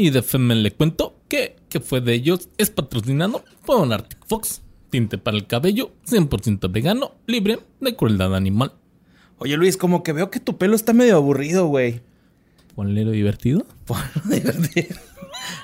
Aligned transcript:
Y 0.00 0.10
de 0.10 0.22
Femen 0.22 0.62
le 0.62 0.70
cuento 0.70 1.18
que, 1.26 1.56
que 1.68 1.80
fue 1.80 2.00
de 2.00 2.14
ellos, 2.14 2.50
es 2.56 2.70
patrocinado 2.70 3.44
por 3.66 3.80
un 3.80 3.92
Arctic 3.92 4.24
Fox. 4.28 4.62
Tinte 4.90 5.18
para 5.18 5.36
el 5.36 5.48
cabello, 5.48 5.90
100% 6.06 6.70
vegano, 6.70 7.16
libre 7.26 7.58
de 7.80 7.96
crueldad 7.96 8.36
animal. 8.36 8.74
Oye, 9.38 9.56
Luis, 9.56 9.76
como 9.76 10.04
que 10.04 10.12
veo 10.12 10.30
que 10.30 10.38
tu 10.38 10.56
pelo 10.56 10.76
está 10.76 10.92
medio 10.92 11.16
aburrido, 11.16 11.66
güey. 11.66 12.00
Ponle 12.76 13.04
lo 13.04 13.10
divertido. 13.10 13.66
Ponlo 13.86 14.04
divertido. 14.30 14.96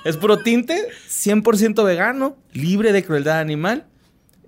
es 0.05 0.17
puro 0.17 0.39
tinte, 0.39 0.89
100% 1.09 1.85
vegano, 1.85 2.37
libre 2.53 2.93
de 2.93 3.05
crueldad 3.05 3.39
animal, 3.39 3.87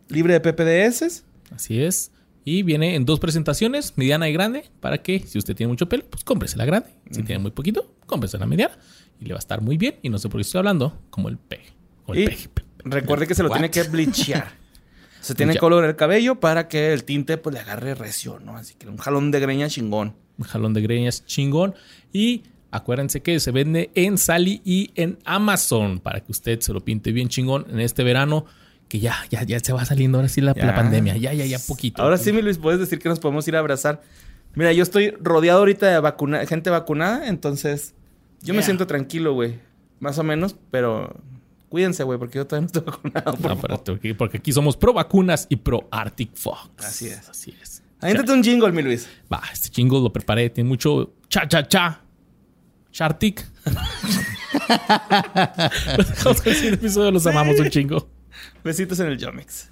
libre 0.09 0.33
de 0.33 0.41
PPDS. 0.41 1.23
Así 1.53 1.81
es. 1.81 2.11
Y 2.45 2.65
viene 2.65 2.97
en 2.97 3.05
dos 3.05 3.21
presentaciones, 3.21 3.93
mediana 3.95 4.29
y 4.29 4.33
grande, 4.33 4.65
para 4.81 4.99
que 4.99 5.21
si 5.21 5.39
usted 5.39 5.55
tiene 5.55 5.69
mucho 5.69 5.89
pelo, 5.89 6.05
pues 6.11 6.25
cómprese 6.25 6.57
la 6.57 6.65
grande. 6.65 6.89
Si 7.13 7.23
tiene 7.23 7.39
muy 7.39 7.53
poquito, 7.53 7.95
cómprese 8.07 8.37
la 8.37 8.47
mediana. 8.47 8.77
Y 9.21 9.27
le 9.27 9.35
va 9.35 9.39
a 9.39 9.41
estar 9.41 9.61
muy 9.61 9.77
bien. 9.77 9.97
Y 10.03 10.11
no 10.11 10.19
sé 10.19 10.29
por 10.29 10.39
qué 10.39 10.43
estoy 10.43 10.59
hablando, 10.59 10.99
como 11.11 11.29
el 11.29 11.39
peje. 11.39 11.73
Recuerde 12.85 13.27
que 13.27 13.35
se 13.35 13.43
lo 13.43 13.49
What? 13.49 13.57
tiene 13.57 13.71
que 13.71 13.83
bleachear. 13.85 14.53
Se 15.21 15.35
tiene 15.35 15.55
que 15.55 15.59
colorar 15.59 15.91
el 15.91 15.97
cabello 15.97 16.39
para 16.39 16.69
que 16.69 16.93
el 16.93 17.03
tinte 17.03 17.37
pues 17.37 17.53
le 17.53 17.59
agarre 17.59 17.97
recio, 17.97 18.39
¿no? 18.39 18.57
Así 18.57 18.75
que 18.79 18.87
un 18.87 18.97
jalón 18.97 19.33
de 19.33 19.41
greña 19.41 19.69
chingón. 19.69 20.15
Un 20.39 20.45
jalón 20.45 20.73
de 20.73 20.83
greñas 20.83 21.27
chingón. 21.27 21.75
Y 22.13 22.45
acuérdense 22.71 23.23
que 23.23 23.41
se 23.41 23.51
vende 23.51 23.91
en 23.97 24.19
Sally 24.19 24.63
y 24.65 24.93
en 24.95 25.19
Amazon 25.25 25.99
para 25.99 26.21
que 26.21 26.31
usted 26.31 26.61
se 26.61 26.73
lo 26.73 26.85
pinte 26.85 27.11
bien 27.11 27.29
chingón 27.29 27.67
en 27.71 27.81
este 27.81 28.05
verano. 28.05 28.47
Que 28.87 29.01
ya, 29.01 29.17
ya, 29.29 29.43
ya 29.43 29.59
se 29.59 29.73
va 29.73 29.85
saliendo 29.85 30.19
ahora 30.19 30.29
sí 30.29 30.41
la, 30.41 30.55
la 30.57 30.77
pandemia. 30.77 31.17
Ya, 31.17 31.33
ya, 31.33 31.45
ya, 31.45 31.59
poquito. 31.59 32.01
Ahora 32.01 32.19
sí, 32.19 32.33
mi 32.33 32.41
Luis, 32.41 32.59
puedes 32.59 32.79
decir 32.79 33.01
que 33.01 33.09
nos 33.09 33.19
podemos 33.19 33.49
ir 33.49 33.57
a 33.57 33.59
abrazar. 33.59 34.03
Mira, 34.55 34.73
yo 34.73 34.85
estoy 34.85 35.11
rodeado 35.21 35.59
ahorita 35.59 35.91
de 35.91 35.99
vacuna 35.99 36.47
gente 36.47 36.71
vacunada, 36.71 37.27
entonces 37.27 37.95
yo 38.47 38.55
me 38.55 38.63
siento 38.63 38.87
tranquilo, 38.87 39.33
güey. 39.35 39.59
Más 40.01 40.19
o 40.19 40.23
menos, 40.23 40.57
pero 40.71 41.15
cuídense, 41.69 42.03
güey, 42.05 42.19
porque 42.19 42.39
yo 42.39 42.47
todavía 42.47 42.63
no 42.63 42.67
estoy 42.67 42.83
vacunado. 42.83 43.33
por 43.37 43.51
No, 43.51 43.57
favor. 43.57 43.73
espérate, 43.73 44.15
porque- 44.15 44.39
aquí 44.39 44.53
somos 44.53 44.77
pro 44.77 44.93
vacunas 44.93 45.47
y 45.51 45.57
pro 45.57 45.89
Arctic 45.91 46.31
Fox. 46.35 46.71
Así 46.85 47.09
es. 47.09 47.29
Así 47.29 47.55
es. 47.61 47.83
Aviéntate 48.01 48.33
un 48.33 48.43
jingle, 48.45 48.73
mi 48.73 48.83
Luis. 48.83 49.09
Va, 49.33 49.43
este 49.53 49.71
chingo 49.71 49.99
lo 50.01 50.13
preparé. 50.13 50.51
Tiene 50.51 50.69
mucho 50.69 51.15
cha, 51.29 51.49
cha, 51.49 51.67
cha. 51.67 52.03
Chartic. 52.93 53.45
Los 56.25 56.47
episodio. 56.47 57.11
Los 57.11 57.27
amamos 57.27 57.59
un 57.61 57.69
chingo. 57.69 58.09
Besitos 58.65 58.99
en 59.01 59.09
el 59.09 59.19
Yomex. 59.19 59.71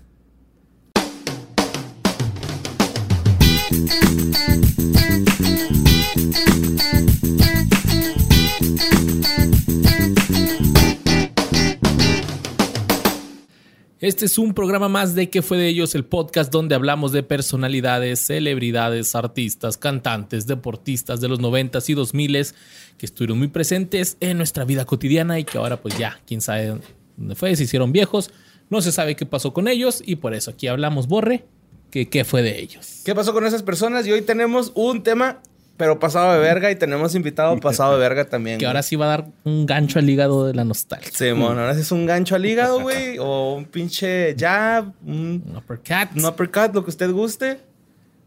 Este 14.00 14.24
es 14.24 14.38
un 14.38 14.54
programa 14.54 14.88
más 14.88 15.14
de 15.14 15.30
¿Qué 15.30 15.40
fue 15.40 15.56
de 15.56 15.68
ellos? 15.68 15.94
El 15.94 16.04
podcast 16.04 16.52
donde 16.52 16.74
hablamos 16.74 17.12
de 17.12 17.22
personalidades, 17.22 18.18
celebridades, 18.18 19.14
artistas, 19.14 19.76
cantantes, 19.76 20.48
deportistas 20.48 21.20
de 21.20 21.28
los 21.28 21.38
90s 21.38 21.88
y 21.88 21.94
2000s 21.94 22.54
que 22.98 23.06
estuvieron 23.06 23.38
muy 23.38 23.48
presentes 23.48 24.16
en 24.18 24.36
nuestra 24.36 24.64
vida 24.64 24.84
cotidiana 24.84 25.38
y 25.38 25.44
que 25.44 25.58
ahora 25.58 25.80
pues 25.80 25.96
ya, 25.96 26.20
quién 26.26 26.40
sabe 26.40 26.76
dónde 27.16 27.36
fue, 27.36 27.54
se 27.54 27.62
hicieron 27.62 27.92
viejos, 27.92 28.32
no 28.68 28.82
se 28.82 28.90
sabe 28.90 29.14
qué 29.14 29.26
pasó 29.26 29.52
con 29.52 29.68
ellos 29.68 30.02
y 30.04 30.16
por 30.16 30.34
eso 30.34 30.50
aquí 30.50 30.66
hablamos, 30.66 31.06
Borre, 31.06 31.44
qué 31.90 32.24
fue 32.24 32.42
de 32.42 32.60
ellos. 32.60 33.02
¿Qué 33.04 33.14
pasó 33.14 33.32
con 33.32 33.46
esas 33.46 33.62
personas? 33.62 34.08
Y 34.08 34.12
hoy 34.12 34.22
tenemos 34.22 34.72
un 34.74 35.04
tema, 35.04 35.40
pero 35.76 35.98
pasado 35.98 36.32
de 36.32 36.38
verga, 36.38 36.70
y 36.70 36.76
tenemos 36.76 37.14
invitado 37.14 37.58
pasado 37.58 37.94
de 37.94 37.98
verga 37.98 38.24
también. 38.24 38.58
Que 38.58 38.64
güey. 38.64 38.68
ahora 38.68 38.82
sí 38.82 38.96
va 38.96 39.06
a 39.06 39.08
dar 39.08 39.26
un 39.44 39.66
gancho 39.66 39.98
al 39.98 40.08
hígado 40.08 40.46
de 40.46 40.54
la 40.54 40.64
nostalgia. 40.64 41.10
Simón, 41.12 41.58
ahora 41.58 41.74
sí 41.74 41.80
es 41.80 41.90
un 41.92 42.06
gancho 42.06 42.34
al 42.34 42.46
hígado, 42.46 42.80
güey. 42.80 43.18
O 43.24 43.54
un 43.54 43.64
pinche 43.64 44.34
jab, 44.38 44.92
un, 45.04 45.42
Un 45.46 45.56
uppercut. 45.56 46.16
un 46.16 46.24
uppercut, 46.24 46.74
lo 46.74 46.84
que 46.84 46.90
usted 46.90 47.10
guste. 47.10 47.58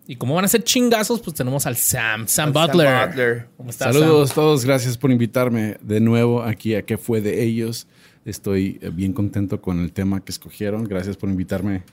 Y 0.07 0.15
como 0.15 0.35
van 0.35 0.45
a 0.45 0.47
ser 0.47 0.63
chingazos, 0.63 1.19
pues 1.19 1.35
tenemos 1.35 1.65
al 1.65 1.75
Sam, 1.75 2.27
Sam 2.27 2.49
Al 2.49 2.53
Sam 2.53 2.53
Butler. 2.53 3.07
Butler. 3.07 3.47
¿Cómo 3.57 3.69
estás, 3.69 3.93
Saludos 3.93 4.31
a 4.31 4.35
todos, 4.35 4.65
gracias 4.65 4.97
por 4.97 5.11
invitarme 5.11 5.77
de 5.81 5.99
nuevo 5.99 6.43
aquí 6.43 6.75
a 6.75 6.83
qué 6.83 6.97
fue 6.97 7.19
de 7.19 7.43
ellos. 7.43 7.87
Estoy 8.23 8.79
eh, 8.81 8.89
bien 8.93 9.13
contento 9.13 9.61
con 9.61 9.79
el 9.79 9.91
tema 9.91 10.23
que 10.23 10.31
escogieron. 10.31 10.85
Gracias 10.85 11.17
por 11.17 11.29
invitarme. 11.29 11.83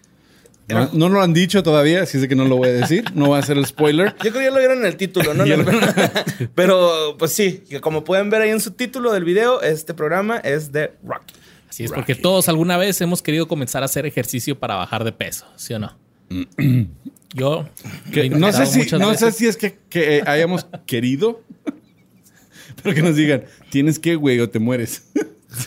No, 0.69 0.77
Era- 0.79 0.91
no 0.93 1.09
lo 1.11 1.21
han 1.21 1.35
dicho 1.35 1.63
todavía, 1.63 2.03
así 2.03 2.17
es 2.19 2.27
que 2.27 2.35
no 2.35 2.47
lo 2.47 2.57
voy 2.57 2.69
a 2.69 2.73
decir. 2.73 3.05
No 3.15 3.31
va 3.31 3.39
a 3.39 3.43
ser 3.43 3.59
el 3.59 3.67
spoiler. 3.67 4.15
Yo 4.23 4.31
creo 4.31 4.33
que 4.35 4.45
ya 4.45 4.51
lo 4.51 4.59
vieron 4.59 4.79
en 4.79 4.87
el 4.87 4.97
título, 4.97 5.35
¿no? 5.35 5.45
Pero, 6.55 7.17
pues 7.19 7.33
sí, 7.33 7.63
que 7.69 7.81
como 7.81 8.05
pueden 8.05 8.31
ver 8.31 8.43
ahí 8.43 8.51
en 8.51 8.61
su 8.61 8.71
título 8.71 9.13
del 9.13 9.25
video, 9.25 9.61
este 9.63 9.93
programa 9.95 10.39
es 10.39 10.73
de 10.73 10.93
Rocky. 11.05 11.35
Así 11.69 11.85
es, 11.85 11.93
porque 11.93 12.15
todos 12.15 12.49
alguna 12.49 12.77
vez 12.77 13.01
hemos 13.01 13.21
querido 13.21 13.49
comenzar 13.49 13.83
a 13.83 13.87
hacer 13.87 14.07
ejercicio 14.07 14.59
para 14.59 14.77
bajar 14.77 15.03
de 15.05 15.13
peso, 15.13 15.45
¿sí 15.57 15.75
o 15.75 15.79
no? 15.79 15.97
Yo 17.35 17.69
Que 18.13 18.31
no 18.31 18.53
sé 18.53 18.65
si, 18.67 18.97
no 18.97 19.13
sé 19.15 19.33
si 19.33 19.47
es 19.49 19.57
que, 19.57 19.77
que, 19.91 20.19
eh, 20.19 20.23
hayamos 20.25 20.67
querido, 20.87 21.43
pero 22.83 22.95
que 22.95 23.03
nos 23.03 23.17
digan, 23.17 23.45
tienes 23.71 23.99
que, 23.99 24.15
güey, 24.15 24.39
o 24.41 24.49
te 24.49 24.61
mueres. 24.61 25.11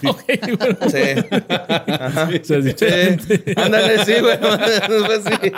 Bueno. 0.02 0.78
Sí. 0.90 0.98
Ajá. 1.50 2.30
O 2.30 2.44
sea, 2.44 2.62
sí. 2.62 2.76
Sí. 2.78 3.54
Ándale, 3.56 4.06
sí, 4.06 4.14
güey. 4.22 4.38
Así. 4.42 5.52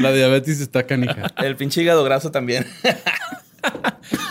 La 0.00 0.12
diabetes 0.12 0.60
está 0.60 0.84
canija. 0.84 1.32
El 1.38 1.56
pinche 1.56 1.82
hígado 1.82 2.04
graso 2.04 2.30
también. 2.30 2.66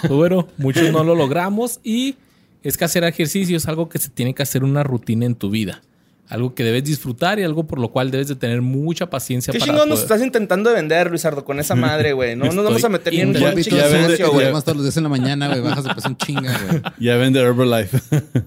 Pues 0.01 0.11
bueno, 0.11 0.47
muchos 0.57 0.91
no 0.91 1.03
lo 1.03 1.15
logramos 1.15 1.79
y 1.83 2.15
es 2.63 2.77
que 2.77 2.85
hacer 2.85 3.03
ejercicio 3.03 3.57
es 3.57 3.67
algo 3.67 3.89
que 3.89 3.97
se 3.99 4.09
tiene 4.09 4.33
que 4.33 4.43
hacer 4.43 4.63
una 4.63 4.83
rutina 4.83 5.25
en 5.25 5.35
tu 5.35 5.49
vida. 5.49 5.81
Algo 6.31 6.55
que 6.55 6.63
debes 6.63 6.85
disfrutar 6.85 7.39
y 7.39 7.43
algo 7.43 7.67
por 7.67 7.77
lo 7.77 7.89
cual 7.89 8.09
debes 8.09 8.29
de 8.29 8.35
tener 8.37 8.61
mucha 8.61 9.09
paciencia 9.09 9.51
¿Qué 9.51 9.59
para 9.59 9.69
chingón 9.73 9.89
nos 9.89 9.99
poder- 9.99 10.13
estás 10.13 10.25
intentando 10.25 10.73
vender, 10.73 11.09
Luisardo, 11.09 11.43
con 11.43 11.59
esa 11.59 11.75
madre, 11.75 12.13
güey? 12.13 12.37
No 12.37 12.45
nos 12.45 12.63
vamos 12.63 12.81
a 12.85 12.87
meter 12.87 13.11
ni 13.11 13.19
en 13.19 13.27
un 13.27 13.33
negocio, 13.33 14.31
güey. 14.31 14.45
Además, 14.45 14.63
todos 14.63 14.77
los 14.77 14.85
días 14.85 14.95
en 14.95 15.03
la 15.03 15.09
mañana, 15.09 15.49
güey, 15.49 15.59
bajas 15.59 15.83
de 15.83 15.93
peso 15.93 16.07
en 16.07 16.15
chinga, 16.15 16.57
güey. 16.69 16.81
Ya 17.01 17.17
vende 17.17 17.41
Herbalife. 17.41 17.99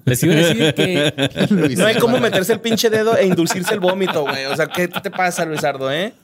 Les 0.06 0.22
iba 0.22 0.32
a 0.32 0.36
decir 0.38 0.74
que 0.76 1.46
Luis, 1.50 1.78
No 1.78 1.84
hay 1.84 1.96
cómo 1.96 2.18
meterse 2.20 2.54
el 2.54 2.60
pinche 2.60 2.88
dedo 2.88 3.18
e 3.18 3.26
inducirse 3.26 3.74
el 3.74 3.80
vómito, 3.80 4.22
güey. 4.22 4.46
O 4.46 4.56
sea, 4.56 4.66
¿qué 4.66 4.88
te 4.88 5.10
pasa, 5.10 5.44
Luisardo, 5.44 5.92
eh? 5.92 6.14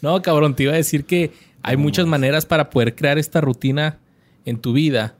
No, 0.00 0.22
cabrón, 0.22 0.56
te 0.56 0.62
iba 0.62 0.72
a 0.72 0.76
decir 0.76 1.04
que 1.04 1.30
hay 1.62 1.76
muchas 1.76 2.06
maneras 2.06 2.46
para 2.46 2.70
poder 2.70 2.94
crear 2.94 3.18
esta 3.18 3.42
rutina 3.42 3.98
en 4.46 4.56
tu 4.58 4.72
vida. 4.72 5.14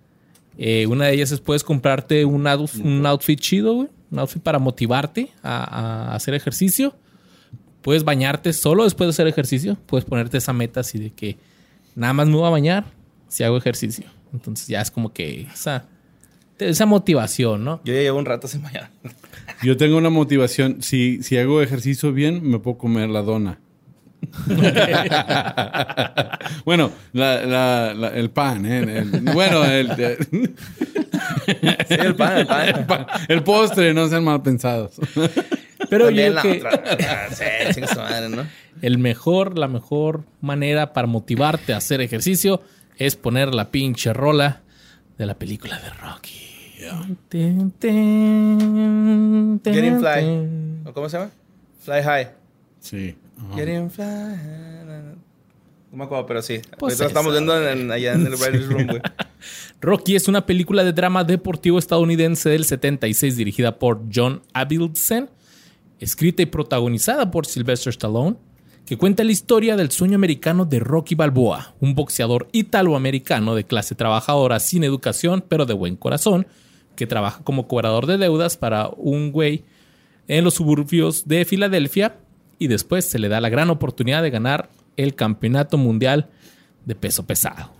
Eh, 0.57 0.87
una 0.87 1.05
de 1.05 1.13
ellas 1.13 1.33
es 1.33 1.41
puedes 1.41 1.65
comprarte 1.65 2.25
un, 2.25 2.47
un 2.83 3.07
outfit 3.07 3.39
chido, 3.39 3.75
güey. 3.75 3.89
Un 4.13 4.21
outfit 4.21 4.43
para 4.43 4.59
motivarte 4.59 5.31
a, 5.43 6.11
a 6.11 6.15
hacer 6.15 6.35
ejercicio. 6.35 6.95
Puedes 7.81 8.05
bañarte 8.05 8.53
solo 8.53 8.85
después 8.85 9.07
de 9.07 9.11
hacer 9.11 9.27
ejercicio. 9.27 9.77
Puedes 9.87 10.05
ponerte 10.05 10.39
esa 10.39 10.53
meta 10.53 10.81
así 10.81 10.99
de 10.99 11.11
que 11.11 11.39
nada 11.97 12.13
más 12.13 12.29
me 12.29 12.37
voy 12.37 12.47
a 12.47 12.51
bañar 12.51 12.85
si 13.29 13.43
hago 13.43 13.57
ejercicio. 13.57 14.05
Entonces 14.33 14.67
ya 14.69 14.81
es 14.81 14.91
como 14.91 15.13
que 15.13 15.43
esa, 15.43 15.87
esa 16.59 16.87
motivación, 16.87 17.65
¿no? 17.65 17.81
Yo 17.85 17.95
ya 17.95 18.01
llevo 18.01 18.19
un 18.19 18.25
rato 18.25 18.49
sin 18.49 18.63
bañar. 18.63 18.91
Yo 19.63 19.77
tengo 19.77 19.97
una 19.97 20.11
motivación. 20.11 20.83
Si, 20.83 21.23
si 21.23 21.39
hago 21.39 21.63
ejercicio 21.63 22.13
bien, 22.13 22.43
me 22.43 22.59
puedo 22.59 22.79
comer 22.79 23.09
la 23.09 23.23
dona. 23.23 23.59
bueno, 26.65 26.91
la- 27.13 27.43
la- 27.45 27.95
la- 27.95 28.09
el 28.09 28.31
pan, 28.31 28.65
¿eh? 28.67 28.99
El- 28.99 29.21
bueno, 29.35 29.65
el, 29.65 29.91
el- 29.91 30.55
Sí, 31.89 31.95
el 31.95 32.15
pan, 32.15 32.39
el 32.39 32.47
pan. 32.47 32.69
el 32.69 32.75
pan- 32.87 33.07
el 33.29 33.43
postre, 33.43 33.95
no 33.95 34.09
sean 34.09 34.25
mal 34.25 34.43
pensados. 34.43 34.93
Pero 35.91 36.11
yo 36.11 36.35
También 36.35 36.61
creo 36.61 36.63
la 36.63 36.97
que. 36.97 37.75
Sí, 37.75 37.81
madre, 37.97 38.29
¿no? 38.29 38.47
el 38.81 38.99
mejor, 38.99 39.59
la 39.59 39.69
mejor 39.69 40.25
manera 40.41 40.93
para 40.93 41.07
motivarte 41.07 41.75
a 41.75 41.79
hacer 41.79 42.01
ejercicio 42.01 42.63
es 42.97 43.17
poner 43.17 43.55
la 43.55 43.71
pinche 43.71 44.13
rola 44.13 44.61
de 45.19 45.27
la 45.27 45.35
película 45.35 45.79
de 45.81 45.91
Rocky. 45.91 46.39
Tin, 47.29 47.71
tin, 47.79 49.61
tin, 49.61 49.75
Get 49.75 49.85
in 49.85 50.01
fly. 50.01 50.21
tin. 50.21 50.83
¿O 50.87 50.93
¿Cómo 50.93 51.09
se 51.09 51.19
llama? 51.19 51.31
Fly 51.81 52.03
high. 52.03 52.29
Sí. 52.81 53.15
Ajá. 53.39 53.55
Fly. 53.91 55.17
No 55.91 55.99
me 55.99 56.05
acuerdo, 56.05 56.27
pero 56.27 56.41
sí. 56.43 56.61
Pues 56.79 56.95
Ahorita 57.01 57.05
lo 57.05 57.09
estamos 57.09 57.33
viendo 57.33 57.69
en- 57.69 57.91
allá 57.91 58.15
en 58.15 58.27
el 58.27 58.33
writer's 58.35 58.67
room, 58.67 58.87
güey. 58.87 59.01
Rocky 59.81 60.17
es 60.17 60.27
una 60.29 60.47
película 60.47 60.85
de 60.85 60.93
drama 60.93 61.23
deportivo 61.25 61.79
estadounidense 61.79 62.49
del 62.49 62.65
76 62.65 63.37
dirigida 63.37 63.79
por 63.79 64.01
John 64.15 64.41
Avildsen, 64.55 65.29
escrita 66.01 66.43
y 66.43 66.47
protagonizada 66.47 67.31
por 67.31 67.45
Sylvester 67.47 67.91
Stallone, 67.91 68.37
que 68.87 68.97
cuenta 68.97 69.23
la 69.23 69.33
historia 69.33 69.77
del 69.77 69.91
sueño 69.91 70.15
americano 70.17 70.65
de 70.65 70.81
Rocky 70.81 71.15
Balboa, 71.15 71.75
un 71.81 71.95
boxeador 71.95 72.49
italoamericano 72.53 73.55
de 73.55 73.65
clase 73.65 73.95
trabajadora 73.95 74.61
sin 74.61 74.85
educación 74.85 75.45
pero 75.47 75.67
de 75.67 75.75
buen 75.75 75.97
corazón, 75.97 76.47
que 76.97 77.07
trabaja 77.07 77.43
como 77.45 77.69
cobrador 77.69 78.07
de 78.07 78.17
deudas 78.19 78.57
para 78.57 78.89
un 78.97 79.31
güey 79.31 79.65
en 80.29 80.45
los 80.45 80.55
suburbios 80.55 81.27
de 81.29 81.45
Filadelfia 81.45 82.17
y 82.63 82.69
después 82.69 83.05
se 83.05 83.19
le 83.19 83.29
da 83.29 83.41
la 83.41 83.49
gran 83.49 83.71
oportunidad 83.71 84.23
de 84.23 84.31
ganar 84.31 84.71
el 84.97 85.15
campeonato 85.15 85.79
mundial 85.79 86.31
de 86.85 86.95
peso 86.95 87.27
pesado. 87.27 87.71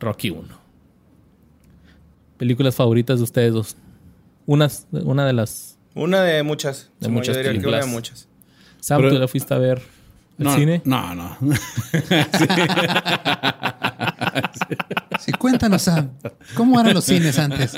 Rocky 0.00 0.30
1. 0.30 0.46
Películas 2.36 2.74
favoritas 2.74 3.18
de 3.18 3.24
ustedes 3.24 3.52
dos. 3.52 3.76
Unas, 4.46 4.86
una 4.92 5.26
de 5.26 5.32
las. 5.32 5.78
Una 5.94 6.22
de 6.22 6.42
muchas. 6.42 6.90
De 7.00 7.08
muchas 7.08 7.34
Yo 7.36 7.42
diría 7.42 7.52
que 7.52 7.66
una 7.66 7.78
de 7.78 7.82
películas. 7.82 7.86
muchas. 7.88 8.28
Sam, 8.80 8.98
Pero- 8.98 9.14
¿tú 9.14 9.18
la 9.18 9.28
fuiste 9.28 9.54
a 9.54 9.58
ver 9.58 9.82
al 10.38 10.44
no, 10.44 10.54
cine? 10.54 10.82
No, 10.84 11.14
no. 11.14 11.36
Sí, 15.20 15.32
cuéntanos, 15.32 15.82
Sam. 15.82 16.10
¿Cómo 16.54 16.78
eran 16.78 16.94
los 16.94 17.04
cines 17.04 17.38
antes? 17.38 17.76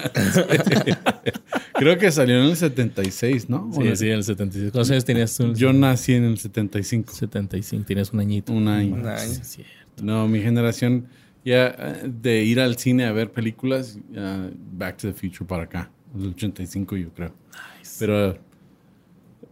Creo 1.75 1.97
que 1.97 2.11
salió 2.11 2.37
en 2.39 2.51
el 2.51 2.57
76, 2.57 3.49
¿no? 3.49 3.71
Sí, 3.73 3.97
sí, 3.97 4.07
en 4.09 4.17
el 4.17 4.25
76. 4.25 4.73
¿Cuántos 4.73 4.91
años 4.91 5.05
tenías? 5.05 5.37
tú? 5.37 5.55
Yo 5.55 5.73
nací 5.73 6.15
en 6.15 6.25
el 6.25 6.39
75. 6.39 7.15
75, 7.15 7.85
tienes 7.87 8.13
un 8.13 8.21
añito. 8.21 8.53
Un 8.53 8.69
año. 8.69 8.97
Un 8.97 9.07
año. 9.07 9.19
Sí, 9.19 9.41
sí. 9.43 9.65
No, 10.03 10.29
mi 10.29 10.41
generación 10.41 11.07
ya 11.45 11.69
eh, 11.69 12.03
de 12.05 12.45
ir 12.45 12.61
al 12.61 12.77
cine 12.77 13.07
a 13.07 13.13
ver 13.13 13.33
películas, 13.33 13.99
ya 14.11 14.51
Back 14.73 14.99
to 14.99 15.09
the 15.09 15.15
Future 15.15 15.47
para 15.47 15.65
acá. 15.65 15.91
El 16.15 16.29
85 16.29 16.97
yo 16.97 17.11
creo. 17.15 17.33
Pero 17.99 18.39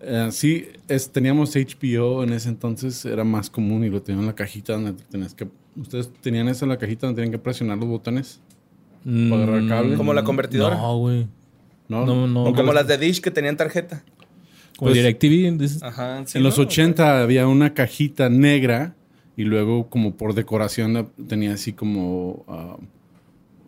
eh, 0.01 0.29
sí, 0.33 0.67
es, 0.89 1.11
teníamos 1.11 1.55
HBO 1.55 2.23
en 2.25 2.33
ese 2.33 2.49
entonces, 2.49 3.05
era 3.05 3.25
más 3.25 3.51
común 3.51 3.85
y 3.85 3.89
lo 3.91 4.03
tenían 4.03 4.21
en 4.23 4.27
la 4.27 4.35
cajita 4.35 4.75
donde 4.75 4.93
tenías 5.11 5.35
que... 5.35 5.49
¿Ustedes 5.77 6.11
tenían 6.23 6.49
eso 6.49 6.65
en 6.65 6.71
la 6.71 6.79
cajita 6.79 7.07
donde 7.07 7.21
tenían 7.23 7.33
que 7.33 7.39
presionar 7.39 7.77
los 7.79 7.89
botones? 7.89 8.41
¿Para 9.05 9.43
agarrar 9.45 9.69
cable? 9.69 9.97
Como 9.97 10.15
la 10.15 10.25
convertidora. 10.25 10.77
No, 10.77 10.99
güey. 10.99 11.27
No, 11.89 12.05
No, 12.07 12.27
no. 12.27 12.45
O 12.45 12.55
como 12.55 12.73
las 12.73 12.87
de 12.89 12.99
Dish 12.99 13.21
que 13.21 13.31
tenían 13.31 13.57
tarjeta. 13.57 14.03
Como 14.77 14.91
Pues- 14.91 14.95
DirecTV. 14.95 15.83
Ajá. 15.85 16.23
sí, 16.27 16.39
en 16.39 16.45
los 16.45 16.59
¿no? 16.59 16.65
80 16.65 17.23
había 17.23 17.47
una 17.47 17.73
cajita 17.75 18.29
negra 18.29 18.95
y 19.37 19.45
luego 19.45 19.89
como 19.89 20.17
por 20.17 20.35
decoración 20.35 20.95
la- 20.95 21.07
tenía 21.29 21.53
así 21.55 21.73
como 21.73 22.45
ah, 22.49 22.77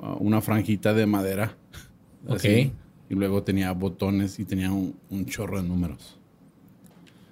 ah, 0.00 0.16
una 0.18 0.40
franjita 0.40 0.92
de 0.94 1.06
madera. 1.06 1.56
Ok. 2.26 2.36
Así. 2.36 2.72
Y 3.10 3.14
luego 3.14 3.42
tenía 3.42 3.72
botones 3.72 4.38
y 4.38 4.44
tenía 4.44 4.70
un, 4.70 4.94
un 5.08 5.24
chorro 5.26 5.62
de 5.62 5.68
números. 5.68 6.17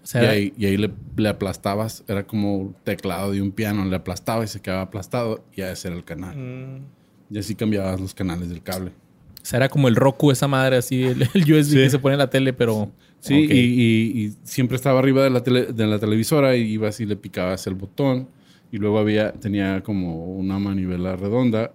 Sea, 0.06 0.22
y 0.22 0.26
ahí, 0.26 0.52
y 0.56 0.66
ahí 0.66 0.76
le, 0.76 0.90
le 1.16 1.28
aplastabas, 1.28 2.04
era 2.06 2.24
como 2.26 2.74
teclado 2.84 3.32
de 3.32 3.42
un 3.42 3.50
piano, 3.50 3.84
le 3.84 3.96
aplastaba 3.96 4.44
y 4.44 4.46
se 4.46 4.60
quedaba 4.60 4.82
aplastado 4.82 5.44
y 5.54 5.62
ese 5.62 5.88
era 5.88 5.96
el 5.96 6.04
canal. 6.04 6.36
Mm, 6.36 7.34
Y 7.34 7.38
así 7.38 7.56
cambiabas 7.56 8.00
los 8.00 8.14
canales 8.14 8.48
del 8.48 8.62
cable. 8.62 8.90
o 8.90 9.44
sea, 9.44 9.56
era 9.56 9.68
como 9.68 9.88
el 9.88 9.96
Roku, 9.96 10.30
esa 10.30 10.46
madre 10.46 10.76
así, 10.76 11.02
el, 11.02 11.22
el 11.34 11.52
USB 11.52 11.74
que 11.74 11.90
se 11.90 11.98
pone 11.98 12.14
en 12.14 12.18
la 12.20 12.30
tele, 12.30 12.52
pero. 12.52 12.90
Sí, 13.18 13.46
Ok. 13.46 13.50
y, 13.50 13.54
y- 13.58 14.24
y 14.26 14.34
siempre 14.44 14.76
estaba 14.76 15.00
arriba 15.00 15.24
de 15.24 15.30
la, 15.30 15.42
tele- 15.42 15.72
de 15.72 15.86
la 15.88 15.98
televisora 15.98 16.54
y 16.54 16.62
ibas 16.70 17.00
y 17.00 17.06
le 17.06 17.16
picabas 17.16 17.66
el 17.66 17.74
botón 17.74 18.28
y 18.70 18.76
luego 18.78 18.98
había, 19.00 19.32
tenía 19.32 19.82
como 19.82 20.26
una 20.36 20.58
manivela 20.60 21.16
redonda 21.16 21.72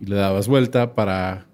y 0.00 0.06
le 0.06 0.16
dabas 0.16 0.48
vuelta 0.48 0.94
para 0.96 1.46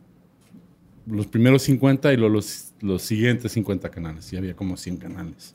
los 1.07 1.27
primeros 1.27 1.63
50 1.63 2.13
y 2.13 2.17
luego 2.17 2.35
los, 2.35 2.73
los 2.81 3.03
siguientes 3.03 3.53
50 3.53 3.91
canales. 3.91 4.33
Y 4.33 4.37
había 4.39 4.55
como 4.55 4.77
100 4.79 4.97
canales. 4.99 5.55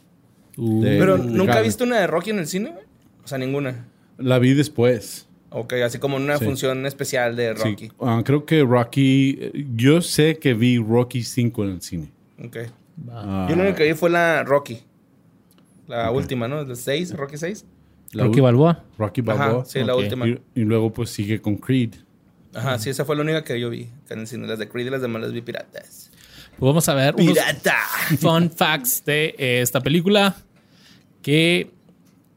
Uh, 0.58 0.82
De- 0.84 0.98
Pero 1.00 1.18
de 1.18 1.32
nunca 1.32 1.54
cable. 1.54 1.68
viste 1.68 1.84
una 1.84 2.00
de 2.00 2.08
Rocky 2.08 2.30
en 2.32 2.40
el 2.40 2.48
cine, 2.48 2.70
güey? 2.72 2.84
O 3.24 3.28
sea, 3.28 3.38
ninguna. 3.38 3.88
La 4.18 4.40
vi 4.40 4.54
después. 4.54 5.28
Ok, 5.50 5.74
así 5.86 6.00
como 6.00 6.18
en 6.18 6.24
una 6.24 6.38
Sí. 6.38 6.46
función 6.46 6.86
especial 6.86 7.36
de 7.36 7.54
Rocky. 7.54 7.88
Sí. 7.88 7.92
Ah, 8.02 8.22
creo 8.26 8.46
que 8.46 8.64
Rocky, 8.64 9.52
yo 9.76 10.02
sé 10.02 10.38
que 10.38 10.54
vi 10.54 10.78
Rocky 10.78 11.24
5 11.24 11.64
en 11.64 11.70
el 11.72 11.82
cine. 11.82 12.12
Ok. 12.44 12.58
Ah, 13.10 13.48
Yo 13.50 13.56
lo 13.56 13.62
único 13.64 13.78
que 13.78 13.86
vi 13.86 13.94
fue 13.94 14.10
la 14.10 14.44
Rocky. 14.44 14.80
La 15.88 16.12
última, 16.12 16.48
¿no? 16.48 16.64
¿La 16.64 16.76
6? 16.76 17.16
¿Rocky 17.16 17.38
6? 17.38 17.66
la 18.14 18.26
Rocky 18.26 18.42
Balboa. 18.42 18.84
Rocky 19.00 19.22
Ajá, 19.22 19.34
Balboa. 19.48 19.66
sí, 19.66 19.84
la 19.84 19.96
última. 19.96 20.28
Y, 20.28 20.40
y 20.54 20.62
luego 20.62 20.94
pues 20.94 21.10
sigue 21.10 21.42
con 21.42 21.56
Creed. 21.58 21.96
Ajá, 22.54 22.78
sí, 22.78 22.92
esa 22.92 23.06
fue 23.06 23.16
la 23.16 23.24
única 23.24 23.44
que 23.44 23.60
yo 23.60 23.72
vi 23.72 23.90
en 24.10 24.20
el 24.20 24.28
cine. 24.28 24.46
Las 24.48 24.60
de 24.60 24.70
Creed 24.70 24.86
y 24.86 24.90
las 24.92 25.02
demás 25.02 25.24
las 25.24 25.32
vi 25.34 25.42
piratas. 25.42 26.12
Pues 26.58 26.68
vamos 26.70 26.88
a 26.88 26.94
ver 26.94 27.16
unos 27.16 27.34
¡Pirata! 27.34 27.78
fun 28.20 28.50
facts 28.50 29.04
de 29.06 29.36
eh, 29.38 29.62
esta 29.62 29.82
película. 29.82 30.36
Que 31.22 31.72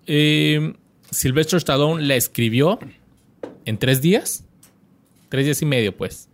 eh, 0.06 0.74
Sylvester 1.10 1.58
Stallone 1.58 2.04
la 2.04 2.16
escribió 2.16 2.78
en 3.64 3.78
tres 3.78 4.00
días. 4.00 4.44
Tres 5.28 5.44
días 5.44 5.62
y 5.62 5.66
medio, 5.66 5.96
pues. 5.96 6.28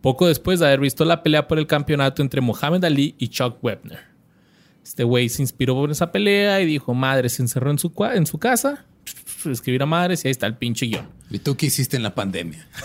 Poco 0.00 0.26
después 0.26 0.60
de 0.60 0.66
haber 0.66 0.80
visto 0.80 1.04
la 1.04 1.22
pelea 1.22 1.48
por 1.48 1.58
el 1.58 1.66
campeonato 1.66 2.20
entre 2.20 2.40
Mohamed 2.40 2.84
Ali 2.84 3.14
y 3.18 3.28
Chuck 3.28 3.62
Webner. 3.62 4.00
Este 4.82 5.02
güey 5.02 5.30
se 5.30 5.40
inspiró 5.40 5.74
por 5.74 5.90
esa 5.90 6.12
pelea 6.12 6.60
y 6.60 6.66
dijo, 6.66 6.92
madre, 6.92 7.30
se 7.30 7.40
encerró 7.40 7.70
en 7.70 7.78
su, 7.78 7.92
en 8.12 8.26
su 8.26 8.38
casa, 8.38 8.84
escribir 9.50 9.82
a 9.82 9.86
madres 9.86 10.24
y 10.24 10.28
ahí 10.28 10.32
está 10.32 10.46
el 10.46 10.56
pinche 10.56 10.86
guion. 10.86 11.06
¿Y 11.30 11.38
tú 11.38 11.56
qué 11.56 11.66
hiciste 11.66 11.96
en 11.96 12.02
la 12.02 12.14
pandemia? 12.14 12.66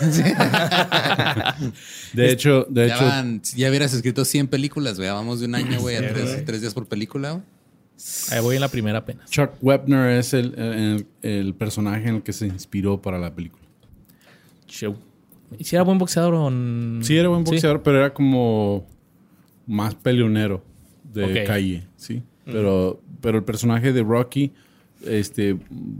De 2.12 2.30
hecho, 2.32 2.66
de 2.68 2.88
ya, 2.88 2.94
hecho, 2.94 3.04
van- 3.04 3.42
ya 3.56 3.68
hubieras 3.68 3.92
escrito 3.92 4.24
100 4.24 4.48
películas, 4.48 4.96
güey. 4.98 5.08
Vamos 5.10 5.40
de 5.40 5.46
un 5.46 5.54
año, 5.54 5.80
güey, 5.80 5.96
a 5.96 6.08
tres, 6.12 6.44
tres 6.44 6.60
días 6.60 6.74
por 6.74 6.86
película, 6.86 7.32
güey. 7.32 7.44
Ahí 8.30 8.40
voy 8.40 8.54
en 8.56 8.62
la 8.62 8.68
primera 8.68 8.98
apenas. 8.98 9.28
Chuck 9.30 9.50
Webner 9.60 10.10
es 10.18 10.32
el, 10.32 10.54
el- 10.58 11.06
el 11.22 11.54
personaje 11.54 12.08
en 12.08 12.16
el 12.16 12.22
que 12.22 12.32
se 12.32 12.46
inspiró 12.46 13.00
para 13.00 13.18
la 13.18 13.34
película. 13.34 13.62
Show. 14.66 14.96
¿Y 15.58 15.64
si 15.64 15.76
era 15.76 15.82
buen 15.84 15.98
boxeador 15.98 16.34
o 16.34 16.50
Sí, 17.02 17.16
era 17.16 17.28
buen 17.28 17.44
boxeador, 17.44 17.82
pero 17.82 17.98
era 17.98 18.14
como 18.14 18.86
más 19.66 19.94
peleonero 19.94 20.64
de 21.12 21.44
calle, 21.44 21.86
sí. 21.96 22.22
Pero, 22.44 23.00
pero 23.20 23.38
el 23.38 23.44
personaje 23.44 23.92
de 23.92 24.02
Rocky, 24.02 24.52
este, 25.06 25.56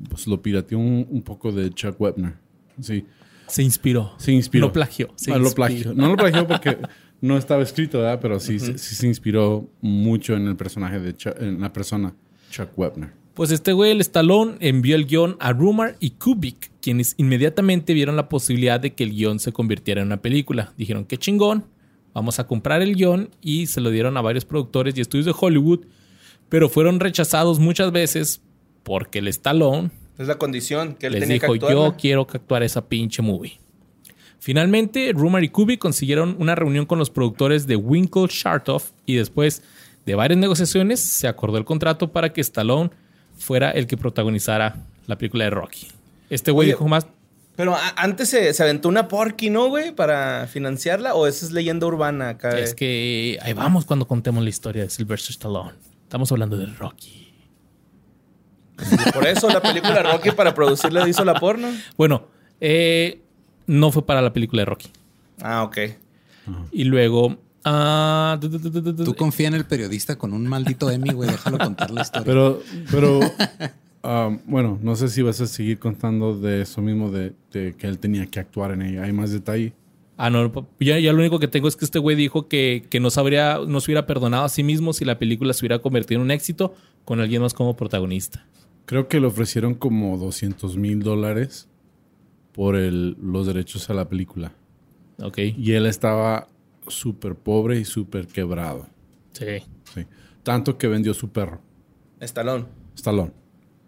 pues 0.09 0.27
lo 0.27 0.41
pirateó 0.43 0.79
un, 0.79 1.07
un 1.11 1.23
poco 1.23 1.53
de 1.53 1.71
Chuck 1.71 2.01
Webner. 2.01 2.35
Sí, 2.81 3.05
Se 3.47 3.63
inspiró. 3.63 4.13
se 4.19 4.33
inspiró. 4.33 4.67
No 4.67 4.73
plagió. 4.73 5.09
se 5.17 5.33
Ah, 5.33 5.39
lo 5.39 5.51
plagió. 5.53 5.93
No 5.95 6.09
lo 6.09 6.17
plagió 6.17 6.47
porque 6.47 6.79
no 7.21 7.37
estaba 7.37 7.63
escrito, 7.63 7.99
¿verdad? 7.99 8.19
Pero 8.21 8.41
sí, 8.41 8.59
sí, 8.59 8.79
sí 8.79 8.95
se 8.95 9.07
inspiró 9.07 9.69
mucho 9.81 10.35
en 10.37 10.47
el 10.49 10.57
personaje 10.57 10.99
de 11.01 11.15
Chuck- 11.17 11.41
en 11.41 11.61
la 11.61 11.73
persona 11.73 12.15
Chuck 12.51 12.71
Webner. 12.77 13.11
Pues 13.35 13.53
este 13.53 13.73
güey, 13.73 13.93
el 13.93 14.01
Stallone, 14.01 14.57
envió 14.61 14.97
el 14.97 15.07
guion 15.07 15.37
a 15.41 15.53
Rumor 15.53 15.97
y 16.01 16.11
Kubik, 16.11 16.73
quienes 16.83 17.15
inmediatamente 17.17 17.95
vieron 17.95 18.17
la 18.17 18.29
posibilidad 18.29 18.81
de 18.81 18.93
que 18.95 19.05
el 19.05 19.11
guion 19.13 19.39
se 19.39 19.53
convirtiera 19.53 20.01
en 20.03 20.09
una 20.09 20.21
película. 20.21 20.75
Dijeron, 20.77 21.05
qué 21.05 21.17
chingón, 21.17 21.65
vamos 22.13 22.39
a 22.41 22.47
comprar 22.47 22.83
el 22.83 22.97
guion 22.97 23.31
y 23.41 23.67
se 23.67 23.81
lo 23.81 23.91
dieron 23.91 24.17
a 24.17 24.21
varios 24.21 24.45
productores 24.45 24.97
y 24.99 25.01
estudios 25.01 25.27
de 25.27 25.35
Hollywood, 25.39 25.87
pero 26.49 26.69
fueron 26.69 26.99
rechazados 27.01 27.61
muchas 27.61 27.93
veces 27.93 28.43
porque 28.83 29.19
el 29.21 29.29
Stallone 29.29 29.91
Es 30.19 30.27
la 30.29 30.37
condición 30.39 30.95
que 30.95 31.07
él 31.07 31.13
les 31.15 31.21
tenía 31.23 31.35
dijo, 31.35 31.47
que 31.47 31.53
actuar. 31.55 31.73
yo 31.73 31.85
¿no? 31.85 31.97
quiero 31.97 32.27
que 32.27 32.37
actuar 32.39 32.63
esa 32.63 32.89
pinche 32.89 33.23
movie. 33.23 33.59
Finalmente, 34.39 35.13
Rumor 35.15 35.45
y 35.45 35.49
Kubik 35.51 35.79
consiguieron 35.81 36.37
una 36.39 36.55
reunión 36.55 36.87
con 36.87 36.99
los 36.99 37.11
productores 37.11 37.67
de 37.67 37.77
Winkle 37.77 38.27
Shartoff 38.29 38.91
y 39.05 39.17
después 39.17 39.63
de 40.07 40.15
varias 40.15 40.39
negociaciones 40.41 40.99
se 41.01 41.29
acordó 41.29 41.59
el 41.59 41.65
contrato 41.67 42.11
para 42.11 42.33
que 42.33 42.41
Stallone 42.41 42.91
fuera 43.37 43.71
el 43.71 43.87
que 43.87 43.97
protagonizara 43.99 44.77
la 45.07 45.19
película 45.19 45.45
de 45.45 45.51
Rocky. 45.51 45.89
Este 46.31 46.51
güey 46.53 46.69
dijo 46.69 46.89
más, 46.89 47.07
Pero 47.57 47.77
antes 47.97 48.31
se, 48.31 48.55
se 48.55 48.63
aventó 48.63 48.89
una 48.89 49.09
porky, 49.09 49.51
¿no, 49.51 49.69
güey? 49.69 49.93
Para 49.95 50.47
financiarla. 50.47 51.15
¿O 51.15 51.27
esa 51.27 51.45
es 51.45 51.53
leyenda 51.53 51.87
urbana 51.87 52.31
acá? 52.31 52.59
es 52.59 52.75
que 52.75 53.39
ahí 53.43 53.53
vamos 53.53 53.85
cuando 53.85 54.07
contemos 54.07 54.43
la 54.43 54.49
historia 54.49 54.85
de 54.85 54.91
Sylvester 54.91 55.33
Stallone. 55.33 55.73
Estamos 56.05 56.33
hablando 56.33 56.57
de 56.57 56.65
Rocky. 56.67 57.20
Por 59.13 59.27
eso 59.27 59.49
la 59.49 59.61
película 59.61 60.03
Rocky 60.03 60.31
para 60.33 60.55
producirla 60.55 61.09
hizo 61.09 61.25
la 61.25 61.35
porno. 61.35 61.69
Bueno, 61.97 62.25
eh, 62.61 63.21
no 63.67 63.91
fue 63.93 64.05
para 64.05 64.21
la 64.23 64.33
película 64.33 64.63
de 64.63 64.67
Rocky. 64.67 64.89
Ah, 65.43 65.63
ok. 65.63 65.79
Y 66.73 66.85
luego... 66.85 67.37
ah, 67.65 68.37
du- 68.41 68.49
du- 68.49 68.59
du- 68.59 68.71
du- 68.81 68.93
du- 68.93 69.05
Tú 69.05 69.15
confía 69.15 69.49
en 69.49 69.55
el 69.55 69.65
periodista 69.65 70.17
con 70.17 70.33
un 70.33 70.47
maldito 70.47 70.91
Emmy, 70.91 71.11
güey. 71.13 71.31
Déjalo 71.31 71.59
contar 71.59 71.91
la 71.91 72.03
historia. 72.03 72.25
Pero, 72.27 72.61
pero 72.91 73.21
um, 74.03 74.39
bueno, 74.47 74.79
no 74.83 74.97
sé 74.97 75.09
si 75.09 75.23
vas 75.23 75.41
a 75.41 75.47
seguir 75.47 75.79
contando 75.79 76.37
de 76.39 76.63
eso 76.63 76.81
mismo, 76.81 77.11
de, 77.11 77.33
de 77.53 77.75
que 77.77 77.87
él 77.87 77.99
tenía 77.99 78.27
que 78.27 78.41
actuar 78.41 78.73
en 78.73 78.83
ella. 78.83 79.05
¿Hay 79.05 79.13
más 79.13 79.31
detalle? 79.31 79.73
Ah, 80.23 80.29
no, 80.29 80.53
ya, 80.81 80.99
ya 80.99 81.13
lo 81.15 81.19
único 81.21 81.39
que 81.39 81.49
tengo 81.49 81.67
es 81.67 81.77
que 81.77 81.85
este 81.87 81.99
güey 81.99 82.15
dijo 82.15 82.47
que, 82.47 82.85
que 82.91 83.01
no, 83.01 83.09
sabría, 83.09 83.59
no 83.67 83.81
se 83.81 83.91
hubiera 83.91 84.05
perdonado 84.07 84.45
a 84.45 84.49
sí 84.51 84.63
mismo 84.63 84.93
si 84.93 85.07
la 85.07 85.19
película 85.19 85.55
se 85.55 85.61
hubiera 85.65 85.79
convertido 85.79 86.21
en 86.21 86.25
un 86.27 86.31
éxito 86.31 86.75
con 87.07 87.21
alguien 87.21 87.41
más 87.41 87.55
como 87.55 87.75
protagonista. 87.75 88.45
Creo 88.91 89.07
que 89.07 89.21
le 89.21 89.29
ofrecieron 89.29 89.75
como 89.75 90.19
200 90.19 90.77
mil 90.77 91.05
dólares 91.05 91.69
por 92.51 92.75
el, 92.75 93.17
los 93.23 93.47
derechos 93.47 93.89
a 93.89 93.95
la 93.95 94.09
película. 94.09 94.53
Ok. 95.23 95.39
Y 95.57 95.75
él 95.75 95.87
estaba 95.87 96.49
súper 96.89 97.37
pobre 97.37 97.79
y 97.79 97.85
súper 97.85 98.27
quebrado. 98.27 98.89
Sí. 99.31 99.61
sí. 99.95 100.07
Tanto 100.43 100.77
que 100.77 100.89
vendió 100.89 101.15
su 101.15 101.29
perro, 101.29 101.61
Estalón. 102.19 102.67
Stallone. 102.97 103.31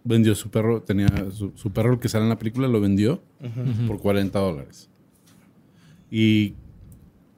Vendió 0.04 0.36
su 0.36 0.50
perro, 0.50 0.82
tenía 0.82 1.08
su, 1.32 1.50
su 1.56 1.72
perro 1.72 1.94
el 1.94 1.98
que 1.98 2.08
sale 2.08 2.22
en 2.22 2.28
la 2.28 2.38
película, 2.38 2.68
lo 2.68 2.80
vendió 2.80 3.20
por 3.88 3.98
40 3.98 4.38
dólares. 4.38 4.88
Y 6.12 6.54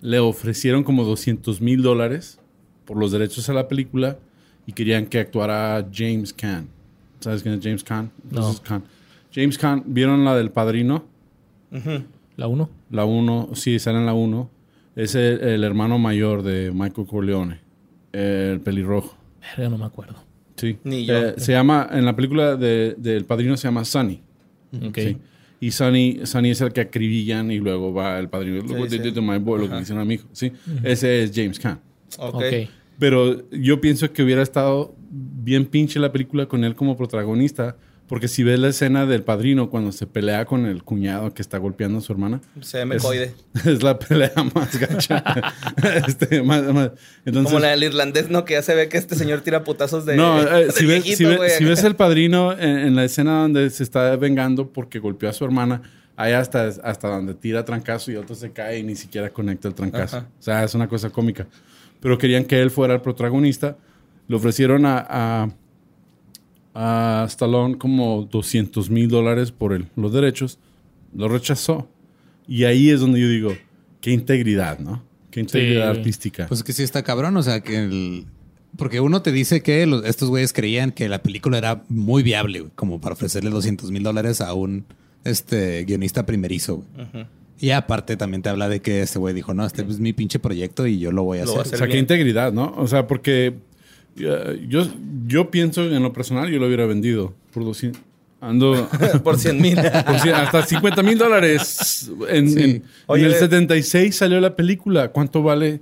le 0.03 0.19
ofrecieron 0.19 0.85
como 0.85 1.03
200 1.05 1.63
mil 1.63 1.81
dólares 1.81 2.41
por 2.85 2.99
los 2.99 3.11
derechos 3.11 3.49
a 3.49 3.55
la 3.55 3.69
película 3.69 4.19
y 4.67 4.75
querían 4.75 5.07
que 5.07 5.19
actuara 5.19 5.89
James 5.91 6.35
Caan. 6.35 6.74
¿Sabes 7.25 7.43
quién 7.43 7.55
es 7.55 7.61
James 7.63 7.83
Caan? 7.83 8.11
No. 8.25 8.39
Entonces, 8.41 8.61
Caan. 8.61 8.85
James 9.35 9.57
Caan, 9.57 9.83
¿vieron 9.87 10.27
la 10.27 10.37
del 10.37 10.51
padrino? 10.51 11.07
La 12.37 12.49
uno. 12.49 12.69
La 12.91 13.07
1, 13.07 13.51
sí, 13.55 13.79
sale 13.79 13.97
en 13.97 14.05
la 14.05 14.13
1. 14.13 14.51
Es 14.95 15.15
el, 15.15 15.41
el 15.41 15.65
hermano 15.65 15.99
mayor 15.99 16.43
de 16.43 16.71
Michael 16.71 17.07
Corleone, 17.07 17.61
el 18.13 18.61
pelirrojo. 18.61 19.17
Verga, 19.41 19.71
no 19.71 19.79
me 19.79 19.87
acuerdo. 19.87 20.17
Sí. 20.57 20.77
Ni 20.85 21.07
yo. 21.07 21.17
Eh, 21.17 21.35
se 21.39 21.53
llama, 21.53 21.89
en 21.91 22.05
la 22.05 22.15
película 22.15 22.57
de, 22.57 22.95
del 22.99 23.25
padrino 23.25 23.57
se 23.57 23.69
llama 23.69 23.87
Sonny. 23.87 24.21
Ok. 24.87 24.99
Sí. 24.99 25.17
Y 25.61 25.71
Sonny, 25.71 26.21
Sonny 26.25 26.51
es 26.51 26.61
el 26.61 26.75
que 26.75 26.83
acribillan 26.83 27.51
y 27.51 27.59
luego 27.59 27.95
va 27.95 28.19
el 28.19 28.29
padrino. 28.29 28.63
Look 28.63 28.91
sí. 28.91 28.99
did 28.99 29.15
to 29.15 29.23
my 29.23 29.39
boy, 29.39 29.61
lo 29.61 29.71
que 29.71 29.81
hicieron 29.81 30.03
a 30.03 30.05
mi 30.05 30.15
hijo. 30.15 30.29
Sí. 30.33 30.53
Ese 30.83 31.23
es 31.23 31.33
James 31.35 31.59
Caan. 31.59 31.81
Ok. 32.19 32.35
Ok. 32.35 32.45
Pero 32.99 33.51
yo 33.51 33.81
pienso 33.81 34.13
que 34.13 34.23
hubiera 34.23 34.43
estado 34.43 34.95
bien 35.17 35.67
pinche 35.67 35.99
la 36.01 36.11
película 36.13 36.47
con 36.47 36.65
él 36.65 36.75
como 36.75 36.97
protagonista. 36.97 37.77
Porque 38.07 38.29
si 38.29 38.43
ves 38.43 38.59
la 38.59 38.69
escena 38.69 39.07
del 39.07 39.23
padrino 39.23 39.71
cuando 39.71 39.91
se 39.91 40.07
pelea 40.07 40.45
con 40.45 40.67
el 40.67 40.83
cuñado 40.85 41.33
que 41.33 41.41
está 41.41 41.57
golpeando 41.57 41.99
a 41.99 42.01
su 42.03 42.13
hermana, 42.13 42.43
Se 42.61 42.77
ve 42.77 42.85
mecoide. 42.85 43.33
es 43.65 43.83
la 43.83 43.99
pelea 43.99 44.31
más 44.55 44.79
gacha. 44.79 45.25
Este, 46.07 46.43
más- 46.43 46.65
más- 46.65 46.91
Entonces, 47.25 47.51
Como 47.51 47.61
la 47.61 47.69
del 47.71 47.83
irlandés, 47.85 48.29
¿no? 48.29 48.45
Que 48.45 48.55
ya 48.55 48.63
se 48.63 48.75
ve 48.75 48.91
que 48.91 48.99
este 48.99 49.15
señor 49.17 49.41
tira 49.41 49.65
putazos 49.65 50.05
de. 50.05 50.17
no, 50.17 50.39
eh, 50.43 50.67
de 50.67 50.73
si, 50.73 50.85
ves, 50.85 51.03
viejito, 51.03 51.31
si 51.57 51.65
ves 51.65 51.83
el 51.83 51.97
padrino 51.97 52.53
en, 52.53 52.79
en 52.79 52.95
la 52.95 53.05
escena 53.05 53.41
donde 53.41 53.71
se 53.71 53.83
está 53.83 54.15
vengando 54.17 54.71
porque 54.71 54.99
golpeó 54.99 55.31
a 55.31 55.33
su 55.33 55.43
hermana, 55.47 55.81
ahí 56.15 56.35
hasta, 56.35 56.67
hasta 56.67 57.09
donde 57.09 57.33
tira 57.33 57.65
trancazo 57.65 58.13
y 58.13 58.17
otro 58.17 58.35
se 58.35 58.53
cae 58.53 58.81
y 58.81 58.83
ni 58.83 58.97
siquiera 58.97 59.31
conecta 59.31 59.67
el 59.69 59.75
trancazo. 59.75 60.19
Ajá. 60.19 60.29
O 60.39 60.43
sea, 60.43 60.63
es 60.63 60.75
una 60.75 60.89
cosa 60.89 61.09
cómica. 61.09 61.47
Pero 62.01 62.19
querían 62.19 62.45
que 62.45 62.61
él 62.61 62.71
fuera 62.71 62.93
el 62.93 63.01
protagonista. 63.01 63.79
Le 64.29 64.37
ofrecieron 64.37 64.87
a, 64.87 65.07
a, 65.09 65.49
a 66.75 67.25
Stallone 67.29 67.79
como 67.79 68.27
200 68.31 68.91
mil 68.91 69.09
dólares 69.09 69.53
por 69.53 69.73
el- 69.73 69.87
los 69.97 70.13
derechos. 70.13 70.59
Lo 71.15 71.29
rechazó. 71.29 71.89
Y 72.49 72.65
ahí 72.65 72.91
es 72.91 73.01
donde 73.01 73.21
yo 73.21 73.29
digo, 73.29 73.53
qué 74.01 74.11
integridad, 74.13 74.79
¿no? 74.79 75.03
Qué 75.31 75.41
integridad 75.41 75.93
Sí. 75.93 75.99
artística. 75.99 76.47
Pues 76.47 76.61
es 76.61 76.65
que 76.65 76.73
sí 76.73 76.83
está 76.83 77.03
cabrón, 77.03 77.37
o 77.37 77.43
sea, 77.43 77.61
que 77.61 77.77
el... 77.79 78.27
Porque 78.77 78.99
uno 79.01 79.23
te 79.23 79.31
dice 79.31 79.63
que 79.63 79.87
los- 79.87 80.05
estos 80.05 80.29
güeyes 80.31 80.53
creían 80.53 80.91
que 80.91 81.09
la 81.09 81.23
película 81.23 81.59
era 81.59 81.85
muy 81.89 82.23
viable, 82.23 82.61
güey, 82.61 82.73
como 82.75 83.01
para 83.01 83.13
ofrecerle 83.15 83.51
200 83.51 83.91
mil 83.93 84.03
dólares 84.03 84.41
a 84.41 84.53
un 84.55 84.85
este, 85.25 85.85
guionista 85.85 86.27
primerizo. 86.27 86.83
güey. 87.13 87.27
Y 87.61 87.71
aparte 87.71 88.17
también 88.17 88.43
te 88.43 88.49
habla 88.49 88.69
de 88.69 88.81
que 88.83 89.01
este 89.03 89.19
güey 89.21 89.33
dijo, 89.33 89.55
no, 89.55 89.65
este 89.65 89.83
es 89.83 90.01
mi 90.01 90.13
pinche 90.13 90.41
proyecto 90.41 90.89
y 90.89 90.99
yo 90.99 91.13
lo 91.13 91.23
voy 91.23 91.39
a 91.39 91.45
Lo 91.45 91.53
voy 91.53 91.59
a 91.61 91.63
hacer. 91.63 91.75
O 91.77 91.79
sea, 91.79 91.87
qué 91.87 91.99
integridad, 91.99 92.53
¿no? 92.53 92.75
O 92.77 92.89
sea, 92.89 93.07
porque 93.07 93.55
yo, 94.17 94.87
yo 95.27 95.51
pienso 95.51 95.85
en 95.85 96.03
lo 96.03 96.13
personal, 96.13 96.51
yo 96.51 96.59
lo 96.59 96.67
hubiera 96.67 96.87
vendido 96.87 97.35
por 97.53 97.65
200. 97.65 98.01
Ando 98.41 98.89
Por 99.25 99.39
100 99.39 99.61
mil. 99.61 99.79
hasta 99.79 100.67
50 100.67 101.03
mil 101.03 101.17
dólares. 101.17 102.11
En, 102.29 102.51
Sí. 102.51 102.59
en- 102.63 102.71
en 102.71 102.83
Oye, 103.07 103.25
el 103.25 103.33
ve- 103.33 103.39
76 103.39 104.15
salió 104.17 104.39
la 104.41 104.55
película. 104.55 105.09
¿Cuánto 105.09 105.43
vale 105.43 105.81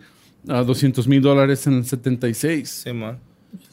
a 0.49 0.63
200 0.63 1.09
mil 1.09 1.21
dólares 1.21 1.67
en 1.67 1.75
el 1.79 1.85
76? 1.85 2.83
Sí, 2.85 2.93
man. 2.93 3.19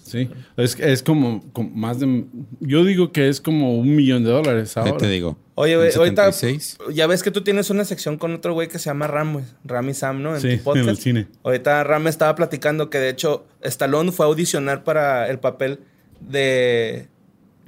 Sí. 0.10 0.30
Es, 0.58 0.80
es 0.80 1.04
como, 1.04 1.44
como 1.54 1.70
más 1.72 2.00
de. 2.00 2.25
Yo 2.60 2.84
digo 2.84 3.12
que 3.12 3.30
es 3.30 3.39
como 3.42 3.78
un 3.78 3.96
millón 3.96 4.24
de 4.24 4.32
dólares 4.32 4.72
¿Qué 4.74 4.80
ahora. 4.80 4.98
te 4.98 5.08
digo? 5.10 5.38
Oye, 5.56 5.75
güey, 5.75 5.94
ahorita 5.94 6.32
76. 6.32 6.78
ya 6.94 7.06
ves 7.08 7.22
que 7.22 7.32
tú 7.32 7.42
tienes 7.44 7.70
una 7.70 7.84
sección 7.86 8.18
con 8.18 8.34
otro 8.34 8.54
güey 8.54 8.68
que 8.70 8.80
se 8.80 8.86
llama 8.86 9.08
Ram, 9.08 9.34
güey. 9.34 9.46
Ram 9.66 9.89
y 9.89 9.94
Sam, 9.94 10.24
¿no? 10.24 10.36
En 10.36 10.42
Sí, 10.42 10.58
tu 10.58 10.63
podcast. 10.63 10.84
en 10.84 10.89
el 10.89 10.98
cine. 10.98 11.28
Ahorita 11.44 11.84
Ram 11.84 12.08
estaba 12.08 12.36
platicando 12.36 12.89
que 12.89 12.98
de 13.00 13.10
hecho 13.10 13.46
Stallone 13.62 14.12
fue 14.12 14.25
a 14.25 14.30
audicionar 14.30 14.84
para 14.84 15.30
el 15.30 15.39
papel 15.39 15.80
de 16.22 17.08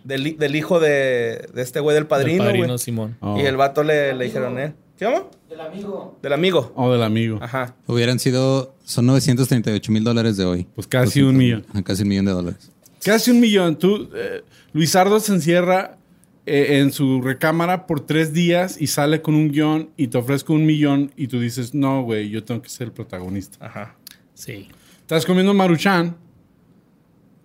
del, 0.03 0.25
hi- 0.27 0.33
del 0.39 0.55
hijo 0.55 0.79
de, 0.79 1.48
de 1.53 1.62
este 1.62 1.79
güey 1.79 1.93
del 1.93 2.07
padrino, 2.07 2.43
El 2.45 2.50
padrino. 2.51 2.77
Simón. 2.77 3.17
Oh. 3.19 3.38
Y 3.38 3.41
el 3.41 3.55
vato 3.57 3.83
le, 3.83 4.13
le 4.15 4.25
dijeron, 4.25 4.57
¿eh? 4.60 4.74
¿Qué 5.01 5.08
llama? 5.08 5.24
Del 5.50 5.60
amigo. 5.62 6.20
Del 6.22 6.34
amigo. 6.34 6.72
O 6.75 6.91
del 6.91 7.01
amigo. 7.01 7.39
Ajá. 7.41 7.75
Hubieran 7.88 8.20
sido, 8.20 8.75
son 8.84 9.08
938 9.08 9.91
mil 9.91 10.03
dólares 10.03 10.38
de 10.38 10.46
hoy. 10.46 10.67
Pues 10.75 10.86
casi 10.86 11.24
un 11.24 11.36
millón. 11.38 11.65
Casi 11.84 12.03
un 12.03 12.10
millón 12.10 12.25
de 12.25 12.31
dólares. 12.34 12.72
Casi 13.03 13.31
un 13.31 13.39
millón. 13.39 13.77
Tú, 13.79 14.10
eh, 14.13 14.43
Luisardo 14.74 15.20
se 15.20 15.34
encierra 15.34 15.98
eh, 16.46 16.77
en 16.81 16.91
su 16.91 17.20
recámara 17.20 17.88
por 17.88 18.01
tres 18.01 18.31
días 18.31 18.79
y 18.79 18.86
sale 18.86 19.24
con 19.24 19.34
un 19.34 19.50
guion 19.51 19.89
y 19.98 20.05
te 20.05 20.20
ofrezco 20.20 20.53
un 20.53 20.67
millón 20.67 21.12
y 21.17 21.25
tú 21.25 21.39
dices, 21.39 21.74
no, 21.74 22.03
güey, 22.03 22.29
yo 22.29 22.43
tengo 22.43 22.62
que 22.62 22.70
ser 22.70 22.86
el 22.89 22.93
protagonista. 22.93 23.58
Ajá. 23.65 23.96
Sí. 24.36 24.67
Estás 25.00 25.25
comiendo 25.25 25.51
maruchan, 25.55 26.15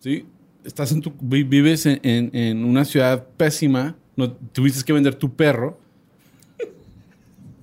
¿sí? 0.00 0.26
Estás 0.62 0.92
en 0.92 1.00
tu, 1.00 1.10
vi- 1.22 1.42
vives 1.42 1.86
en, 1.86 2.00
en- 2.02 2.30
en 2.36 2.64
una 2.66 2.84
ciudad 2.84 3.26
pésima, 3.38 3.96
no, 4.14 4.30
tuviste 4.30 4.84
que 4.84 4.92
vender 4.92 5.14
tu 5.14 5.34
perro 5.34 5.80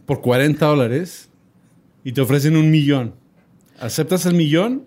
por 0.05 0.21
40 0.21 0.65
dólares 0.65 1.29
y 2.03 2.11
te 2.11 2.21
ofrecen 2.21 2.55
un 2.57 2.69
millón. 2.71 3.13
¿Aceptas 3.79 4.25
el 4.25 4.33
millón 4.35 4.83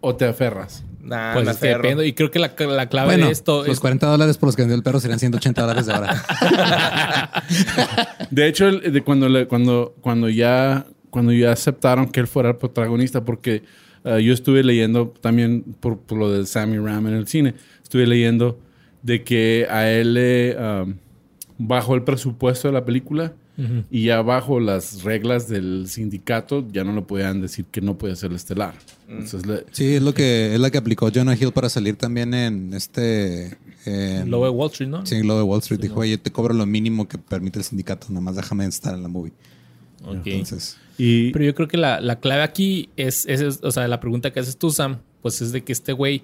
o 0.00 0.16
te 0.16 0.24
aferras? 0.26 0.84
Nah, 1.02 1.32
Pues 1.32 1.44
me 1.46 1.50
es 1.52 1.56
que 1.56 1.66
aferro. 1.68 1.82
depende. 1.82 2.06
Y 2.06 2.12
creo 2.12 2.30
que 2.30 2.38
la, 2.38 2.52
la 2.58 2.88
clave 2.88 3.08
Bueno, 3.08 3.26
de 3.26 3.32
esto 3.32 3.58
los 3.60 3.68
es 3.68 3.80
40 3.80 4.06
dólares 4.06 4.36
por 4.38 4.48
los 4.48 4.56
que 4.56 4.62
vendió 4.62 4.76
el 4.76 4.82
perro 4.82 5.00
serían 5.00 5.18
180 5.18 5.60
dólares 5.62 5.86
de 5.86 5.92
ahora. 5.94 6.22
De 8.30 8.46
hecho, 8.46 8.68
el- 8.68 8.92
de 8.92 9.02
cuando, 9.02 9.28
le- 9.28 9.46
cuando, 9.46 9.94
cuando, 10.00 10.28
ya, 10.28 10.86
cuando 11.10 11.32
ya 11.32 11.52
aceptaron 11.52 12.08
que 12.08 12.20
él 12.20 12.26
fuera 12.26 12.50
el 12.50 12.56
protagonista, 12.56 13.24
porque 13.24 13.62
eh, 14.04 14.22
yo 14.22 14.32
estuve 14.32 14.62
leyendo 14.62 15.12
también 15.20 15.62
por, 15.80 15.98
por 15.98 16.18
lo 16.18 16.30
de 16.30 16.46
Sammy 16.46 16.78
Ram 16.78 17.06
en 17.08 17.14
el 17.14 17.26
cine, 17.26 17.54
estuve 17.82 18.06
leyendo 18.06 18.58
de 19.02 19.24
que 19.24 19.66
a 19.70 19.90
él 19.90 20.14
le 20.14 20.56
um, 20.56 20.94
bajó 21.58 21.94
el 21.94 22.02
presupuesto 22.02 22.68
de 22.68 22.74
la 22.74 22.84
película 22.84 23.32
y 23.90 24.04
ya 24.04 24.22
bajo 24.22 24.58
las 24.58 25.02
reglas 25.02 25.46
del 25.48 25.86
sindicato 25.88 26.66
ya 26.72 26.82
no 26.82 26.94
le 26.94 27.02
podían 27.02 27.42
decir 27.42 27.66
que 27.66 27.82
no 27.82 27.98
podía 27.98 28.16
ser 28.16 28.30
el 28.30 28.36
estelar. 28.36 28.74
Entonces, 29.08 29.44
le- 29.46 29.66
Sí, 29.72 29.96
es 29.96 30.02
lo 30.02 30.14
que 30.14 30.54
es 30.54 30.60
la 30.60 30.70
que 30.70 30.78
aplicó 30.78 31.10
Jonah 31.14 31.34
Hill 31.36 31.52
para 31.52 31.68
salir 31.68 31.96
también 31.96 32.32
en 32.32 32.72
este 32.72 33.58
de 33.84 34.24
Wall 34.50 34.70
Street, 34.70 34.88
¿no? 34.88 35.04
sí, 35.04 35.16
en 35.16 35.26
Lobo 35.26 35.38
de 35.40 35.44
Wall 35.44 35.58
Street. 35.60 35.80
Dijo, 35.80 36.00
oye, 36.00 36.16
te 36.16 36.30
cobro 36.30 36.54
lo 36.54 36.64
mínimo 36.64 37.06
que 37.08 37.18
permite 37.18 37.58
el 37.58 37.64
sindicato, 37.64 38.06
nada 38.10 38.20
más 38.22 38.36
déjame 38.36 38.64
estar 38.66 38.94
en 38.94 39.02
la 39.02 39.08
movie. 39.08 39.32
Ok. 40.04 40.26
Entonces, 40.26 40.78
y 40.96 41.30
Pero 41.32 41.44
yo 41.44 41.54
creo 41.54 41.68
que 41.68 41.76
la, 41.76 42.00
la 42.00 42.18
clave 42.20 42.42
aquí 42.42 42.88
es, 42.96 43.26
es- 43.26 43.60
o 43.62 43.70
sea, 43.70 43.86
la 43.88 44.00
pregunta 44.00 44.32
que 44.32 44.40
haces 44.40 44.56
tú, 44.56 44.70
Sam, 44.70 44.98
pues 45.22 45.42
es 45.42 45.52
de 45.52 45.62
que 45.64 45.72
este 45.72 45.92
güey 45.92 46.22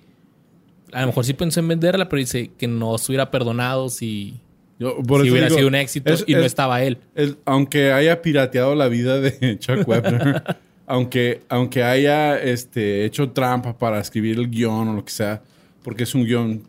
a 0.92 1.00
lo 1.02 1.09
mejor 1.09 1.25
sí 1.26 1.35
pensó 1.35 1.61
en 1.61 1.68
venderla, 1.68 2.09
pero 2.09 2.21
dice 2.21 2.50
que 2.56 2.66
no 2.68 2.97
se 2.97 3.11
hubiera 3.12 3.30
perdonado 3.30 3.88
si, 3.90 4.38
yo, 4.78 5.02
por 5.02 5.23
si 5.23 5.30
hubiera 5.30 5.47
digo, 5.47 5.59
sido 5.59 5.68
un 5.68 5.75
éxito 5.75 6.12
es- 6.12 6.25
y 6.26 6.33
no 6.35 6.40
es- 6.40 6.47
estaba 6.47 6.83
él. 6.83 6.99
Aunque 7.45 7.92
haya 7.92 8.21
pirateado 8.23 8.75
la 8.75 8.88
vida 8.88 9.21
de 9.21 9.56
Chuck 9.59 9.87
Webber, 9.88 10.42
aunque, 10.87 11.40
aunque 11.49 11.83
haya 11.83 12.38
este, 12.40 13.04
hecho 13.04 13.30
trampa 13.30 13.76
para 13.78 14.00
escribir 14.00 14.38
el 14.38 14.50
guion 14.50 14.88
o 14.88 14.95
lo 14.95 15.04
que 15.04 15.12
sea, 15.12 15.42
porque 15.83 16.02
es 16.04 16.14
un 16.14 16.25
guion 16.25 16.62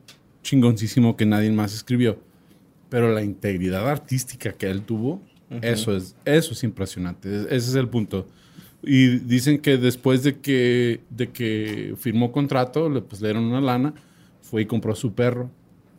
chingoncísimo 0.44 1.18
que 1.18 1.26
nadie 1.26 1.52
más 1.52 1.74
escribió, 1.74 2.20
pero 2.90 3.12
la 3.14 3.24
integridad 3.24 3.88
artística 3.90 4.54
que 4.54 4.70
él 4.70 4.82
tuvo, 4.84 5.22
eso, 5.62 5.96
es, 5.96 6.16
eso 6.26 6.54
es 6.54 6.64
impresionante. 6.64 7.30
Es- 7.34 7.46
Ese 7.46 7.70
es 7.70 7.76
el 7.76 7.88
punto. 7.90 8.28
Y 8.84 9.18
dicen 9.20 9.60
que 9.60 9.78
después 9.78 10.24
de 10.24 10.38
que, 10.40 11.02
de 11.10 11.30
que 11.32 11.96
firmó 11.98 12.32
contrato, 12.32 12.90
le, 12.90 13.02
pues, 13.02 13.22
le 13.22 13.30
dieron 13.30 13.46
una 13.46 13.60
lana, 13.60 13.94
fue 14.42 14.62
y 14.62 14.66
compró 14.66 14.96
su 14.96 15.14
perro 15.14 15.50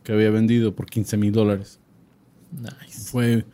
que 0.03 0.13
había 0.13 0.29
vendido 0.31 0.73
por 0.75 0.85
15 0.87 1.17
mil 1.17 1.31
dólares 1.31 1.79
Nice. 2.51 3.09
fue, 3.11 3.45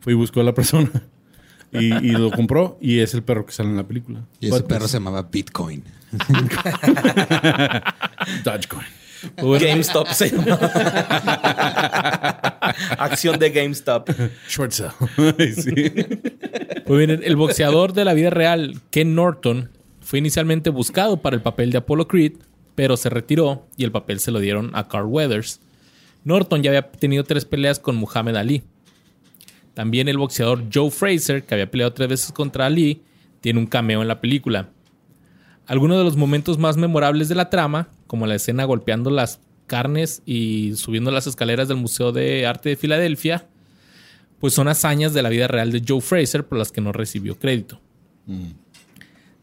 fue 0.00 0.12
y 0.12 0.16
buscó 0.16 0.40
a 0.40 0.44
la 0.44 0.54
persona 0.54 0.90
y, 1.72 1.86
y 1.94 2.10
lo 2.12 2.30
compró 2.30 2.78
y 2.80 2.98
es 3.00 3.14
el 3.14 3.22
perro 3.22 3.44
que 3.46 3.52
sale 3.52 3.68
en 3.70 3.76
la 3.76 3.86
película. 3.86 4.20
y 4.40 4.46
ese 4.48 4.58
But- 4.60 4.68
perro 4.68 4.88
se 4.88 4.94
llamaba 4.98 5.22
Bitcoin. 5.30 5.84
Dogecoin. 8.44 8.86
GameStop 9.36 10.08
se 10.08 10.30
llama. 10.30 10.56
Acción 12.98 13.38
de 13.38 13.50
GameStop. 13.50 14.08
Short 14.48 14.72
sale. 14.72 14.92
Sí. 15.54 15.92
Pues 16.86 17.06
bien, 17.06 17.20
el 17.22 17.36
boxeador 17.36 17.92
de 17.92 18.06
la 18.06 18.14
vida 18.14 18.30
real, 18.30 18.80
Ken 18.90 19.14
Norton, 19.14 19.68
fue 20.00 20.18
inicialmente 20.20 20.70
buscado 20.70 21.18
para 21.18 21.36
el 21.36 21.42
papel 21.42 21.70
de 21.70 21.78
Apollo 21.78 22.08
Creed, 22.08 22.32
pero 22.74 22.96
se 22.96 23.10
retiró 23.10 23.66
y 23.76 23.84
el 23.84 23.92
papel 23.92 24.20
se 24.20 24.30
lo 24.30 24.40
dieron 24.40 24.70
a 24.74 24.88
Carl 24.88 25.04
Weathers. 25.06 25.60
Norton 26.24 26.62
ya 26.62 26.70
había 26.70 26.90
tenido 26.90 27.24
tres 27.24 27.44
peleas 27.44 27.78
con 27.78 27.96
Muhammad 27.96 28.36
Ali. 28.36 28.62
También 29.74 30.08
el 30.08 30.18
boxeador 30.18 30.64
Joe 30.72 30.90
Fraser, 30.90 31.44
que 31.44 31.54
había 31.54 31.70
peleado 31.70 31.92
tres 31.92 32.08
veces 32.08 32.32
contra 32.32 32.66
Ali, 32.66 33.02
tiene 33.40 33.58
un 33.58 33.66
cameo 33.66 34.02
en 34.02 34.08
la 34.08 34.20
película. 34.20 34.68
Algunos 35.66 35.98
de 35.98 36.04
los 36.04 36.16
momentos 36.16 36.58
más 36.58 36.76
memorables 36.76 37.28
de 37.28 37.34
la 37.36 37.48
trama, 37.48 37.88
como 38.06 38.26
la 38.26 38.34
escena 38.34 38.64
golpeando 38.64 39.10
las 39.10 39.40
carnes 39.66 40.22
y 40.26 40.74
subiendo 40.74 41.12
las 41.12 41.28
escaleras 41.28 41.68
del 41.68 41.76
Museo 41.76 42.10
de 42.10 42.46
Arte 42.46 42.70
de 42.70 42.76
Filadelfia, 42.76 43.46
pues 44.40 44.54
son 44.54 44.68
hazañas 44.68 45.14
de 45.14 45.22
la 45.22 45.28
vida 45.28 45.46
real 45.46 45.70
de 45.70 45.82
Joe 45.86 46.00
Fraser 46.00 46.44
por 46.44 46.58
las 46.58 46.72
que 46.72 46.80
no 46.80 46.92
recibió 46.92 47.38
crédito. 47.38 47.80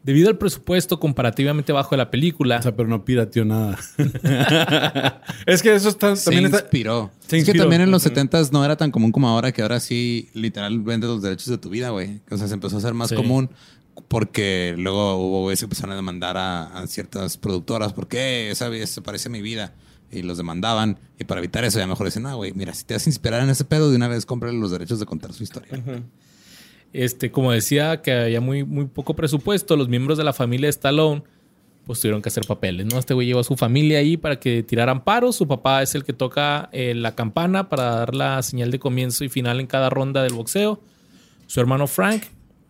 Debido 0.07 0.29
al 0.29 0.37
presupuesto 0.39 0.99
comparativamente 0.99 1.71
bajo 1.73 1.91
de 1.91 1.97
la 1.97 2.09
película, 2.09 2.57
O 2.57 2.61
sea, 2.63 2.75
pero 2.75 2.87
no 2.89 3.05
pirateó 3.05 3.45
nada. 3.45 3.77
es 5.45 5.61
que 5.61 5.75
eso 5.75 5.89
está, 5.89 6.15
Se 6.15 6.25
también 6.25 6.45
está... 6.45 6.59
inspiró. 6.61 7.11
Se 7.19 7.25
es 7.25 7.29
que 7.43 7.51
inspiró. 7.51 7.63
también 7.65 7.81
en 7.81 7.91
los 7.91 8.05
70s 8.05 8.51
no 8.51 8.63
era 8.65 8.75
tan 8.77 8.89
común 8.89 9.11
como 9.11 9.27
ahora, 9.29 9.51
que 9.51 9.61
ahora 9.61 9.79
sí 9.79 10.29
literal 10.33 10.79
vendes 10.79 11.09
los 11.09 11.21
derechos 11.21 11.47
de 11.47 11.57
tu 11.57 11.69
vida, 11.69 11.89
güey. 11.89 12.21
O 12.31 12.37
sea, 12.37 12.47
se 12.47 12.53
empezó 12.55 12.77
a 12.77 12.79
hacer 12.79 12.93
más 12.93 13.09
Sí. 13.09 13.15
común 13.15 13.49
porque 14.07 14.75
luego 14.77 15.15
hubo 15.17 15.41
güeyes 15.41 15.59
que 15.59 15.65
empezaron 15.65 15.91
a 15.91 15.95
demandar 15.95 16.37
a, 16.37 16.67
a 16.67 16.87
ciertas 16.87 17.35
productoras 17.37 17.93
porque 17.93 18.49
esa 18.51 18.69
vida 18.69 18.87
se 18.87 19.01
parece 19.01 19.27
a 19.27 19.31
mi 19.31 19.41
vida 19.41 19.73
y 20.11 20.21
los 20.21 20.37
demandaban 20.37 20.99
y 21.19 21.25
para 21.25 21.39
evitar 21.39 21.65
eso 21.65 21.79
ya 21.79 21.87
mejor 21.87 22.05
dicen, 22.07 22.25
ah, 22.27 22.35
güey, 22.35 22.53
mira, 22.53 22.73
si 22.73 22.85
te 22.85 22.93
vas 22.93 23.05
a 23.05 23.09
inspirar 23.09 23.41
en 23.43 23.49
ese 23.49 23.65
pedo, 23.65 23.89
de 23.89 23.97
una 23.97 24.07
vez 24.07 24.25
cómprale 24.25 24.57
los 24.57 24.71
derechos 24.71 24.99
de 24.99 25.05
contar 25.05 25.33
su 25.33 25.43
historia. 25.43 25.83
Este, 26.93 27.31
como 27.31 27.51
decía 27.51 28.01
que 28.01 28.11
había 28.11 28.41
muy, 28.41 28.63
muy 28.63 28.85
poco 28.85 29.15
presupuesto, 29.15 29.75
los 29.75 29.89
miembros 29.89 30.17
de 30.17 30.23
la 30.23 30.33
familia 30.33 30.67
de 30.67 30.71
Stallone 30.71 31.23
pues 31.87 32.01
tuvieron 32.01 32.21
que 32.21 32.27
hacer 32.27 32.45
papeles, 32.45 32.85
¿no? 32.85 32.99
Este 32.99 33.13
güey 33.13 33.27
llevó 33.27 33.39
a 33.39 33.45
su 33.45 33.55
familia 33.55 33.99
ahí 33.99 34.17
para 34.17 34.39
que 34.39 34.61
tiraran 34.61 35.05
paros. 35.05 35.37
Su 35.37 35.47
papá 35.47 35.81
es 35.81 35.95
el 35.95 36.03
que 36.03 36.11
toca 36.11 36.67
eh, 36.73 36.93
la 36.93 37.15
campana 37.15 37.69
para 37.69 37.83
dar 37.83 38.13
la 38.13 38.43
señal 38.43 38.71
de 38.71 38.77
comienzo 38.77 39.23
y 39.23 39.29
final 39.29 39.61
en 39.61 39.67
cada 39.67 39.89
ronda 39.89 40.21
del 40.21 40.33
boxeo. 40.33 40.81
Su 41.47 41.61
hermano 41.61 41.87
Frank, 41.87 42.23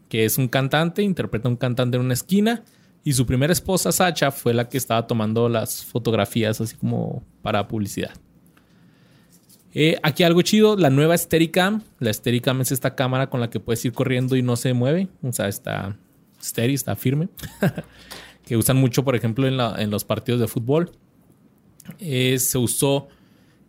que 0.08 0.24
es 0.24 0.38
un 0.38 0.48
cantante, 0.48 1.02
interpreta 1.02 1.48
a 1.48 1.52
un 1.52 1.58
cantante 1.58 1.98
en 1.98 2.04
una 2.04 2.14
esquina. 2.14 2.64
Y 3.04 3.14
su 3.14 3.26
primera 3.26 3.52
esposa, 3.52 3.92
Sacha, 3.92 4.30
fue 4.30 4.54
la 4.54 4.70
que 4.70 4.78
estaba 4.78 5.08
tomando 5.08 5.50
las 5.50 5.84
fotografías 5.84 6.62
así 6.62 6.76
como 6.76 7.24
para 7.42 7.68
publicidad. 7.68 8.12
Eh, 9.79 10.00
aquí 10.01 10.24
algo 10.24 10.41
chido, 10.41 10.75
la 10.75 10.89
nueva 10.89 11.15
Steadicam. 11.15 11.84
La 12.00 12.12
Steadicam 12.12 12.62
es 12.62 12.72
esta 12.72 12.96
cámara 12.96 13.29
con 13.29 13.39
la 13.39 13.51
que 13.51 13.60
puedes 13.60 13.86
ir 13.86 13.93
corriendo 13.93 14.36
y 14.36 14.41
no 14.41 14.55
se 14.55 14.74
mueve. 14.74 15.07
O 15.22 15.31
sea, 15.31 15.48
está 15.48 15.96
steady, 16.41 16.74
está 16.74 16.96
firme. 16.96 17.29
que 18.43 18.57
usan 18.57 18.77
mucho, 18.77 19.03
por 19.05 19.15
ejemplo, 19.15 19.48
en, 19.48 19.91
los 19.91 20.03
partidos 20.03 20.41
de 20.41 20.48
fútbol. 20.48 20.93
Eh, 22.00 22.39
se 22.39 22.57
usó 22.57 23.07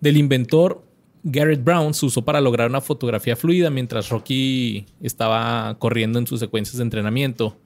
del 0.00 0.16
inventor 0.16 0.82
Garrett 1.24 1.62
Brown, 1.62 1.92
se 1.92 2.06
usó 2.06 2.24
para 2.24 2.40
lograr 2.40 2.70
una 2.70 2.80
fotografía 2.80 3.36
fluida 3.36 3.68
mientras 3.68 4.08
Rocky 4.08 4.86
estaba 5.02 5.76
corriendo 5.78 6.18
en 6.18 6.26
sus 6.26 6.40
secuencias 6.40 6.78
de 6.78 6.84
entrenamiento. 6.84 7.58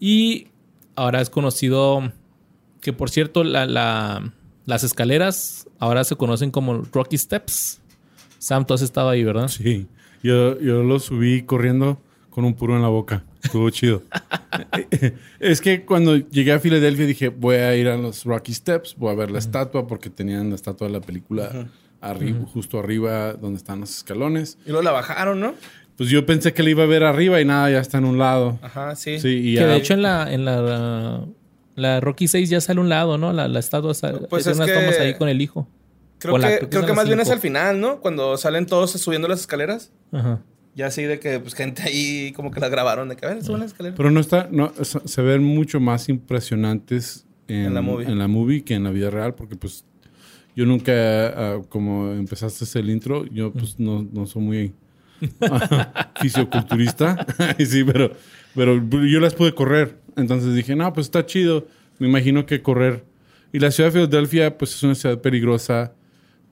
Y 0.00 0.46
ahora 0.96 1.20
es 1.20 1.28
conocido 1.28 2.14
que, 2.80 2.94
por 2.94 3.10
cierto, 3.10 3.44
la- 3.44 4.32
las 4.68 4.84
escaleras 4.84 5.66
ahora 5.78 6.04
se 6.04 6.14
conocen 6.16 6.50
como 6.50 6.82
Rocky 6.92 7.16
Steps. 7.18 7.80
Sam, 8.38 8.64
tú 8.66 8.74
has 8.74 8.82
estado 8.82 9.08
ahí, 9.08 9.24
¿verdad? 9.24 9.48
Sí. 9.48 9.86
Yo, 10.22 10.60
yo 10.60 10.82
lo 10.82 11.00
subí 11.00 11.42
corriendo 11.42 12.00
con 12.30 12.44
un 12.44 12.54
puro 12.54 12.76
en 12.76 12.82
la 12.82 12.88
boca. 12.88 13.24
Estuvo 13.42 13.70
chido. 13.70 14.02
es 15.40 15.60
que 15.60 15.84
cuando 15.84 16.16
llegué 16.16 16.52
a 16.52 16.58
Filadelfia 16.60 17.06
dije, 17.06 17.28
voy 17.28 17.56
a 17.56 17.74
ir 17.76 17.88
a 17.88 17.96
los 17.96 18.24
Rocky 18.24 18.52
Steps, 18.52 18.94
voy 18.96 19.10
a 19.12 19.14
ver 19.16 19.30
la 19.30 19.38
estatua, 19.38 19.86
porque 19.86 20.10
tenían 20.10 20.50
la 20.50 20.54
estatua 20.56 20.86
de 20.88 20.92
la 20.92 21.00
película 21.00 21.68
arri- 22.02 22.44
justo 22.46 22.78
arriba 22.78 23.32
donde 23.34 23.58
están 23.58 23.80
los 23.80 23.90
escalones. 23.96 24.58
Y 24.66 24.68
luego 24.70 24.82
la 24.82 24.92
bajaron, 24.92 25.40
¿no? 25.40 25.54
Pues 25.96 26.10
yo 26.10 26.24
pensé 26.26 26.52
que 26.52 26.62
la 26.62 26.70
iba 26.70 26.82
a 26.84 26.86
ver 26.86 27.02
arriba 27.02 27.40
y 27.40 27.44
nada, 27.44 27.70
ya 27.70 27.80
está 27.80 27.98
en 27.98 28.04
un 28.04 28.18
lado. 28.18 28.58
Ajá, 28.62 28.94
sí. 28.94 29.18
Sí, 29.18 29.28
y 29.28 29.54
Que 29.54 29.60
ya- 29.62 29.66
de 29.66 29.76
hecho 29.76 29.94
en 29.94 30.02
la, 30.02 30.32
en 30.32 30.44
la, 30.44 31.24
la 31.78 32.00
Rocky 32.00 32.28
6 32.28 32.50
ya 32.50 32.60
sale 32.60 32.78
a 32.80 32.82
un 32.82 32.88
lado, 32.88 33.16
¿no? 33.18 33.32
La, 33.32 33.48
la 33.48 33.58
estatua 33.58 33.94
sale. 33.94 34.18
Pues 34.28 34.46
es 34.46 34.56
unas 34.56 34.68
que- 34.68 34.74
tomas 34.74 34.98
ahí 35.00 35.14
con 35.14 35.28
el 35.28 35.40
hijo. 35.40 35.66
Creo 36.18 36.34
O 36.34 36.38
la- 36.38 36.48
que, 36.48 36.56
creo 36.58 36.60
que 36.60 36.68
creo 36.70 36.80
son 36.82 36.86
que 36.86 36.88
las 36.90 36.96
más 36.96 37.06
bien 37.06 37.20
es 37.20 37.30
al 37.30 37.38
final, 37.40 37.80
¿no? 37.80 38.00
Cuando 38.00 38.36
salen 38.36 38.66
todos 38.66 38.90
subiendo 38.92 39.28
las 39.28 39.40
escaleras. 39.40 39.92
Ajá. 40.12 40.40
Ya 40.74 40.86
así 40.86 41.02
de 41.02 41.18
que 41.18 41.40
pues, 41.40 41.54
gente 41.54 41.82
ahí 41.82 42.32
como 42.36 42.50
que 42.50 42.60
la 42.60 42.68
grabaron 42.68 43.08
de 43.08 43.16
que 43.16 43.26
a 43.26 43.30
ver, 43.30 43.42
suben 43.44 43.60
las 43.60 43.72
escaleras. 43.72 43.96
Pero 43.96 44.10
no 44.10 44.20
está, 44.20 44.48
no, 44.50 44.72
se 44.82 45.22
ven 45.22 45.42
mucho 45.42 45.80
más 45.80 46.08
impresionantes 46.08 47.26
en, 47.48 47.66
En 47.66 47.74
la 47.74 47.82
movie. 47.82 48.06
en 48.06 48.18
la 48.18 48.28
movie 48.28 48.62
que 48.64 48.74
en 48.74 48.84
la 48.84 48.90
vida 48.90 49.10
real, 49.10 49.34
porque 49.34 49.56
pues 49.56 49.84
yo 50.54 50.66
nunca, 50.66 50.92
ah, 50.94 51.62
como 51.68 52.12
empezaste 52.12 52.78
el 52.78 52.90
intro, 52.90 53.24
yo 53.26 53.52
pues 53.52 53.78
no, 53.80 54.06
no 54.12 54.26
soy 54.26 54.42
muy 54.42 54.72
fisioculturista, 56.20 57.26
sí, 57.58 57.84
pero, 57.84 58.12
pero 58.58 59.06
yo 59.06 59.20
las 59.20 59.34
pude 59.34 59.54
correr, 59.54 59.96
entonces 60.16 60.54
dije, 60.54 60.74
no, 60.76 60.92
pues 60.92 61.06
está 61.06 61.24
chido, 61.24 61.66
me 61.98 62.08
imagino 62.08 62.44
que 62.44 62.60
correr. 62.60 63.04
Y 63.52 63.58
la 63.60 63.70
ciudad 63.70 63.88
de 63.92 64.00
Filadelfia, 64.00 64.58
pues 64.58 64.74
es 64.74 64.82
una 64.82 64.94
ciudad 64.94 65.20
peligrosa, 65.20 65.92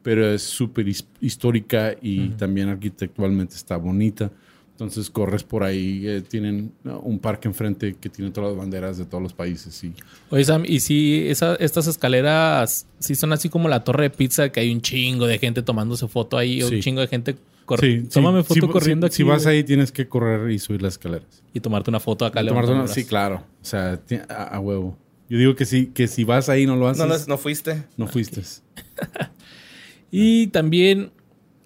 pero 0.03 0.27
es 0.33 0.43
súper 0.43 0.89
his- 0.89 1.07
histórica 1.21 1.95
y 2.01 2.29
también 2.31 2.69
arquitectualmente 2.69 3.57
está 3.57 3.77
bonita. 3.77 4.31
Entonces 4.73 5.09
corres 5.11 5.43
por 5.43 5.63
ahí, 5.65 6.03
eh, 6.07 6.21
tienen 6.21 6.71
un 7.03 7.19
parque 7.19 7.49
enfrente 7.49 7.97
que 7.99 8.09
tiene 8.11 8.31
todas 8.31 8.51
las 8.51 8.59
banderas 8.59 8.99
de 8.99 9.07
todos 9.07 9.23
los 9.23 9.33
países. 9.33 9.83
Y 9.85 9.93
Oye, 10.31 10.45
Sam, 10.45 10.65
y 10.67 10.81
si 10.81 11.27
esa- 11.29 11.55
estas 11.57 11.87
escaleras 11.87 12.87
sí 12.99 13.15
son 13.15 13.33
así 13.33 13.49
como 13.49 13.69
la 13.69 13.85
torre 13.85 14.05
de 14.05 14.11
pizza, 14.11 14.51
que 14.51 14.61
hay 14.61 14.71
un 14.73 14.83
chingo 14.83 15.27
de 15.27 15.39
gente 15.39 15.63
tomándose 15.63 16.07
foto 16.09 16.37
ahí, 16.39 16.63
o 16.63 16.69
Sí. 16.69 16.75
un 16.77 16.81
chingo 16.83 17.01
de 17.01 17.09
gente 17.09 17.37
Sí, 17.67 17.77
corriendo. 17.77 18.11
sí, 18.11 18.15
Tómame 18.15 18.43
foto 18.45 18.55
si- 18.67 18.73
corriendo 18.73 19.07
si, 19.07 19.09
aquí. 19.09 19.17
Si 19.17 19.23
vas 19.25 19.43
güey, 19.45 19.57
ahí, 19.57 19.65
tienes 19.65 19.93
que 19.93 20.09
correr 20.09 20.51
y 20.51 20.59
subir 20.59 20.83
las 20.83 20.95
escaleras. 20.95 21.43
Y 21.53 21.61
tomarte 21.61 21.91
una 21.91 22.01
foto 22.01 22.25
acá. 22.25 22.45
Tomarte 22.47 22.73
una- 22.73 22.87
sí, 22.89 23.05
claro. 23.05 23.37
O 23.61 23.65
sea, 23.65 24.01
a, 24.29 24.43
a 24.45 24.61
huevo. 24.61 24.97
Yo 25.29 25.39
digo 25.39 25.57
que 25.57 25.65
si, 25.65 25.87
que 25.87 26.07
si 26.07 26.23
vas 26.25 26.49
ahí 26.49 26.67
no 26.67 26.77
lo 26.77 26.87
haces, 26.89 26.99
No, 27.01 27.07
no, 27.09 27.19
no, 27.19 27.25
no 27.27 27.37
fuiste. 27.39 27.83
fuiste. 28.09 28.43
Y 30.11 30.47
también 30.49 31.11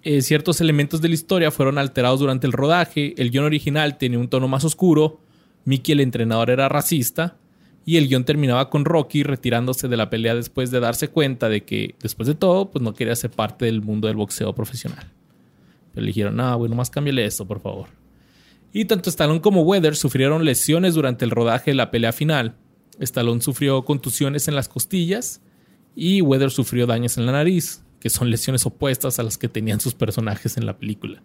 eh, 0.03 0.21
ciertos 0.21 0.61
elementos 0.61 1.01
de 1.01 1.07
la 1.09 1.13
historia 1.13 1.51
fueron 1.51 1.77
alterados 1.77 2.19
durante 2.19 2.47
el 2.47 2.53
rodaje. 2.53 3.13
El 3.21 3.29
guion 3.31 3.45
original 3.45 3.97
tenía 3.97 4.19
un 4.19 4.29
tono 4.29 4.47
más 4.47 4.63
oscuro. 4.65 5.19
Mickey, 5.65 5.93
el 5.93 5.99
entrenador, 5.99 6.49
era 6.49 6.67
racista. 6.69 7.37
Y 7.85 7.97
el 7.97 8.07
guion 8.07 8.23
terminaba 8.25 8.69
con 8.69 8.85
Rocky 8.85 9.23
retirándose 9.23 9.87
de 9.87 9.97
la 9.97 10.09
pelea 10.09 10.35
después 10.35 10.71
de 10.71 10.79
darse 10.79 11.07
cuenta 11.07 11.49
de 11.49 11.63
que, 11.63 11.95
después 12.01 12.27
de 12.27 12.35
todo, 12.35 12.71
pues 12.71 12.81
no 12.83 12.93
quería 12.93 13.15
ser 13.15 13.31
parte 13.31 13.65
del 13.65 13.81
mundo 13.81 14.07
del 14.07 14.17
boxeo 14.17 14.53
profesional. 14.53 15.11
Pero 15.93 16.03
le 16.03 16.07
dijeron, 16.07 16.35
no, 16.35 16.57
güey, 16.57 16.69
nomás 16.69 16.89
cámbiale 16.89 17.25
esto, 17.25 17.45
por 17.45 17.59
favor. 17.59 17.89
Y 18.73 18.85
tanto 18.85 19.09
Stallone 19.09 19.41
como 19.41 19.63
Weather 19.63 19.95
sufrieron 19.95 20.45
lesiones 20.45 20.93
durante 20.93 21.25
el 21.25 21.31
rodaje 21.31 21.71
de 21.71 21.75
la 21.75 21.91
pelea 21.91 22.13
final. 22.13 22.55
Stallone 22.99 23.41
sufrió 23.41 23.83
contusiones 23.83 24.47
en 24.47 24.55
las 24.55 24.69
costillas 24.69 25.41
y 25.95 26.21
Weather 26.21 26.51
sufrió 26.51 26.87
daños 26.87 27.17
en 27.17 27.25
la 27.25 27.33
nariz, 27.33 27.83
que 27.99 28.09
son 28.09 28.29
lesiones 28.29 28.65
opuestas 28.65 29.19
a 29.19 29.23
las 29.23 29.37
que 29.37 29.49
tenían 29.49 29.79
sus 29.81 29.93
personajes 29.93 30.57
en 30.57 30.65
la 30.65 30.77
película. 30.77 31.21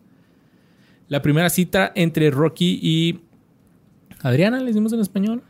La 1.09 1.23
primera 1.23 1.51
cita 1.51 1.93
entre 1.95 2.31
Rocky 2.31 2.81
y 2.83 3.21
Adriana, 4.23 4.59
¿le 4.59 4.67
decimos 4.67 4.93
en 4.93 5.01
español? 5.01 5.43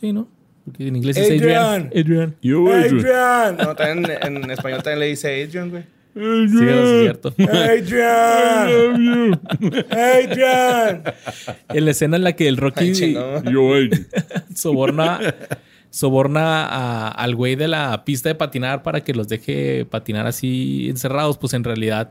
Sí, 0.00 0.12
¿no? 0.12 0.28
Porque 0.64 0.86
en 0.86 0.96
inglés 0.96 1.16
es 1.16 1.30
Adrian. 1.30 1.90
Adrian. 1.94 2.36
Adrian. 2.38 2.84
Adrian. 2.84 3.56
No, 3.56 3.74
también 3.74 4.18
en 4.22 4.50
español 4.50 4.82
también 4.82 5.00
le 5.00 5.06
dice 5.06 5.42
Adrian, 5.42 5.70
güey. 5.70 5.84
Sí, 6.14 6.20
eso 6.20 6.96
es 6.96 7.02
cierto. 7.02 7.34
Adrian. 7.52 9.40
Adrian. 9.90 11.02
En 11.68 11.84
la 11.84 11.90
escena 11.90 12.16
en 12.16 12.24
la 12.24 12.32
que 12.32 12.48
el 12.48 12.56
Rocky 12.56 12.92
Ay. 13.00 13.14
Yo, 13.14 13.74
Adrian. 13.74 14.06
soborna, 14.54 15.20
soborna 15.90 16.66
a- 16.66 17.08
al 17.10 17.34
güey 17.34 17.56
de 17.56 17.68
la 17.68 18.04
pista 18.04 18.28
de 18.28 18.34
patinar 18.34 18.82
para 18.82 19.02
que 19.02 19.14
los 19.14 19.28
deje 19.28 19.84
patinar 19.86 20.26
así 20.26 20.88
encerrados, 20.88 21.38
pues 21.38 21.54
en 21.54 21.64
realidad 21.64 22.10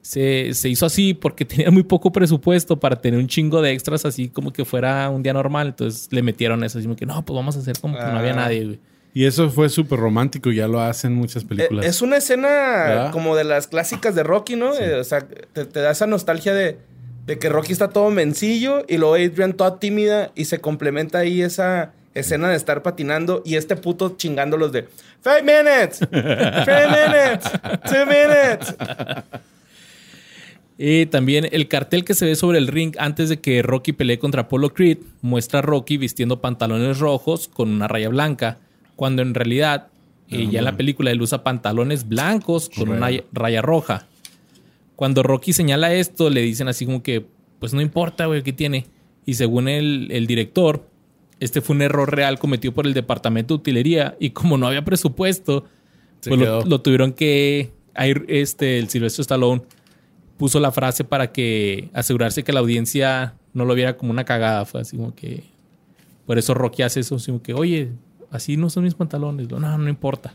se, 0.00 0.52
se 0.54 0.68
hizo 0.68 0.86
así 0.86 1.14
porque 1.14 1.44
tenía 1.44 1.70
muy 1.70 1.82
poco 1.82 2.12
presupuesto 2.12 2.78
para 2.80 2.96
tener 3.00 3.18
un 3.20 3.26
chingo 3.26 3.62
de 3.62 3.72
extras 3.72 4.04
así 4.04 4.28
como 4.28 4.52
que 4.52 4.64
fuera 4.64 5.08
un 5.10 5.22
día 5.22 5.32
normal. 5.32 5.68
Entonces 5.68 6.08
le 6.12 6.22
metieron 6.22 6.62
eso, 6.64 6.78
así 6.78 6.86
como 6.86 6.96
que 6.96 7.06
no, 7.06 7.24
pues 7.24 7.34
vamos 7.36 7.56
a 7.56 7.60
hacer 7.60 7.78
como 7.80 7.96
que 7.96 8.02
no 8.04 8.18
había 8.18 8.32
Ah. 8.32 8.36
nadie, 8.36 8.64
güey. 8.64 8.80
Y 9.14 9.26
eso 9.26 9.48
fue 9.48 9.68
súper 9.68 10.00
romántico, 10.00 10.50
ya 10.50 10.66
lo 10.66 10.80
hacen 10.80 11.14
muchas 11.14 11.44
películas. 11.44 11.86
Eh, 11.86 11.88
Es 11.88 12.02
una 12.02 12.16
escena 12.16 12.48
¿Verdad? 12.48 13.12
como 13.12 13.36
de 13.36 13.44
las 13.44 13.68
clásicas 13.68 14.14
de 14.16 14.24
Rocky, 14.24 14.56
¿no? 14.56 14.74
Eh, 14.74 14.96
o 14.96 15.04
sea, 15.04 15.20
te, 15.52 15.64
te 15.64 15.80
da 15.80 15.92
esa 15.92 16.06
nostalgia 16.08 16.52
de, 16.52 16.78
de 17.24 17.38
que 17.38 17.48
Rocky 17.48 17.72
está 17.72 17.90
todo 17.90 18.10
mencillo 18.10 18.84
y 18.88 18.98
luego 18.98 19.14
Adrian 19.14 19.52
toda 19.52 19.78
tímida 19.78 20.32
y 20.34 20.46
se 20.46 20.58
complementa 20.60 21.18
ahí 21.18 21.42
esa 21.42 21.92
escena 22.14 22.48
de 22.50 22.56
estar 22.56 22.82
patinando 22.82 23.42
y 23.44 23.54
este 23.56 23.76
puto 23.76 24.16
chingándolos 24.16 24.72
de 24.72 24.88
Five 25.22 25.42
minutes, 25.42 25.98
three 26.00 26.86
minutes, 26.86 27.50
two 27.88 28.04
minutes. 28.06 28.74
Y 30.76 31.06
también 31.06 31.48
el 31.52 31.68
cartel 31.68 32.04
que 32.04 32.14
se 32.14 32.26
ve 32.26 32.34
sobre 32.34 32.58
el 32.58 32.66
ring 32.66 32.94
antes 32.98 33.28
de 33.28 33.38
que 33.38 33.62
Rocky 33.62 33.92
pelee 33.92 34.18
contra 34.18 34.42
Apollo 34.42 34.74
Creed 34.74 34.98
muestra 35.22 35.60
a 35.60 35.62
Rocky 35.62 35.96
vistiendo 35.98 36.40
pantalones 36.40 36.98
rojos 36.98 37.46
con 37.48 37.70
una 37.70 37.86
raya 37.86 38.08
blanca, 38.08 38.58
cuando 38.96 39.22
en 39.22 39.34
realidad 39.34 39.88
eh, 40.28 40.48
ya 40.50 40.60
en 40.60 40.64
la 40.64 40.76
película 40.76 41.10
él 41.10 41.20
usa 41.20 41.44
pantalones 41.44 42.08
blancos 42.08 42.70
con 42.70 42.88
una 42.88 43.08
raya 43.32 43.62
roja. 43.62 44.06
Cuando 44.96 45.22
Rocky 45.22 45.52
señala 45.52 45.92
esto, 45.92 46.30
le 46.30 46.40
dicen 46.40 46.68
así 46.68 46.86
como 46.86 47.02
que, 47.02 47.26
pues 47.58 47.74
no 47.74 47.80
importa, 47.80 48.26
güey, 48.26 48.42
¿qué 48.42 48.52
tiene? 48.52 48.86
Y 49.26 49.34
según 49.34 49.68
el, 49.68 50.08
el 50.10 50.26
director, 50.26 50.88
este 51.40 51.60
fue 51.60 51.76
un 51.76 51.82
error 51.82 52.14
real 52.14 52.38
cometido 52.38 52.72
por 52.72 52.86
el 52.86 52.94
departamento 52.94 53.54
de 53.54 53.60
utilería 53.60 54.16
y 54.20 54.30
como 54.30 54.56
no 54.56 54.66
había 54.66 54.84
presupuesto, 54.84 55.64
Se 56.20 56.30
pues 56.30 56.40
lo, 56.40 56.80
tuvieron 56.80 57.12
que... 57.12 57.72
ahí, 57.94 58.14
este, 58.28 58.78
el 58.78 58.88
Silvestre 58.88 59.22
Stallone 59.22 59.62
puso 60.36 60.60
la 60.60 60.72
frase 60.72 61.04
para 61.04 61.32
que 61.32 61.90
asegurarse 61.92 62.44
que 62.44 62.52
la 62.52 62.60
audiencia 62.60 63.34
no 63.52 63.64
lo 63.64 63.74
viera 63.74 63.96
como 63.96 64.10
una 64.10 64.24
cagada. 64.24 64.64
Fue 64.64 64.80
así 64.80 64.96
como 64.96 65.14
que... 65.14 65.44
Por 66.26 66.38
eso 66.38 66.54
Rocky 66.54 66.82
hace 66.82 67.00
eso, 67.00 67.16
así 67.16 67.26
como 67.26 67.42
que, 67.42 67.52
oye, 67.52 67.90
así 68.34 68.56
no 68.56 68.68
son 68.68 68.84
mis 68.84 68.94
pantalones. 68.94 69.48
No, 69.48 69.78
no 69.78 69.88
importa. 69.88 70.34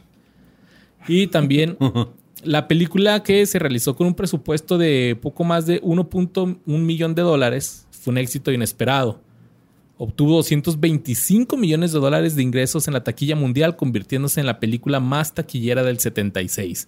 Y 1.07 1.27
también 1.27 1.77
la 2.43 2.67
película 2.67 3.23
que 3.23 3.45
se 3.45 3.59
realizó 3.59 3.95
con 3.95 4.07
un 4.07 4.15
presupuesto 4.15 4.77
de 4.77 5.17
poco 5.21 5.43
más 5.43 5.65
de 5.65 5.81
1.1 5.81 6.59
millón 6.65 7.13
de 7.13 7.21
dólares 7.21 7.88
fue 7.91 8.12
un 8.12 8.17
éxito 8.17 8.51
inesperado. 8.51 9.21
Obtuvo 9.97 10.38
225 10.38 11.57
millones 11.57 11.91
de 11.91 11.99
dólares 11.99 12.35
de 12.35 12.43
ingresos 12.43 12.88
en 12.88 12.93
la 12.93 13.03
taquilla 13.03 13.35
mundial, 13.35 13.75
convirtiéndose 13.75 14.39
en 14.39 14.45
la 14.45 14.62
película 14.62 15.01
más 15.01 15.33
taquillera 15.33 15.83
del 15.83 15.99
76. 15.99 16.88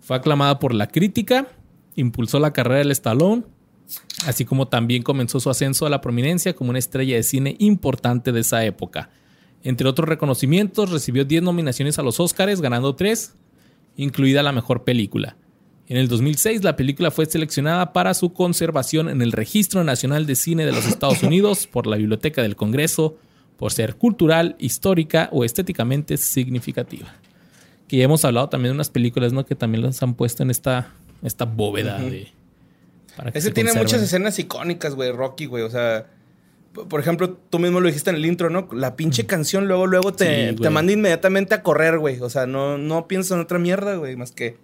Fue 0.00 0.16
aclamada 0.16 0.58
por 0.58 0.74
la 0.74 0.88
crítica, 0.88 1.46
impulsó 1.94 2.40
la 2.40 2.52
carrera 2.52 2.78
del 2.78 2.90
Stallone, 2.90 3.44
así 4.26 4.44
como 4.44 4.66
también 4.66 5.04
comenzó 5.04 5.38
su 5.38 5.50
ascenso 5.50 5.86
a 5.86 5.90
la 5.90 6.00
prominencia 6.00 6.56
como 6.56 6.70
una 6.70 6.80
estrella 6.80 7.14
de 7.14 7.22
cine 7.22 7.54
importante 7.60 8.32
de 8.32 8.40
esa 8.40 8.64
época. 8.64 9.08
Entre 9.62 9.88
otros 9.88 10.08
reconocimientos, 10.08 10.90
recibió 10.90 11.24
10 11.24 11.42
nominaciones 11.42 11.98
a 11.98 12.02
los 12.02 12.20
Oscars, 12.20 12.60
ganando 12.60 12.94
3, 12.94 13.34
incluida 13.96 14.42
la 14.42 14.52
mejor 14.52 14.84
película. 14.84 15.36
En 15.88 15.96
el 15.96 16.08
2006, 16.08 16.64
la 16.64 16.76
película 16.76 17.10
fue 17.10 17.26
seleccionada 17.26 17.92
para 17.92 18.14
su 18.14 18.32
conservación 18.32 19.08
en 19.08 19.22
el 19.22 19.32
Registro 19.32 19.84
Nacional 19.84 20.26
de 20.26 20.34
Cine 20.34 20.66
de 20.66 20.72
los 20.72 20.86
Estados 20.86 21.22
Unidos 21.24 21.66
por 21.66 21.86
la 21.86 21.96
Biblioteca 21.96 22.42
del 22.42 22.56
Congreso 22.56 23.18
por 23.56 23.72
ser 23.72 23.96
cultural, 23.96 24.56
histórica 24.58 25.28
o 25.32 25.44
estéticamente 25.44 26.16
significativa. 26.16 27.14
Que 27.88 27.98
ya 27.98 28.04
hemos 28.04 28.24
hablado 28.24 28.48
también 28.48 28.72
de 28.72 28.74
unas 28.76 28.90
películas, 28.90 29.32
¿no? 29.32 29.46
Que 29.46 29.54
también 29.54 29.82
las 29.82 30.02
han 30.02 30.14
puesto 30.14 30.42
en 30.42 30.50
esta, 30.50 30.92
esta 31.22 31.44
bóveda 31.44 31.98
de... 31.98 32.28
para 33.16 33.30
que 33.32 33.38
Ese 33.38 33.48
se 33.48 33.54
tiene 33.54 33.70
conserven. 33.70 33.86
muchas 33.86 34.02
escenas 34.02 34.38
icónicas, 34.38 34.94
güey, 34.94 35.12
Rocky, 35.12 35.46
güey. 35.46 35.62
O 35.62 35.70
sea, 35.70 36.06
por 36.84 37.00
ejemplo, 37.00 37.30
tú 37.50 37.58
mismo 37.58 37.80
lo 37.80 37.86
dijiste 37.86 38.10
en 38.10 38.16
el 38.16 38.26
intro, 38.26 38.50
¿no? 38.50 38.68
La 38.72 38.96
pinche 38.96 39.26
canción 39.26 39.66
luego, 39.66 39.86
luego 39.86 40.12
te, 40.12 40.50
Sí, 40.50 40.56
te 40.56 40.70
manda 40.70 40.92
inmediatamente 40.92 41.54
a 41.54 41.62
correr, 41.62 41.98
güey. 41.98 42.20
O 42.20 42.30
sea, 42.30 42.46
no, 42.46 42.78
no 42.78 43.08
pienso 43.08 43.34
en 43.34 43.40
otra 43.40 43.58
mierda, 43.58 43.96
güey, 43.96 44.16
más 44.16 44.32
que 44.32 44.56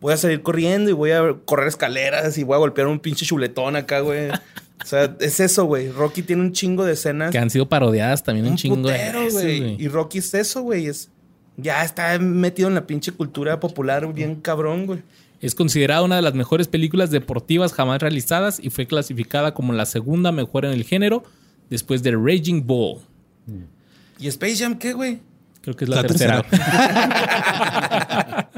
voy 0.00 0.12
a 0.12 0.16
salir 0.16 0.42
corriendo 0.42 0.90
y 0.90 0.92
voy 0.92 1.12
a 1.12 1.34
correr 1.44 1.68
escaleras 1.68 2.36
y 2.36 2.44
voy 2.44 2.56
a 2.56 2.58
golpear 2.58 2.88
un 2.88 2.98
pinche 2.98 3.24
chuletón 3.24 3.76
acá, 3.76 4.00
güey. 4.00 4.28
O 4.30 4.86
sea, 4.86 5.16
es 5.20 5.40
eso, 5.40 5.64
güey. 5.64 5.90
Rocky 5.90 6.22
tiene 6.22 6.42
un 6.42 6.52
chingo 6.52 6.84
de 6.84 6.92
escenas. 6.92 7.30
Que 7.30 7.38
han 7.38 7.50
sido 7.50 7.68
parodiadas 7.68 8.22
también 8.22 8.46
un, 8.46 8.52
un 8.52 8.58
chingo 8.58 8.76
de 8.76 8.82
putero, 8.82 9.30
güey. 9.30 9.82
Y 9.82 9.88
Rocky 9.88 10.18
es 10.18 10.34
eso, 10.34 10.62
güey. 10.62 10.86
Es, 10.86 11.10
ya 11.56 11.84
está 11.84 12.18
metido 12.18 12.68
en 12.68 12.74
la 12.74 12.86
pinche 12.86 13.12
cultura 13.12 13.60
popular 13.60 14.12
bien 14.12 14.36
cabrón, 14.36 14.86
güey. 14.86 15.02
Es 15.40 15.54
considerada 15.54 16.02
una 16.02 16.16
de 16.16 16.22
las 16.22 16.34
mejores 16.34 16.68
películas 16.68 17.10
deportivas 17.10 17.72
jamás 17.72 18.00
realizadas 18.00 18.58
y 18.62 18.70
fue 18.70 18.86
clasificada 18.86 19.52
como 19.52 19.72
la 19.72 19.84
segunda 19.84 20.32
mejor 20.32 20.64
en 20.64 20.72
el 20.72 20.84
género 20.84 21.22
después 21.70 22.02
de 22.02 22.12
Raging 22.12 22.66
Bull. 22.66 23.00
¿Y 24.18 24.28
Space 24.28 24.56
Jam 24.56 24.78
qué, 24.78 24.92
güey? 24.92 25.20
Creo 25.60 25.76
que 25.76 25.84
es 25.84 25.88
la, 25.88 25.96
La 25.96 26.06
tercera. 26.06 26.44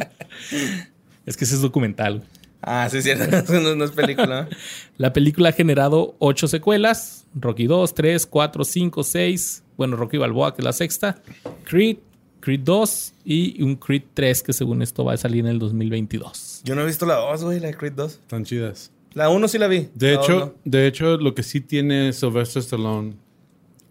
es 1.26 1.36
que 1.36 1.44
ese 1.44 1.54
es 1.54 1.60
documental. 1.60 2.24
Ah, 2.62 2.88
sí, 2.90 3.00
sí. 3.00 3.10
Eso 3.10 3.60
no, 3.60 3.76
no 3.76 3.84
es 3.84 3.92
película. 3.92 4.48
La 4.98 5.12
película 5.12 5.50
ha 5.50 5.52
generado 5.52 6.16
ocho 6.18 6.48
secuelas. 6.48 7.26
Rocky 7.34 7.66
2, 7.66 7.94
3, 7.94 8.26
4, 8.26 8.64
5, 8.64 9.04
6. 9.04 9.62
Bueno, 9.76 9.96
Rocky 9.96 10.16
Balboa, 10.16 10.54
que 10.54 10.62
es 10.62 10.64
la 10.64 10.72
sexta. 10.72 11.22
Creed, 11.64 11.98
Creed 12.40 12.60
2 12.64 13.12
y 13.24 13.62
un 13.62 13.76
Creed 13.76 14.02
3 14.14 14.42
que 14.42 14.52
según 14.52 14.82
esto 14.82 15.04
va 15.04 15.12
a 15.12 15.16
salir 15.16 15.44
en 15.44 15.52
el 15.52 15.58
2022. 15.58 16.62
Yo 16.64 16.74
no 16.74 16.82
he 16.82 16.86
visto 16.86 17.06
la 17.06 17.16
2, 17.16 17.44
güey, 17.44 17.60
la 17.60 17.68
de 17.68 17.76
Creed 17.76 17.92
2. 17.92 18.12
Están 18.12 18.44
chidas. 18.44 18.90
La 19.16 19.30
1 19.30 19.48
sí 19.48 19.58
la 19.58 19.66
vi. 19.66 19.88
De 19.94 20.12
La 20.14 20.20
hecho, 20.22 20.38
no. 20.38 20.54
de 20.64 20.86
hecho, 20.86 21.16
lo 21.16 21.34
que 21.34 21.42
sí 21.42 21.60
tiene 21.60 22.12
Sylvester 22.12 22.60
Stallone 22.60 23.14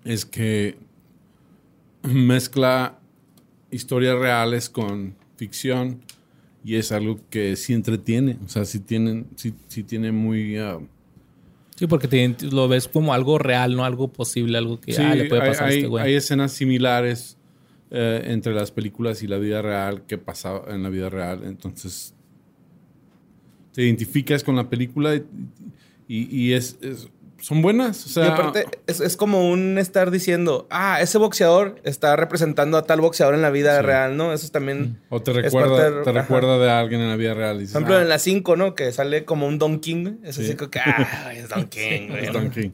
es 0.04 0.24
que 0.26 0.78
mezcla 2.04 3.00
historias 3.72 4.18
reales 4.18 4.70
con 4.70 5.16
ficción 5.38 6.02
y 6.64 6.76
es 6.76 6.92
algo 6.92 7.20
que 7.30 7.56
sí 7.56 7.74
entretiene. 7.74 8.38
O 8.46 8.50
sea, 8.50 8.66
sí 8.66 8.80
tienen, 8.80 9.28
sí, 9.36 9.54
sí 9.68 9.84
tiene 9.84 10.12
muy 10.12 10.58
ah, 10.58 10.80
Sí, 11.76 11.88
porque 11.88 12.08
te 12.08 12.34
lo 12.52 12.68
ves 12.70 12.88
como 12.88 13.14
algo 13.14 13.38
real, 13.38 13.76
no 13.76 13.84
algo 13.84 14.08
posible, 14.14 14.58
algo 14.58 14.80
que 14.80 14.94
Sí, 14.94 15.02
ah, 15.02 15.14
le 15.14 15.26
puede 15.26 15.42
hay, 15.42 15.50
pasar 15.50 15.64
a 15.66 15.68
hay- 15.70 15.76
este 15.78 15.88
güey. 15.88 16.04
hay 16.06 16.14
escenas 16.14 16.54
similares 16.54 17.38
eh, 17.92 18.22
entre 18.28 18.54
las 18.54 18.72
películas 18.72 19.22
y 19.24 19.28
la 19.28 19.38
vida 19.38 19.62
real 19.62 20.06
que 20.06 20.18
pasaba 20.18 20.74
en 20.74 20.84
la 20.84 20.90
vida 20.90 21.10
real. 21.10 21.42
Entonces, 21.44 22.15
te 23.76 23.84
identificas 23.84 24.44
con 24.44 24.56
la 24.56 24.70
película 24.70 25.14
y, 25.16 25.24
y- 26.08 26.28
y 26.36 26.54
es, 26.54 26.78
es- 26.82 27.08
son 27.42 27.62
buenas. 27.62 28.04
O 28.06 28.10
sea, 28.10 28.26
y 28.26 28.30
aparte, 28.30 28.66
es, 28.88 29.02
es 29.02 29.16
como 29.18 29.48
un 29.52 29.78
estar 29.78 30.10
diciendo, 30.10 30.66
ah, 30.72 31.00
ese 31.02 31.20
boxeador 31.20 31.80
está 31.84 32.16
representando 32.16 32.78
a 32.78 32.84
tal 32.84 33.02
boxeador 33.02 33.36
en 33.36 33.44
la 33.44 33.52
vida 33.52 33.78
Sí. 33.82 33.86
real, 33.86 34.18
¿no? 34.18 34.34
Eso 34.34 34.50
también. 34.50 34.98
o 35.10 35.22
te 35.22 35.30
es 35.32 35.38
recuerda, 35.38 35.92
de- 35.92 36.04
te 36.04 36.12
recuerda 36.12 36.58
de 36.58 36.72
alguien 36.72 37.02
en 37.02 37.10
la 37.10 37.18
vida 37.18 37.34
real. 37.36 37.60
dices, 37.60 37.74
Por 37.74 37.82
ejemplo, 37.84 37.98
"Ah, 37.98 38.02
en 38.02 38.10
la 38.10 38.18
5, 38.18 38.56
¿no? 38.56 38.74
Que 38.74 38.92
sale 38.92 39.26
como 39.26 39.46
un 39.48 39.60
Don 39.60 39.80
King. 39.80 40.14
Es 40.24 40.40
así 40.40 40.56
que, 40.56 40.80
ah, 40.80 41.34
es 41.36 41.50
Don 41.50 41.66
King, 41.70 42.08
güey. 42.10 42.26
es 42.26 42.34
Don 42.34 42.50
King. 42.50 42.72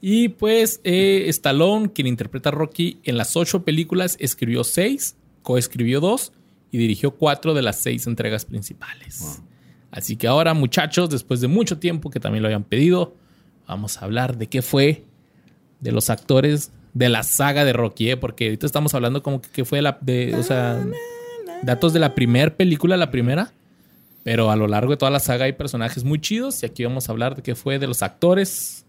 Y 0.00 0.28
pues 0.30 0.80
eh, 0.84 1.24
Stallone, 1.28 1.90
quien 1.92 2.06
interpreta 2.06 2.50
a 2.50 2.52
Rocky 2.52 3.00
en 3.04 3.16
las 3.18 3.36
ocho 3.36 3.64
películas, 3.64 4.16
escribió 4.20 4.62
seis, 4.64 5.16
coescribió 5.42 6.00
dos 6.00 6.32
y 6.70 6.78
dirigió 6.78 7.10
cuatro 7.12 7.52
de 7.54 7.62
las 7.62 7.80
seis 7.80 8.06
entregas 8.06 8.44
principales. 8.46 9.42
Así 9.94 10.16
que 10.16 10.26
ahora, 10.26 10.54
muchachos, 10.54 11.08
después 11.08 11.40
de 11.40 11.46
mucho 11.46 11.78
tiempo 11.78 12.10
que 12.10 12.18
también 12.18 12.42
lo 12.42 12.48
habían 12.48 12.64
pedido, 12.64 13.14
vamos 13.68 13.96
a 13.96 14.04
hablar 14.04 14.36
de 14.36 14.48
qué 14.48 14.60
fue 14.60 15.04
de 15.78 15.92
los 15.92 16.10
actores 16.10 16.72
de 16.94 17.08
la 17.08 17.22
saga 17.22 17.64
de 17.64 17.72
Rocky, 17.72 18.10
¿eh? 18.10 18.16
porque 18.16 18.46
ahorita 18.46 18.66
estamos 18.66 18.92
hablando 18.94 19.22
como 19.22 19.40
que 19.40 19.50
qué 19.50 19.64
fue 19.64 19.82
la 19.82 19.98
de, 20.00 20.34
o 20.34 20.42
sea, 20.42 20.84
datos 21.62 21.92
de 21.92 22.00
la 22.00 22.16
primera 22.16 22.56
película, 22.56 22.96
la 22.96 23.12
primera. 23.12 23.52
Pero 24.24 24.50
a 24.50 24.56
lo 24.56 24.66
largo 24.66 24.90
de 24.90 24.96
toda 24.96 25.12
la 25.12 25.20
saga 25.20 25.44
hay 25.44 25.52
personajes 25.52 26.02
muy 26.02 26.20
chidos 26.20 26.60
y 26.64 26.66
aquí 26.66 26.82
vamos 26.82 27.08
a 27.08 27.12
hablar 27.12 27.36
de 27.36 27.42
qué 27.42 27.54
fue 27.54 27.78
de 27.78 27.86
los 27.86 28.02
actores, 28.02 28.84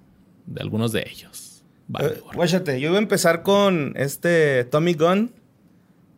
de 0.48 0.62
algunos 0.62 0.92
de 0.92 1.06
ellos. 1.08 1.64
Vale, 1.88 2.16
Eh, 2.16 2.80
yo 2.80 2.90
iba 2.90 2.96
a 2.96 3.02
empezar 3.02 3.44
con 3.44 3.94
este 3.96 4.64
Tommy 4.64 4.96
Gunn, 4.96 5.32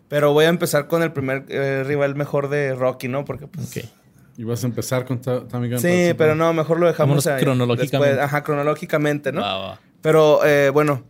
pero 0.08 0.32
voy 0.32 0.45
a 0.45 0.50
empezar 0.50 0.88
con 0.88 1.04
el 1.04 1.12
primer 1.12 1.45
eh, 1.50 1.84
rival 1.84 2.15
mejor 2.15 2.47
de 2.47 2.73
Rocky, 2.73 3.10
¿no? 3.10 3.26
Porque 3.26 3.47
pues... 3.47 3.76
Ok. 3.76 3.86
Y 4.38 4.43
vas 4.43 4.63
a 4.63 4.67
empezar 4.67 5.04
con 5.06 5.19
Ta- 5.19 5.47
Tommy 5.47 5.67
Gunn. 5.69 5.80
Sí, 5.80 6.13
pero 6.17 6.36
no, 6.36 6.54
mejor 6.54 6.80
lo 6.80 6.86
dejamos 6.88 7.26
ahí. 7.28 7.41
cronológicamente. 7.41 7.97
Después, 8.13 8.23
ajá, 8.26 8.43
cronológicamente, 8.43 9.32
¿no? 9.32 9.41
Va, 9.41 9.58
va. 9.58 9.80
Pero 10.02 10.45
eh, 10.45 10.69
bueno, 10.69 11.04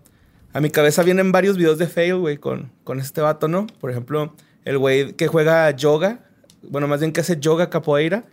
a 0.53 0.61
mi 0.61 0.69
cabeza 0.69 1.03
vienen 1.03 1.31
varios 1.33 1.57
videos 1.57 1.77
de 1.77 1.87
fail, 1.87 2.15
güey, 2.15 2.37
con, 2.37 2.71
con 2.85 2.99
este 2.99 3.19
vato, 3.21 3.47
¿no? 3.49 3.67
Por 3.81 3.91
ejemplo, 3.91 4.33
el 4.63 4.77
güey 4.77 5.11
que 5.13 5.27
juega 5.27 5.69
yoga, 5.71 6.21
bueno, 6.63 6.87
más 6.87 7.01
bien 7.01 7.11
que 7.11 7.19
hace 7.21 7.37
yoga 7.39 7.69
capoeira. 7.69 8.23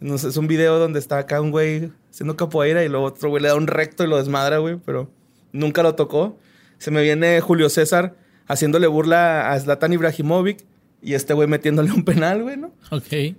No 0.00 0.16
sé, 0.18 0.28
es 0.28 0.36
un 0.36 0.48
video 0.48 0.78
donde 0.78 0.98
está 0.98 1.18
acá 1.18 1.40
un 1.40 1.50
güey 1.52 1.92
haciendo 2.10 2.34
capoeira 2.36 2.82
y 2.84 2.88
luego 2.88 3.06
otro 3.06 3.28
güey 3.28 3.42
le 3.42 3.48
da 3.48 3.54
un 3.54 3.66
recto 3.68 4.02
y 4.02 4.06
lo 4.08 4.16
desmadra, 4.16 4.58
güey, 4.58 4.76
pero 4.84 5.10
nunca 5.52 5.82
lo 5.82 5.94
tocó. 5.94 6.38
Se 6.78 6.90
me 6.90 7.02
viene 7.02 7.40
Julio 7.40 7.68
César 7.68 8.16
haciéndole 8.48 8.86
burla 8.88 9.52
a 9.52 9.60
Zlatan 9.60 9.92
Ibrahimovic 9.92 10.64
y 11.02 11.14
este 11.14 11.34
güey 11.34 11.46
metiéndole 11.46 11.92
un 11.92 12.04
penal, 12.04 12.42
güey, 12.42 12.56
¿no? 12.56 12.72
Ok. 12.90 13.36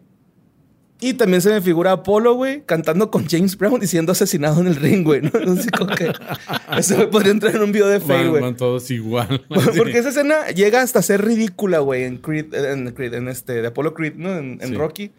Y 1.05 1.15
también 1.15 1.41
se 1.41 1.49
me 1.49 1.59
figura 1.61 1.91
Apolo, 1.91 2.35
güey, 2.35 2.63
cantando 2.65 3.11
con 3.11 3.27
James 3.27 3.57
Brown 3.57 3.83
y 3.83 3.87
siendo 3.87 4.11
asesinado 4.13 4.61
en 4.61 4.67
el 4.67 4.75
ring, 4.77 5.03
güey, 5.03 5.21
¿no? 5.21 5.31
Como 5.77 5.95
que 5.95 6.11
ese 6.77 6.95
güey 6.95 7.09
podría 7.09 7.31
entrar 7.31 7.55
en 7.55 7.61
un 7.61 7.71
video 7.71 7.87
de 7.87 7.99
Van, 7.99 8.29
güey. 8.29 8.41
van 8.41 8.55
todos 8.55 8.89
igual. 8.91 9.45
Porque 9.77 9.97
esa 9.97 10.09
escena 10.09 10.47
llega 10.51 10.81
hasta 10.81 11.01
ser 11.01 11.25
ridícula, 11.25 11.79
güey, 11.79 12.03
en 12.03 12.17
Creed, 12.19 12.53
en 12.53 12.91
Creed, 12.91 13.15
en 13.15 13.27
este, 13.27 13.61
de 13.61 13.67
Apollo 13.67 13.93
Creed, 13.93 14.15
¿no? 14.15 14.37
En, 14.37 14.59
en 14.61 14.69
Sí. 14.69 14.75
Rocky. 14.75 15.11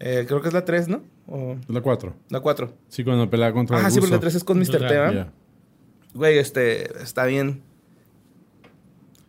Eh, 0.00 0.24
creo 0.26 0.40
que 0.42 0.48
es 0.48 0.54
la 0.54 0.64
3, 0.64 0.88
¿no? 0.88 1.02
O 1.28 1.56
la 1.68 1.80
4. 1.80 2.14
la 2.30 2.40
4. 2.40 2.72
Sí, 2.88 3.04
cuando 3.04 3.28
pelea 3.30 3.52
contra 3.52 3.78
Ah, 3.78 3.86
el 3.86 3.92
sí, 3.92 4.00
porque 4.00 4.10
la 4.12 4.16
ruso. 4.16 4.20
3 4.22 4.34
es 4.34 4.44
con 4.44 4.58
Mr. 4.58 4.64
T, 4.88 4.98
¿verdad? 4.98 5.32
Güey, 6.14 6.38
este, 6.38 7.00
está 7.02 7.26
bien. 7.26 7.62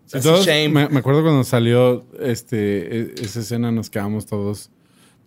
Sí, 0.06 0.20
todos- 0.22 0.46
shame. 0.46 0.70
me, 0.70 0.90
me 0.90 1.00
acuerdo 1.00 1.22
cuando 1.22 1.44
salió 1.44 2.04
este, 2.20 3.00
e- 3.00 3.14
esa 3.22 3.42
escena, 3.42 3.72
nos 3.72 3.90
quedamos 3.92 4.26
todos. 4.26 4.72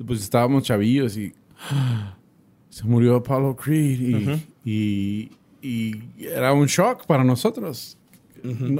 Pues 0.07 0.21
estábamos 0.21 0.65
chavillos 0.65 1.17
y. 1.17 1.33
¡ah! 1.71 2.17
Se 2.71 2.85
murió 2.85 3.17
Apollo 3.17 3.55
Creed. 3.57 4.01
Y, 4.01 4.41
y- 4.65 5.31
y 5.63 6.27
era 6.27 6.53
un 6.53 6.67
shock 6.67 7.07
para 7.07 7.23
nosotros. 7.25 7.97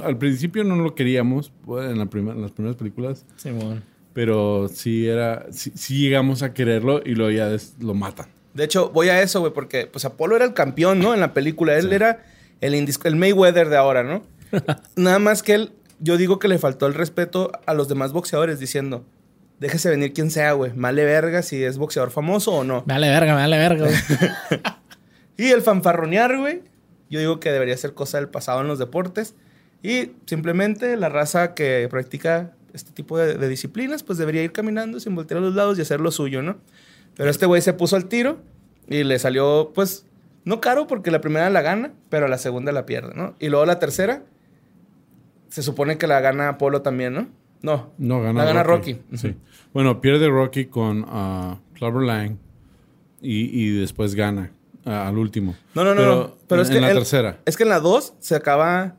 Al 0.03 0.17
principio 0.17 0.63
no 0.65 0.75
lo 0.75 0.93
queríamos 0.95 1.53
en, 1.67 1.97
la 1.97 2.05
primer- 2.07 2.35
en 2.35 2.41
las 2.41 2.51
primeras 2.51 2.75
películas. 2.75 3.25
Simón. 3.37 3.83
Pero 4.13 4.67
sí 4.67 5.07
era. 5.07 5.45
Sí, 5.51 5.71
sí 5.75 5.99
llegamos 5.99 6.43
a 6.43 6.53
quererlo 6.53 7.01
y 7.05 7.15
luego 7.15 7.31
ya 7.31 7.47
des- 7.47 7.75
lo 7.79 7.93
matan. 7.93 8.27
De 8.53 8.63
hecho, 8.65 8.89
voy 8.89 9.07
a 9.09 9.21
eso, 9.21 9.39
güey, 9.39 9.53
porque 9.53 9.87
pues 9.87 10.05
Apolo 10.05 10.35
era 10.35 10.45
el 10.45 10.53
campeón, 10.53 10.99
¿no? 10.99 11.13
En 11.13 11.19
la 11.21 11.33
película. 11.33 11.77
Él 11.77 11.93
era 11.93 12.23
el, 12.61 12.73
el 12.73 13.15
Mayweather 13.15 13.69
de 13.69 13.77
ahora, 13.77 14.03
¿no? 14.03 14.23
Nada 14.95 15.17
más 15.19 15.41
que 15.41 15.53
él, 15.55 15.71
yo 15.99 16.17
digo 16.17 16.37
que 16.39 16.47
le 16.47 16.59
faltó 16.59 16.85
el 16.85 16.93
respeto 16.93 17.51
a 17.65 17.73
los 17.73 17.87
demás 17.87 18.11
boxeadores 18.11 18.59
diciendo, 18.59 19.05
déjese 19.63 19.89
venir 19.89 20.13
quien 20.13 20.29
sea, 20.29 20.51
güey. 20.51 20.73
Male 20.73 21.05
verga 21.05 21.41
si 21.41 21.63
es 21.63 21.77
boxeador 21.77 22.11
famoso 22.11 22.51
o 22.51 22.63
no. 22.63 22.83
Me 22.85 22.93
vale 22.93 23.09
verga, 23.09 23.33
me 23.33 23.41
vale 23.41 23.57
verga. 23.57 23.85
güey. 23.87 24.61
Y 25.35 25.47
el 25.47 25.63
fanfarronear, 25.63 26.37
güey, 26.37 26.61
yo 27.09 27.19
digo 27.19 27.39
que 27.39 27.51
debería 27.51 27.75
ser 27.75 27.95
cosa 27.95 28.19
del 28.19 28.29
pasado 28.29 28.61
en 28.61 28.67
los 28.67 28.77
deportes. 28.77 29.33
Y 29.81 30.11
simplemente 30.27 30.95
la 30.95 31.09
raza 31.09 31.55
que 31.55 31.87
practica 31.89 32.51
este 32.73 32.91
tipo 32.91 33.17
de, 33.17 33.33
de 33.33 33.47
disciplinas, 33.49 34.03
pues 34.03 34.19
debería 34.19 34.43
ir 34.43 34.51
caminando 34.51 34.99
sin 34.99 35.15
voltear 35.15 35.39
a 35.39 35.41
los 35.41 35.55
lados 35.55 35.79
y 35.79 35.81
hacer 35.81 36.01
lo 36.01 36.11
suyo, 36.11 36.43
¿no? 36.43 36.57
Pero 37.15 37.31
este 37.31 37.47
güey 37.47 37.63
se 37.63 37.73
puso 37.73 37.95
al 37.95 38.05
tiro 38.05 38.41
y 38.87 39.03
le 39.03 39.17
salió, 39.17 39.71
pues, 39.73 40.05
No 40.45 40.61
caro 40.61 40.85
porque 40.85 41.09
la 41.09 41.19
primera 41.19 41.49
la 41.49 41.61
gana, 41.61 41.93
pero 42.09 42.27
la 42.27 42.37
segunda 42.37 42.71
la 42.71 42.85
pierde, 42.85 43.13
¿no? 43.15 43.35
Y 43.39 43.49
luego 43.49 43.65
la 43.65 43.79
tercera, 43.79 44.23
se 45.49 45.63
supone 45.63 45.97
que 45.97 46.05
la 46.05 46.19
gana 46.19 46.49
Apolo 46.49 46.81
también, 46.83 47.13
¿no? 47.13 47.27
No. 47.63 47.91
No, 47.97 48.21
gana 48.21 48.41
La 48.41 48.45
gana 48.45 48.61
Rocky. 48.63 48.99
Sí. 49.15 49.35
Bueno, 49.73 49.99
pierde 50.01 50.29
Rocky 50.29 50.65
con 50.65 51.03
uh, 51.03 51.57
Clubber 51.73 52.03
Lang 52.03 52.37
y, 53.21 53.45
y 53.63 53.69
después 53.79 54.13
gana 54.13 54.51
ah, 54.85 55.07
al 55.07 55.17
último. 55.17 55.55
No, 55.73 55.83
no, 55.83 55.95
no. 55.95 56.05
no. 56.05 56.35
Pero 56.47 56.61
en, 56.61 56.65
es 56.65 56.69
que 56.69 56.75
en 56.77 56.81
la 56.83 56.89
el- 56.91 56.97
tercera. 56.97 57.39
Es 57.45 57.57
que 57.57 57.63
en 57.63 57.69
la 57.69 57.79
2 57.79 58.13
se 58.19 58.35
acaba 58.35 58.95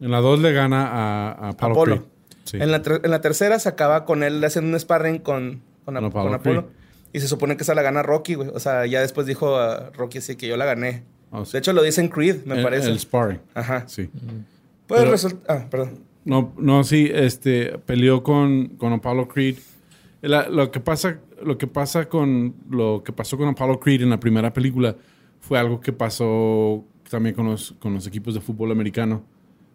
En 0.00 0.10
la 0.10 0.20
2 0.20 0.40
le 0.40 0.52
gana 0.52 0.86
a, 0.88 1.32
a. 1.32 1.48
Apolo. 1.50 2.06
Sí. 2.44 2.58
En, 2.60 2.70
la 2.70 2.82
en 2.84 3.10
la 3.10 3.20
tercera 3.22 3.58
se 3.58 3.68
acaba 3.70 4.04
con 4.04 4.22
él 4.22 4.44
haciendo 4.44 4.74
un 4.74 4.78
sparring 4.78 5.18
con, 5.20 5.62
con, 5.86 5.96
Apolo. 5.96 6.68
Y 7.12 7.20
se 7.20 7.28
supone 7.28 7.56
que 7.56 7.62
esa 7.62 7.74
la 7.76 7.82
gana 7.82 8.02
Rocky, 8.02 8.34
güey. 8.34 8.50
O 8.52 8.58
sea, 8.60 8.84
ya 8.86 9.00
después 9.00 9.26
dijo 9.26 9.56
a 9.56 9.90
Rocky 9.90 10.18
así 10.18 10.34
que 10.36 10.48
yo 10.48 10.56
la 10.56 10.64
gané. 10.66 11.04
Oh, 11.30 11.44
sí. 11.44 11.52
De 11.52 11.58
hecho, 11.60 11.72
lo 11.72 11.82
dice 11.82 12.00
en 12.00 12.08
Creed, 12.08 12.44
me 12.44 12.56
El- 12.56 12.62
parece. 12.64 12.88
El 12.88 12.98
sparring. 12.98 13.40
Ajá. 13.54 13.84
Sí. 13.86 14.10
Pues 14.88 15.00
Pero- 15.00 15.12
resulta... 15.12 15.54
Ah, 15.54 15.66
perdón. 15.70 16.00
No, 16.24 16.52
no, 16.56 16.84
sí, 16.84 17.10
este 17.12 17.78
peleó 17.84 18.22
con, 18.22 18.68
con 18.78 18.92
Apollo 18.92 19.28
Creed. 19.28 19.56
La- 20.22 20.48
lo 20.48 20.70
que 20.70 20.80
pasa, 20.80 21.20
lo 21.42 21.58
que 21.58 21.66
pasa 21.66 22.08
con 22.08 22.54
lo 22.70 23.02
que 23.04 23.12
pasó 23.12 23.36
con 23.36 23.48
Apollo 23.48 23.78
Creed 23.80 24.02
en 24.02 24.10
la 24.10 24.18
primera 24.20 24.52
película 24.52 24.96
fue 25.40 25.58
algo 25.58 25.80
que 25.80 25.92
pasó 25.92 26.84
también 27.10 27.34
con 27.34 27.46
los, 27.46 27.72
con 27.78 27.92
los 27.94 28.06
equipos 28.06 28.32
de 28.34 28.40
fútbol 28.40 28.72
americano. 28.72 29.22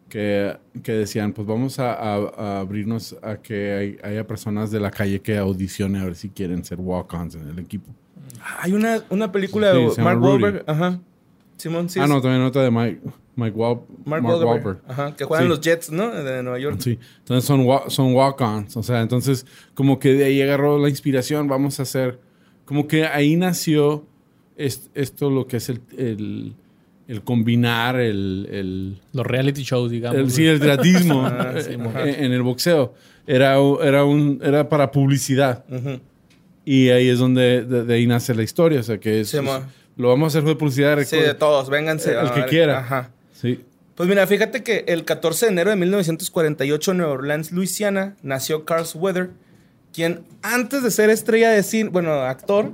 Que, 0.10 0.58
que 0.82 0.94
decían, 0.94 1.34
pues 1.34 1.48
vamos 1.48 1.78
a, 1.78 1.94
a- 1.94 2.32
a 2.36 2.60
abrirnos 2.62 3.16
a 3.22 3.38
que 3.38 3.74
hay- 3.74 3.98
haya 4.04 4.26
personas 4.26 4.72
de 4.72 4.80
la 4.80 4.90
calle 4.90 5.22
que 5.22 5.38
audicionen 5.38 6.02
a 6.02 6.06
ver 6.06 6.16
si 6.16 6.30
quieren 6.30 6.66
ser 6.66 6.80
walk-ons 6.80 7.36
en 7.36 7.48
el 7.48 7.60
equipo. 7.60 7.92
Hay 8.60 8.74
una, 8.74 9.04
una 9.12 9.32
película 9.32 9.72
Sí, 9.72 9.98
de 9.98 10.04
Mark. 10.04 10.20
Wahlberg. 10.20 10.64
Ajá. 10.66 11.00
Simón, 11.58 11.90
sí. 11.90 12.00
ah, 12.00 12.08
no, 12.08 12.22
también 12.22 12.42
nota 12.42 12.64
de 12.64 12.72
Mike, 12.72 13.02
Mike 13.40 13.56
Wahl- 13.58 13.82
Mark, 14.06 14.22
Mark 14.24 14.26
Wahlberg. 14.26 14.48
Wahlberg. 14.48 14.78
Ajá. 14.88 15.16
Que 15.16 15.24
juegan 15.26 15.46
Sí. 15.46 15.50
los 15.50 15.62
Jets, 15.62 15.92
¿no? 15.92 16.10
De 16.12 16.44
Nueva 16.44 16.60
York. 16.60 16.78
Sí, 16.80 17.00
entonces 17.20 17.46
son, 17.46 17.62
wa- 17.66 17.90
son 17.90 18.14
walk-ons. 18.14 18.76
O 18.78 18.84
sea, 18.84 19.02
entonces 19.02 19.46
como 19.74 19.98
que 20.00 20.14
de 20.14 20.26
ahí 20.26 20.42
agarró 20.42 20.78
la 20.78 20.90
inspiración, 20.90 21.48
vamos 21.48 21.80
a 21.80 21.84
hacer, 21.84 22.20
como 22.66 22.88
que 22.88 23.06
ahí 23.06 23.36
nació 23.36 24.06
est- 24.58 24.88
esto 24.96 25.30
lo 25.30 25.48
que 25.48 25.58
es 25.58 25.70
el, 25.70 25.82
el, 25.98 26.54
el 27.08 27.22
combinar 27.24 28.00
el, 28.00 28.48
el, 28.52 28.98
Los 29.14 29.26
reality 29.26 29.64
shows, 29.64 29.90
digamos. 29.90 30.20
el- 30.20 30.32
sí, 30.32 30.46
el 30.46 30.60
gratismo 30.60 31.24
Ah, 31.26 31.54
sí, 31.60 31.72
en, 31.74 31.86
en 32.26 32.32
el 32.34 32.42
boxeo. 32.44 32.94
Era, 33.26 33.56
era, 33.84 34.04
un, 34.06 34.40
era 34.44 34.68
para 34.70 34.92
publicidad. 34.92 35.64
Ujú. 35.70 36.00
Y 36.66 36.90
ahí 36.90 37.10
es 37.10 37.20
donde 37.20 37.64
de, 37.64 37.84
de 37.86 37.94
ahí 37.96 38.06
nace 38.06 38.34
la 38.36 38.44
historia. 38.44 38.80
O 38.80 38.84
sea, 38.84 39.00
que 39.00 39.22
es, 39.22 39.30
Sí, 39.30 39.40
ma. 39.40 39.70
lo 39.98 40.10
vamos 40.10 40.26
a 40.36 40.38
hacer 40.40 40.48
de 40.50 40.56
publicidad. 40.56 41.00
Sí, 41.04 41.18
de 41.18 41.34
todos. 41.34 41.70
Vénganse. 41.70 42.12
El 42.12 42.28
a 42.28 42.34
que 42.34 42.46
quiera. 42.46 42.80
Ajá. 42.80 43.12
Sí. 43.40 43.64
Pues 43.96 44.08
mira, 44.08 44.26
fíjate 44.28 44.64
que 44.64 44.86
el 44.88 45.06
14 45.06 45.46
de 45.46 45.52
enero 45.52 45.70
de 45.70 45.76
1948 45.76 46.92
en 46.92 46.98
Nueva 46.98 47.14
Orleans, 47.14 47.52
Luisiana, 47.52 48.16
nació 48.22 48.66
Carl 48.66 48.86
Weather, 48.96 49.32
quien 49.94 50.24
antes 50.42 50.84
de 50.84 50.92
ser 50.92 51.10
estrella 51.10 51.50
de 51.52 51.64
cine, 51.64 51.90
bueno, 51.90 52.14
actor, 52.14 52.72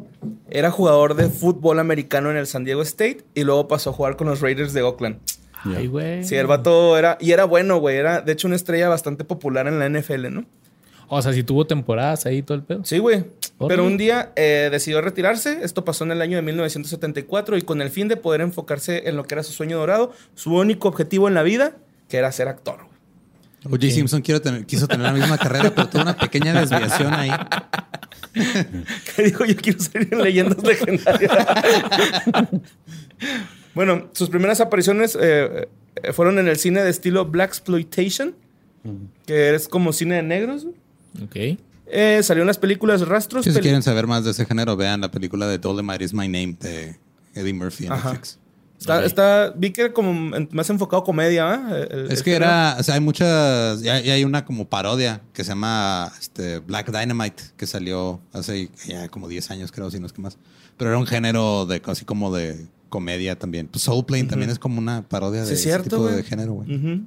era 0.50 0.72
jugador 0.72 1.16
de 1.16 1.30
fútbol 1.30 1.80
americano 1.80 2.30
en 2.32 2.38
el 2.38 2.48
San 2.48 2.64
Diego 2.64 2.82
State 2.82 3.24
y 3.34 3.44
luego 3.44 3.68
pasó 3.68 3.90
a 3.90 3.94
jugar 3.94 4.18
con 4.18 4.28
los 4.28 4.42
Raiders 4.42 4.74
de 4.74 4.82
Oakland. 4.82 5.20
Ay, 5.64 5.88
güey. 5.88 6.24
Sí, 6.24 6.36
el 6.36 6.48
vato 6.48 6.98
era, 6.98 7.18
y 7.20 7.32
era 7.32 7.46
bueno, 7.46 7.78
güey, 7.78 7.98
era 7.98 8.22
de 8.22 8.32
hecho 8.32 8.48
una 8.48 8.56
estrella 8.56 8.88
bastante 8.90 9.24
popular 9.24 9.68
en 9.68 9.80
la 9.80 9.90
NFL, 9.90 10.32
¿no? 10.32 10.46
O 11.08 11.22
sea, 11.22 11.34
si 11.34 11.44
tuvo 11.44 11.66
temporadas 11.66 12.26
ahí 12.26 12.42
todo 12.42 12.58
el 12.58 12.64
pedo. 12.64 12.84
Sí, 12.84 12.98
güey. 13.00 13.26
Pero 13.68 13.86
un 13.86 13.98
día 13.98 14.32
eh, 14.36 14.68
decidió 14.72 15.00
retirarse. 15.02 15.60
Esto 15.64 15.86
pasó 15.86 16.04
en 16.04 16.12
el 16.12 16.22
año 16.22 16.36
de 16.36 16.42
1974 16.42 17.58
y 17.58 17.62
con 17.62 17.82
el 17.82 17.90
fin 17.90 18.08
de 18.10 18.18
poder 18.18 18.42
enfocarse 18.42 19.08
en 19.08 19.16
lo 19.16 19.24
que 19.24 19.36
era 19.36 19.44
su 19.44 19.54
sueño 19.54 19.78
dorado, 19.78 20.12
su 20.34 20.54
único 20.56 20.88
objetivo 20.90 21.28
en 21.30 21.34
la 21.36 21.44
vida, 21.44 21.78
que 22.10 22.18
era 22.18 22.32
ser 22.34 22.48
actor. 22.50 22.80
O.J. 23.64 23.90
Simpson 23.90 24.22
quiero 24.22 24.42
tener- 24.42 24.66
quiso 24.66 24.88
tener 24.88 25.06
la 25.08 25.14
misma 25.14 25.38
carrera, 25.38 25.74
pero 25.74 25.88
tuvo 25.90 26.02
una 26.04 26.18
pequeña 26.18 26.54
desviación 26.60 27.14
ahí. 27.14 27.32
que 29.16 29.24
dijo 29.24 29.46
yo 29.46 29.56
quiero 29.56 29.80
salir 29.80 30.10
en 30.12 30.22
leyendas 30.22 30.62
legendarias. 30.62 31.32
bueno, 33.74 34.10
sus 34.14 34.30
primeras 34.30 34.60
apariciones 34.62 35.18
eh, 35.20 35.68
eh, 36.04 36.14
fueron 36.14 36.40
en 36.40 36.48
el 36.48 36.58
cine 36.58 36.84
de 36.84 36.90
estilo 36.90 37.26
Black 37.26 37.50
Exploitation, 37.50 38.36
que 39.26 39.56
es 39.56 39.68
como 39.68 39.94
cine 39.94 40.16
de 40.16 40.24
negros. 40.24 40.68
Ok. 41.24 41.58
Eh, 41.88 42.22
salió 42.24 42.42
en 42.44 42.48
las 42.48 42.58
películas 42.58 43.08
Rastros. 43.08 43.44
Si 43.46 43.52
peli- 43.52 43.62
quieren 43.62 43.84
saber 43.84 44.08
más 44.08 44.24
de 44.24 44.32
ese 44.32 44.46
género, 44.46 44.76
vean 44.76 45.02
la 45.02 45.12
película 45.12 45.48
de 45.48 45.58
Dolomite 45.60 46.04
is 46.04 46.14
My 46.14 46.28
Name 46.28 46.58
de 46.60 46.98
Eddie 47.34 47.54
Murphy 47.54 47.86
en 47.86 47.92
Ajá. 47.94 48.10
Netflix. 48.12 48.40
Está, 48.80 49.06
está- 49.06 49.54
vi 49.56 49.72
que 49.72 49.82
era 49.84 49.94
como 49.94 50.14
más 50.52 50.70
enfocado 50.70 51.02
a 51.02 51.06
comedia. 51.06 51.62
El- 51.90 52.06
Es 52.12 52.20
el 52.20 52.24
que 52.24 52.32
género. 52.34 52.46
era, 52.46 52.76
o 52.80 52.84
sea, 52.84 52.96
hay 52.96 53.02
muchas, 53.02 53.82
ya, 53.82 54.00
ya 54.02 54.14
hay 54.14 54.24
una 54.26 54.44
como 54.46 54.68
parodia 54.68 55.22
que 55.34 55.44
se 55.44 55.50
llama 55.50 56.12
este, 56.20 56.60
Black 56.60 56.92
Dynamite, 56.92 57.44
que 57.56 57.66
salió 57.68 58.20
hace 58.34 58.70
ya 58.86 59.08
como 59.08 59.28
10 59.28 59.50
años, 59.52 59.72
creo, 59.72 59.90
si 59.92 60.00
no 60.00 60.08
es 60.08 60.14
que 60.14 60.22
más. 60.22 60.38
Pero 60.78 60.90
era 60.90 61.00
un 61.00 61.08
género 61.08 61.66
de 61.66 61.82
casi 61.82 62.04
como 62.04 62.36
de 62.36 62.68
comedia 62.90 63.38
también. 63.40 63.68
Pues 63.68 63.84
Soul 63.84 64.06
Plane 64.06 64.26
también 64.26 64.50
es 64.52 64.60
como 64.60 64.78
una 64.80 65.08
parodia 65.08 65.42
de 65.42 65.48
Sí, 65.48 65.54
es 65.54 65.60
ese 65.60 65.70
cierto, 65.70 65.90
tipo 65.98 66.08
de 66.08 66.24
género, 66.24 66.54
güey. 66.54 66.76
Ujú. 66.76 67.06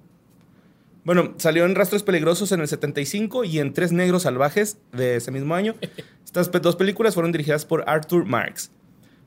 Bueno, 1.05 1.35
salió 1.39 1.65
en 1.65 1.75
Rastros 1.75 2.03
Peligrosos 2.03 2.53
en 2.53 2.61
el 2.61 2.69
75 2.69 3.45
y 3.45 3.61
en 3.61 3.73
Tres 3.73 3.93
Negros 3.93 4.23
Salvajes 4.25 4.79
de 4.93 5.17
ese 5.17 5.31
mismo 5.31 5.55
año. 5.55 5.75
Estas 6.25 6.51
dos 6.51 6.77
películas 6.77 7.15
fueron 7.15 7.33
dirigidas 7.33 7.65
por 7.65 7.85
Arthur 7.89 8.25
Marx. 8.27 8.71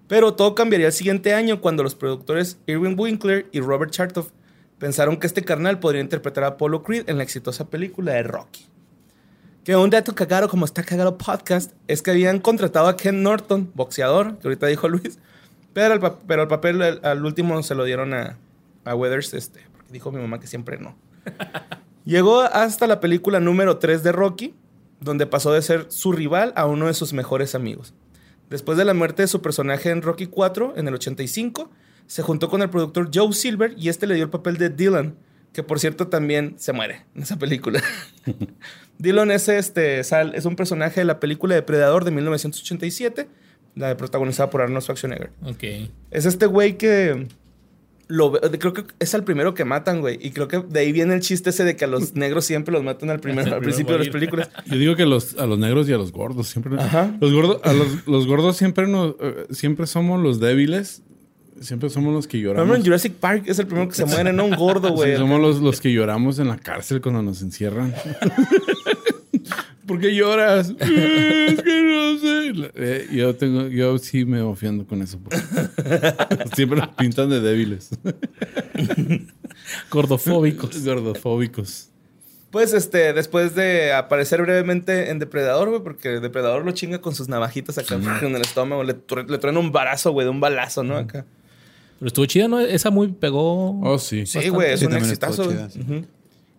Pero 0.07 0.33
todo 0.33 0.53
cambiaría 0.55 0.87
el 0.87 0.93
siguiente 0.93 1.33
año 1.33 1.61
cuando 1.61 1.83
los 1.83 1.95
productores 1.95 2.57
Irwin 2.67 2.95
Winkler 2.99 3.47
y 3.51 3.61
Robert 3.61 3.91
Chartoff 3.91 4.29
pensaron 4.77 5.17
que 5.17 5.25
este 5.27 5.43
carnal 5.43 5.79
podría 5.79 6.01
interpretar 6.01 6.43
a 6.43 6.47
Apollo 6.47 6.83
Creed 6.83 7.09
en 7.09 7.17
la 7.17 7.23
exitosa 7.23 7.69
película 7.69 8.13
de 8.13 8.23
Rocky. 8.23 8.65
Que 9.63 9.75
un 9.75 9.89
dato 9.89 10.13
cagado, 10.13 10.49
como 10.49 10.65
está 10.65 10.83
cagado 10.83 11.17
podcast, 11.17 11.71
es 11.87 12.01
que 12.01 12.11
habían 12.11 12.39
contratado 12.39 12.87
a 12.87 12.97
Ken 12.97 13.21
Norton, 13.23 13.71
boxeador, 13.75 14.37
que 14.39 14.47
ahorita 14.47 14.67
dijo 14.67 14.89
Luis, 14.89 15.19
pero 15.73 15.99
pa- 15.99 16.19
pero 16.27 16.41
el 16.43 16.47
papel 16.47 16.81
al, 16.81 16.99
al 17.03 17.23
último 17.25 17.61
se 17.63 17.75
lo 17.75 17.83
dieron 17.85 18.13
a, 18.13 18.37
a 18.85 18.95
Weathers, 18.95 19.33
este, 19.35 19.61
porque 19.71 19.93
dijo 19.93 20.11
mi 20.11 20.19
mamá 20.19 20.39
que 20.39 20.47
siempre 20.47 20.77
no. 20.79 20.95
Llegó 22.05 22.41
hasta 22.41 22.87
la 22.87 22.99
película 22.99 23.39
número 23.39 23.77
3 23.77 24.03
de 24.03 24.11
Rocky, 24.11 24.55
donde 24.99 25.27
pasó 25.27 25.53
de 25.53 25.61
ser 25.61 25.85
su 25.89 26.11
rival 26.11 26.51
a 26.55 26.65
uno 26.65 26.87
de 26.87 26.93
sus 26.93 27.13
mejores 27.13 27.55
amigos. 27.55 27.93
Después 28.49 28.77
de 28.77 28.85
la 28.85 28.93
muerte 28.93 29.21
de 29.23 29.27
su 29.27 29.41
personaje 29.41 29.89
en 29.91 30.01
Rocky 30.01 30.27
4, 30.27 30.73
en 30.77 30.87
el 30.87 30.95
85, 30.95 31.69
se 32.07 32.21
juntó 32.21 32.49
con 32.49 32.61
el 32.61 32.69
productor 32.69 33.09
Joe 33.13 33.31
Silver 33.33 33.73
y 33.77 33.89
este 33.89 34.07
le 34.07 34.15
dio 34.15 34.23
el 34.25 34.29
papel 34.29 34.57
de 34.57 34.69
Dylan, 34.69 35.15
que 35.53 35.63
por 35.63 35.79
cierto 35.79 36.07
también 36.07 36.55
se 36.57 36.73
muere 36.73 37.05
en 37.15 37.21
esa 37.23 37.37
película. 37.37 37.81
Dylan 38.97 39.31
es, 39.31 39.47
este, 39.47 40.03
sal- 40.03 40.33
es 40.35 40.45
un 40.45 40.55
personaje 40.55 41.01
de 41.01 41.05
la 41.05 41.19
película 41.19 41.55
Depredador 41.55 42.03
de 42.03 42.11
1987, 42.11 43.27
la 43.75 43.95
protagonizada 43.95 44.49
por 44.49 44.61
Arnold 44.61 44.83
Schwarzenegger. 44.83 45.31
Ok. 45.45 45.63
Es 46.11 46.25
este 46.25 46.45
güey 46.45 46.77
que 46.77 47.27
lo 48.11 48.31
creo 48.33 48.73
que 48.73 48.83
es 48.99 49.13
el 49.13 49.23
primero 49.23 49.53
que 49.53 49.65
matan, 49.65 50.01
güey. 50.01 50.19
Y 50.21 50.31
creo 50.31 50.47
que 50.47 50.59
de 50.59 50.79
ahí 50.81 50.91
viene 50.91 51.13
el 51.13 51.21
chiste 51.21 51.49
ese 51.49 51.63
de 51.63 51.75
que 51.75 51.85
a 51.85 51.87
los 51.87 52.15
negros 52.15 52.45
siempre 52.45 52.73
los 52.73 52.83
matan 52.83 53.09
al, 53.09 53.19
primero, 53.19 53.47
Al 53.47 53.53
al 53.53 53.61
principio 53.61 53.93
de 53.93 53.99
las 53.99 54.09
películas. 54.09 54.49
Yo 54.65 54.77
digo 54.77 54.95
que 54.95 55.05
los, 55.05 55.37
a 55.37 55.45
los 55.45 55.57
negros 55.57 55.89
y 55.89 55.93
a 55.93 55.97
los 55.97 56.11
gordos 56.11 56.47
siempre. 56.47 56.79
Ajá. 56.79 57.15
Los 57.19 57.33
gordos, 57.33 57.61
a 57.63 57.73
los, 57.73 58.05
los 58.07 58.27
gordos 58.27 58.57
siempre 58.57 58.87
nos, 58.87 59.15
eh, 59.19 59.47
siempre 59.51 59.87
somos 59.87 60.21
los 60.21 60.39
débiles. 60.39 61.01
Siempre 61.59 61.91
somos 61.91 62.11
los 62.11 62.27
que 62.27 62.39
lloramos. 62.39 62.63
ejemplo, 62.63 62.75
en 62.77 62.83
Jurassic 62.83 63.13
Park 63.13 63.43
es 63.45 63.59
el 63.59 63.67
primero 63.67 63.87
que 63.87 63.93
se 63.93 64.05
muere, 64.05 64.33
no 64.33 64.45
un 64.45 64.55
gordo, 64.55 64.87
Sí, 64.89 64.93
güey. 64.95 65.17
somos 65.17 65.39
los, 65.39 65.61
los 65.61 65.79
que 65.79 65.93
lloramos 65.93 66.39
en 66.39 66.47
la 66.47 66.57
cárcel 66.57 67.01
cuando 67.01 67.21
nos 67.21 67.43
encierran. 67.43 67.93
¿Por 69.91 69.99
qué 69.99 70.15
lloras? 70.15 70.69
Es 70.79 71.61
que 71.61 71.81
no 71.83 72.17
sé. 72.17 72.71
Eh, 72.75 73.07
yo 73.11 73.35
tengo, 73.35 73.67
yo 73.67 73.97
sí 73.97 74.23
me 74.23 74.39
ofiendo 74.41 74.87
con 74.87 75.01
eso. 75.01 75.19
Siempre 76.55 76.79
nos 76.79 76.87
pintan 76.95 77.29
de 77.29 77.41
débiles. 77.41 77.89
Gordofóbicos. 79.91 80.85
Gordofóbicos. 80.85 81.89
Pues 82.51 82.73
este, 82.73 83.11
después 83.11 83.53
de 83.53 83.91
aparecer 83.91 84.41
brevemente 84.41 85.09
en 85.09 85.19
Depredador, 85.19 85.69
güey, 85.69 85.83
porque 85.83 86.21
Depredador 86.21 86.63
lo 86.63 86.71
chinga 86.71 87.01
con 87.01 87.13
sus 87.13 87.27
navajitas 87.27 87.77
acá 87.77 87.95
en 88.21 88.33
el 88.33 88.41
estómago, 88.41 88.85
le, 88.85 88.95
le 89.27 89.37
truena 89.39 89.59
un 89.59 89.73
barazo, 89.73 90.13
güey, 90.13 90.23
de 90.23 90.31
un 90.31 90.39
balazo, 90.39 90.83
¿no? 90.83 90.95
Acá. 90.95 91.25
Pero 91.99 92.07
estuvo 92.07 92.25
chida, 92.27 92.47
¿no? 92.47 92.61
Esa 92.61 92.91
muy 92.91 93.09
pegó. 93.09 93.77
Oh, 93.81 93.99
sí. 93.99 94.25
Sí, 94.25 94.47
güey, 94.47 94.71
es 94.71 94.79
Sí, 94.79 94.85
un 94.85 94.95
exitazo. 94.95 95.43
Ujú. 95.49 96.05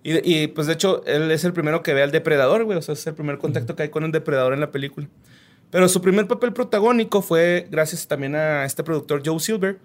Y, 0.05 0.19
y, 0.43 0.47
pues 0.49 0.67
de 0.67 0.73
hecho, 0.75 1.05
él 1.07 1.31
es 1.31 1.45
el 1.45 1.53
primero 1.53 1.83
que 1.83 1.95
ve 1.95 2.03
al 2.03 2.11
depredador, 2.11 2.65
güey. 2.65 2.79
O 2.79 2.83
sea, 2.83 2.95
es 2.95 3.07
el 3.07 3.15
primer 3.15 3.39
contacto 3.39 3.77
que 3.77 3.85
hay 3.85 3.89
con 3.91 4.05
el 4.05 4.13
depredador 4.13 4.53
en 4.55 4.61
la 4.61 4.71
película. 4.71 5.09
Pero 5.71 5.89
su 5.89 6.03
primer 6.03 6.27
papel 6.27 6.53
protagónico 6.53 7.23
fue 7.23 7.67
gracias 7.71 8.07
también 8.09 8.35
a 8.35 8.65
este 8.65 8.83
productor 8.83 9.23
Joe 9.25 9.41
Silver, 9.41 9.79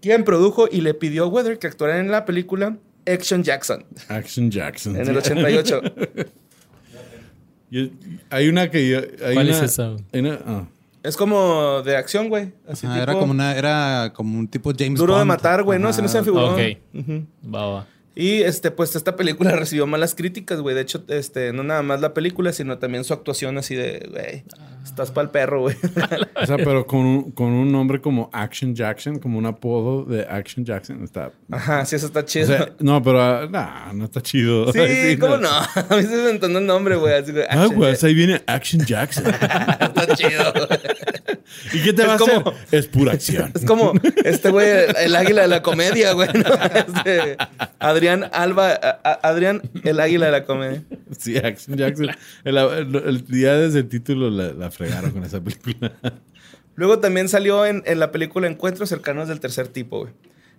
quien 0.00 0.24
produjo 0.24 0.66
y 0.70 0.80
le 0.80 0.94
pidió 0.94 1.24
a 1.24 1.26
Weather 1.26 1.58
que 1.58 1.66
actuara 1.66 1.98
en 1.98 2.10
la 2.10 2.24
película 2.24 2.78
Action 3.06 3.42
Jackson 3.42 3.84
Action 4.08 4.50
Jackson. 4.50 4.96
en 4.96 5.08
el 5.08 5.16
88. 5.18 5.82
Yo- 7.70 7.86
hay 8.30 8.48
una 8.48 8.70
que 8.70 8.88
yo. 8.88 8.98
hay 9.24 9.34
¿Cuál 9.34 9.48
una- 9.48 9.56
es 9.58 9.62
esa? 9.62 9.96
una- 10.12 10.40
ah. 10.44 10.64
Es 11.02 11.16
como 11.16 11.80
de 11.82 11.96
acción, 11.96 12.28
güey. 12.28 12.52
Así 12.68 12.84
Ajá, 12.86 12.96
tipo 12.96 13.02
era 13.10 13.12
como 13.18 13.30
una, 13.32 13.56
era 13.56 14.12
como 14.14 14.38
un 14.38 14.48
tipo 14.48 14.72
James 14.76 14.98
Duro 14.98 15.14
de 15.14 15.20
Bond. 15.20 15.28
matar, 15.28 15.62
güey, 15.62 15.78
¿no? 15.78 15.92
Se 15.92 16.02
me 16.02 16.08
se 16.08 16.22
figuró. 16.22 16.52
Ok. 16.52 16.60
Ujú. 16.94 17.24
Va, 17.54 17.66
va. 17.66 17.86
Y 18.20 18.42
este, 18.42 18.70
pues 18.70 18.94
esta 18.96 19.16
película 19.16 19.52
recibió 19.56 19.86
malas 19.86 20.14
críticas, 20.14 20.60
güey. 20.60 20.74
De 20.74 20.82
hecho, 20.82 21.02
este, 21.08 21.54
no 21.54 21.62
nada 21.64 21.82
más 21.82 22.02
la 22.02 22.12
película, 22.12 22.52
sino 22.52 22.78
también 22.78 23.02
su 23.02 23.14
actuación 23.14 23.56
así 23.56 23.74
de, 23.74 24.06
güey, 24.10 24.44
estás 24.84 25.10
para 25.10 25.24
el 25.24 25.30
perro, 25.30 25.62
güey. 25.62 25.76
O 26.36 26.44
sea, 26.44 26.58
pero 26.58 26.86
con 26.86 27.00
un, 27.00 27.30
con 27.30 27.46
un 27.46 27.72
nombre 27.72 28.02
como 28.02 28.28
Action 28.34 28.74
Jackson, 28.74 29.18
como 29.18 29.38
un 29.38 29.46
apodo 29.46 30.04
de 30.04 30.26
Action 30.28 30.66
Jackson, 30.66 31.02
está. 31.02 31.32
Ajá, 31.50 31.86
sí, 31.86 31.96
eso 31.96 32.06
está 32.06 32.20
O 32.20 32.24
chido. 32.24 32.46
sea, 32.48 32.68
no, 32.80 33.02
pero 33.02 33.22
ah, 33.22 33.48
nah, 33.50 33.92
no 33.94 34.04
está 34.04 34.20
chido. 34.20 34.70
sí, 34.70 35.16
¿cómo 35.18 35.38
no? 35.38 35.48
A 35.88 35.96
mí 35.96 36.02
se 36.02 36.16
me 36.16 36.28
entonó 36.28 36.58
el 36.58 36.66
nombre, 36.66 36.96
güey. 36.96 37.14
Así 37.14 37.32
de, 37.32 37.46
Ah, 37.48 37.68
güey, 37.74 37.96
ahí 38.02 38.14
viene 38.14 38.42
Action 38.46 38.84
Jackson. 38.84 39.24
Está 39.80 40.14
chido. 40.14 40.52
¿Y 41.72 41.82
qué 41.82 41.92
te 41.92 42.02
Es 42.02 42.08
va 42.08 42.14
a 42.14 42.18
como- 42.18 42.32
hacer? 42.50 42.54
Es 42.70 42.86
pura 42.86 43.12
acción. 43.12 43.52
Es 43.54 43.64
como 43.64 43.92
este 44.24 44.50
güey, 44.50 44.68
el, 44.96 45.14
águila 45.16 45.42
de 45.42 45.48
la 45.48 45.62
comedia, 45.62 46.12
güey. 46.12 46.28
¿no? 46.32 46.50
Este, 46.74 47.36
Adrián 47.78 48.28
Alba, 48.32 48.72
a- 48.72 49.20
Adrián, 49.28 49.62
el 49.84 50.00
águila 50.00 50.26
de 50.26 50.32
la 50.32 50.44
comedia. 50.44 50.82
Sí, 51.18 51.36
Action 51.36 51.76
Jackson. 51.76 52.08
El, 52.44 52.56
el- 52.56 52.96
el- 52.96 53.26
ya 53.28 53.54
desde 53.56 53.80
el 53.80 53.88
título 53.88 54.30
la, 54.30 54.52
la 54.52 54.70
fregaron 54.70 55.10
con 55.10 55.24
esa 55.24 55.40
película. 55.40 55.92
Luego 56.76 56.98
también 56.98 57.28
salió 57.28 57.66
en, 57.66 57.82
en 57.86 57.98
la 57.98 58.10
película 58.12 58.46
Encuentros 58.46 58.88
cercanos 58.88 59.28
del 59.28 59.40
tercer 59.40 59.68
tipo, 59.68 60.00
güey. 60.00 60.12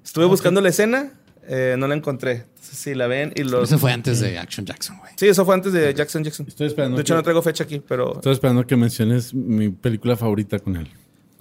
Estuve 0.04 0.26
buscando 0.26 0.62
la 0.62 0.70
escena, 0.70 1.12
eh, 1.48 1.76
no 1.78 1.88
la 1.88 1.96
encontré. 1.96 2.32
Entonces, 2.32 2.78
si 2.78 2.94
la 2.94 3.08
ven 3.08 3.34
y 3.36 3.44
los... 3.44 3.64
Ese 3.64 3.78
fue 3.78 3.92
antes 3.92 4.20
de 4.20 4.38
Action 4.38 4.66
Jackson, 4.66 4.98
güey. 5.00 5.12
Sí, 5.16 5.28
eso 5.28 5.46
fue 5.46 5.56
antes 5.56 5.74
de 5.74 5.94
Jackson 5.94 6.24
Jackson. 6.24 6.46
Estoy 6.48 6.68
esperando. 6.68 6.98
De 6.98 7.02
hecho, 7.02 7.14
que, 7.14 7.18
no 7.18 7.24
traigo 7.24 7.42
fecha 7.42 7.64
aquí, 7.64 7.82
pero... 7.86 8.16
estoy 8.16 8.34
esperando 8.34 8.66
que 8.66 8.76
menciones 8.76 9.34
mi 9.34 9.70
película 9.70 10.16
favorita 10.16 10.60
con 10.60 10.76
él. 10.76 10.88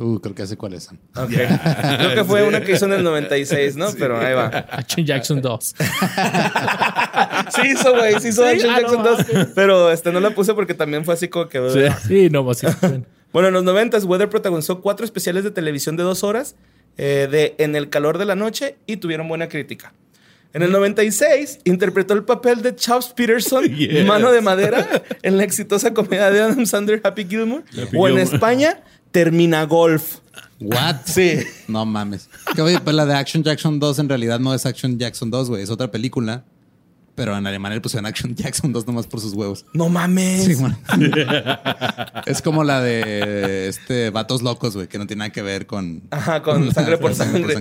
Uh, 0.00 0.18
creo 0.18 0.34
que 0.34 0.46
sé 0.46 0.56
cuáles 0.56 0.84
son. 0.84 0.98
Ok. 1.14 1.28
Creo 1.28 2.14
que 2.14 2.24
fue 2.24 2.42
una 2.48 2.62
que 2.62 2.72
hizo 2.72 2.86
en 2.86 2.94
el 2.94 3.04
96, 3.04 3.76
¿no? 3.76 3.88
Pero 3.98 4.18
ahí 4.18 4.32
va. 4.32 4.46
Action 4.46 5.04
Jackson 5.04 5.42
2. 5.42 5.74
Sí 7.50 7.62
hizo, 7.72 7.92
güey. 7.94 8.18
Sí 8.20 8.28
hizo 8.28 8.42
Sí, 8.42 8.48
Action 8.48 8.70
ah, 8.70 8.80
no 8.80 8.80
Jackson 8.80 9.34
2. 9.34 9.48
Pero 9.54 9.90
este, 9.90 10.12
no 10.12 10.20
la 10.20 10.30
puse 10.30 10.54
porque 10.54 10.72
también 10.72 11.04
fue 11.04 11.14
así 11.14 11.28
como 11.28 11.48
que... 11.48 11.90
Sí, 12.06 12.30
no, 12.30 12.44
más. 12.44 12.58
sí. 12.58 12.66
Bueno, 13.32 13.48
en 13.48 13.54
los 13.54 13.62
90 13.62 13.98
Weather 13.98 14.28
protagonizó 14.28 14.80
cuatro 14.80 15.04
especiales 15.04 15.44
de 15.44 15.52
televisión 15.52 15.96
de 15.96 16.02
dos 16.02 16.24
horas 16.24 16.56
eh, 16.96 17.28
de 17.30 17.54
En 17.58 17.76
el 17.76 17.88
calor 17.88 18.18
de 18.18 18.24
la 18.24 18.34
noche 18.36 18.76
y 18.86 18.96
tuvieron 18.98 19.28
buena 19.28 19.48
crítica. 19.48 19.92
En 20.52 20.62
el 20.62 20.72
96 20.72 21.60
interpretó 21.64 22.12
el 22.14 22.24
papel 22.24 22.60
de 22.62 22.74
Charles 22.74 23.06
Peterson, 23.14 23.64
Yes. 23.76 24.04
mano 24.04 24.32
de 24.32 24.40
madera, 24.40 25.02
en 25.22 25.36
la 25.36 25.44
exitosa 25.44 25.94
comedia 25.94 26.30
de 26.30 26.40
Adam 26.40 26.66
Sandler, 26.66 27.00
Happy 27.04 27.24
Gilmore. 27.24 27.62
Happy 27.70 27.96
o 27.96 28.08
en 28.08 28.14
Gilmore. 28.16 28.22
España, 28.22 28.82
Termina 29.12 29.64
Golf. 29.64 30.16
What? 30.60 30.96
Sí. 31.06 31.38
No 31.68 31.86
mames. 31.86 32.28
Que 32.54 32.62
oye, 32.62 32.80
pues 32.80 32.94
la 32.96 33.06
de 33.06 33.14
Action 33.14 33.42
Jackson 33.44 33.78
2 33.78 33.98
en 34.00 34.08
realidad 34.08 34.40
no 34.40 34.52
es 34.52 34.66
Action 34.66 34.98
Jackson 34.98 35.30
2, 35.30 35.50
güey. 35.50 35.62
Es 35.62 35.70
otra 35.70 35.90
película. 35.90 36.44
Pero 37.20 37.36
en 37.36 37.46
alemán 37.46 37.74
le 37.74 37.82
pusieron 37.82 38.06
Action 38.06 38.34
Jackson 38.34 38.72
2 38.72 38.86
nomás 38.86 39.06
por 39.06 39.20
sus 39.20 39.34
huevos. 39.34 39.66
No 39.74 39.90
mames. 39.90 40.42
Sí, 40.42 40.54
bueno. 40.54 40.78
es 42.24 42.40
como 42.40 42.64
la 42.64 42.80
de 42.80 43.68
este 43.68 44.08
Vatos 44.08 44.40
Locos, 44.40 44.74
güey, 44.74 44.88
que 44.88 44.96
no 44.96 45.06
tiene 45.06 45.18
nada 45.18 45.30
que 45.30 45.42
ver 45.42 45.66
con... 45.66 46.00
Ajá, 46.10 46.40
con 46.40 46.72
sangre 46.74 46.96
por 46.96 47.14
sangre. 47.14 47.56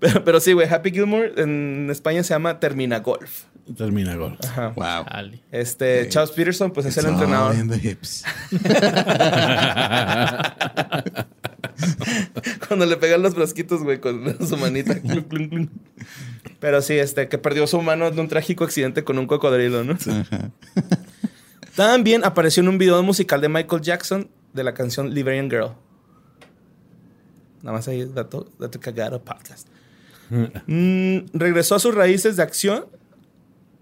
Pero, 0.00 0.24
pero 0.24 0.40
sí, 0.40 0.54
güey, 0.54 0.68
Happy 0.68 0.90
Gilmore 0.90 1.34
en 1.36 1.88
España 1.88 2.24
se 2.24 2.34
llama 2.34 2.58
Termina 2.58 2.98
Golf. 2.98 3.44
Termina 3.76 4.16
gol. 4.16 4.36
Ajá. 4.42 4.72
Wow. 4.74 5.04
Este, 5.52 6.08
Charles 6.08 6.32
Peterson, 6.32 6.72
pues 6.72 6.86
es 6.86 6.96
el 6.96 7.06
entrenador. 7.06 7.54
Cuando 12.68 12.86
le 12.86 12.96
pegan 12.96 13.22
los 13.22 13.34
brasquitos, 13.34 13.82
güey, 13.82 14.00
con 14.00 14.36
su 14.46 14.56
manita. 14.56 14.96
Pero 16.60 16.82
sí, 16.82 16.94
este, 16.94 17.28
que 17.28 17.38
perdió 17.38 17.66
su 17.66 17.80
mano 17.82 18.08
en 18.08 18.18
un 18.18 18.28
trágico 18.28 18.64
accidente 18.64 19.04
con 19.04 19.18
un 19.18 19.26
cocodrilo, 19.26 19.84
¿no? 19.84 19.96
También 21.76 22.24
apareció 22.24 22.62
en 22.62 22.68
un 22.68 22.78
video 22.78 23.02
musical 23.02 23.40
de 23.40 23.48
Michael 23.48 23.82
Jackson 23.82 24.28
de 24.52 24.64
la 24.64 24.74
canción 24.74 25.12
Liberian 25.12 25.50
Girl. 25.50 25.72
Nada 27.62 27.76
más 27.76 27.88
ahí, 27.88 28.04
dato, 28.04 28.50
dato 28.58 28.78
cagado 28.78 29.22
podcast. 29.24 29.68
Mm, 30.66 31.18
regresó 31.32 31.74
a 31.74 31.78
sus 31.78 31.94
raíces 31.94 32.36
de 32.36 32.42
acción. 32.42 32.86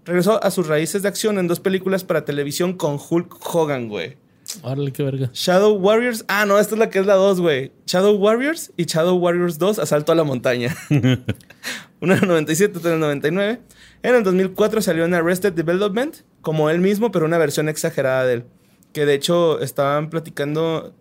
Regresó 0.05 0.43
a 0.43 0.51
sus 0.51 0.67
raíces 0.67 1.01
de 1.01 1.07
acción 1.07 1.37
en 1.37 1.47
dos 1.47 1.59
películas 1.59 2.03
para 2.03 2.25
televisión 2.25 2.73
con 2.73 2.97
Hulk 2.97 3.37
Hogan, 3.55 3.87
güey. 3.87 4.17
Órale, 4.61 4.91
qué 4.91 5.03
verga. 5.03 5.29
Shadow 5.33 5.73
Warriors. 5.73 6.25
Ah, 6.27 6.45
no, 6.45 6.59
esta 6.59 6.75
es 6.75 6.79
la 6.79 6.89
que 6.89 6.99
es 6.99 7.05
la 7.05 7.15
2, 7.15 7.41
güey. 7.41 7.71
Shadow 7.85 8.15
Warriors 8.15 8.71
y 8.77 8.85
Shadow 8.85 9.15
Warriors 9.17 9.57
2, 9.57 9.79
Asalto 9.79 10.11
a 10.11 10.15
la 10.15 10.23
Montaña. 10.23 10.75
Una 12.01 12.15
en 12.15 12.23
el 12.23 12.27
97, 12.27 12.77
otra 12.77 12.91
en 12.91 12.95
el 12.95 13.01
99. 13.01 13.61
En 14.03 14.15
el 14.15 14.23
2004 14.23 14.81
salió 14.81 15.05
en 15.05 15.13
Arrested 15.13 15.53
Development, 15.53 16.15
como 16.41 16.69
él 16.69 16.79
mismo, 16.79 17.11
pero 17.11 17.25
una 17.25 17.37
versión 17.37 17.69
exagerada 17.69 18.25
de 18.25 18.33
él. 18.33 18.45
Que 18.91 19.05
de 19.05 19.13
hecho 19.13 19.59
estaban 19.59 20.09
platicando 20.09 20.93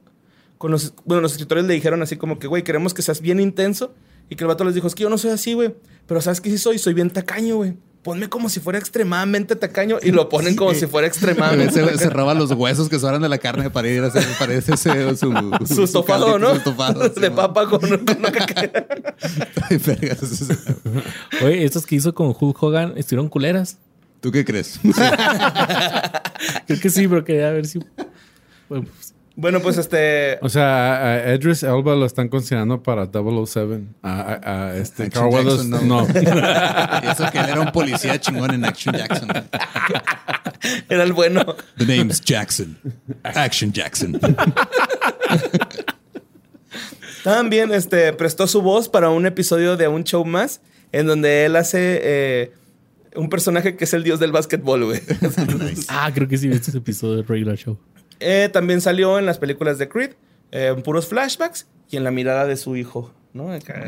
con 0.59 0.71
los... 0.71 0.95
Bueno, 1.05 1.21
los 1.21 1.33
escritores 1.33 1.65
le 1.65 1.75
dijeron 1.75 2.03
así 2.03 2.17
como 2.17 2.39
que, 2.39 2.47
güey, 2.47 2.63
queremos 2.63 2.95
que 2.95 3.03
seas 3.03 3.21
bien 3.21 3.41
intenso. 3.41 3.95
Y 4.31 4.37
que 4.37 4.45
el 4.45 4.49
vato 4.49 4.65
les 4.65 4.75
dijo, 4.75 4.87
es 4.87 4.95
que 4.95 5.03
yo 5.03 5.11
no 5.11 5.19
soy 5.19 5.33
así, 5.33 5.53
güey. 5.53 5.75
Pero 6.07 6.21
¿sabes 6.21 6.41
qué 6.41 6.49
sí 6.49 6.57
soy? 6.57 6.79
Soy 6.79 6.95
bien 6.95 7.11
tacaño, 7.11 7.57
güey. 7.57 7.77
Ponme 8.03 8.29
como 8.29 8.49
si 8.49 8.59
fuera 8.59 8.81
extremadamente 8.81 9.55
tacaño. 9.55 9.99
Y 10.03 10.11
lo 10.11 10.29
ponen 10.29 10.57
como 10.57 10.75
si 10.75 10.87
fuera 10.87 11.07
extremadamente 11.07 11.73
Se, 11.73 11.99
se 11.99 12.11
roba 12.11 12.35
los 12.35 12.51
huesos 12.51 12.89
que 12.89 12.99
sobran 12.99 13.23
de 13.23 13.29
la 13.29 13.39
carne 13.39 13.71
para 13.71 13.89
ir 13.89 14.03
a 14.03 14.09
hacer, 14.09 14.27
para 14.41 14.59
hacerse 14.59 15.17
su, 15.17 15.33
Su 15.67 15.85
estofado, 15.85 16.33
caldito, 16.33 16.39
¿no? 16.41 16.51
Su 16.51 16.57
estofado. 16.57 17.09
de 17.21 17.31
papa 17.31 17.69
con, 17.69 17.81
con 17.81 18.19
una 18.19 18.33
caca. 18.33 18.87
Ay, 19.71 19.77
vergas. 19.79 20.19
Oye, 21.45 21.65
estos 21.65 21.87
que 21.87 21.95
hizo 21.95 22.13
con 22.13 22.35
Hulk 22.39 22.61
Hogan 22.61 22.95
estuvieron 22.97 23.29
culeras. 23.29 23.79
¿Tú 24.21 24.33
qué 24.33 24.45
crees? 24.45 24.81
Creo 26.67 26.81
que 26.81 26.91
sí, 26.91 27.07
pero 27.07 27.25
quería 27.25 27.51
ver 27.51 27.67
si. 27.67 27.81
Bueno, 28.69 28.87
pues, 28.97 29.15
Bueno, 29.35 29.61
pues 29.61 29.79
este. 29.79 30.39
O 30.43 30.49
sea, 30.51 31.05
a 31.05 31.33
Edris 31.33 31.63
Elba 31.63 31.95
lo 31.95 32.05
están 32.05 32.29
considerando 32.29 32.83
para 32.83 33.07
007. 33.07 33.81
A, 34.03 34.21
a- 34.21 34.67
a 34.69 34.77
este 34.77 35.05
Action 35.05 35.31
Carl 35.31 35.35
Weathers, 35.35 35.71
Jackson, 35.71 35.89
no. 35.89 36.03
Y 36.03 36.09
eso 37.11 37.31
que 37.33 37.39
él 37.39 37.47
era 37.49 37.61
un 37.61 37.73
policía 37.73 38.21
chingón 38.21 38.53
en 38.53 38.65
Action 38.65 38.95
Jackson. 38.95 39.29
Era 40.89 41.03
el 41.03 41.13
bueno. 41.13 41.45
The 41.77 41.87
name's 41.87 42.21
Jackson. 42.21 42.79
Action 43.25 43.73
Jackson. 43.73 44.17
También 47.25 47.73
este, 47.73 48.13
prestó 48.13 48.47
su 48.47 48.63
voz 48.63 48.89
para 48.89 49.11
un 49.11 49.27
episodio 49.27 49.77
de 49.77 49.89
un 49.89 50.05
show 50.05 50.25
más, 50.25 50.61
en 50.93 51.07
donde 51.07 51.45
él 51.45 51.57
hace 51.57 52.01
eh, 52.03 52.53
un 53.15 53.29
personaje 53.29 53.77
que 53.77 53.85
es 53.85 53.95
el 53.95 54.03
dios 54.03 54.19
del 54.21 54.33
básquetbol, 54.33 54.85
güey. 54.85 55.01
ah, 55.89 56.11
creo 56.13 56.27
que 56.29 56.37
sí 56.39 56.49
viste 56.49 56.71
ese 56.71 56.79
episodio 56.79 57.17
de 57.17 57.23
Regular 57.23 57.57
Show. 57.57 57.79
Eh, 58.23 58.49
también 58.53 58.81
salió 58.81 59.19
en 59.19 59.27
las 59.27 59.39
películas 59.39 59.79
de 59.79 59.89
Creed, 59.89 60.13
eh, 60.53 60.73
en 60.75 60.83
puros 60.83 61.07
flashbacks 61.07 61.67
y 61.91 61.97
en 61.97 62.05
la 62.05 62.11
mirada 62.11 62.47
de 62.47 62.57
su 62.57 62.77
hijo, 62.77 63.13
¿no? 63.33 63.51
Acá. 63.53 63.85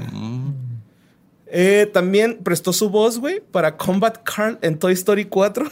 Eh, 1.47 1.89
también 1.93 2.39
prestó 2.43 2.73
su 2.73 2.91
voz, 2.91 3.19
güey, 3.19 3.41
para 3.41 3.77
Combat 3.77 4.19
Carl 4.25 4.59
en 4.63 4.79
Toy 4.79 4.93
Story 4.95 5.27
4 5.27 5.71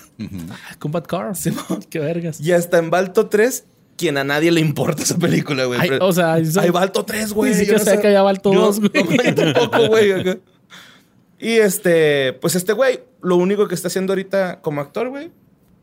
Ah, 0.51 0.77
Combat 0.79 1.07
Car. 1.07 1.33
Qué 1.91 1.99
vergas. 1.99 2.41
y 2.41 2.53
hasta 2.53 2.79
en 2.79 2.91
Balto 2.91 3.27
3, 3.29 3.65
quien 3.97 4.17
a 4.17 4.23
nadie 4.25 4.53
le 4.53 4.61
importa 4.61 5.03
esa 5.03 5.19
película, 5.19 5.65
güey. 5.65 5.81
O 6.01 6.13
sea, 6.13 6.39
eso- 6.39 6.61
Hay 6.61 6.71
Balto 6.71 7.05
3, 7.05 7.33
güey. 7.33 7.51
Ni 7.53 7.57
Yo 7.57 7.61
siquiera 7.79 7.85
sé- 7.85 8.01
que 8.01 8.07
había 8.09 8.23
Balto 8.23 8.53
Yo- 8.53 8.61
2, 8.61 8.81
güey. 8.81 9.35
Tampoco. 9.35 9.97
Y 11.39 11.53
este, 11.55 12.35
pues 12.35 12.55
este 12.55 12.73
güey, 12.73 13.01
lo 13.21 13.37
único 13.37 13.67
que 13.67 13.75
está 13.75 13.89
haciendo 13.89 14.13
ahorita 14.13 14.61
como 14.61 14.81
actor, 14.81 15.09
güey, 15.09 15.33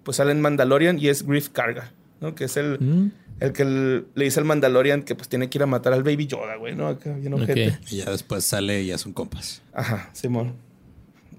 pues 0.03 0.17
sale 0.17 0.31
en 0.31 0.39
Mandalorian 0.39 0.97
y 0.99 1.09
es 1.09 1.25
Griff 1.27 1.49
Carga, 1.49 1.91
¿no? 2.21 2.35
Que 2.35 2.45
es 2.45 2.57
el, 2.57 2.77
Mm, 2.79 3.11
el 3.39 3.53
que 3.53 3.63
le 3.65 4.23
dice 4.23 4.39
al 4.39 4.45
Mandalorian 4.45 5.03
que 5.03 5.15
pues 5.15 5.29
tiene 5.29 5.49
que 5.49 5.57
ir 5.57 5.63
a 5.63 5.65
matar 5.65 5.93
al 5.93 6.03
Baby 6.03 6.27
Yoda, 6.27 6.55
güey, 6.57 6.75
¿no? 6.75 6.87
Acá, 6.87 7.13
bien 7.13 7.33
ojete. 7.33 7.69
ok. 7.69 7.91
Y 7.91 7.97
ya 7.97 8.05
después 8.11 8.43
sale 8.43 8.83
y 8.83 8.87
ya 8.87 8.97
son 8.97 9.13
compas. 9.13 9.61
Ajá, 9.73 10.09
Simón. 10.13 10.53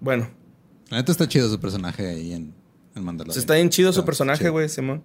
Bueno, 0.01 0.29
La 0.91 0.97
neta 0.99 1.13
está 1.13 1.29
chido 1.29 1.49
su 1.51 1.61
personaje 1.61 2.07
ahí 2.09 2.33
en, 2.33 2.55
en 2.95 3.05
Mandalorian. 3.05 3.39
está 3.39 3.55
bien 3.55 3.69
chido 3.71 3.93
su 3.93 4.05
personaje, 4.05 4.41
chido. 4.41 4.53
güey, 4.53 4.69
Simón. 4.69 5.03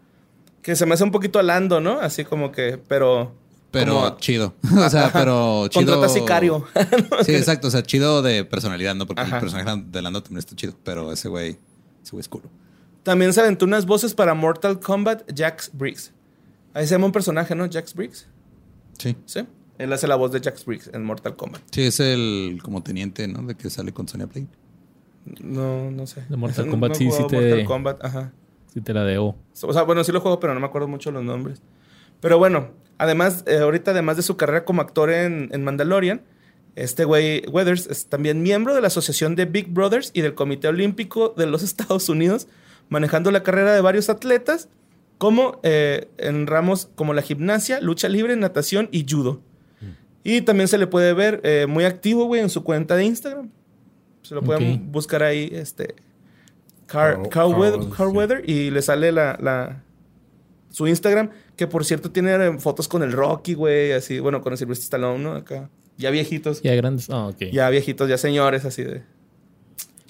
Que 0.61 0.75
se 0.75 0.85
me 0.85 0.93
hace 0.95 1.03
un 1.03 1.11
poquito 1.11 1.37
alando, 1.37 1.79
¿no? 1.81 1.99
Así 1.99 2.23
como 2.25 2.51
que, 2.51 2.79
pero... 2.87 3.35
Pero 3.71 3.93
como- 3.95 4.17
chido. 4.17 4.55
O 4.77 4.89
sea, 4.89 5.07
Ajá. 5.07 5.19
pero 5.19 5.67
chido. 5.67 5.85
Contrata 5.99 6.09
sicario. 6.13 6.65
Sí, 7.25 7.35
exacto. 7.35 7.67
O 7.67 7.71
sea, 7.71 7.83
chido 7.83 8.21
de 8.21 8.45
personalidad, 8.45 8.95
¿no? 8.95 9.05
Porque 9.05 9.21
Ajá. 9.21 9.35
el 9.35 9.41
personaje 9.41 9.83
de 9.85 10.01
Lando 10.01 10.23
también 10.23 10.39
está 10.39 10.55
chido. 10.55 10.73
Pero 10.83 11.11
ese 11.11 11.27
güey, 11.27 11.57
ese 12.01 12.11
güey 12.11 12.21
es 12.21 12.29
culo. 12.29 12.49
También 13.05 13.31
se 13.33 13.39
aventó 13.39 13.63
unas 13.65 13.85
voces 13.85 14.13
para 14.13 14.33
Mortal 14.33 14.79
Kombat 14.79 15.23
Jax 15.33 15.69
Briggs. 15.73 16.11
Ahí 16.73 16.85
se 16.87 16.95
llama 16.95 17.05
un 17.05 17.11
personaje, 17.13 17.55
¿no? 17.55 17.69
Jax 17.71 17.93
Briggs. 17.93 18.27
Sí. 18.97 19.15
Sí. 19.25 19.45
Él 19.77 19.93
hace 19.93 20.07
la 20.07 20.15
voz 20.15 20.31
de 20.31 20.41
Jax 20.41 20.65
Briggs 20.65 20.89
en 20.93 21.03
Mortal 21.05 21.35
Kombat. 21.35 21.61
Sí, 21.71 21.83
es 21.83 21.99
el 22.01 22.59
como 22.63 22.81
teniente, 22.83 23.27
¿no? 23.27 23.43
De 23.43 23.55
que 23.55 23.69
sale 23.69 23.93
con 23.93 24.07
Sonya 24.07 24.25
Blade. 24.25 24.47
No, 25.41 25.91
no 25.91 26.07
sé. 26.07 26.23
De 26.27 26.35
Mortal 26.35 26.67
Kombat 26.67 26.89
no 26.91 26.95
sí, 26.95 27.09
sí 27.11 27.23
te- 27.29 27.35
Mortal 27.39 27.65
Kombat, 27.65 28.03
ajá. 28.03 28.33
Sí, 28.73 28.81
te 28.81 28.93
la 28.93 29.03
debo. 29.03 29.37
O 29.61 29.71
sea, 29.71 29.83
bueno, 29.83 30.03
sí 30.03 30.11
lo 30.11 30.19
juego, 30.19 30.39
pero 30.39 30.53
no 30.53 30.59
me 30.59 30.65
acuerdo 30.65 30.87
mucho 30.87 31.11
los 31.11 31.23
nombres. 31.23 31.61
Pero 32.19 32.37
bueno, 32.37 32.69
Además, 32.97 33.43
eh, 33.45 33.57
ahorita, 33.57 33.91
además 33.91 34.15
de 34.15 34.23
su 34.23 34.37
carrera 34.37 34.63
como 34.63 34.81
actor 34.81 35.09
en, 35.11 35.49
en 35.51 35.65
Mandalorian, 35.65 36.21
este 36.75 37.03
güey 37.03 37.45
Weathers 37.49 37.87
es 37.87 38.05
también 38.05 38.41
miembro 38.41 38.73
de 38.73 38.79
la 38.79 38.87
Asociación 38.87 39.35
de 39.35 39.43
Big 39.43 39.67
Brothers 39.67 40.11
y 40.13 40.21
del 40.21 40.33
Comité 40.33 40.69
Olímpico 40.69 41.33
de 41.35 41.45
los 41.45 41.61
Estados 41.63 42.07
Unidos, 42.07 42.47
manejando 42.89 43.31
la 43.31 43.43
carrera 43.43 43.73
de 43.73 43.81
varios 43.81 44.09
atletas, 44.09 44.69
como 45.17 45.59
eh, 45.63 46.07
en 46.17 46.45
ramos 46.47 46.89
como 46.95 47.13
la 47.13 47.21
gimnasia, 47.21 47.79
lucha 47.81 48.09
libre, 48.09 48.35
natación 48.35 48.89
y 48.91 49.05
judo. 49.09 49.41
Y 50.23 50.41
también 50.41 50.67
se 50.67 50.77
le 50.79 50.87
puede 50.87 51.13
ver 51.13 51.39
eh, 51.43 51.67
muy 51.69 51.83
activo, 51.85 52.25
güey, 52.25 52.41
en 52.41 52.49
su 52.49 52.63
cuenta 52.63 52.95
de 52.95 53.05
Instagram. 53.05 53.49
Se 54.23 54.33
lo 54.33 54.41
pueden 54.41 54.73
Ok. 54.73 54.79
buscar 54.91 55.21
ahí, 55.23 55.49
este... 55.53 55.93
Car, 56.87 57.17
Weather- 57.19 57.83
sí. 57.95 58.03
Weather 58.03 58.43
y 58.49 58.69
le 58.71 58.81
sale 58.81 59.11
la, 59.11 59.37
la- 59.41 59.83
su 60.69 60.87
Instagram, 60.87 61.29
que 61.55 61.65
por 61.67 61.83
cierto 61.85 62.11
tiene 62.11 62.33
eh, 62.35 62.57
fotos 62.59 62.87
con 62.87 63.01
el 63.03 63.11
Rocky, 63.11 63.53
güey, 63.53 63.91
así, 63.93 64.19
bueno, 64.19 64.41
con 64.41 64.53
el 64.53 64.57
Sylvester 64.57 64.83
Stallone, 64.83 65.23
¿no? 65.23 65.33
Acá. 65.33 65.69
Ya 65.97 66.09
viejitos. 66.11 66.61
Ya 66.61 66.75
grandes. 66.75 67.09
Ah, 67.09 67.27
ok. 67.27 67.37
Ya 67.51 67.69
viejitos, 67.69 68.09
ya 68.09 68.17
señores, 68.17 68.65
así 68.65 68.83
de. 68.83 69.03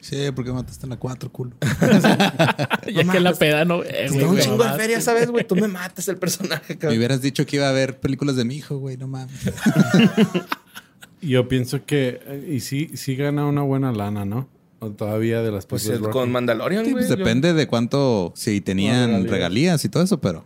Sí, 0.08 0.18
porque 0.36 0.52
mataste 0.52 0.86
en 0.86 0.92
la 0.92 0.98
4, 0.98 1.32
culo. 1.32 1.56
ya 2.94 3.12
que 3.12 3.20
la 3.20 3.34
peda 3.34 3.66
no. 3.66 3.84
eh, 3.84 4.08
güey, 4.12 4.24
un 4.24 4.38
chingo 4.38 4.64
de 4.64 4.74
feria, 4.74 5.02
¿sabes, 5.02 5.32
güey? 5.32 5.48
Tú 5.48 5.56
me 5.56 5.68
matas 5.68 6.08
el 6.08 6.18
personaje, 6.18 6.74
Me 6.74 6.78
cabrón. 6.78 6.98
hubieras 7.00 7.22
dicho 7.24 7.44
que 7.48 7.56
iba 7.56 7.66
a 7.66 7.70
haber 7.70 8.00
películas 8.00 8.36
de 8.36 8.46
mi 8.46 8.56
hijo, 8.56 8.78
güey, 8.78 8.98
no 8.98 9.08
mames. 9.08 9.34
Yo 11.22 11.48
pienso 11.48 11.86
que, 11.86 12.20
eh, 12.24 12.52
y 12.56 12.60
sí, 12.60 12.92
sí 12.94 13.16
gana 13.16 13.46
una 13.48 13.62
buena 13.64 13.92
lana, 13.92 14.26
¿no? 14.26 14.48
O 14.80 14.92
todavía 14.92 15.42
de 15.42 15.52
las 15.52 15.66
Pues 15.66 15.90
con 16.12 16.32
Mandalorian, 16.32 16.86
Sí, 16.86 16.92
güey. 16.92 17.04
pues 17.06 17.10
yo- 17.10 17.16
depende 17.16 17.54
de 17.54 17.66
cuánto, 17.68 18.32
si 18.36 18.62
tenían 18.62 19.08
regalías. 19.10 19.32
regalías. 19.32 19.86
y 19.86 19.90
todo 19.90 20.04
eso, 20.04 20.22
pero 20.22 20.46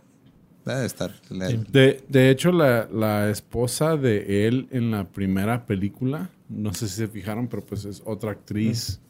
debe 0.64 0.80
de 0.80 0.86
estar. 0.86 1.12
Le- 1.28 1.58
De, 1.70 2.02
de 2.08 2.30
hecho, 2.30 2.50
la, 2.52 2.88
la 2.90 3.28
esposa 3.28 3.96
de 3.98 4.46
él 4.48 4.68
en 4.70 4.90
la 4.90 5.04
primera 5.04 5.66
película, 5.66 6.30
no 6.48 6.72
sé 6.72 6.88
si 6.88 6.94
se 6.96 7.08
fijaron, 7.08 7.48
pero 7.48 7.62
pues 7.66 7.84
es 7.84 8.00
otra 8.06 8.30
actriz 8.30 9.00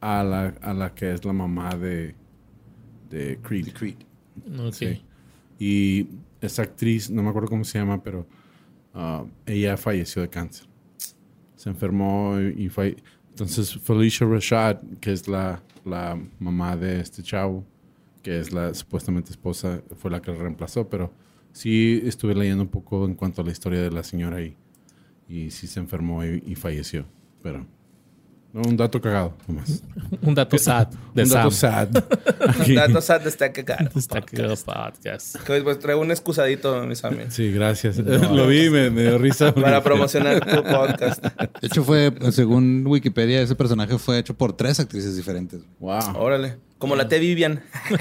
a, 0.00 0.22
la, 0.22 0.46
a 0.62 0.74
la 0.74 0.94
que 0.94 1.12
es 1.12 1.24
la 1.24 1.32
mamá 1.32 1.74
de, 1.76 2.14
de 3.10 3.38
Creed. 3.42 3.68
Ok. 4.60 4.72
Sí. 4.74 5.02
Y 5.58 6.06
esa 6.40 6.62
actriz, 6.62 7.10
no 7.10 7.22
me 7.22 7.30
acuerdo 7.30 7.48
cómo 7.48 7.64
se 7.64 7.78
llama, 7.78 8.02
pero 8.02 8.26
ah, 8.94 9.24
ella 9.46 9.76
falleció 9.76 10.22
de 10.22 10.28
cáncer. 10.28 10.66
Se 11.56 11.68
enfermó 11.68 12.36
y, 12.40 12.64
y 12.66 12.68
falle- 12.68 12.96
Entonces 13.30 13.76
Felicia 13.80 14.26
Rashad, 14.26 14.78
que 15.00 15.12
es 15.12 15.26
la, 15.26 15.60
la 15.84 16.18
mamá 16.38 16.76
de 16.76 17.00
este 17.00 17.22
chavo, 17.22 17.64
que 18.22 18.38
es 18.38 18.52
la 18.52 18.72
supuestamente 18.74 19.30
esposa, 19.30 19.82
fue 19.96 20.10
la 20.10 20.22
que 20.22 20.30
la 20.32 20.38
reemplazó, 20.38 20.88
pero 20.88 21.12
sí 21.52 22.00
estuve 22.04 22.34
leyendo 22.34 22.62
un 22.62 22.68
poco 22.70 23.04
en 23.06 23.14
cuanto 23.14 23.42
a 23.42 23.44
la 23.44 23.50
historia 23.50 23.80
de 23.82 23.90
la 23.90 24.04
señora 24.04 24.40
y, 24.40 24.56
y 25.28 25.50
sí 25.50 25.66
se 25.66 25.80
enfermó 25.80 26.24
y, 26.24 26.42
y 26.46 26.54
falleció. 26.54 27.04
Pero 27.42 27.66
no, 28.52 28.62
un 28.62 28.76
dato 28.76 29.00
cagado, 29.00 29.34
nomás. 29.46 29.82
Un 30.22 30.34
dato 30.34 30.56
sad 30.58 30.88
de 31.14 31.24
un 31.24 31.28
dato 31.28 31.50
Sam. 31.50 31.92
sad. 31.92 32.04
Aquí. 32.60 32.74
Datos 32.74 33.04
sad 33.04 33.20
de 33.20 33.30
Stack 33.30 33.52
Cagado. 33.64 33.90
Está 33.94 34.22
cagado 34.22 34.56
podcast. 34.56 35.36
Que 35.42 35.60
pues 35.60 35.78
traigo 35.78 36.00
un 36.00 36.10
excusadito, 36.10 36.82
mis 36.86 37.04
amigos. 37.04 37.34
Sí, 37.34 37.52
gracias. 37.52 37.98
Lo 37.98 38.46
vi 38.46 38.66
y 38.66 38.70
me, 38.70 38.90
me 38.90 39.02
dio 39.02 39.18
risa. 39.18 39.54
Para 39.54 39.82
promocionar 39.82 40.40
tu 40.40 40.62
podcast. 40.62 41.22
De 41.22 41.66
hecho, 41.66 41.84
fue, 41.84 42.12
según 42.32 42.86
Wikipedia, 42.86 43.42
ese 43.42 43.54
personaje 43.54 43.98
fue 43.98 44.18
hecho 44.18 44.34
por 44.34 44.54
tres 44.54 44.80
actrices 44.80 45.14
diferentes. 45.14 45.60
Wow. 45.78 46.16
Órale. 46.16 46.56
Como 46.78 46.96
la 46.96 47.08
T. 47.08 47.18
Vivian. 47.18 47.62
Sí, 47.88 47.94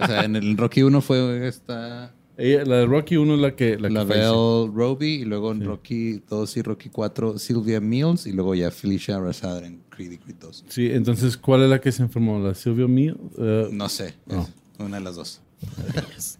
o 0.00 0.06
sea, 0.06 0.24
en 0.24 0.36
el 0.36 0.56
Rocky 0.56 0.82
1 0.82 1.00
fue 1.00 1.48
esta 1.48 2.12
Ella, 2.36 2.64
la 2.64 2.76
de 2.78 2.86
Rocky 2.86 3.16
1 3.16 3.34
es 3.34 3.40
la 3.40 3.54
que... 3.54 3.78
La 3.78 3.88
que 3.88 3.94
Lavelle 3.94 4.22
falleció. 4.22 4.70
Roby 4.74 5.06
y 5.06 5.24
luego 5.24 5.52
en 5.52 5.64
Rocky 5.64 6.20
2 6.28 6.56
y 6.56 6.62
Rocky 6.62 6.88
4 6.88 7.38
Sylvia 7.38 7.80
Mills 7.80 8.26
y 8.26 8.32
luego 8.32 8.54
ya 8.56 8.70
Felicia 8.72 9.20
Rashad 9.20 9.64
en 9.64 9.80
Creed 9.90 10.12
y 10.12 10.18
Creed 10.18 10.36
2. 10.40 10.64
Sí, 10.68 10.90
entonces, 10.90 11.36
¿cuál 11.36 11.62
es 11.62 11.70
la 11.70 11.80
que 11.80 11.92
se 11.92 12.02
enfermó? 12.02 12.40
¿La 12.40 12.54
Silvio 12.54 12.88
Mío? 12.88 13.16
Eh, 13.38 13.68
No 13.70 13.88
sé, 13.88 14.14
No. 14.26 14.48
una 14.80 14.96
de 14.98 15.04
las 15.04 15.14
dos. 15.14 15.40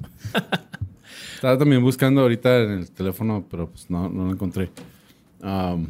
Estaba 1.35 1.59
también 1.59 1.83
buscando 1.83 2.23
ahorita 2.23 2.63
en 2.63 2.71
el 2.71 2.91
teléfono, 2.91 3.45
pero 3.51 3.69
pues 3.71 3.89
no, 3.91 4.09
no 4.09 4.25
lo 4.27 4.33
encontré. 4.33 4.71
Um, 5.43 5.89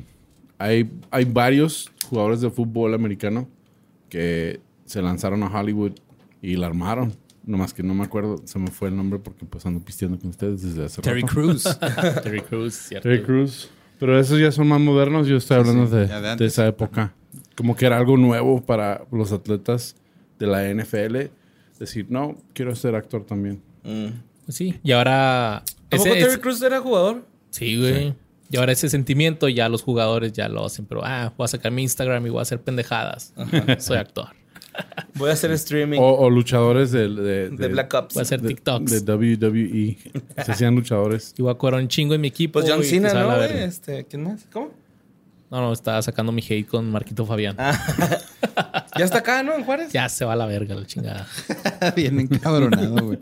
hay, 0.58 0.90
hay 1.10 1.24
varios 1.24 1.90
jugadores 2.08 2.40
de 2.40 2.50
fútbol 2.50 2.92
americano 2.94 3.48
que 4.08 4.60
se 4.84 5.00
lanzaron 5.00 5.42
a 5.42 5.46
Hollywood 5.46 5.92
y 6.42 6.56
la 6.56 6.66
armaron. 6.66 7.14
Nomás 7.46 7.74
que 7.74 7.82
no 7.82 7.94
me 7.94 8.04
acuerdo, 8.04 8.40
se 8.46 8.58
me 8.58 8.70
fue 8.70 8.88
el 8.88 8.96
nombre 8.96 9.18
porque 9.18 9.44
pues 9.44 9.66
ando 9.66 9.80
pisteando 9.80 10.18
con 10.18 10.30
ustedes 10.30 10.62
desde 10.62 10.84
hace 10.86 11.02
Terry 11.02 11.20
rato. 11.22 11.34
Crews. 11.34 11.78
Terry 12.22 12.40
Crews, 12.40 12.74
cierto. 12.74 13.08
Terry 13.08 13.22
Crews. 13.22 13.68
Pero 13.98 14.18
esos 14.18 14.40
ya 14.40 14.50
son 14.50 14.66
más 14.68 14.80
modernos. 14.80 15.26
Yo 15.26 15.36
estoy 15.36 15.58
hablando 15.58 15.86
sí, 15.86 15.94
de, 15.96 16.36
de 16.36 16.46
esa 16.46 16.66
época. 16.66 17.12
Como 17.56 17.76
que 17.76 17.86
era 17.86 17.98
algo 17.98 18.16
nuevo 18.16 18.60
para 18.62 19.04
los 19.12 19.32
atletas 19.32 19.94
de 20.38 20.46
la 20.46 20.68
NFL. 20.72 21.16
Decir, 21.78 22.06
no, 22.08 22.36
quiero 22.54 22.74
ser 22.74 22.94
actor 22.94 23.24
también. 23.24 23.60
Pues 23.82 24.56
sí. 24.56 24.78
Y 24.82 24.92
ahora. 24.92 25.62
¿Tampoco 25.88 26.10
ese- 26.10 26.18
Terry 26.20 26.32
ese- 26.32 26.40
Crews 26.40 26.62
era 26.62 26.80
jugador? 26.80 27.24
Sí, 27.50 27.78
güey. 27.78 28.14
Y 28.50 28.56
ahora 28.56 28.72
ese 28.72 28.88
sentimiento 28.88 29.48
ya 29.48 29.68
los 29.68 29.82
jugadores 29.82 30.32
ya 30.32 30.48
lo 30.48 30.64
hacen, 30.64 30.86
pero 30.86 31.02
ah, 31.04 31.32
voy 31.36 31.44
a 31.44 31.48
sacar 31.48 31.72
mi 31.72 31.82
Instagram 31.82 32.26
y 32.26 32.30
voy 32.30 32.38
a 32.38 32.42
hacer 32.42 32.60
pendejadas. 32.60 33.32
Soy 33.78 33.96
actor. 33.96 34.28
Voy 35.14 35.30
a 35.30 35.32
hacer 35.34 35.52
streaming 35.52 35.98
O, 36.00 36.12
o 36.14 36.30
luchadores 36.30 36.90
de, 36.90 37.08
de, 37.08 37.48
de 37.50 37.68
Black 37.68 37.92
Ops. 37.94 38.14
Voy 38.14 38.20
a 38.20 38.22
hacer 38.22 38.40
de- 38.40 38.48
TikToks. 38.48 39.04
De 39.04 39.12
WWE. 39.14 39.96
Se 40.44 40.52
hacían 40.52 40.74
luchadores. 40.74 41.34
Y 41.38 41.42
voy 41.42 41.52
a 41.52 41.54
cobrar 41.54 41.80
un 41.80 41.88
chingo 41.88 42.14
en 42.14 42.20
mi 42.20 42.28
equipo. 42.28 42.60
Pues 42.60 42.70
John 42.70 42.80
y 42.80 42.84
Cena, 42.84 43.12
¿no. 43.14 43.42
Este, 43.42 44.04
¿Quién 44.06 44.24
más? 44.24 44.46
¿Cómo? 44.52 44.70
No, 45.50 45.60
no, 45.60 45.72
estaba 45.72 46.02
sacando 46.02 46.32
mi 46.32 46.42
hate 46.42 46.66
con 46.66 46.90
Marquito 46.90 47.24
Fabián. 47.26 47.56
Ya 48.96 49.04
está 49.04 49.18
acá, 49.18 49.42
¿no? 49.42 49.54
En 49.56 49.64
Juárez. 49.64 49.92
Ya 49.92 50.08
se 50.08 50.24
va 50.24 50.34
a 50.34 50.36
la 50.36 50.46
verga 50.46 50.76
la 50.76 50.86
chingada. 50.86 51.26
Bien 51.96 52.20
encabronado, 52.20 52.94
güey. 53.06 53.18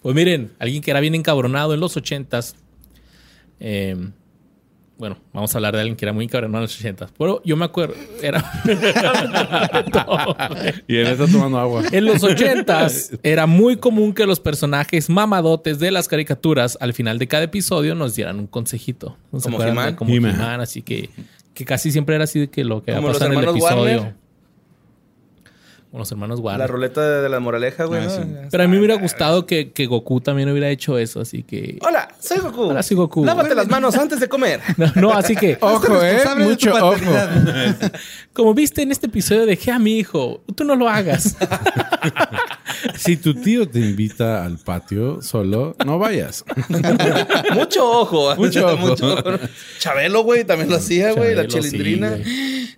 Pues 0.00 0.14
miren, 0.14 0.50
alguien 0.58 0.82
que 0.82 0.90
era 0.90 1.00
bien 1.00 1.14
encabronado 1.14 1.74
en 1.74 1.80
los 1.80 1.94
ochentas. 1.98 2.56
eh, 3.60 3.94
bueno, 4.98 5.16
vamos 5.32 5.54
a 5.54 5.58
hablar 5.58 5.74
de 5.74 5.80
alguien 5.80 5.96
que 5.96 6.04
era 6.04 6.12
muy 6.12 6.24
encabronado 6.24 6.58
en 6.58 6.62
los 6.62 6.76
ochentas. 6.76 7.12
Pero 7.16 7.40
yo 7.44 7.56
me 7.56 7.64
acuerdo, 7.64 7.94
era... 8.20 8.44
Y 10.88 10.96
él 10.96 11.06
está 11.06 11.26
tomando 11.26 11.58
agua. 11.58 11.84
En 11.92 12.04
los 12.04 12.22
ochentas 12.24 13.12
era 13.22 13.46
muy 13.46 13.76
común 13.76 14.12
que 14.12 14.26
los 14.26 14.40
personajes 14.40 15.08
mamadotes 15.08 15.78
de 15.78 15.92
las 15.92 16.08
caricaturas 16.08 16.76
al 16.80 16.94
final 16.94 17.18
de 17.18 17.28
cada 17.28 17.44
episodio 17.44 17.94
nos 17.94 18.16
dieran 18.16 18.40
un 18.40 18.48
consejito. 18.48 19.16
¿No 19.30 19.40
Como? 19.40 19.62
He-Man. 19.62 19.94
Como 19.94 20.12
He-Man. 20.12 20.34
He-Man, 20.34 20.60
así 20.60 20.82
que, 20.82 21.10
que 21.54 21.64
casi 21.64 21.92
siempre 21.92 22.16
era 22.16 22.24
así 22.24 22.40
de 22.40 22.50
que 22.50 22.64
lo 22.64 22.82
que 22.82 22.92
va 22.92 22.98
a 22.98 23.02
pasar 23.02 23.32
en 23.32 23.38
el 23.38 23.48
episodio. 23.48 23.98
Warner. 23.98 24.27
Como 25.90 26.00
los 26.00 26.12
hermanos 26.12 26.38
La 26.40 26.44
Warner. 26.44 26.70
ruleta 26.70 27.00
de, 27.00 27.22
de 27.22 27.28
la 27.30 27.40
moraleja, 27.40 27.84
güey. 27.84 28.02
Ah, 28.02 28.04
¿no? 28.04 28.10
sí. 28.10 28.20
Pero 28.50 28.62
a 28.62 28.66
mí 28.66 28.72
me 28.72 28.78
hubiera 28.78 28.96
gustado 28.96 29.46
que, 29.46 29.72
que 29.72 29.86
Goku 29.86 30.20
también 30.20 30.50
hubiera 30.50 30.68
hecho 30.68 30.98
eso, 30.98 31.20
así 31.20 31.42
que... 31.42 31.78
Hola, 31.80 32.08
soy 32.20 32.38
Goku. 32.38 32.62
Hola, 32.64 32.82
soy 32.82 32.96
Goku. 32.98 33.24
Lávate 33.24 33.54
las 33.54 33.68
manos 33.68 33.96
antes 33.96 34.20
de 34.20 34.28
comer. 34.28 34.60
No, 34.76 34.92
no, 34.96 35.12
así 35.12 35.34
que... 35.34 35.56
Ojo, 35.62 36.02
eh. 36.02 36.18
Mucho 36.38 36.74
ojo. 36.74 36.94
Como 38.34 38.52
viste 38.54 38.82
en 38.82 38.92
este 38.92 39.06
episodio, 39.06 39.46
dejé 39.46 39.70
a 39.72 39.78
mi 39.78 39.98
hijo. 39.98 40.42
Tú 40.54 40.64
no 40.64 40.76
lo 40.76 40.88
hagas. 40.88 41.36
Si 42.96 43.16
tu 43.16 43.34
tío 43.34 43.68
te 43.68 43.80
invita 43.80 44.44
al 44.44 44.58
patio 44.58 45.20
solo, 45.22 45.74
no 45.84 45.98
vayas. 45.98 46.44
Mucho 47.54 47.90
ojo. 47.90 48.36
Mucho 48.36 48.66
ojo. 48.66 48.94
Chabelo, 49.78 50.22
güey, 50.22 50.44
también 50.44 50.70
lo 50.70 50.76
hacía, 50.76 51.12
güey. 51.12 51.34
La 51.34 51.42
sí, 51.44 51.48
chilindrina. 51.48 52.10
güey. 52.10 52.24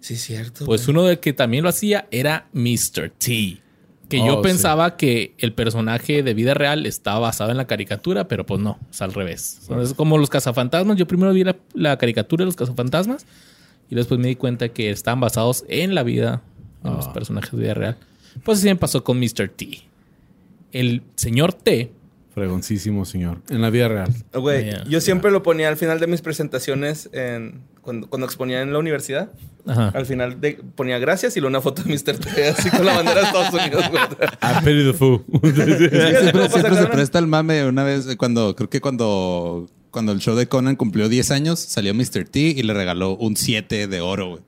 Sí, 0.00 0.16
cierto. 0.16 0.64
Pues 0.64 0.88
uno 0.88 1.04
de 1.04 1.18
que 1.20 1.32
también 1.32 1.62
lo 1.64 1.68
hacía 1.68 2.06
era 2.10 2.46
Mr. 2.52 2.99
T. 3.08 3.58
Que 4.08 4.20
Oh, 4.20 4.26
yo 4.26 4.36
sí. 4.36 4.42
pensaba 4.42 4.96
que 4.96 5.34
el 5.38 5.52
personaje 5.52 6.22
de 6.24 6.34
vida 6.34 6.52
real 6.54 6.84
estaba 6.84 7.20
basado 7.20 7.52
en 7.52 7.56
la 7.56 7.66
caricatura, 7.68 8.26
pero 8.26 8.44
pues 8.44 8.60
no, 8.60 8.76
es 8.90 9.00
al 9.02 9.12
revés. 9.14 9.60
Es 9.80 9.94
como 9.94 10.18
los 10.18 10.28
cazafantasmas. 10.30 10.96
Yo 10.96 11.06
primero 11.06 11.32
vi 11.32 11.44
la, 11.44 11.56
la 11.74 11.96
caricatura 11.96 12.42
de 12.42 12.46
los 12.46 12.56
cazafantasmas 12.56 13.24
y 13.88 13.94
después 13.94 14.18
me 14.18 14.26
di 14.28 14.34
cuenta 14.36 14.68
que 14.70 14.90
estaban 14.90 15.20
basados 15.20 15.64
en 15.68 15.94
la 15.94 16.02
vida, 16.02 16.42
en 16.82 16.90
Ah. 16.90 16.94
los 16.96 17.08
personajes 17.08 17.52
de 17.52 17.58
vida 17.58 17.74
real. 17.74 17.96
Pues 18.44 18.58
así 18.58 18.66
me 18.68 18.76
pasó 18.76 19.04
con 19.04 19.18
Mr. 19.20 19.48
T. 19.48 19.82
El 20.72 21.02
señor 21.16 21.52
T. 21.52 21.92
Fregoncísimo, 22.34 23.04
señor. 23.04 23.38
En 23.48 23.60
la 23.60 23.70
vida 23.70 23.88
real. 23.88 24.12
Güey, 24.32 24.64
Yeah. 24.64 24.84
yo 24.88 25.00
siempre 25.00 25.30
lo 25.32 25.42
ponía 25.42 25.68
al 25.68 25.76
final 25.76 25.98
de 26.00 26.06
mis 26.06 26.20
presentaciones 26.22 27.10
en, 27.12 27.60
cuando, 27.90 28.08
cuando 28.08 28.26
exponía 28.26 28.62
en 28.62 28.72
la 28.72 28.78
universidad. 28.78 29.30
Ajá. 29.66 29.88
Al 29.88 30.06
final 30.06 30.40
de- 30.40 30.60
ponía 30.76 30.98
gracias 30.98 31.36
y 31.36 31.40
luego 31.40 31.50
una 31.50 31.60
foto 31.60 31.82
de 31.82 31.92
Mr. 31.92 32.18
T 32.18 32.48
así 32.48 32.70
con 32.70 32.86
la 32.86 32.94
bandera 32.94 33.20
de 33.20 33.26
Estados 33.26 33.52
Unidos. 33.52 33.84
A 34.40 34.60
the 34.62 34.92
Fool. 34.94 35.24
Siempre, 35.42 36.32
¿Cómo 36.32 36.44
pasa, 36.44 36.60
siempre 36.60 36.76
se 36.76 36.86
presta 36.86 37.18
el 37.18 37.26
mame. 37.26 37.66
Una 37.66 37.82
vez, 37.82 38.06
cuando 38.16 38.54
creo 38.54 38.70
que 38.70 38.80
cuando, 38.80 39.66
cuando 39.90 40.12
el 40.12 40.20
show 40.20 40.36
de 40.36 40.46
Conan 40.46 40.76
cumplió 40.76 41.08
10 41.08 41.32
años, 41.32 41.58
salió 41.58 41.92
Mr. 41.94 42.24
T 42.30 42.38
y 42.40 42.62
le 42.62 42.72
regaló 42.72 43.16
un 43.16 43.36
7 43.36 43.88
de 43.88 44.00
oro, 44.00 44.28
güey. 44.30 44.42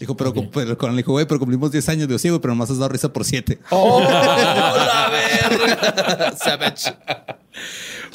Dijo, 0.00 0.16
pero, 0.16 0.32
pero 0.50 0.76
con 0.76 0.90
el 0.90 0.96
dijo, 0.96 1.12
güey, 1.12 1.26
pero 1.26 1.38
cumplimos 1.38 1.70
10 1.70 1.88
años. 1.90 2.08
Digo, 2.08 2.18
sí, 2.18 2.28
güey, 2.30 2.40
pero 2.40 2.54
nomás 2.54 2.70
has 2.70 2.78
dado 2.78 2.88
risa 2.88 3.12
por 3.12 3.24
7. 3.24 3.58
¡Oh, 3.70 4.00
la 4.02 5.10
verga! 5.10 6.36
Savage. 6.42 6.92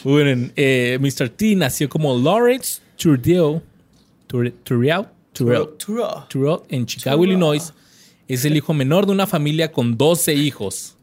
Bueno, 0.03 0.49
eh, 0.55 0.97
Mr. 0.99 1.29
T 1.29 1.55
nació 1.55 1.88
como 1.88 2.17
Lawrence 2.17 2.82
Turdeo, 2.97 3.61
Tur- 4.32 4.53
Turriau, 4.63 5.07
Turrell, 5.34 5.67
Tura. 5.77 6.25
Turrell, 6.29 6.59
en 6.69 6.86
Chicago, 6.86 7.23
Illinois. 7.25 7.73
Es 8.27 8.45
el 8.45 8.55
hijo 8.55 8.73
menor 8.73 9.05
de 9.05 9.11
una 9.11 9.27
familia 9.27 9.71
con 9.71 9.97
12 9.97 10.34
hijos. 10.36 10.95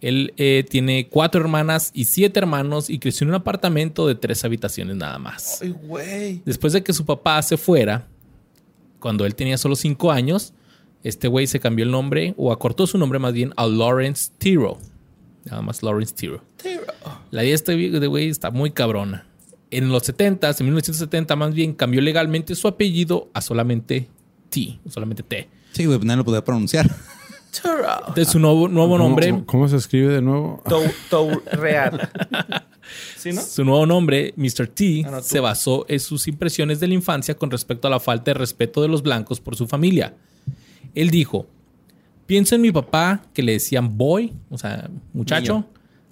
Él 0.00 0.32
eh, 0.36 0.64
tiene 0.68 1.08
cuatro 1.08 1.40
hermanas 1.40 1.90
y 1.92 2.04
siete 2.04 2.38
hermanos 2.38 2.88
y 2.88 3.00
creció 3.00 3.24
en 3.24 3.30
un 3.30 3.34
apartamento 3.34 4.06
de 4.06 4.14
tres 4.14 4.44
habitaciones 4.44 4.94
nada 4.96 5.18
más. 5.18 5.58
Ay, 5.60 5.70
güey. 5.82 6.40
Después 6.44 6.72
de 6.72 6.84
que 6.84 6.92
su 6.92 7.04
papá 7.04 7.42
se 7.42 7.56
fuera, 7.56 8.06
cuando 9.00 9.26
él 9.26 9.34
tenía 9.34 9.58
solo 9.58 9.74
cinco 9.74 10.12
años, 10.12 10.52
este 11.02 11.26
güey 11.26 11.48
se 11.48 11.58
cambió 11.58 11.84
el 11.84 11.90
nombre, 11.90 12.32
o 12.36 12.52
acortó 12.52 12.86
su 12.86 12.96
nombre 12.96 13.18
más 13.18 13.32
bien, 13.32 13.52
a 13.56 13.66
Lawrence 13.66 14.30
Tiro. 14.38 14.78
Nada 15.44 15.62
más 15.62 15.82
Lawrence 15.82 16.14
Tiro. 16.14 16.42
La 17.32 17.42
idea 17.42 17.50
de 17.50 17.54
este 17.56 18.06
güey 18.06 18.28
está 18.28 18.52
muy 18.52 18.70
cabrona. 18.70 19.26
En 19.70 19.88
los 19.90 20.02
70, 20.04 20.48
en 20.50 20.56
1970 20.66 21.36
más 21.36 21.52
bien, 21.54 21.74
cambió 21.74 22.00
legalmente 22.00 22.54
su 22.54 22.68
apellido 22.68 23.28
a 23.34 23.40
solamente 23.42 24.08
T, 24.50 24.78
solamente 24.88 25.22
T. 25.22 25.48
Sí, 25.72 25.84
güey, 25.84 25.98
nadie 26.00 26.16
lo 26.18 26.24
podía 26.24 26.42
pronunciar. 26.44 26.88
Tura. 27.62 27.98
Entonces 28.08 28.28
su 28.28 28.38
nuevo, 28.38 28.68
nuevo 28.68 28.92
¿Cómo- 28.92 29.04
nombre, 29.04 29.30
¿Cómo, 29.30 29.46
cómo 29.46 29.68
se 29.68 29.76
escribe 29.76 30.12
de 30.14 30.22
nuevo? 30.22 30.62
Tou- 30.66 30.92
Tou 31.10 31.42
real. 31.52 32.08
¿Sí, 33.16 33.32
no? 33.32 33.42
su 33.42 33.64
nuevo 33.64 33.84
nombre, 33.86 34.32
Mr. 34.36 34.68
T, 34.68 35.02
Ah, 35.06 35.10
no, 35.10 35.22
se 35.22 35.40
basó 35.40 35.84
en 35.88 36.00
sus 36.00 36.28
impresiones 36.28 36.80
de 36.80 36.88
la 36.88 36.94
infancia 36.94 37.34
con 37.36 37.50
respecto 37.50 37.86
a 37.88 37.90
la 37.90 38.00
falta 38.00 38.30
de 38.30 38.34
respeto 38.34 38.80
de 38.80 38.88
los 38.88 39.02
blancos 39.02 39.40
por 39.40 39.56
su 39.56 39.66
familia. 39.66 40.14
Él 40.94 41.10
dijo, 41.10 41.46
pienso 42.26 42.54
en 42.54 42.62
mi 42.62 42.70
papá 42.72 43.22
que 43.34 43.42
le 43.42 43.52
decían 43.52 43.96
boy, 43.98 44.32
o 44.50 44.56
sea, 44.56 44.88
muchacho. 45.12 45.54
Niño. 45.54 45.68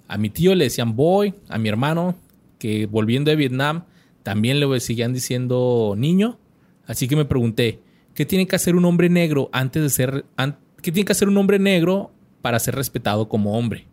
A 0.07 0.17
mi 0.17 0.29
tío 0.29 0.53
le 0.55 0.65
decían 0.65 0.95
boy, 0.95 1.33
a 1.49 1.57
mi 1.57 1.69
hermano 1.69 2.15
que 2.59 2.85
volviendo 2.85 3.29
de 3.31 3.35
Vietnam 3.37 3.83
también 4.23 4.59
le 4.59 4.79
seguían 4.79 5.13
diciendo 5.13 5.95
niño. 5.97 6.37
Así 6.85 7.07
que 7.07 7.15
me 7.15 7.25
pregunté, 7.25 7.79
¿qué 8.13 8.25
tiene 8.25 8.47
que 8.47 8.55
hacer 8.55 8.75
un 8.75 8.85
hombre 8.85 9.09
negro 9.09 9.49
antes 9.51 9.81
de 9.83 9.89
ser... 9.89 10.25
an- 10.35 10.57
¿Qué 10.81 10.91
tiene 10.91 11.05
que 11.05 11.11
hacer 11.11 11.27
un 11.27 11.37
hombre 11.37 11.59
negro 11.59 12.11
para 12.41 12.59
ser 12.59 12.75
respetado 12.75 13.27
como 13.27 13.57
hombre? 13.57 13.87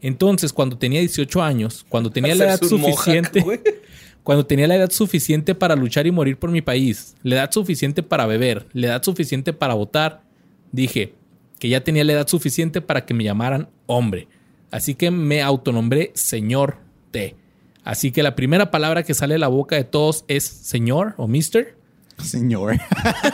Entonces, 0.00 0.52
cuando 0.52 0.76
tenía 0.78 1.00
18 1.00 1.42
años, 1.42 1.86
cuando 1.88 2.10
tenía 2.10 2.34
la 2.34 2.44
edad 2.44 2.60
mohawk, 2.62 2.90
suficiente, 2.96 3.44
cuando 4.22 4.44
tenía 4.46 4.66
la 4.66 4.76
edad 4.76 4.90
suficiente 4.90 5.54
para 5.54 5.76
luchar 5.76 6.06
y 6.06 6.10
morir 6.10 6.36
por 6.36 6.50
mi 6.50 6.60
país, 6.62 7.14
la 7.22 7.36
edad 7.36 7.50
suficiente 7.52 8.02
para 8.02 8.26
beber, 8.26 8.66
la 8.72 8.88
edad 8.88 9.02
suficiente 9.02 9.52
para 9.52 9.74
votar, 9.74 10.22
dije 10.72 11.14
que 11.58 11.68
ya 11.68 11.82
tenía 11.82 12.04
la 12.04 12.12
edad 12.14 12.28
suficiente 12.28 12.80
para 12.80 13.06
que 13.06 13.14
me 13.14 13.24
llamaran 13.24 13.68
hombre. 13.86 14.28
Así 14.70 14.94
que 14.94 15.10
me 15.10 15.40
autonombré 15.40 16.10
señor 16.14 16.78
T. 17.10 17.36
Así 17.84 18.10
que 18.12 18.22
la 18.22 18.34
primera 18.34 18.70
palabra 18.70 19.02
que 19.02 19.14
sale 19.14 19.34
de 19.34 19.38
la 19.38 19.48
boca 19.48 19.76
de 19.76 19.84
todos 19.84 20.24
es 20.26 20.44
señor 20.44 21.14
o 21.18 21.28
mister. 21.28 21.76
Señor. 22.22 22.76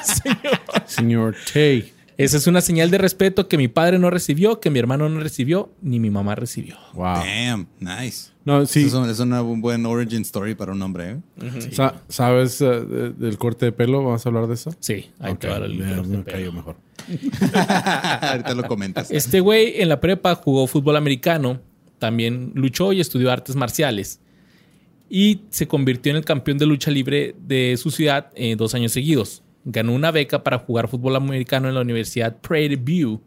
Señor 0.86 1.36
Tay. 1.52 1.92
Esa 2.16 2.36
es 2.36 2.46
una 2.46 2.60
señal 2.60 2.90
de 2.90 2.98
respeto 2.98 3.48
que 3.48 3.56
mi 3.56 3.68
padre 3.68 3.98
no 3.98 4.10
recibió, 4.10 4.60
que 4.60 4.68
mi 4.68 4.78
hermano 4.78 5.08
no 5.08 5.20
recibió, 5.20 5.70
ni 5.80 5.98
mi 6.00 6.10
mamá 6.10 6.34
recibió. 6.34 6.76
Wow. 6.92 7.14
Damn, 7.24 7.66
nice. 7.78 8.30
No, 8.44 8.66
sí. 8.66 8.84
Es, 8.86 8.92
un- 8.92 9.08
es 9.08 9.18
una 9.20 9.40
un 9.40 9.62
buen 9.62 9.86
origin 9.86 10.20
story 10.22 10.54
para 10.54 10.72
un 10.72 10.82
hombre, 10.82 11.12
¿eh? 11.12 11.70
Sa- 11.72 11.94
¿Sabes 12.08 12.60
eh, 12.60 12.66
de- 12.66 13.10
del 13.12 13.38
corte 13.38 13.66
de 13.66 13.72
pelo? 13.72 14.02
¿Vamos 14.04 14.26
a 14.26 14.28
hablar 14.28 14.48
de 14.48 14.54
eso? 14.54 14.74
Sí, 14.80 15.10
ahí 15.18 15.34
te 15.36 15.46
Ok, 15.48 15.52
va 15.60 15.64
el 15.64 15.78
me- 15.78 15.94
corte 15.96 16.10
de 16.10 16.16
me 16.18 16.22
pelo. 16.24 16.36
cayó 16.36 16.52
mejor. 16.52 16.76
Ahorita 17.54 18.54
lo 18.54 18.64
comentas. 18.68 19.10
Este 19.10 19.40
güey 19.40 19.80
en 19.80 19.88
la 19.88 20.00
prepa 20.00 20.34
jugó 20.34 20.66
fútbol 20.66 20.96
americano, 20.96 21.60
también 21.98 22.52
luchó 22.54 22.92
y 22.92 23.00
estudió 23.00 23.30
artes 23.30 23.56
marciales. 23.56 24.20
Y 25.12 25.40
se 25.50 25.66
convirtió 25.66 26.10
en 26.10 26.16
el 26.16 26.24
campeón 26.24 26.56
de 26.56 26.66
lucha 26.66 26.92
libre 26.92 27.34
de 27.36 27.76
su 27.76 27.90
ciudad 27.90 28.30
eh, 28.36 28.54
dos 28.56 28.74
años 28.74 28.92
seguidos. 28.92 29.42
Ganó 29.64 29.92
una 29.92 30.12
beca 30.12 30.44
para 30.44 30.58
jugar 30.58 30.88
fútbol 30.88 31.16
americano 31.16 31.68
en 31.68 31.74
la 31.74 31.80
Universidad 31.80 32.40
Prairie 32.40 32.76
View, 32.76 33.20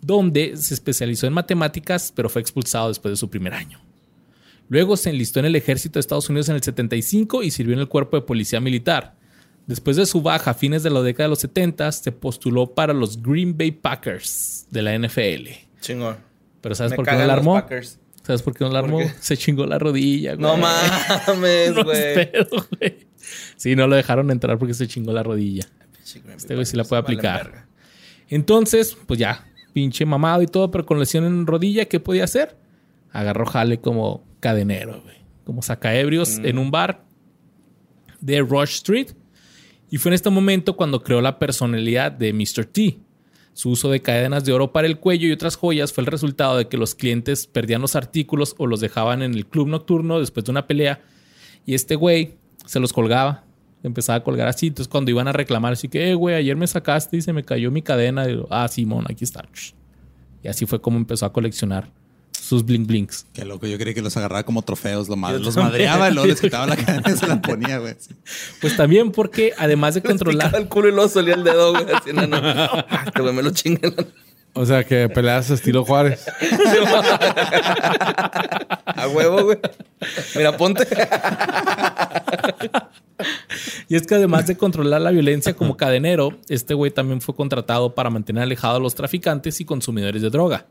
donde 0.00 0.56
se 0.56 0.74
especializó 0.74 1.28
en 1.28 1.32
matemáticas, 1.32 2.12
pero 2.14 2.28
fue 2.28 2.42
expulsado 2.42 2.88
después 2.88 3.12
de 3.12 3.16
su 3.16 3.30
primer 3.30 3.54
año. 3.54 3.80
Luego 4.68 4.96
se 4.96 5.10
enlistó 5.10 5.38
en 5.38 5.46
el 5.46 5.56
ejército 5.56 5.94
de 5.94 6.00
Estados 6.00 6.28
Unidos 6.28 6.48
en 6.48 6.56
el 6.56 6.62
75 6.62 7.44
y 7.44 7.50
sirvió 7.52 7.74
en 7.74 7.80
el 7.80 7.88
cuerpo 7.88 8.16
de 8.16 8.22
policía 8.22 8.60
militar. 8.60 9.14
Después 9.66 9.96
de 9.96 10.06
su 10.06 10.20
baja 10.20 10.50
a 10.50 10.54
fines 10.54 10.82
de 10.82 10.90
la 10.90 11.00
década 11.00 11.28
de 11.28 11.30
los 11.30 11.38
70, 11.40 11.92
se 11.92 12.12
postuló 12.12 12.74
para 12.74 12.92
los 12.92 13.22
Green 13.22 13.56
Bay 13.56 13.70
Packers 13.70 14.66
de 14.70 14.82
la 14.82 14.98
NFL. 14.98 15.48
Chingón. 15.80 16.16
Pero 16.60 16.74
¿sabes 16.74 16.90
Me 16.90 16.96
por 16.96 17.06
qué 17.06 17.12
no 17.12 17.24
la 17.24 17.32
armó? 17.34 17.54
Packers. 17.54 17.98
¿Sabes 18.24 18.42
por 18.42 18.54
qué 18.54 18.64
no 18.64 18.70
la 18.70 18.80
¿Por 18.80 18.88
armó? 19.02 19.12
Se 19.20 19.36
chingó 19.36 19.66
la 19.66 19.78
rodilla, 19.78 20.34
güey. 20.34 20.42
No 20.42 20.56
mames, 20.56 21.74
No 21.76 21.84
güey. 21.84 22.14
pedo, 22.14 22.66
güey. 22.78 23.06
Sí, 23.56 23.76
no 23.76 23.86
lo 23.86 23.96
dejaron 23.96 24.30
entrar 24.30 24.58
porque 24.58 24.74
se 24.74 24.88
chingó 24.88 25.12
la 25.12 25.22
rodilla. 25.22 25.66
Este 26.36 26.54
güey 26.54 26.66
sí 26.66 26.76
la 26.76 26.84
puede 26.84 27.00
aplicar. 27.02 27.66
Entonces, 28.28 28.96
pues 29.06 29.18
ya, 29.20 29.46
pinche 29.72 30.04
mamado 30.06 30.42
y 30.42 30.46
todo, 30.46 30.70
pero 30.70 30.84
con 30.86 30.98
lesión 30.98 31.24
en 31.24 31.46
rodilla, 31.46 31.84
¿qué 31.86 32.00
podía 32.00 32.24
hacer? 32.24 32.56
Agarró 33.12 33.46
jale 33.46 33.78
como 33.80 34.24
cadenero, 34.40 35.00
güey. 35.02 35.16
Como 35.44 35.62
sacaebrios 35.62 36.38
Mm. 36.38 36.46
en 36.46 36.58
un 36.58 36.70
bar 36.70 37.04
de 38.20 38.40
Rush 38.40 38.76
Street. 38.76 39.08
Y 39.90 39.98
fue 39.98 40.10
en 40.10 40.14
este 40.14 40.30
momento 40.30 40.74
cuando 40.76 41.02
creó 41.02 41.20
la 41.20 41.38
personalidad 41.38 42.10
de 42.10 42.32
Mr. 42.32 42.64
T. 42.64 42.98
Su 43.54 43.70
uso 43.70 43.90
de 43.90 44.02
cadenas 44.02 44.44
de 44.44 44.52
oro 44.52 44.72
para 44.72 44.86
el 44.86 44.98
cuello 44.98 45.26
y 45.28 45.32
otras 45.32 45.56
joyas 45.56 45.92
fue 45.92 46.02
el 46.02 46.06
resultado 46.06 46.58
de 46.58 46.68
que 46.68 46.76
los 46.76 46.94
clientes 46.94 47.46
perdían 47.46 47.80
los 47.80 47.96
artículos 47.96 48.54
o 48.58 48.66
los 48.66 48.80
dejaban 48.80 49.22
en 49.22 49.32
el 49.34 49.46
club 49.46 49.68
nocturno 49.68 50.20
después 50.20 50.44
de 50.44 50.50
una 50.50 50.66
pelea. 50.66 51.00
Y 51.64 51.74
este 51.74 51.94
güey 51.94 52.34
se 52.66 52.80
los 52.80 52.92
colgaba. 52.92 53.44
Empezaba 53.82 54.18
a 54.18 54.22
colgar 54.24 54.48
así. 54.48 54.68
Entonces, 54.68 54.88
cuando 54.88 55.10
iban 55.10 55.28
a 55.28 55.32
reclamar, 55.32 55.74
así 55.74 55.88
que, 55.88 56.10
eh, 56.10 56.14
güey, 56.14 56.34
ayer 56.34 56.56
me 56.56 56.66
sacaste 56.66 57.16
y 57.16 57.22
se 57.22 57.32
me 57.32 57.44
cayó 57.44 57.70
mi 57.70 57.82
cadena. 57.82 58.26
Digo, 58.26 58.48
ah, 58.50 58.66
Simón, 58.68 59.04
aquí 59.08 59.24
está. 59.24 59.44
Y 60.42 60.48
así 60.48 60.66
fue 60.66 60.80
como 60.80 60.96
empezó 60.96 61.26
a 61.26 61.32
coleccionar 61.32 61.90
sus 62.38 62.64
bling 62.64 62.86
blings. 62.86 63.26
Qué 63.32 63.44
loco, 63.44 63.66
yo 63.66 63.78
creí 63.78 63.94
que 63.94 64.02
los 64.02 64.16
agarraba 64.16 64.42
como 64.44 64.62
trofeos, 64.62 65.08
lo 65.08 65.16
ma- 65.16 65.32
Yo 65.32 65.38
los 65.38 65.56
madreaba 65.56 66.10
y 66.10 66.12
luego 66.14 66.26
les 66.28 66.40
quitaba 66.40 66.66
la 66.66 66.76
cadena 66.84 67.10
y 67.10 67.16
se 67.16 67.26
la 67.26 67.40
ponía, 67.40 67.78
güey. 67.78 67.94
Pues 68.60 68.76
también 68.76 69.12
porque, 69.12 69.52
además 69.56 69.94
de 69.94 70.02
controlar, 70.06 70.54
el 70.56 70.68
culo 70.68 70.88
y 70.88 70.92
luego 70.92 71.08
solía 71.08 71.34
el 71.34 71.44
dedo, 71.44 71.72
güey. 71.72 71.86
Así, 71.94 72.12
no, 72.12 72.26
no. 72.26 72.36
Ah, 72.42 73.04
Este 73.06 73.22
güey 73.22 73.34
me 73.34 73.42
lo 73.42 73.50
chingue. 73.50 73.92
O 74.56 74.64
sea, 74.66 74.84
que 74.84 75.08
peleas 75.08 75.50
estilo 75.50 75.84
Juárez. 75.84 76.26
A 78.86 79.08
huevo, 79.08 79.44
güey. 79.46 79.58
Mira, 80.36 80.56
ponte. 80.56 80.86
Y 83.88 83.96
es 83.96 84.06
que 84.06 84.14
además 84.14 84.46
de 84.46 84.56
controlar 84.56 85.00
la 85.00 85.10
violencia 85.10 85.54
como 85.54 85.76
cadenero, 85.76 86.38
este 86.48 86.74
güey 86.74 86.90
también 86.90 87.20
fue 87.20 87.34
contratado 87.34 87.94
para 87.94 88.10
mantener 88.10 88.42
alejado 88.44 88.76
a 88.76 88.80
los 88.80 88.94
traficantes 88.94 89.60
y 89.60 89.64
consumidores 89.64 90.22
de 90.22 90.30
droga. 90.30 90.66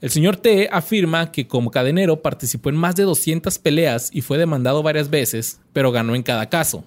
El 0.00 0.10
señor 0.10 0.36
T 0.36 0.68
afirma 0.70 1.32
que 1.32 1.46
como 1.46 1.70
cadenero 1.70 2.20
participó 2.20 2.68
en 2.68 2.76
más 2.76 2.94
de 2.96 3.04
200 3.04 3.58
peleas 3.58 4.10
y 4.12 4.20
fue 4.20 4.38
demandado 4.38 4.82
varias 4.82 5.08
veces, 5.08 5.60
pero 5.72 5.92
ganó 5.92 6.14
en 6.14 6.22
cada 6.22 6.48
caso. 6.48 6.84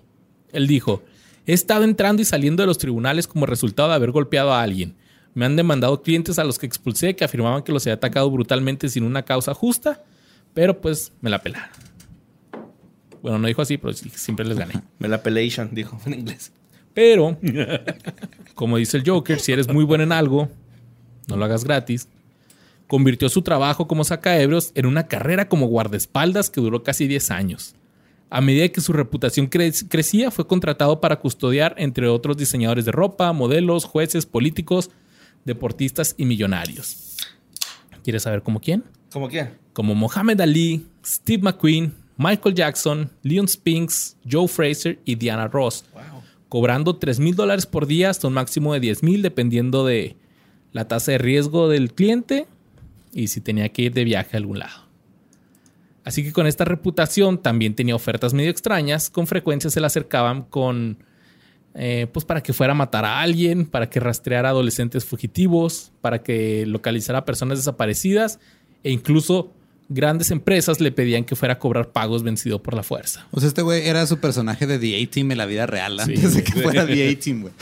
Él 0.52 0.68
dijo, 0.68 1.04
he 1.46 1.54
estado 1.54 1.84
entrando 1.84 2.22
y 2.22 2.26
saliendo 2.26 2.64
de 2.64 2.68
los 2.68 2.78
tribunales 2.78 3.28
como 3.28 3.46
resultado 3.46 3.90
de 3.90 3.96
haber 3.96 4.12
golpeado 4.12 4.54
a 4.54 4.62
alguien. 4.62 4.96
Me 5.34 5.46
han 5.46 5.56
demandado 5.56 6.02
clientes 6.02 6.40
a 6.40 6.44
los 6.44 6.60
que 6.60 6.66
expulsé 6.66 7.16
que 7.16 7.24
afirmaban 7.24 7.64
que 7.64 7.72
los 7.72 7.86
había 7.86 7.96
atacado 7.96 8.30
brutalmente 8.30 8.90
sin 8.90 9.04
una 9.04 9.24
causa 9.24 9.54
justa, 9.54 10.04
pero 10.54 10.80
pues 10.80 11.12
me 11.22 11.30
la 11.30 11.42
pelaron. 11.42 11.70
Bueno, 13.22 13.40
no 13.40 13.48
dijo 13.48 13.62
así, 13.62 13.78
pero 13.78 13.94
siempre 13.94 14.46
les 14.46 14.58
gané. 14.58 14.76
Me 15.00 15.08
la 15.08 15.22
pelation, 15.22 15.70
dijo 15.74 16.00
en 16.06 16.14
inglés. 16.14 16.52
Pero, 16.94 17.38
como 18.56 18.78
dice 18.78 18.98
el 18.98 19.04
Joker, 19.06 19.40
si 19.40 19.52
eres 19.52 19.68
muy 19.68 19.84
bueno 19.84 20.04
en 20.04 20.12
algo, 20.12 20.50
no 21.28 21.36
lo 21.36 21.46
hagas 21.46 21.64
gratis. 21.64 22.08
Convirtió 22.88 23.28
su 23.30 23.42
trabajo 23.42 23.88
como 23.88 24.04
sacaebros 24.04 24.72
en 24.76 24.86
una 24.86 25.08
carrera 25.08 25.50
como 25.50 25.68
guardaespaldas 25.68 26.50
que 26.50 26.62
duró 26.62 26.84
casi 26.84 27.08
10 27.08 27.32
años. 27.32 27.76
A 28.30 28.42
medida 28.42 28.68
que 28.70 28.82
su 28.82 28.94
reputación 28.94 29.50
cre- 29.50 29.86
crecía, 29.90 30.32
fue 30.32 30.48
contratado 30.48 31.00
para 31.02 31.20
custodiar, 31.20 31.76
entre 31.78 32.08
otros, 32.08 32.38
diseñadores 32.38 32.86
de 32.86 32.92
ropa, 32.92 33.32
modelos, 33.34 33.86
jueces, 33.86 34.26
políticos, 34.26 34.90
deportistas 35.46 36.14
y 36.18 36.26
millonarios. 36.26 37.16
¿Quieres 38.04 38.24
saber 38.24 38.42
cómo 38.44 38.60
quién? 38.60 38.84
¿Cómo 39.12 39.28
quién? 39.30 39.52
como 39.74 39.94
Mohamed 39.94 40.42
Ali, 40.42 40.88
Steve 41.06 41.44
McQueen, 41.44 41.94
Michael 42.18 42.56
Jackson, 42.56 43.12
Leon 43.22 43.48
Spinks, 43.48 44.18
Joe 44.30 44.48
Fraser 44.48 45.00
y 45.06 45.14
Diana 45.14 45.48
Ross, 45.48 45.86
Wow. 45.94 46.02
cobrando 46.50 46.96
3 46.96 47.20
mil 47.20 47.36
dólares 47.36 47.68
por 47.68 47.86
día 47.86 48.10
hasta 48.10 48.28
un 48.28 48.34
máximo 48.34 48.74
de 48.74 48.80
10 48.80 49.04
mil, 49.04 49.22
dependiendo 49.22 49.86
de 49.86 50.16
la 50.72 50.88
tasa 50.88 51.12
de 51.12 51.20
riesgo 51.20 51.70
del 51.70 51.94
cliente 51.94 52.48
y 53.14 53.28
si 53.28 53.42
tenía 53.42 53.70
que 53.70 53.84
ir 53.84 53.94
de 53.94 54.04
viaje 54.04 54.36
a 54.36 54.40
algún 54.40 54.60
lado. 54.60 54.88
Así 56.04 56.24
que 56.24 56.32
con 56.32 56.48
esta 56.48 56.64
reputación 56.64 57.42
también 57.42 57.76
tenía 57.76 57.96
ofertas 57.96 58.34
medio 58.34 58.50
extrañas, 58.50 59.10
con 59.10 59.28
frecuencia 59.28 59.70
se 59.70 59.82
le 59.82 59.88
acercaban 59.88 60.44
con 60.44 61.04
eh, 61.80 62.08
pues 62.12 62.26
para 62.26 62.42
que 62.42 62.54
fuera 62.54 62.72
a 62.72 62.76
matar 62.76 63.06
a 63.06 63.20
alguien, 63.20 63.66
para 63.66 63.90
que 63.90 64.00
rastreara 64.00 64.50
adolescentes 64.50 65.06
fugitivos, 65.06 65.92
para 66.02 66.24
que 66.24 66.66
localizara 66.66 67.26
personas 67.26 67.60
desaparecidas 67.60 68.40
e 68.84 68.92
incluso 68.92 69.54
grandes 69.90 70.32
empresas 70.32 70.82
le 70.82 70.92
pedían 70.92 71.24
que 71.24 71.36
fuera 71.36 71.56
a 71.56 71.60
cobrar 71.60 71.92
pagos 71.92 72.24
vencido 72.24 72.62
por 72.62 72.74
la 72.74 72.84
fuerza. 72.84 73.26
O 73.32 73.40
sea, 73.40 73.48
este 73.48 73.62
güey 73.62 73.88
era 73.88 74.06
su 74.06 74.20
personaje 74.20 74.68
de 74.68 74.80
The 74.80 75.04
A-Team 75.04 75.32
en 75.32 75.38
la 75.38 75.46
vida 75.46 75.66
real 75.66 76.00
antes 76.00 76.34
de 76.34 76.44
que 76.44 76.52
fuera 76.54 76.86
The 76.86 77.10
A-Team, 77.10 77.42
güey. 77.42 77.54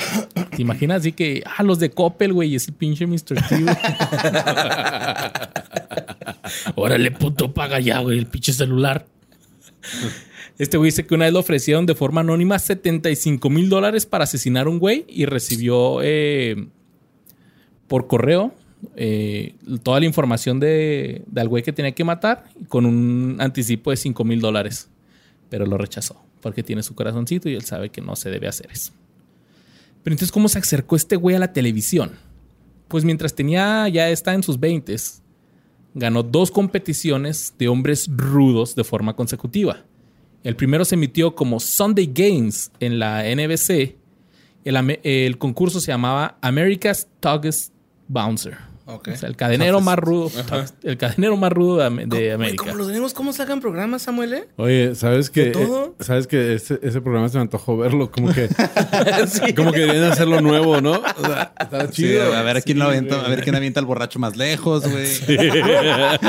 ¿Te 0.56 0.62
imaginas 0.62 1.02
así 1.02 1.12
que, 1.12 1.44
ah, 1.46 1.64
los 1.64 1.80
de 1.80 1.92
Coppel, 1.92 2.34
güey, 2.34 2.52
y 2.52 2.56
ese 2.56 2.72
pinche 2.72 3.06
Mr. 3.06 3.36
T? 3.48 3.66
Órale, 6.76 7.12
puto, 7.12 7.54
paga 7.54 7.80
ya, 7.80 8.00
güey, 8.00 8.18
el 8.18 8.28
pinche 8.28 8.54
celular. 8.54 9.06
Este 10.58 10.78
güey 10.78 10.90
dice 10.90 11.06
que 11.06 11.14
una 11.14 11.26
vez 11.26 11.34
le 11.34 11.40
ofrecieron 11.40 11.86
de 11.86 11.96
forma 11.96 12.22
anónima 12.22 12.58
75 12.58 13.50
mil 13.50 13.70
dólares 13.70 14.06
para 14.06 14.24
asesinar 14.24 14.68
a 14.68 14.70
un 14.70 14.80
güey 14.80 15.06
y 15.10 15.26
recibió 15.26 16.00
eh, 16.02 16.68
por 17.88 18.08
correo 18.08 18.54
eh, 18.96 19.56
toda 19.84 20.00
la 20.00 20.06
información 20.06 20.60
de, 20.60 21.24
del 21.28 21.48
güey 21.48 21.64
que 21.64 21.74
tenía 21.74 21.94
que 21.94 22.04
matar 22.04 22.46
con 22.68 22.86
un 22.86 23.38
anticipo 23.40 23.92
de 23.92 23.98
5 23.98 24.24
mil 24.24 24.40
dólares. 24.40 24.90
Pero 25.50 25.66
lo 25.66 25.78
rechazó 25.78 26.22
porque 26.42 26.64
tiene 26.64 26.84
su 26.84 26.94
corazoncito 26.94 27.50
y 27.50 27.56
él 27.56 27.64
sabe 27.64 27.90
que 27.90 28.02
no 28.02 28.16
se 28.16 28.30
debe 28.30 28.48
hacer 28.48 28.70
eso. 28.72 28.92
Pero 30.04 30.14
entonces, 30.14 30.32
¿cómo 30.32 30.48
se 30.48 30.60
acercó 30.60 30.96
este 30.96 31.16
güey 31.16 31.36
a 31.36 31.40
la 31.40 31.54
televisión? 31.54 32.12
Pues 32.88 33.04
mientras 33.04 33.34
tenía, 33.34 33.88
ya 33.90 34.10
está 34.10 34.34
en 34.36 34.44
sus 34.44 34.60
20 34.60 34.96
ganó 35.96 36.22
dos 36.22 36.52
competiciones 36.52 37.56
de 37.58 37.70
hombres 37.70 38.08
rudos 38.16 38.76
de 38.76 38.84
forma 38.84 39.16
consecutiva. 39.16 39.84
El 40.44 40.56
primero 40.56 40.86
se 40.86 40.94
emitió 40.94 41.34
como 41.34 41.60
Sunday 41.60 42.12
Games 42.14 42.72
en 42.80 43.00
la 43.00 43.24
NBC. 43.24 43.96
El, 44.66 45.00
el 45.02 45.38
concurso 45.40 45.80
se 45.80 45.92
llamaba 45.92 46.38
America's 46.42 47.08
Toughest 47.20 47.74
Bouncer. 48.08 48.75
O 48.88 49.02
sea, 49.16 49.28
el 49.30 49.36
cadenero 49.36 49.82
más 49.82 49.98
rudo, 49.98 50.32
el 50.84 50.98
cadenero 50.98 51.36
más 51.38 51.52
rudo 51.52 51.78
de, 51.78 51.86
América. 52.34 52.56
como 52.64 52.76
los 52.76 52.90
gringos, 52.90 53.16
¿cómo 53.16 53.34
sacan 53.34 53.60
programas, 53.60 54.04
Samuel? 54.04 54.34
eh? 54.36 54.48
Oye, 54.58 54.94
¿sabes 54.94 55.32
que 55.32 55.46
¿De 55.46 55.52
todo? 55.52 55.96
¿Sabes 56.00 56.28
que 56.28 56.54
ese, 56.54 56.80
ese 56.84 57.02
programa 57.02 57.28
se 57.30 57.38
me 57.38 57.42
antojó 57.42 57.78
verlo? 57.78 58.12
Como 58.12 58.32
que, 58.32 58.48
como 59.56 59.72
que 59.72 59.86
querían 59.88 60.04
hacerlo 60.12 60.40
nuevo, 60.42 60.82
¿no? 60.82 61.02
O 61.18 61.26
sea, 61.26 61.52
estaba 61.60 61.88
Sí, 61.88 61.94
chido. 62.04 62.32
a 62.36 62.44
ver 62.44 62.62
quién 62.64 62.78
lo 62.78 62.86
avienta, 62.86 63.26
a 63.26 63.28
ver 63.28 63.42
quién 63.44 63.56
avienta 63.56 63.80
al 63.80 63.88
borracho 63.88 64.20
más 64.20 64.38
lejos, 64.38 64.84
güey. 64.88 65.06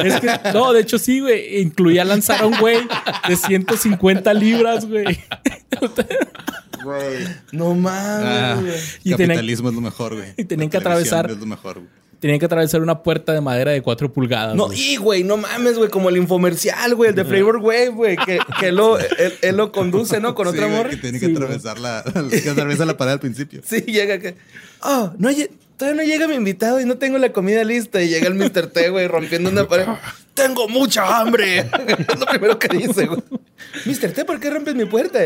Es 0.07 0.21
que, 0.21 0.31
no, 0.55 0.73
de 0.73 0.81
hecho 0.81 0.99
sí, 0.99 1.21
güey. 1.21 1.61
Incluía 1.61 2.07
lanzar 2.07 2.43
a 2.43 2.47
un 2.47 2.59
güey 2.59 2.79
de 3.29 3.37
150 3.37 4.33
libras, 4.33 4.87
güey. 4.89 5.05
No 7.53 7.75
mames, 7.75 8.25
Ah, 8.25 8.57
güey. 8.61 8.73
Y 9.05 9.11
tenían- 9.11 9.29
capitalismo 9.29 9.69
es 9.69 9.75
lo 9.75 9.81
mejor, 9.81 10.15
güey. 10.15 10.29
y 10.37 10.45
tenían 10.45 10.71
que 10.71 10.79
atravesar- 10.79 11.31
Es 11.31 11.37
lo 11.39 11.47
mejor, 11.47 11.75
güey. 11.81 12.06
Tenían 12.27 12.41
que 12.41 12.47
atravesar 12.47 12.83
una 12.83 13.05
puerta 13.05 13.33
de 13.33 13.41
madera 13.41 13.71
de 13.71 13.83
4 13.83 14.13
pulgadas. 14.13 14.57
No, 14.57 14.67
güey. 14.67 14.81
y 14.81 14.97
güey, 14.97 15.23
no 15.23 15.37
mames, 15.37 15.79
güey, 15.79 15.89
como 15.91 16.09
el 16.09 16.17
infomercial, 16.17 16.97
güey, 16.97 17.11
el 17.11 17.15
de 17.15 17.25
Flavor 17.25 17.59
Wave, 17.59 17.91
güey, 17.91 18.17
que, 18.17 18.41
que 18.59 18.73
lo, 18.73 18.99
él, 18.99 19.35
él 19.43 19.57
lo 19.57 19.71
conduce, 19.71 20.19
¿no? 20.19 20.35
Con 20.35 20.49
Sí, 20.49 20.55
otra 20.57 20.67
morra. 20.67 20.91
Que 20.91 20.97
tiene 20.97 21.21
que 21.21 21.27
Sí, 21.27 21.33
atravesar 21.33 21.79
la, 21.79 22.03
que 22.43 22.51
atraviesa 22.51 22.85
la 22.85 22.97
pared 22.97 23.13
al 23.13 23.21
principio. 23.21 23.61
Sí, 23.65 23.83
llega 23.83 24.19
que. 24.19 24.35
Oh, 24.83 25.13
no, 25.19 25.31
todavía 25.77 26.03
no 26.03 26.09
llega 26.09 26.27
mi 26.27 26.35
invitado 26.35 26.81
y 26.81 26.85
no 26.85 26.99
tengo 26.99 27.17
la 27.19 27.33
comida 27.33 27.63
lista. 27.63 28.03
Y 28.03 28.09
llega 28.09 28.27
el 28.27 28.35
Mr. 28.35 28.67
T, 28.73 28.91
güey, 28.91 29.07
rompiendo 29.07 29.51
una 29.51 29.69
pared. 29.69 29.87
¡Tengo 30.37 30.69
mucha 30.69 31.19
hambre! 31.19 31.59
es 32.09 32.21
lo 32.21 32.27
primero 32.27 32.59
que 32.59 32.69
dice, 32.69 33.07
güey. 33.07 33.21
Mr. 33.87 34.13
T, 34.13 34.25
¿por 34.25 34.39
qué 34.39 34.51
rompes 34.51 34.75
mi 34.75 34.85
puerta? 34.85 35.19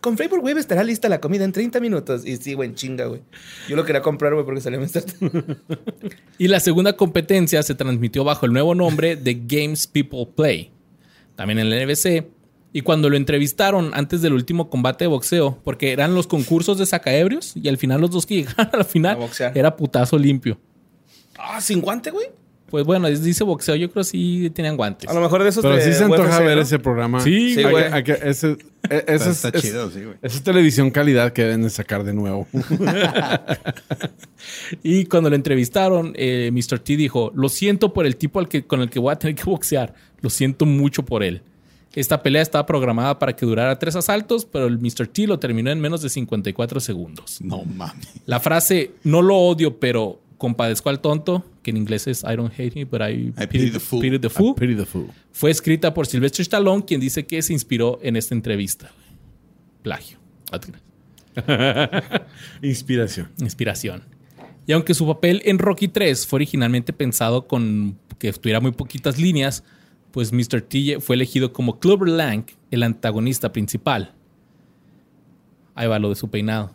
Con 0.00 0.16
Flavor 0.16 0.40
Wave 0.40 0.60
estará 0.60 0.82
lista 0.84 1.08
la 1.08 1.20
comida 1.20 1.44
en 1.44 1.52
30 1.52 1.80
minutos. 1.80 2.26
Y 2.26 2.36
sí, 2.36 2.54
güey, 2.54 2.74
chinga, 2.74 3.06
güey. 3.06 3.22
Yo 3.68 3.76
lo 3.76 3.84
quería 3.84 4.02
comprar, 4.02 4.34
güey, 4.34 4.44
porque 4.44 4.60
salió 4.60 4.80
Mr. 4.80 5.02
T. 5.02 5.16
Y 6.38 6.48
la 6.48 6.60
segunda 6.60 6.94
competencia 6.96 7.62
se 7.62 7.74
transmitió 7.74 8.24
bajo 8.24 8.46
el 8.46 8.52
nuevo 8.52 8.74
nombre 8.74 9.16
de 9.16 9.34
Games 9.46 9.86
People 9.86 10.26
Play, 10.36 10.70
también 11.36 11.58
en 11.60 11.70
la 11.70 11.84
NBC. 11.84 12.26
Y 12.72 12.82
cuando 12.82 13.08
lo 13.08 13.16
entrevistaron 13.16 13.92
antes 13.94 14.20
del 14.22 14.34
último 14.34 14.68
combate 14.68 15.04
de 15.04 15.08
boxeo, 15.08 15.58
porque 15.64 15.92
eran 15.92 16.14
los 16.14 16.26
concursos 16.26 16.78
de 16.78 16.84
sacaebrios, 16.86 17.52
y 17.56 17.68
al 17.68 17.78
final 17.78 18.00
los 18.00 18.10
dos 18.10 18.26
que 18.26 18.34
llegaron 18.44 18.70
al 18.72 18.84
final 18.84 19.12
A 19.16 19.18
boxear. 19.20 19.56
era 19.56 19.74
putazo 19.76 20.18
limpio. 20.18 20.58
Ah, 21.38 21.60
¿sin 21.60 21.80
guante, 21.80 22.10
güey? 22.10 22.26
Pues 22.70 22.84
bueno, 22.84 23.08
dice 23.08 23.44
boxeo, 23.44 23.76
yo 23.76 23.90
creo 23.90 24.02
que 24.02 24.10
sí 24.10 24.50
tenían 24.54 24.76
guantes. 24.76 25.08
A 25.08 25.14
lo 25.14 25.20
mejor 25.20 25.42
de 25.42 25.48
esos 25.48 25.62
Pero 25.62 25.76
de 25.76 25.82
sí 25.82 25.94
se 25.94 26.04
antoja 26.04 26.28
UFC, 26.36 26.44
ver 26.44 26.56
¿no? 26.56 26.62
ese 26.62 26.78
programa. 26.78 27.20
Sí, 27.20 27.54
Sí, 27.54 27.60
Hay 27.64 27.70
güey. 27.70 27.84
que- 27.88 27.94
hay 27.94 28.02
que- 28.04 28.18
ese- 28.24 28.50
e- 28.52 28.56
ese 28.90 29.14
Está, 29.14 29.14
es- 29.14 29.26
está 29.44 29.48
es- 29.58 29.62
chido, 29.62 29.90
sí, 29.90 30.02
güey. 30.04 30.16
Esa 30.20 30.36
es 30.36 30.42
televisión 30.42 30.90
calidad 30.90 31.32
que 31.32 31.42
deben 31.44 31.62
de 31.62 31.70
sacar 31.70 32.04
de 32.04 32.12
nuevo. 32.14 32.46
Y 34.82 35.04
cuando 35.06 35.30
lo 35.30 35.36
entrevistaron, 35.36 36.12
eh, 36.16 36.50
Mr. 36.52 36.78
T 36.78 36.96
dijo: 36.96 37.32
Lo 37.34 37.48
siento 37.48 37.92
por 37.92 38.06
el 38.06 38.16
tipo 38.16 38.38
al 38.38 38.48
que, 38.48 38.64
con 38.64 38.80
el 38.80 38.90
que 38.90 38.98
voy 38.98 39.12
a 39.12 39.16
tener 39.16 39.34
que 39.34 39.44
boxear. 39.44 39.94
Lo 40.20 40.30
siento 40.30 40.66
mucho 40.66 41.04
por 41.04 41.22
él. 41.22 41.42
Esta 41.94 42.22
pelea 42.22 42.42
estaba 42.42 42.66
programada 42.66 43.18
para 43.18 43.34
que 43.34 43.46
durara 43.46 43.78
tres 43.78 43.96
asaltos, 43.96 44.44
pero 44.44 44.66
el 44.66 44.78
Mr. 44.78 45.08
T 45.08 45.26
lo 45.26 45.38
terminó 45.38 45.70
en 45.70 45.80
menos 45.80 46.02
de 46.02 46.08
54 46.10 46.80
segundos. 46.80 47.38
No 47.40 47.64
mames. 47.64 48.08
La 48.26 48.40
frase 48.40 48.92
no 49.04 49.22
lo 49.22 49.36
odio, 49.36 49.78
pero 49.80 50.20
compadezco 50.38 50.88
al 50.88 51.00
tonto, 51.00 51.44
que 51.62 51.70
en 51.70 51.76
inglés 51.76 52.06
es 52.06 52.22
I 52.22 52.36
don't 52.36 52.52
hate 52.52 52.78
him, 52.78 52.88
but 52.90 53.00
I, 53.02 53.32
pity 53.48 53.70
the 53.70 53.80
fool. 53.80 54.00
pity 54.00 54.18
the 54.18 54.30
fool", 54.30 54.54
Pity 54.54 54.74
the 54.76 54.86
fool. 54.86 55.08
fue 55.32 55.50
escrita 55.50 55.92
por 55.92 56.06
Sylvester 56.06 56.42
Stallone, 56.42 56.84
quien 56.84 57.00
dice 57.00 57.26
que 57.26 57.42
se 57.42 57.52
inspiró 57.52 57.98
en 58.02 58.16
esta 58.16 58.34
entrevista. 58.34 58.90
Plagio. 59.82 60.18
Inspiración. 62.62 63.28
Inspiración. 63.38 64.02
Y 64.66 64.72
aunque 64.72 64.94
su 64.94 65.06
papel 65.06 65.42
en 65.44 65.58
Rocky 65.58 65.88
3 65.88 66.26
fue 66.26 66.38
originalmente 66.38 66.92
pensado 66.92 67.46
con 67.46 67.98
que 68.18 68.32
tuviera 68.32 68.60
muy 68.60 68.72
poquitas 68.72 69.18
líneas, 69.18 69.64
pues 70.10 70.32
Mr. 70.32 70.60
T 70.62 71.00
fue 71.00 71.16
elegido 71.16 71.52
como 71.52 71.78
Clubber 71.78 72.08
Lang, 72.08 72.44
el 72.70 72.82
antagonista 72.82 73.52
principal. 73.52 74.14
Ahí 75.74 75.86
va 75.86 75.98
lo 75.98 76.08
de 76.08 76.16
su 76.16 76.28
peinado. 76.28 76.74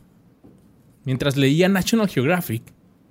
Mientras 1.03 1.36
leía 1.36 1.68
National 1.68 2.07
Geographic, 2.07 2.64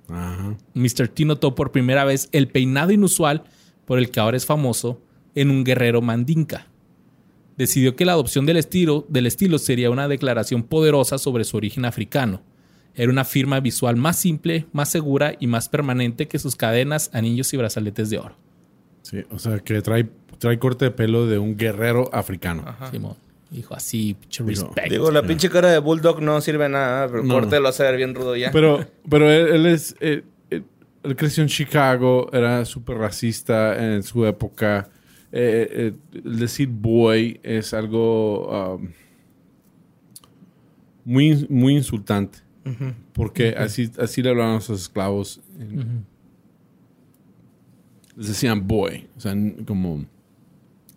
Ajá. 0.09 0.57
Mr. 0.73 1.07
T 1.07 1.25
notó 1.25 1.55
por 1.55 1.71
primera 1.71 2.05
vez 2.05 2.29
el 2.31 2.47
peinado 2.47 2.91
inusual 2.91 3.43
por 3.85 3.99
el 3.99 4.11
que 4.11 4.19
ahora 4.19 4.37
es 4.37 4.45
famoso 4.45 5.01
en 5.35 5.49
un 5.49 5.63
guerrero 5.63 6.01
mandinka. 6.01 6.67
Decidió 7.57 7.95
que 7.95 8.05
la 8.05 8.13
adopción 8.13 8.45
del 8.45 8.57
estilo, 8.57 9.05
del 9.09 9.27
estilo 9.27 9.59
sería 9.59 9.91
una 9.91 10.07
declaración 10.07 10.63
poderosa 10.63 11.17
sobre 11.17 11.43
su 11.43 11.57
origen 11.57 11.85
africano. 11.85 12.41
Era 12.95 13.11
una 13.11 13.25
firma 13.25 13.59
visual 13.59 13.95
más 13.95 14.19
simple, 14.19 14.67
más 14.71 14.89
segura 14.89 15.35
y 15.39 15.47
más 15.47 15.69
permanente 15.69 16.27
que 16.27 16.39
sus 16.39 16.55
cadenas, 16.55 17.09
anillos 17.13 17.53
y 17.53 17.57
brazaletes 17.57 18.09
de 18.09 18.17
oro. 18.19 18.35
Sí, 19.01 19.23
o 19.31 19.39
sea, 19.39 19.59
que 19.59 19.81
trae, 19.81 20.09
trae 20.37 20.57
corte 20.59 20.85
de 20.85 20.91
pelo 20.91 21.27
de 21.27 21.37
un 21.37 21.57
guerrero 21.57 22.09
africano. 22.13 22.63
Simón. 22.91 23.15
Dijo 23.53 23.75
así, 23.75 24.15
pinche 24.19 24.43
Digo, 24.43 24.65
respect. 24.65 24.89
Digo, 24.89 25.11
la 25.11 25.21
pinche 25.21 25.47
cara 25.49 25.69
de 25.71 25.77
Bulldog 25.77 26.21
no 26.21 26.41
sirve 26.41 26.67
nada, 26.69 27.07
pero 27.07 27.21
el 27.21 27.27
No. 27.27 27.35
corte 27.35 27.59
lo 27.59 27.67
hace 27.69 27.83
ver 27.83 27.97
bien 27.97 28.15
rudo 28.15 28.35
ya. 28.35 28.51
Pero, 28.51 28.83
pero 29.09 29.29
él, 29.31 29.47
él 29.47 29.65
es. 29.67 29.95
Él, 29.99 30.23
él- 30.49 30.63
él 31.03 31.15
creció 31.15 31.43
en 31.43 31.49
Chicago, 31.49 32.29
era 32.33 32.65
súper 32.65 32.97
racista 32.97 33.93
en 33.93 34.01
su 34.03 34.25
época. 34.25 34.89
Eh, 35.31 35.67
eh, 35.71 35.93
el 36.25 36.39
decir 36.39 36.67
boy 36.69 37.39
es 37.43 37.73
algo 37.73 38.75
um, 38.75 38.89
muy, 41.05 41.45
muy 41.49 41.75
insultante. 41.75 42.39
Porque 43.13 43.55
así, 43.57 43.91
así 43.99 44.21
le 44.23 44.29
hablaban 44.29 44.55
a 44.55 44.61
sus 44.61 44.81
esclavos. 44.81 45.41
Les 48.15 48.27
decían 48.27 48.65
boy. 48.67 49.07
O 49.17 49.19
sea, 49.19 49.35
como. 49.67 50.05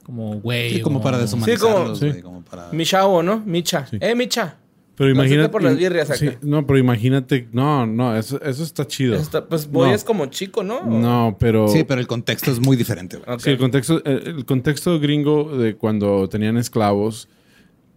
Como, 0.06 0.40
güey. 0.40 0.72
Sí, 0.74 0.80
como 0.80 1.02
para 1.02 1.18
deshumanizarlos, 1.18 1.98
Sí. 1.98 2.08
güey, 2.10 2.22
como 2.22 2.42
para... 2.42 2.70
Mi 2.70 2.84
chavo, 2.84 3.24
¿no? 3.24 3.40
Micha. 3.44 3.88
Eh, 4.00 4.14
Micha. 4.14 4.56
Pero 4.94 5.10
imagínate. 5.10 5.48
por 5.48 5.62
las 5.64 5.76
birrias 5.76 6.08
acá. 6.08 6.18
sí, 6.18 6.30
no, 6.42 6.64
pero 6.64 6.78
imagínate. 6.78 7.48
No, 7.52 7.84
no, 7.86 8.16
eso, 8.16 8.40
eso 8.40 8.62
está 8.62 8.86
chido. 8.86 9.16
Está- 9.16 9.44
pues 9.46 9.68
Boy 9.70 9.88
No. 9.88 9.94
es 9.94 10.04
como 10.04 10.26
chico, 10.26 10.62
¿no? 10.62 10.86
No, 10.86 11.36
pero. 11.40 11.66
Sí, 11.68 11.82
pero 11.84 12.00
el 12.00 12.06
contexto 12.06 12.50
es 12.52 12.60
muy 12.60 12.76
diferente. 12.76 13.18
Sí, 13.38 13.50
el 13.50 13.58
contexto, 13.58 14.02
el, 14.04 14.46
contexto 14.46 14.98
gringo 15.00 15.54
de 15.58 15.76
cuando 15.76 16.28
tenían 16.30 16.56
esclavos, 16.56 17.28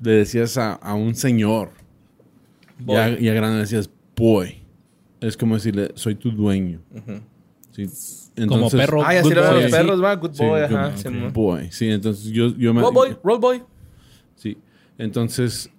le 0.01 0.12
decías 0.12 0.57
a, 0.57 0.74
a 0.74 0.95
un 0.95 1.14
señor. 1.16 1.70
Boy. 2.80 2.95
Y 2.95 2.99
a, 2.99 3.10
y 3.20 3.30
a 3.30 3.34
grande 3.34 3.55
le 3.57 3.62
decías 3.62 3.89
boy. 4.18 4.64
Es 5.22 5.38
como 5.38 5.55
decirle, 5.55 5.91
soy 5.93 6.16
tu 6.16 6.32
dueño. 6.32 6.82
Sí. 7.72 7.86
Como 8.48 8.66
Entonces- 8.66 8.80
perro. 8.80 9.04
Así 9.04 9.22
good 9.22 9.34
lo 9.34 9.42
ven 9.42 9.52
boy, 9.54 9.62
los 9.64 9.72
perros, 9.72 10.04
va. 10.04 10.16
Good 10.16 10.34
Sí, 10.34 10.44
boy, 10.46 10.62
good 10.62 10.76
ajá. 10.76 10.88
boy. 10.90 10.98
Simón. 10.98 11.34
Boy. 11.34 11.72
Sí, 11.72 11.90
entonces 11.90 12.26
yo, 12.32 12.56
yo 12.56 12.74
me. 12.74 12.82
Roll 12.82 12.94
boy, 12.94 13.18
roll 13.24 13.40
boy. 13.40 13.64
Sí. 14.36 14.58
Entonces, 14.98 15.70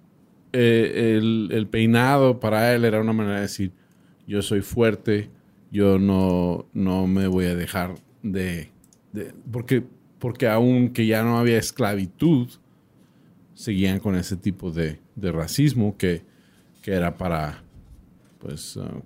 eh, 0.53 1.15
el, 1.17 1.49
el 1.51 1.67
peinado 1.67 2.39
para 2.39 2.73
él 2.73 2.85
era 2.85 2.99
una 3.01 3.13
manera 3.13 3.35
de 3.37 3.41
decir, 3.43 3.71
yo 4.27 4.41
soy 4.41 4.61
fuerte, 4.61 5.29
yo 5.71 5.97
no, 5.99 6.65
no 6.73 7.07
me 7.07 7.27
voy 7.27 7.45
a 7.45 7.55
dejar 7.55 7.95
de... 8.23 8.69
de- 9.13 9.33
porque, 9.51 9.83
porque 10.19 10.47
aunque 10.47 11.05
ya 11.05 11.23
no 11.23 11.37
había 11.39 11.57
esclavitud, 11.57 12.49
seguían 13.53 13.99
con 13.99 14.15
ese 14.15 14.35
tipo 14.37 14.71
de, 14.71 14.99
de 15.15 15.31
racismo 15.31 15.95
que 15.97 16.29
que 16.81 16.93
era 16.93 17.15
para, 17.15 17.61
pues, 18.39 18.75
uh, 18.75 19.03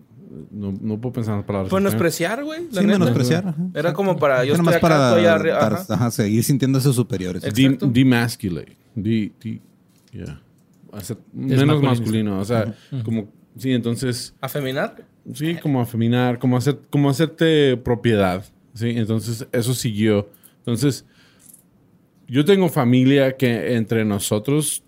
no, 0.51 0.71
no 0.81 0.99
puedo 0.99 1.13
pensar 1.13 1.33
en 1.33 1.39
las 1.39 1.45
palabras. 1.47 1.71
Menospreciar, 1.73 2.43
güey. 2.43 2.61
Sí, 2.71 2.75
neta. 2.75 2.99
menospreciar. 2.99 3.47
ajá. 3.47 3.63
Era 3.73 3.93
como 3.93 4.17
para 4.17 4.43
yo 4.45 4.53
Era 4.53 4.61
estoy 4.63 4.73
acá, 4.75 4.81
para 4.81 5.07
estoy 5.09 5.23
dar- 5.23 5.49
ajá. 5.73 5.93
ajá, 5.93 6.11
seguir 6.11 6.43
sintiéndose 6.43 6.91
superiores. 6.93 7.43
Demasculate. 7.53 8.77
De, 8.95 9.31
de- 9.43 9.61
yeah. 10.11 10.41
Hacer 10.93 11.17
menos 11.33 11.81
masculino. 11.81 12.35
masculino. 12.35 12.39
O 12.39 12.45
sea, 12.45 12.73
como, 13.03 13.27
sí, 13.57 13.71
entonces, 13.73 14.33
¿Afeminar? 14.41 15.05
sí, 15.33 15.55
como 15.61 15.81
afeminar, 15.81 16.39
como, 16.39 16.55
hacer, 16.57 16.79
como 16.89 17.09
hacerte 17.09 17.75
propiedad. 17.77 18.45
Sí, 18.73 18.89
entonces 18.95 19.45
eso 19.51 19.73
siguió. 19.73 20.29
Entonces, 20.59 21.05
yo 22.27 22.43
tengo 22.45 22.69
familia 22.69 23.35
que 23.37 23.75
entre 23.75 24.03
nosotros 24.05 24.83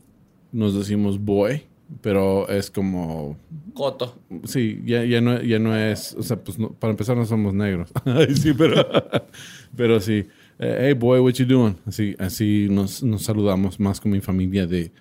nos 0.52 0.74
decimos 0.74 1.20
boy, 1.20 1.64
pero 2.02 2.48
es 2.50 2.70
como 2.72 3.38
Coto. 3.74 4.20
Sí, 4.46 4.82
ya, 4.86 5.04
ya, 5.06 5.22
no, 5.22 5.42
ya 5.42 5.60
no 5.60 5.76
es, 5.76 6.14
o 6.18 6.24
sea, 6.24 6.38
pues 6.44 6.58
no- 6.60 6.72
para 6.74 6.92
empezar 6.92 7.16
no 7.18 7.26
somos 7.26 7.54
negros. 7.54 7.92
Sí, 8.36 8.54
pero, 8.58 8.86
pero 9.76 10.00
sí. 10.00 10.26
Eh, 10.60 10.78
hey 10.82 10.94
boy, 10.94 11.20
what 11.20 11.34
you 11.34 11.46
doing? 11.46 11.76
Así, 11.86 12.16
así 12.20 12.68
nos, 12.70 13.04
nos 13.04 13.24
saludamos 13.24 13.80
más 13.80 14.02
con 14.02 14.12
mi 14.12 14.22
familia 14.22 14.66
de 14.66 14.92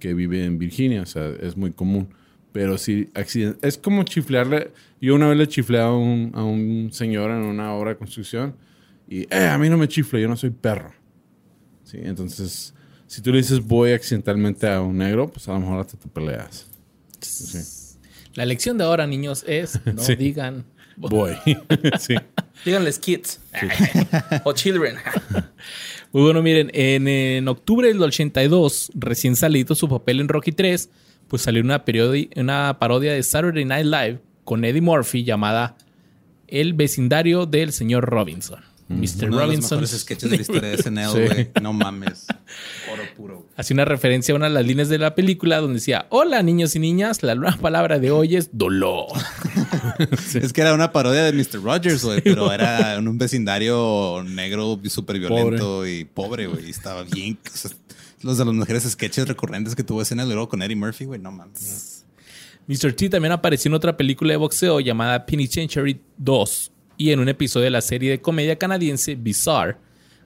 que 0.00 0.12
vive 0.12 0.44
en 0.44 0.58
Virginia, 0.58 1.02
o 1.02 1.06
sea, 1.06 1.28
es 1.40 1.56
muy 1.56 1.70
común. 1.72 2.08
Pero 2.52 2.78
sí, 2.78 3.08
accident- 3.14 3.58
es 3.62 3.78
como 3.78 4.02
chiflearle. 4.02 4.70
Yo 5.00 5.14
una 5.14 5.28
vez 5.28 5.38
le 5.38 5.46
chiflé 5.48 5.80
a 5.80 5.90
un, 5.92 6.32
a 6.34 6.42
un 6.44 6.90
señor 6.92 7.30
en 7.30 7.38
una 7.44 7.72
obra 7.74 7.90
de 7.90 7.96
construcción 7.96 8.56
y, 9.08 9.22
eh, 9.32 9.46
a 9.50 9.56
mí 9.58 9.68
no 9.68 9.76
me 9.78 9.86
chifle, 9.88 10.20
yo 10.20 10.28
no 10.28 10.36
soy 10.36 10.50
perro. 10.50 10.92
Sí, 11.84 11.98
entonces, 12.02 12.73
si 13.14 13.22
tú 13.22 13.30
le 13.32 13.38
dices 13.38 13.60
boy 13.64 13.92
accidentalmente 13.92 14.68
a 14.68 14.80
un 14.80 14.98
negro, 14.98 15.30
pues 15.30 15.48
a 15.48 15.52
lo 15.52 15.60
mejor 15.60 15.80
hasta 15.80 15.96
te 15.96 16.08
peleas. 16.08 16.66
Sí. 17.20 17.58
La 18.34 18.44
lección 18.44 18.76
de 18.78 18.84
ahora, 18.84 19.06
niños, 19.06 19.44
es 19.46 19.80
no 19.86 20.02
Sí. 20.02 20.16
digan. 20.16 20.64
Boy. 20.96 21.36
sí. 22.00 22.14
Díganles 22.64 22.98
kids. 22.98 23.40
o 24.44 24.52
children. 24.52 24.96
Muy 26.12 26.22
bueno, 26.22 26.42
miren, 26.42 26.70
en, 26.74 27.08
en 27.08 27.48
octubre 27.48 27.88
del 27.88 28.00
82, 28.02 28.92
recién 28.94 29.34
salido 29.36 29.74
su 29.74 29.88
papel 29.88 30.20
en 30.20 30.28
Rocky 30.28 30.52
3, 30.52 30.88
pues 31.28 31.42
salió 31.42 31.62
una, 31.62 31.84
periodi- 31.84 32.30
una 32.40 32.78
parodia 32.78 33.12
de 33.12 33.22
Saturday 33.22 33.64
Night 33.64 33.86
Live 33.86 34.20
con 34.44 34.64
Eddie 34.64 34.80
Murphy 34.80 35.24
llamada 35.24 35.76
El 36.46 36.74
vecindario 36.74 37.46
del 37.46 37.72
señor 37.72 38.04
Robinson. 38.04 38.60
Mr. 38.88 38.96
Uno 38.96 39.06
de 39.18 39.26
los 39.28 39.40
Robinson 39.40 39.78
mejores 39.80 40.00
sketches 40.00 40.30
de 40.30 40.36
la 40.36 40.42
historia 40.42 40.70
de 40.70 40.76
SNL, 40.82 41.10
Sí. 41.12 41.34
güey. 41.34 41.50
No 41.62 41.72
mames. 41.72 42.26
Oro 42.92 43.02
puro. 43.16 43.46
hacía 43.56 43.74
una 43.74 43.84
referencia 43.86 44.34
a 44.34 44.36
una 44.36 44.46
de 44.48 44.52
las 44.54 44.66
líneas 44.66 44.88
de 44.90 44.98
la 44.98 45.14
película 45.14 45.58
donde 45.58 45.74
decía, 45.76 46.06
hola 46.10 46.42
niños 46.42 46.76
y 46.76 46.78
niñas, 46.80 47.22
la 47.22 47.34
nueva 47.34 47.56
palabra 47.56 47.98
de 47.98 48.10
hoy 48.10 48.36
es 48.36 48.50
dolor. 48.52 49.06
Es 50.34 50.52
que 50.52 50.60
era 50.60 50.74
una 50.74 50.90
parodia 50.92 51.22
de 51.24 51.32
Mr. 51.32 51.62
Rogers, 51.62 52.04
güey, 52.04 52.20
pero 52.20 52.52
era 52.52 52.94
en 52.96 53.06
un 53.08 53.16
vecindario 53.16 54.24
negro 54.26 54.78
súper 54.88 55.18
violento 55.18 55.86
y 55.86 56.04
pobre, 56.04 56.46
güey. 56.46 56.66
y 56.66 56.70
Estaba 56.70 57.04
bien. 57.04 57.38
o 57.52 57.56
sea, 57.56 57.70
los 58.22 58.38
de 58.38 58.44
los 58.44 58.54
mejores 58.54 58.82
sketches 58.84 59.28
recurrentes 59.28 59.74
que 59.76 59.84
tuvo 59.84 60.04
SNL 60.04 60.26
luego 60.26 60.48
con 60.48 60.62
Eddie 60.62 60.76
Murphy, 60.76 61.04
güey. 61.04 61.20
No 61.20 61.30
mames. 61.30 62.04
Mr. 62.66 62.92
T 62.94 63.08
también 63.10 63.32
apareció 63.32 63.68
en 63.68 63.74
otra 63.74 63.96
película 63.96 64.32
de 64.32 64.36
boxeo 64.38 64.80
llamada 64.80 65.24
Penitentiary 65.26 66.00
2 66.16 66.72
y 66.96 67.10
en 67.10 67.20
un 67.20 67.28
episodio 67.28 67.64
de 67.64 67.70
la 67.70 67.80
serie 67.80 68.10
de 68.10 68.20
comedia 68.20 68.56
canadiense 68.56 69.14
Bizarre, 69.14 69.76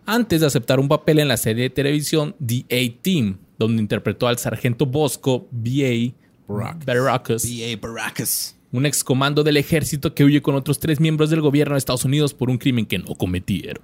antes 0.06 0.40
de 0.40 0.46
aceptar 0.46 0.80
un 0.80 0.88
papel 0.88 1.18
en 1.18 1.28
la 1.28 1.36
serie 1.36 1.64
de 1.64 1.70
televisión 1.70 2.34
The 2.44 2.64
A-Team, 2.70 3.38
donde 3.58 3.82
interpretó 3.82 4.26
al 4.28 4.38
sargento 4.38 4.86
Bosco 4.86 5.48
B.A. 5.50 6.14
Baracus, 6.48 7.44
B.A. 7.44 7.76
Baracus. 7.76 8.54
un 8.72 8.86
excomando 8.86 9.44
del 9.44 9.58
ejército 9.58 10.14
que 10.14 10.24
huye 10.24 10.40
con 10.40 10.54
otros 10.54 10.78
tres 10.78 10.98
miembros 10.98 11.28
del 11.28 11.42
gobierno 11.42 11.74
de 11.74 11.78
Estados 11.78 12.04
Unidos 12.04 12.32
por 12.32 12.48
un 12.48 12.58
crimen 12.58 12.86
que 12.86 12.98
no 12.98 13.14
cometieron. 13.14 13.82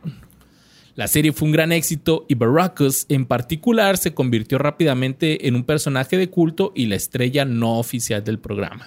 La 0.95 1.09
serie 1.09 1.33
fue 1.33 1.47
un 1.47 1.53
gran 1.53 1.73
éxito 1.73 2.25
y 2.29 2.37
Baracus 2.37 3.07
en 3.09 3.27
particular 3.27 3.99
se 3.99 4.15
convirtió 4.15 4.59
rápidamente 4.59 5.49
en 5.49 5.57
un 5.57 5.65
personaje 5.65 6.17
de 6.17 6.31
culto 6.31 6.73
y 6.75 6.87
la 6.87 6.95
estrella 6.95 7.45
no 7.45 7.79
oficial 7.79 8.23
del 8.23 8.39
programa. 8.39 8.87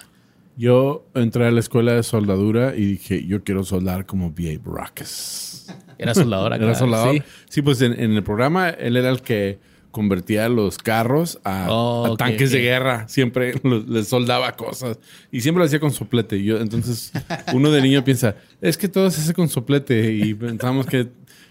Yo 0.58 1.06
entré 1.14 1.46
a 1.46 1.50
la 1.52 1.60
escuela 1.60 1.92
de 1.94 2.02
soldadura 2.02 2.74
y 2.76 2.84
dije, 2.84 3.24
yo 3.24 3.44
quiero 3.44 3.62
soldar 3.64 4.06
como 4.06 4.32
B.A. 4.32 4.58
Baracus. 4.58 5.66
Era 5.98 6.14
soldador 6.14 6.52
acá. 6.52 6.64
Era 6.64 6.74
soldador. 6.74 7.14
sí. 7.14 7.22
Sí, 7.48 7.62
pues 7.62 7.80
en, 7.80 7.92
en 7.98 8.12
el 8.12 8.22
programa 8.24 8.68
él 8.70 8.96
era 8.96 9.08
el 9.10 9.22
que 9.22 9.58
convertía 9.92 10.48
los 10.48 10.76
carros 10.78 11.38
a, 11.44 11.68
Oh, 11.70 12.06
a 12.06 12.10
ok, 12.10 12.18
tanques 12.18 12.50
de 12.50 12.58
ok. 12.58 12.62
guerra. 12.62 13.08
Siempre 13.08 13.54
los- 13.62 13.88
les 13.88 14.08
soldaba 14.08 14.52
cosas. 14.56 14.98
Y 15.30 15.40
siempre 15.42 15.60
lo 15.60 15.66
hacía 15.66 15.78
con 15.80 15.92
soplete. 15.92 16.42
Yo, 16.42 16.58
entonces, 16.58 17.12
uno 17.54 17.70
de 17.70 17.80
niño 17.80 18.02
piensa, 18.04 18.34
es 18.60 18.76
que 18.76 18.88
todo 18.88 19.10
se 19.12 19.20
hace 19.20 19.34
con 19.34 19.48
soplete. 19.48 20.12
Y 20.12 20.34
pensamos 20.34 20.86
que... 20.86 21.08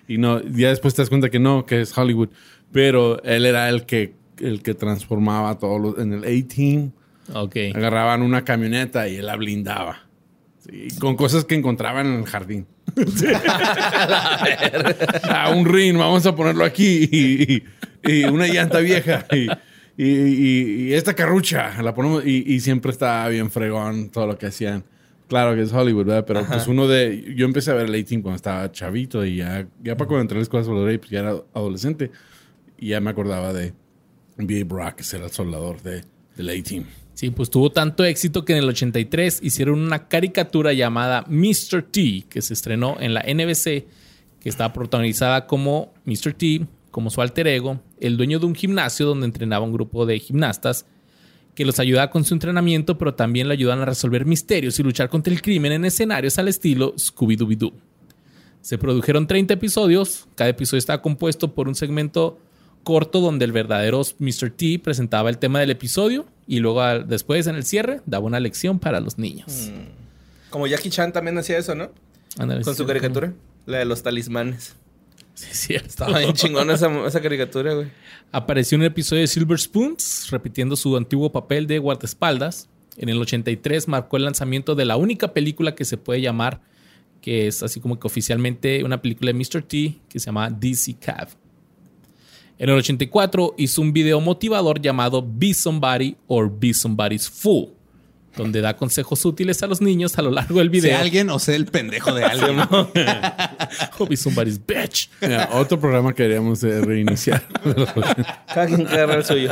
Y 0.10 0.18
no, 0.18 0.42
ya 0.42 0.70
después 0.70 0.94
te 0.94 1.02
das 1.02 1.10
cuenta 1.10 1.30
que 1.30 1.40
no, 1.40 1.66
que 1.66 1.80
es 1.82 1.98
Hollywood. 1.98 2.30
Pero 2.74 3.22
él 3.24 3.46
era 3.46 3.70
el 3.70 3.86
que, 3.86 4.16
el 4.40 4.62
que 4.62 4.74
transformaba 4.74 5.58
todo 5.58 5.80
lo- 5.80 6.00
en 6.00 6.12
el 6.14 6.24
A-Team. 6.24 6.92
Ok. 7.34 7.56
Agarraban 7.76 8.22
una 8.22 8.44
camioneta 8.44 9.08
y 9.08 9.18
él 9.18 9.26
la 9.26 9.36
blindaba. 9.36 10.04
Sí, 10.60 10.88
con 11.00 11.16
cosas 11.16 11.46
que 11.46 11.56
encontraban 11.56 12.06
en 12.08 12.14
el 12.20 12.26
jardín. 12.26 12.68
Sí. 13.16 13.28
Ah, 15.30 15.52
un 15.56 15.66
ring, 15.66 15.98
vamos 15.98 16.26
a 16.26 16.36
ponerlo 16.36 16.64
aquí. 16.66 17.08
Y, 17.12 17.54
y- 17.54 17.64
y 18.12 18.24
una 18.26 18.48
llanta 18.48 18.80
vieja. 18.80 19.26
Y, 19.32 19.48
y- 20.04 20.94
esta 20.94 21.14
carrucha 21.14 21.82
la 21.82 21.94
ponemos. 21.94 22.26
Y, 22.26 22.60
siempre 22.60 22.92
estaba 22.92 23.28
bien 23.30 23.52
fregón 23.52 24.10
todo 24.10 24.28
lo 24.28 24.38
que 24.38 24.48
hacían. 24.48 24.84
Claro 25.28 25.56
que 25.56 25.64
es 25.64 25.74
Hollywood, 25.74 26.06
¿verdad? 26.06 26.26
Pero 26.26 26.46
pues 26.46 26.68
uno 26.68 26.88
de. 26.88 27.34
Yo 27.36 27.46
empecé 27.46 27.72
a 27.72 27.74
ver 27.74 27.88
el 27.88 28.02
A-Team 28.02 28.22
cuando 28.22 28.38
estaba 28.38 28.72
chavito 28.72 29.26
y 29.26 29.38
ya, 29.38 29.68
ya 29.84 29.98
para 29.98 30.08
cuando 30.08 30.22
entré 30.22 30.38
a 30.38 30.40
la 30.40 30.44
escuela 30.44 30.62
de 30.62 30.68
soldadura, 30.68 30.98
pues 30.98 31.10
ya 31.12 31.20
era 31.20 31.36
adolescente. 31.54 32.12
Y 32.78 32.90
ya 32.90 33.02
me 33.02 33.10
acordaba 33.10 33.52
de 33.54 33.74
B.A. 34.38 34.64
Brock, 34.64 34.96
que 34.96 35.16
era 35.16 35.26
el 35.26 35.32
soldador 35.32 35.82
de, 35.82 36.04
del 36.36 36.50
A-Team. 36.50 36.86
Sí, 37.18 37.32
pues 37.32 37.50
tuvo 37.50 37.72
tanto 37.72 38.06
éxito 38.06 38.46
que 38.46 38.54
en 38.54 38.60
el 38.60 38.70
83 38.70 39.40
hicieron 39.42 39.80
una 39.80 40.08
caricatura 40.08 40.72
llamada 40.74 41.26
Mr. 41.28 41.82
T, 41.82 42.26
que 42.30 42.44
se 42.44 42.54
estrenó 42.54 42.98
en 43.00 43.16
la 43.16 43.22
NBC, 43.22 43.88
que 44.40 44.50
estaba 44.50 44.72
protagonizada 44.72 45.48
como 45.48 45.96
Mr. 46.06 46.34
T, 46.34 46.68
como 46.92 47.10
su 47.10 47.20
alter 47.20 47.48
ego, 47.48 47.82
el 48.00 48.18
dueño 48.18 48.38
de 48.38 48.46
un 48.46 48.54
gimnasio 48.54 49.08
donde 49.08 49.26
entrenaba 49.26 49.66
un 49.66 49.74
grupo 49.74 50.06
de 50.06 50.20
gimnastas 50.20 50.86
que 51.56 51.66
los 51.66 51.80
ayudaba 51.80 52.12
con 52.12 52.24
su 52.24 52.36
entrenamiento, 52.36 53.00
pero 53.00 53.16
también 53.16 53.48
le 53.48 53.56
ayudan 53.56 53.80
a 53.80 53.86
resolver 53.86 54.28
misterios 54.28 54.80
y 54.80 54.84
luchar 54.84 55.10
contra 55.10 55.34
el 55.34 55.42
crimen 55.42 55.72
en 55.72 55.86
escenarios 55.86 56.38
al 56.38 56.50
estilo 56.50 56.94
Scooby-Doo. 56.98 57.74
Se 58.62 58.78
produjeron 58.78 59.26
30 59.26 59.56
episodios, 59.56 60.28
cada 60.36 60.52
episodio 60.52 60.78
estaba 60.78 61.02
compuesto 61.02 61.56
por 61.56 61.68
un 61.68 61.74
segmento 61.74 62.38
corto 62.84 63.22
donde 63.22 63.46
el 63.46 63.54
verdadero 63.54 64.04
Mr. 64.20 64.52
T 64.52 64.78
presentaba 64.78 65.32
el 65.32 65.40
tema 65.40 65.60
del 65.62 65.72
episodio 65.72 66.28
y 66.48 66.60
luego 66.60 66.82
al- 66.82 67.08
después 67.08 67.46
en 67.48 67.56
el 67.56 67.66
cierre 67.66 68.02
daba 68.06 68.26
una 68.26 68.40
lección 68.40 68.80
para 68.80 69.00
los 69.00 69.18
niños. 69.18 69.72
Como 70.50 70.66
Jackie 70.68 70.90
Chan 70.90 71.12
también 71.14 71.38
hacía 71.38 71.58
eso, 71.58 71.76
¿no? 71.76 71.92
Ándale, 72.38 72.62
Con 72.64 72.74
sí, 72.74 72.78
su 72.80 72.86
caricatura. 72.88 73.34
La 73.66 73.80
de 73.80 73.86
los 73.86 74.02
talismanes. 74.04 74.76
Sí, 75.34 75.50
cierto. 75.52 75.88
Estaba 75.90 76.20
bien 76.20 76.34
chingona 76.34 76.74
esa, 76.74 76.90
esa 77.06 77.22
caricatura, 77.22 77.74
güey. 77.74 77.88
Apareció 78.32 78.76
en 78.76 78.82
un 78.82 78.88
episodio 78.88 79.22
de 79.22 79.28
Silver 79.28 79.60
Spoons, 79.60 80.30
repitiendo 80.32 80.76
su 80.76 80.96
antiguo 80.98 81.32
papel 81.32 81.68
de 81.68 81.78
guardaespaldas. 81.80 82.70
En 82.98 83.10
el 83.10 83.22
83 83.22 83.88
marcó 83.88 84.18
el 84.18 84.24
lanzamiento 84.24 84.74
de 84.74 84.86
la 84.86 84.98
única 84.98 85.34
película 85.34 85.76
que 85.76 85.86
se 85.86 85.98
puede 85.98 86.22
llamar, 86.22 86.62
que 87.22 87.48
es 87.48 87.62
así 87.62 87.80
como 87.80 88.00
que 88.00 88.08
oficialmente 88.08 88.84
una 88.84 89.02
película 89.02 89.32
de 89.32 89.38
Mr. 89.38 89.62
T, 89.62 89.98
que 90.10 90.20
se 90.20 90.26
llama 90.28 90.50
DC 90.50 90.96
Cab. 91.00 91.28
En 92.60 92.70
el 92.70 92.76
84 92.78 93.54
hizo 93.58 93.82
un 93.82 93.94
video 93.94 94.20
motivador 94.20 94.82
llamado 94.82 95.24
Be 95.26 95.54
Somebody 95.54 96.18
or 96.26 96.52
Be 96.52 96.74
Somebody's 96.74 97.30
Fool, 97.30 97.70
donde 98.36 98.62
da 98.62 98.76
consejos 98.76 99.24
útiles 99.26 99.62
a 99.62 99.68
los 99.68 99.80
niños 99.80 100.18
a 100.18 100.24
lo 100.24 100.32
largo 100.32 100.58
del 100.58 100.72
Sea 100.72 100.82
video. 100.82 100.98
alguien 100.98 101.30
o 101.30 101.38
sea 101.38 101.56
el 101.56 101.68
pendejo 101.68 102.16
de 102.16 102.24
alguien. 102.26 102.60
O 104.00 104.06
Be 104.10 104.18
Somebody's 104.18 104.60
Bitch. 104.66 105.12
Mira, 105.22 105.50
otro 105.54 105.80
programa 105.80 106.14
que 106.14 106.24
queríamos 106.24 106.64
eh, 106.64 106.82
reiniciar. 106.82 107.44
El 108.56 109.24
suyo. 109.24 109.52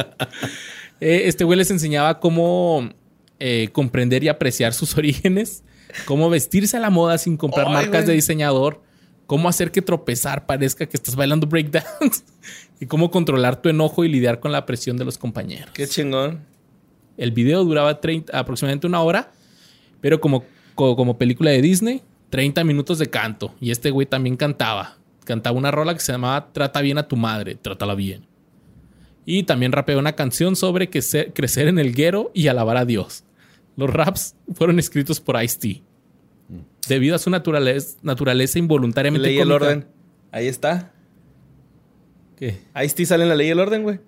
Eh, 0.99 1.23
este 1.25 1.43
güey 1.43 1.59
les 1.59 1.69
enseñaba 1.69 2.19
cómo 2.19 2.89
eh, 3.39 3.69
comprender 3.71 4.23
y 4.23 4.29
apreciar 4.29 4.73
sus 4.73 4.97
orígenes, 4.97 5.63
cómo 6.05 6.27
vestirse 6.31 6.77
a 6.77 6.79
la 6.79 6.89
moda 6.89 7.19
sin 7.19 7.37
comprar 7.37 7.69
marcas 7.69 7.91
güey. 7.91 8.05
de 8.05 8.13
diseñador, 8.13 8.81
cómo 9.27 9.47
hacer 9.47 9.71
que 9.71 9.83
tropezar 9.83 10.47
parezca 10.47 10.87
que 10.87 10.97
estás 10.97 11.15
bailando 11.15 11.45
breakdance 11.45 12.23
y 12.79 12.85
cómo 12.87 13.11
controlar 13.11 13.61
tu 13.61 13.69
enojo 13.69 14.03
y 14.03 14.09
lidiar 14.09 14.39
con 14.39 14.51
la 14.51 14.65
presión 14.65 14.97
de 14.97 15.05
los 15.05 15.17
compañeros. 15.17 15.69
Qué 15.73 15.87
chingón. 15.87 16.41
El 17.17 17.31
video 17.31 17.63
duraba 17.63 18.01
30, 18.01 18.37
aproximadamente 18.37 18.87
una 18.87 19.01
hora, 19.01 19.31
pero 20.01 20.19
como, 20.19 20.43
co- 20.75 20.95
como 20.95 21.17
película 21.17 21.51
de 21.51 21.61
Disney, 21.61 22.01
30 22.29 22.63
minutos 22.65 22.99
de 22.99 23.07
canto. 23.09 23.55
Y 23.61 23.71
este 23.71 23.91
güey 23.91 24.05
también 24.05 24.35
cantaba. 24.35 24.97
Cantaba 25.23 25.57
una 25.57 25.71
rola 25.71 25.93
que 25.93 26.01
se 26.01 26.11
llamaba 26.11 26.49
Trata 26.51 26.81
bien 26.81 26.97
a 26.97 27.07
tu 27.07 27.15
madre, 27.15 27.55
trátala 27.55 27.95
bien. 27.95 28.25
Y 29.25 29.43
también 29.43 29.71
rapeó 29.71 29.97
una 29.97 30.13
canción 30.13 30.55
sobre 30.55 30.89
que 30.89 31.01
crecer 31.33 31.67
en 31.67 31.79
el 31.79 31.95
guero 31.95 32.29
y 32.33 32.47
alabar 32.47 32.77
a 32.77 32.85
Dios. 32.85 33.23
Los 33.77 33.89
raps 33.89 34.35
fueron 34.53 34.77
escritos 34.77 35.19
por 35.19 35.41
Ice-T. 35.41 35.81
Debido 36.87 37.15
a 37.15 37.19
su 37.19 37.29
naturaleza, 37.31 37.97
naturaleza 38.03 38.59
involuntariamente 38.59 39.29
el 39.31 39.37
cómica- 39.39 39.55
orden. 39.55 39.87
Ahí 40.31 40.47
está. 40.47 40.91
¿Qué? 42.37 42.57
Ahí 42.73 42.89
sí 42.89 43.05
sale 43.05 43.23
en 43.23 43.29
la 43.29 43.35
ley 43.35 43.47
y 43.47 43.51
el 43.51 43.59
orden, 43.59 43.83
güey. 43.83 43.99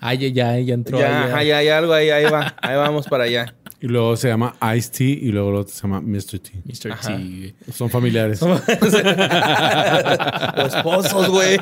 Ah, 0.00 0.14
ya, 0.14 0.28
ya, 0.28 0.58
ya 0.58 0.74
entró. 0.74 0.98
Ya, 0.98 1.42
ya 1.42 1.58
hay 1.58 1.68
algo 1.68 1.92
ahí, 1.92 2.10
ahí 2.10 2.24
va. 2.24 2.54
Ahí 2.60 2.76
vamos 2.76 3.06
para 3.06 3.24
allá. 3.24 3.54
Y 3.80 3.88
luego 3.88 4.16
se 4.16 4.28
llama 4.28 4.56
Ice 4.76 4.90
T 4.90 5.04
y 5.04 5.32
luego 5.32 5.50
el 5.50 5.56
otro 5.56 5.74
se 5.74 5.82
llama 5.82 6.00
Mr. 6.00 6.38
T. 6.38 6.52
Mr. 6.64 6.92
Ajá. 6.92 7.16
T. 7.16 7.54
Son 7.72 7.90
familiares. 7.90 8.42
O 8.42 8.54
esposos, 10.66 11.28
güey. 11.28 11.58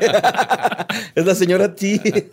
es 1.15 1.25
la 1.25 1.35
señora 1.35 1.75
T. 1.75 2.29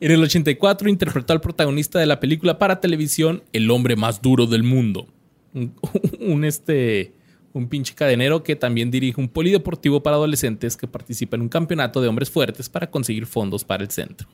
En 0.00 0.12
el 0.12 0.22
84 0.22 0.88
interpretó 0.88 1.32
al 1.32 1.40
protagonista 1.40 1.98
de 1.98 2.06
la 2.06 2.20
película 2.20 2.58
para 2.58 2.80
televisión 2.80 3.42
El 3.52 3.70
hombre 3.70 3.96
más 3.96 4.22
duro 4.22 4.46
del 4.46 4.62
mundo. 4.62 5.06
Un, 5.52 5.74
un, 6.20 6.44
este 6.44 7.12
un 7.52 7.68
pinche 7.68 7.94
cadenero 7.94 8.42
que 8.42 8.54
también 8.56 8.90
dirige 8.90 9.20
un 9.20 9.28
polideportivo 9.28 10.02
para 10.02 10.16
adolescentes 10.16 10.76
que 10.76 10.86
participa 10.86 11.36
en 11.36 11.42
un 11.42 11.48
campeonato 11.48 12.00
de 12.00 12.08
hombres 12.08 12.30
fuertes 12.30 12.68
para 12.68 12.90
conseguir 12.90 13.26
fondos 13.26 13.64
para 13.64 13.82
el 13.82 13.90
centro. 13.90 14.28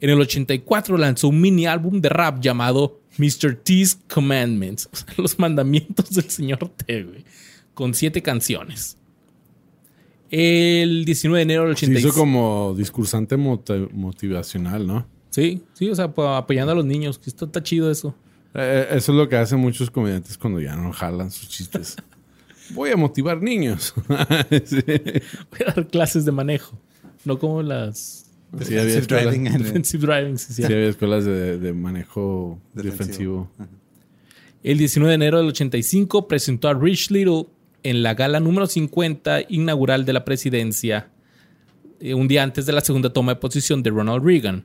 En 0.00 0.10
el 0.10 0.20
84 0.20 0.96
lanzó 0.98 1.28
un 1.28 1.40
mini 1.40 1.66
álbum 1.66 2.00
de 2.00 2.08
rap 2.08 2.40
llamado 2.40 3.00
Mr. 3.18 3.56
T's 3.56 3.98
Commandments, 4.12 4.88
o 4.92 4.96
sea, 4.96 5.14
los 5.16 5.38
mandamientos 5.38 6.10
del 6.10 6.28
señor 6.30 6.68
T, 6.70 7.02
güey, 7.04 7.24
con 7.74 7.94
siete 7.94 8.22
canciones. 8.22 8.96
El 10.30 11.04
19 11.04 11.38
de 11.38 11.42
enero 11.42 11.66
del 11.66 11.76
Se 11.76 11.86
86. 11.86 12.06
hizo 12.06 12.18
como 12.18 12.74
discursante 12.76 13.36
moti- 13.36 13.88
motivacional, 13.92 14.86
¿no? 14.86 15.06
Sí, 15.30 15.62
sí, 15.74 15.90
o 15.90 15.94
sea, 15.94 16.10
pues, 16.12 16.26
apoyando 16.28 16.72
a 16.72 16.74
los 16.74 16.84
niños, 16.86 17.18
que 17.18 17.28
esto 17.28 17.46
está 17.46 17.62
chido 17.62 17.90
eso. 17.90 18.14
Eh, 18.54 18.86
eso 18.92 19.12
es 19.12 19.18
lo 19.18 19.28
que 19.28 19.36
hacen 19.36 19.58
muchos 19.60 19.90
comediantes 19.90 20.36
cuando 20.38 20.60
ya 20.60 20.74
no 20.76 20.92
jalan 20.92 21.30
sus 21.30 21.48
chistes. 21.48 21.96
Voy 22.74 22.90
a 22.90 22.96
motivar 22.96 23.42
niños. 23.42 23.94
sí. 24.64 24.76
Voy 24.86 25.60
a 25.66 25.72
dar 25.74 25.86
clases 25.88 26.24
de 26.24 26.32
manejo, 26.32 26.78
no 27.24 27.38
como 27.38 27.62
las 27.62 28.26
Sí, 28.60 28.76
había 28.78 28.84
Defensive 28.84 28.98
escuelas, 29.00 29.24
driving 29.34 29.62
defensive 29.62 30.06
driving. 30.06 30.38
sí, 30.38 30.52
sí. 30.52 30.62
sí, 30.62 30.64
había 30.72 30.88
escuelas 30.88 31.24
de, 31.24 31.58
de 31.58 31.72
manejo 31.72 32.58
Defensivo. 32.74 33.48
defensivo. 33.48 33.68
El 34.62 34.78
19 34.78 35.08
de 35.10 35.14
enero 35.14 35.38
del 35.38 35.48
85 35.48 36.28
presentó 36.28 36.68
a 36.68 36.74
Rich 36.74 37.10
Little 37.10 37.46
en 37.82 38.02
la 38.02 38.12
gala 38.14 38.40
número 38.40 38.66
50 38.66 39.40
inaugural 39.48 40.04
de 40.04 40.12
la 40.12 40.24
presidencia, 40.26 41.08
eh, 42.00 42.12
un 42.14 42.28
día 42.28 42.42
antes 42.42 42.66
de 42.66 42.72
la 42.74 42.82
segunda 42.82 43.10
toma 43.12 43.32
de 43.34 43.40
posición 43.40 43.82
de 43.82 43.88
Ronald 43.90 44.22
Reagan. 44.22 44.64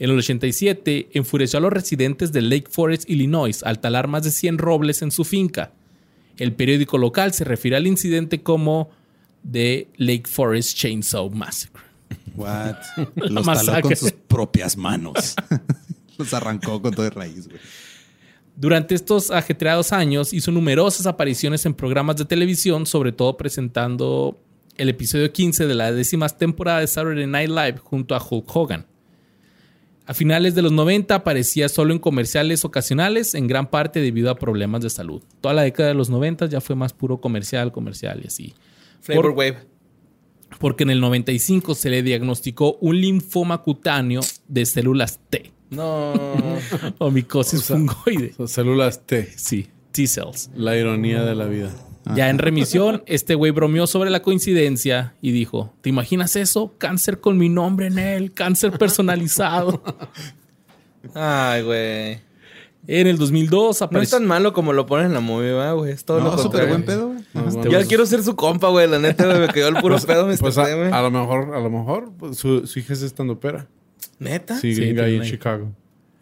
En 0.00 0.10
el 0.10 0.18
87 0.18 1.10
enfureció 1.12 1.58
a 1.58 1.62
los 1.62 1.72
residentes 1.72 2.32
de 2.32 2.42
Lake 2.42 2.66
Forest, 2.68 3.08
Illinois, 3.08 3.62
al 3.62 3.78
talar 3.78 4.08
más 4.08 4.24
de 4.24 4.32
100 4.32 4.58
robles 4.58 5.00
en 5.02 5.12
su 5.12 5.24
finca. 5.24 5.72
El 6.38 6.52
periódico 6.52 6.98
local 6.98 7.32
se 7.32 7.44
refiere 7.44 7.76
al 7.76 7.86
incidente 7.86 8.42
como 8.42 8.90
The 9.50 9.88
Lake 9.96 10.24
Forest 10.26 10.76
Chainsaw 10.76 11.30
Massacre. 11.30 11.82
What? 12.34 12.76
Los 13.16 13.46
masacre. 13.46 13.72
taló 13.72 13.82
con 13.82 13.96
sus 13.96 14.12
propias 14.12 14.76
manos. 14.76 15.34
Los 16.18 16.32
arrancó 16.34 16.80
con 16.80 16.94
todo 16.94 17.04
de 17.04 17.10
raíz, 17.10 17.48
güey. 17.48 17.60
Durante 18.56 18.94
estos 18.94 19.30
ajetreados 19.30 19.92
años 19.92 20.32
hizo 20.32 20.50
numerosas 20.50 21.06
apariciones 21.06 21.66
en 21.66 21.74
programas 21.74 22.16
de 22.16 22.24
televisión, 22.24 22.86
sobre 22.86 23.12
todo 23.12 23.36
presentando 23.36 24.40
el 24.76 24.88
episodio 24.88 25.30
15 25.30 25.66
de 25.66 25.74
la 25.74 25.92
décima 25.92 26.28
temporada 26.30 26.80
de 26.80 26.86
Saturday 26.86 27.26
Night 27.26 27.50
Live 27.50 27.78
junto 27.82 28.14
a 28.14 28.22
Hulk 28.22 28.56
Hogan. 28.56 28.86
A 30.06 30.14
finales 30.14 30.54
de 30.54 30.62
los 30.62 30.70
90 30.72 31.14
aparecía 31.16 31.68
solo 31.68 31.92
en 31.92 31.98
comerciales 31.98 32.64
ocasionales, 32.64 33.34
en 33.34 33.48
gran 33.48 33.68
parte 33.70 34.00
debido 34.00 34.30
a 34.30 34.36
problemas 34.38 34.80
de 34.82 34.90
salud. 34.90 35.20
Toda 35.40 35.52
la 35.54 35.62
década 35.62 35.88
de 35.88 35.94
los 35.94 36.10
90 36.10 36.46
ya 36.46 36.60
fue 36.60 36.76
más 36.76 36.92
puro 36.92 37.20
comercial, 37.20 37.72
comercial 37.72 38.20
y 38.22 38.28
así. 38.28 38.54
Flavor 39.00 39.24
Por- 39.26 39.32
Wave. 39.32 39.58
Porque 40.60 40.84
en 40.84 40.90
el 40.90 41.00
95 41.00 41.74
se 41.74 41.90
le 41.90 42.02
diagnosticó 42.04 42.76
un 42.80 43.00
linfoma 43.00 43.62
cutáneo 43.62 44.20
de 44.46 44.64
células 44.64 45.18
T 45.28 45.50
No. 45.70 46.14
o 46.98 47.10
micosis 47.10 47.64
fungoide. 47.64 48.32
Células 48.46 49.04
T. 49.06 49.28
Sí, 49.36 49.66
T-cells. 49.90 50.50
La 50.54 50.76
ironía 50.76 51.24
de 51.24 51.34
la 51.34 51.46
vida. 51.46 51.72
Ya 52.14 52.28
en 52.30 52.38
remisión, 52.38 53.02
este 53.06 53.34
güey 53.34 53.50
bromeó 53.50 53.86
sobre 53.86 54.10
la 54.10 54.22
coincidencia 54.22 55.14
y 55.20 55.32
dijo: 55.32 55.72
¿Te 55.80 55.88
imaginas 55.88 56.36
eso? 56.36 56.74
Cáncer 56.78 57.20
con 57.20 57.36
mi 57.38 57.48
nombre 57.48 57.86
en 57.88 57.98
él, 57.98 58.32
cáncer 58.32 58.72
personalizado. 58.78 59.82
Ay, 61.14 61.62
güey. 61.62 62.20
En 62.88 63.08
el 63.08 63.18
2002 63.18 63.60
No 63.64 63.70
es 63.70 63.82
apareció. 63.82 64.18
tan 64.18 64.26
malo 64.28 64.52
como 64.52 64.72
lo 64.72 64.86
ponen 64.86 65.06
en 65.06 65.14
la 65.14 65.20
movie, 65.20 65.50
¿va, 65.52 65.72
güey. 65.72 65.90
Es 65.92 66.04
todo 66.04 66.18
lo 66.20 66.30
No, 66.30 66.38
súper 66.38 66.68
buen 66.68 66.84
pedo, 66.84 67.08
güey. 67.08 67.18
No, 67.34 67.48
Este 67.48 67.64
Ya 67.64 67.78
pues- 67.78 67.86
quiero 67.88 68.06
ser 68.06 68.22
su 68.22 68.36
compa, 68.36 68.68
güey. 68.68 68.88
La 68.88 69.00
neta, 69.00 69.26
güey, 69.26 69.40
me 69.40 69.48
quedó 69.48 69.68
el 69.68 69.76
puro 69.76 69.98
pedo, 69.98 70.26
me 70.26 70.36
Pues 70.36 70.56
a, 70.58 70.72
güey. 70.72 70.92
a 70.92 71.02
lo 71.02 71.10
mejor, 71.10 71.54
a 71.54 71.60
lo 71.60 71.70
mejor 71.70 72.12
pues, 72.16 72.36
su, 72.36 72.64
su 72.66 72.78
hija 72.78 72.92
es 72.92 73.02
estando 73.02 73.40
pera. 73.40 73.66
¿Neta? 74.20 74.56
Sí, 74.60 74.74
Sí, 74.74 74.80
gringa 74.82 75.04
ahí 75.04 75.16
en. 75.16 75.22
Chicago. 75.24 75.72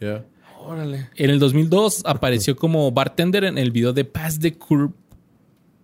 Yeah. 0.01 0.25
Órale. 0.67 1.11
En 1.17 1.29
el 1.29 1.39
2002 1.39 2.03
apareció 2.07 2.57
como 2.57 2.91
bartender 2.91 3.45
en 3.45 3.59
el 3.59 3.71
video 3.71 3.93
de 3.93 4.07
Pass 4.07 4.41
the 4.41 4.55
Cur 4.55 4.91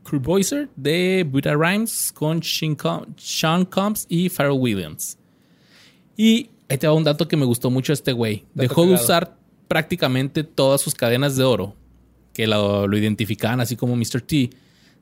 Curboiser 0.03 0.69
de 0.77 1.27
Buddha 1.31 1.55
Rhymes 1.55 2.13
con 2.13 2.43
Sean 2.43 2.75
Com- 2.75 3.07
Sean 3.17 3.65
Combs 3.65 4.07
y 4.09 4.29
Pharrell 4.29 4.59
Williams. 4.59 5.19
Y 6.17 6.51
ahí 6.69 6.79
te 6.79 6.87
va 6.87 6.95
un 6.95 7.05
dato 7.05 7.29
que 7.29 7.37
me 7.37 7.45
gustó 7.45 7.71
mucho 7.71 7.93
este 7.93 8.13
güey. 8.13 8.45
Dejó 8.55 8.83
de 8.87 8.95
usar 9.05 9.37
prácticamente 9.69 10.43
todas 10.45 10.81
sus 10.81 10.95
cadenas 10.95 11.37
de 11.37 11.45
oro, 11.45 11.77
que 12.33 12.47
lo, 12.47 12.87
lo 12.87 12.97
identificaban 12.99 13.61
así 13.61 13.77
como 13.77 13.95
Mr. 13.97 14.21
T, 14.21 14.51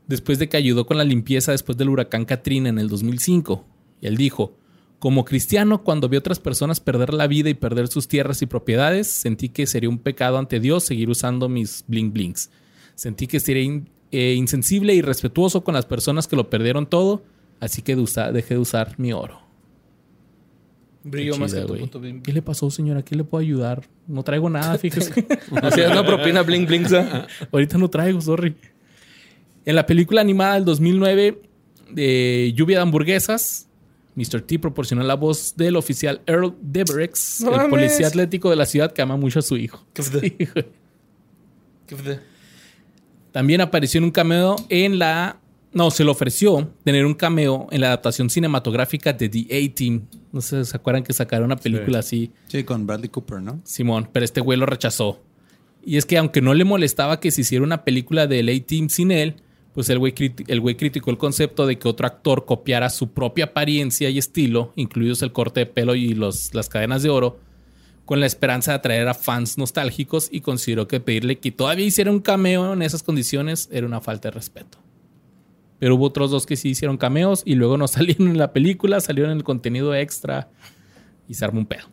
después 0.07 0.38
de 0.38 0.49
que 0.49 0.57
ayudó 0.57 0.86
con 0.86 0.96
la 0.99 1.05
limpieza 1.05 1.53
después 1.53 1.76
del 1.78 1.88
huracán 1.88 2.24
Katrina 2.24 2.68
en 2.68 2.78
el 2.78 2.88
2005. 2.88 3.64
Y 4.01 4.07
él 4.07 4.16
dijo, 4.16 4.57
como 4.99 5.24
cristiano, 5.24 5.82
cuando 5.84 6.09
vi 6.09 6.16
a 6.16 6.20
otras 6.20 6.38
personas 6.40 6.80
perder 6.80 7.14
la 7.14 7.26
vida 7.26 7.49
y 7.49 7.55
perder 7.55 7.88
sus 7.88 8.09
tierras 8.09 8.42
y 8.42 8.46
propiedades, 8.46 9.07
sentí 9.07 9.49
que 9.49 9.66
sería 9.66 9.88
un 9.88 9.99
pecado 9.99 10.38
ante 10.38 10.61
Dios 10.61 10.84
seguir 10.84 11.09
usando 11.09 11.49
mis 11.49 11.84
bling 11.86 12.12
blings. 12.12 12.51
Sentí 12.94 13.26
que 13.26 13.38
sería 13.40 13.62
in- 13.62 13.88
eh, 14.12 14.34
insensible 14.34 14.94
y 14.94 15.02
respetuoso 15.02 15.64
con 15.64 15.74
las 15.74 15.86
personas 15.86 16.26
que 16.26 16.36
lo 16.36 16.48
perdieron 16.50 16.86
todo, 16.86 17.22
así 17.61 17.82
que 17.82 17.96
de 17.96 18.32
dejé 18.32 18.54
de 18.54 18.61
usar 18.61 18.94
mi 18.98 19.12
oro. 19.12 19.40
Brillo 21.04 21.36
más 21.38 21.54
que 21.54 21.61
tu 21.62 21.98
bling. 22.00 22.22
¿Qué 22.22 22.32
le 22.32 22.42
pasó, 22.42 22.70
señora? 22.70 23.02
¿Qué 23.02 23.14
le 23.16 23.24
puedo 23.24 23.40
ayudar? 23.40 23.86
No 24.06 24.22
traigo 24.22 24.50
nada, 24.50 24.76
fíjese. 24.78 25.12
Así 25.62 25.80
es 25.80 25.90
una 25.90 26.04
propina 26.04 26.42
bling 26.42 26.66
bling. 26.66 26.86
Ahorita 27.52 27.78
no 27.78 27.88
traigo, 27.88 28.20
sorry. 28.20 28.56
En 29.64 29.74
la 29.74 29.86
película 29.86 30.20
animada 30.20 30.54
del 30.54 30.64
2009 30.64 31.42
de 31.90 32.52
Lluvia 32.54 32.78
de 32.78 32.82
Hamburguesas, 32.82 33.68
Mr. 34.14 34.42
T 34.42 34.59
proporcionó 34.59 35.02
la 35.02 35.14
voz 35.14 35.54
del 35.56 35.76
oficial 35.76 36.20
Earl 36.26 36.54
Deverex, 36.61 37.40
No 37.42 37.50
el 37.50 37.56
mames. 37.56 37.70
policía 37.70 38.06
atlético 38.09 38.50
de 38.50 38.56
la 38.56 38.66
ciudad 38.66 38.92
que 38.92 39.00
ama 39.02 39.16
mucho 39.16 39.38
a 39.38 39.42
su 39.42 39.56
hijo. 39.56 39.84
¿Qué 39.92 40.02
fue? 40.02 40.20
Sí, 40.20 40.36
güey. 40.52 40.66
¿Qué 41.86 41.96
fue? 41.96 42.20
También 43.32 43.60
apareció 43.60 43.98
en 43.98 44.04
un 44.04 44.10
cameo 44.10 44.56
en 44.68 44.98
la... 44.98 45.40
No, 45.72 45.90
se 45.90 46.02
le 46.02 46.10
ofreció 46.10 46.72
tener 46.82 47.04
un 47.04 47.14
cameo 47.14 47.68
en 47.70 47.82
la 47.82 47.88
adaptación 47.88 48.30
cinematográfica 48.30 49.12
de 49.12 49.28
The 49.28 49.46
A-Team. 49.50 50.06
No 50.32 50.40
sé 50.40 50.64
si 50.64 50.70
se 50.70 50.76
acuerdan 50.76 51.04
que 51.04 51.12
sacaron 51.12 51.46
una 51.46 51.56
película 51.56 51.98
así. 51.98 52.32
Sí, 52.46 52.64
con 52.64 52.86
Bradley 52.86 53.10
Cooper, 53.10 53.42
¿no? 53.42 53.60
Simón, 53.64 54.08
pero 54.10 54.24
este 54.24 54.40
güey 54.40 54.58
lo 54.58 54.64
rechazó. 54.64 55.20
Y 55.84 55.98
es 55.98 56.06
que 56.06 56.16
aunque 56.18 56.40
no 56.40 56.54
le 56.54 56.64
molestaba 56.64 57.20
que 57.20 57.30
se 57.30 57.42
hiciera 57.42 57.64
una 57.64 57.84
película 57.84 58.26
del 58.26 58.48
A-Team 58.48 58.88
sin 58.88 59.10
él, 59.10 59.36
pues 59.74 59.90
el 59.90 59.98
güey, 59.98 60.14
el 60.48 60.60
güey 60.60 60.76
criticó 60.76 61.10
el 61.10 61.18
concepto 61.18 61.66
de 61.66 61.78
que 61.78 61.86
otro 61.86 62.06
actor 62.06 62.46
copiara 62.46 62.90
su 62.90 63.12
propia 63.12 63.46
apariencia 63.46 64.10
y 64.10 64.18
estilo, 64.18 64.72
incluidos 64.74 65.22
el 65.22 65.32
corte 65.32 65.60
de 65.60 65.66
pelo 65.66 65.94
y 65.94 66.14
los, 66.14 66.52
las 66.54 66.68
cadenas 66.68 67.02
de 67.02 67.10
oro, 67.10 67.38
con 68.09 68.20
la 68.20 68.26
esperanza 68.26 68.70
de 68.70 68.76
atraer 68.78 69.06
a 69.06 69.12
fans 69.12 69.59
nostálgicos 69.59 70.30
y 70.32 70.40
consideró 70.40 70.88
que 70.88 70.98
pedirle 70.98 71.40
que 71.40 71.52
todavía 71.52 71.84
hiciera 71.84 72.11
un 72.11 72.20
cameo 72.20 72.72
en 72.72 72.80
esas 72.80 73.02
condiciones 73.02 73.68
era 73.70 73.86
una 73.86 74.00
falta 74.00 74.28
de 74.28 74.32
respeto. 74.32 74.78
Pero 75.78 75.96
hubo 75.96 76.06
otros 76.06 76.30
dos 76.30 76.46
que 76.46 76.56
sí 76.56 76.70
hicieron 76.70 76.96
cameos 76.96 77.42
y 77.44 77.54
luego 77.54 77.76
no 77.76 77.86
salieron 77.88 78.28
en 78.28 78.38
la 78.38 78.54
película, 78.54 79.00
salieron 79.00 79.32
en 79.32 79.36
el 79.36 79.44
contenido 79.44 79.94
extra 79.94 80.48
y 81.28 81.34
se 81.34 81.44
armó 81.44 81.61
un 81.61 81.66
pedo. 81.66 81.84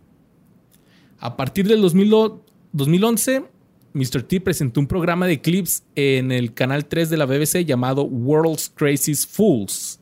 A 1.19 1.35
partir 1.35 1.67
del 1.67 1.81
2000 1.81 2.13
o- 2.13 2.45
2011, 2.71 3.43
Mr. 3.91 4.23
T 4.23 4.39
presentó 4.39 4.79
un 4.79 4.87
programa 4.87 5.27
de 5.27 5.41
clips 5.41 5.83
en 5.95 6.31
el 6.31 6.53
canal 6.53 6.85
3 6.85 7.09
de 7.09 7.17
la 7.17 7.25
BBC 7.25 7.65
llamado 7.65 8.03
World's 8.05 8.71
Craziest 8.73 9.29
Fools. 9.29 9.99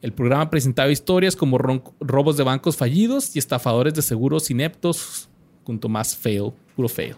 El 0.00 0.12
programa 0.12 0.48
presentaba 0.48 0.92
historias 0.92 1.34
como 1.34 1.58
robos 1.58 2.36
de 2.36 2.44
bancos 2.44 2.76
fallidos 2.76 3.34
y 3.34 3.40
estafadores 3.40 3.94
de 3.94 4.02
seguros 4.02 4.48
ineptos, 4.48 5.26
junto 5.64 5.88
más 5.88 6.16
fail, 6.16 6.52
puro 6.74 6.88
fail. 6.88 7.16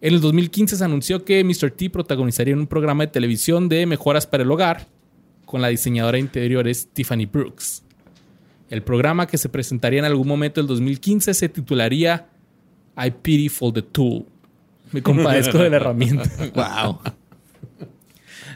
En 0.00 0.14
el 0.14 0.20
2015 0.20 0.76
se 0.76 0.84
anunció 0.84 1.24
que 1.24 1.42
Mr. 1.42 1.70
T 1.70 1.90
protagonizaría 1.90 2.54
un 2.54 2.66
programa 2.66 3.04
de 3.04 3.12
televisión 3.12 3.68
de 3.68 3.86
mejoras 3.86 4.26
para 4.26 4.42
el 4.42 4.50
hogar 4.50 4.86
con 5.46 5.62
la 5.62 5.68
diseñadora 5.68 6.16
de 6.16 6.20
interiores 6.20 6.88
Tiffany 6.92 7.26
Brooks. 7.26 7.82
El 8.68 8.82
programa 8.82 9.26
que 9.26 9.38
se 9.38 9.48
presentaría 9.48 10.00
en 10.00 10.04
algún 10.04 10.28
momento 10.28 10.60
del 10.60 10.66
2015 10.66 11.32
se 11.32 11.48
titularía 11.48 12.28
I 12.96 13.10
Pity 13.10 13.48
for 13.48 13.72
the 13.72 13.82
Tool. 13.82 14.26
Me 14.92 15.02
compadezco 15.02 15.58
de 15.58 15.70
la 15.70 15.76
herramienta. 15.76 16.30
Wow. 16.54 17.00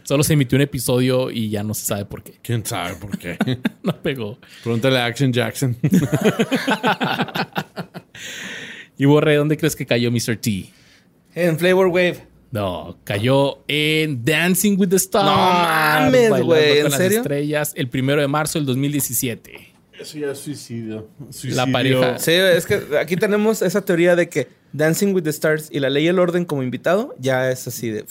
Solo 0.02 0.24
se 0.24 0.32
emitió 0.32 0.56
un 0.56 0.62
episodio 0.62 1.30
y 1.30 1.50
ya 1.50 1.62
no 1.62 1.74
se 1.74 1.86
sabe 1.86 2.04
por 2.04 2.22
qué. 2.22 2.38
¿Quién 2.42 2.64
sabe 2.64 2.96
por 2.96 3.16
qué? 3.16 3.38
No 3.82 3.96
pegó. 4.02 4.38
Pregúntale 4.62 4.98
a 4.98 5.06
Action 5.06 5.32
Jackson. 5.32 5.76
Y 8.98 9.04
Borre, 9.06 9.36
¿dónde 9.36 9.56
crees 9.56 9.76
que 9.76 9.86
cayó 9.86 10.10
Mr. 10.10 10.36
T? 10.36 10.66
En 11.34 11.58
Flavor 11.58 11.86
Wave. 11.88 12.26
No, 12.52 12.98
cayó 13.04 13.60
en 13.68 14.24
Dancing 14.24 14.76
with 14.78 14.88
the 14.88 14.96
Stars. 14.96 15.24
No 15.24 15.36
mames, 15.36 16.42
güey, 16.42 16.78
¿en 16.78 16.82
con 16.82 16.90
las 16.90 17.00
serio? 17.00 17.18
estrellas, 17.18 17.72
el 17.76 17.88
primero 17.88 18.20
de 18.20 18.26
marzo 18.28 18.58
del 18.58 18.66
2017. 18.66 19.68
Eso 20.00 20.18
ya 20.18 20.30
es 20.32 20.38
suicidio. 20.38 21.08
La 21.44 21.66
pareja- 21.66 22.18
Sí, 22.18 22.32
es 22.32 22.66
que 22.66 22.80
aquí 23.00 23.16
tenemos 23.16 23.62
esa 23.62 23.82
teoría 23.84 24.16
de 24.16 24.28
que 24.28 24.48
Dancing 24.72 25.14
with 25.14 25.22
the 25.24 25.30
Stars 25.30 25.68
y 25.70 25.78
la 25.78 25.90
ley 25.90 26.04
y 26.04 26.08
el 26.08 26.18
orden 26.18 26.44
como 26.44 26.62
invitado 26.62 27.14
ya 27.20 27.50
es 27.50 27.68
así 27.68 27.90
de... 27.90 28.04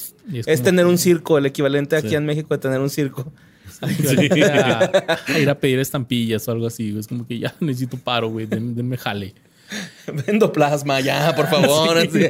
Es, 0.45 0.61
tener 0.63 0.85
un 0.85 0.97
circo, 0.97 1.37
el 1.37 1.45
equivalente 1.47 1.95
aquí 1.97 2.09
Sí. 2.09 2.15
en 2.15 2.25
México 2.25 2.47
de 2.53 2.59
tener 2.59 2.79
un 2.79 2.89
circo. 2.89 3.31
A, 3.81 3.87
a 5.33 5.39
ir 5.39 5.49
a 5.49 5.55
pedir 5.59 5.79
estampillas 5.79 6.47
o 6.47 6.51
algo 6.51 6.67
así. 6.67 6.89
güey. 6.91 6.99
Es 6.99 7.07
como 7.07 7.25
que 7.25 7.39
ya 7.39 7.53
necesito 7.59 7.97
paro, 7.97 8.29
güey. 8.29 8.45
Den- 8.45 8.75
Denme 8.75 8.97
jale. 8.97 9.33
Vendo 10.25 10.51
plasma 10.51 10.99
ya, 10.99 11.35
por 11.35 11.47
favor. 11.47 11.97
así. 11.97 12.29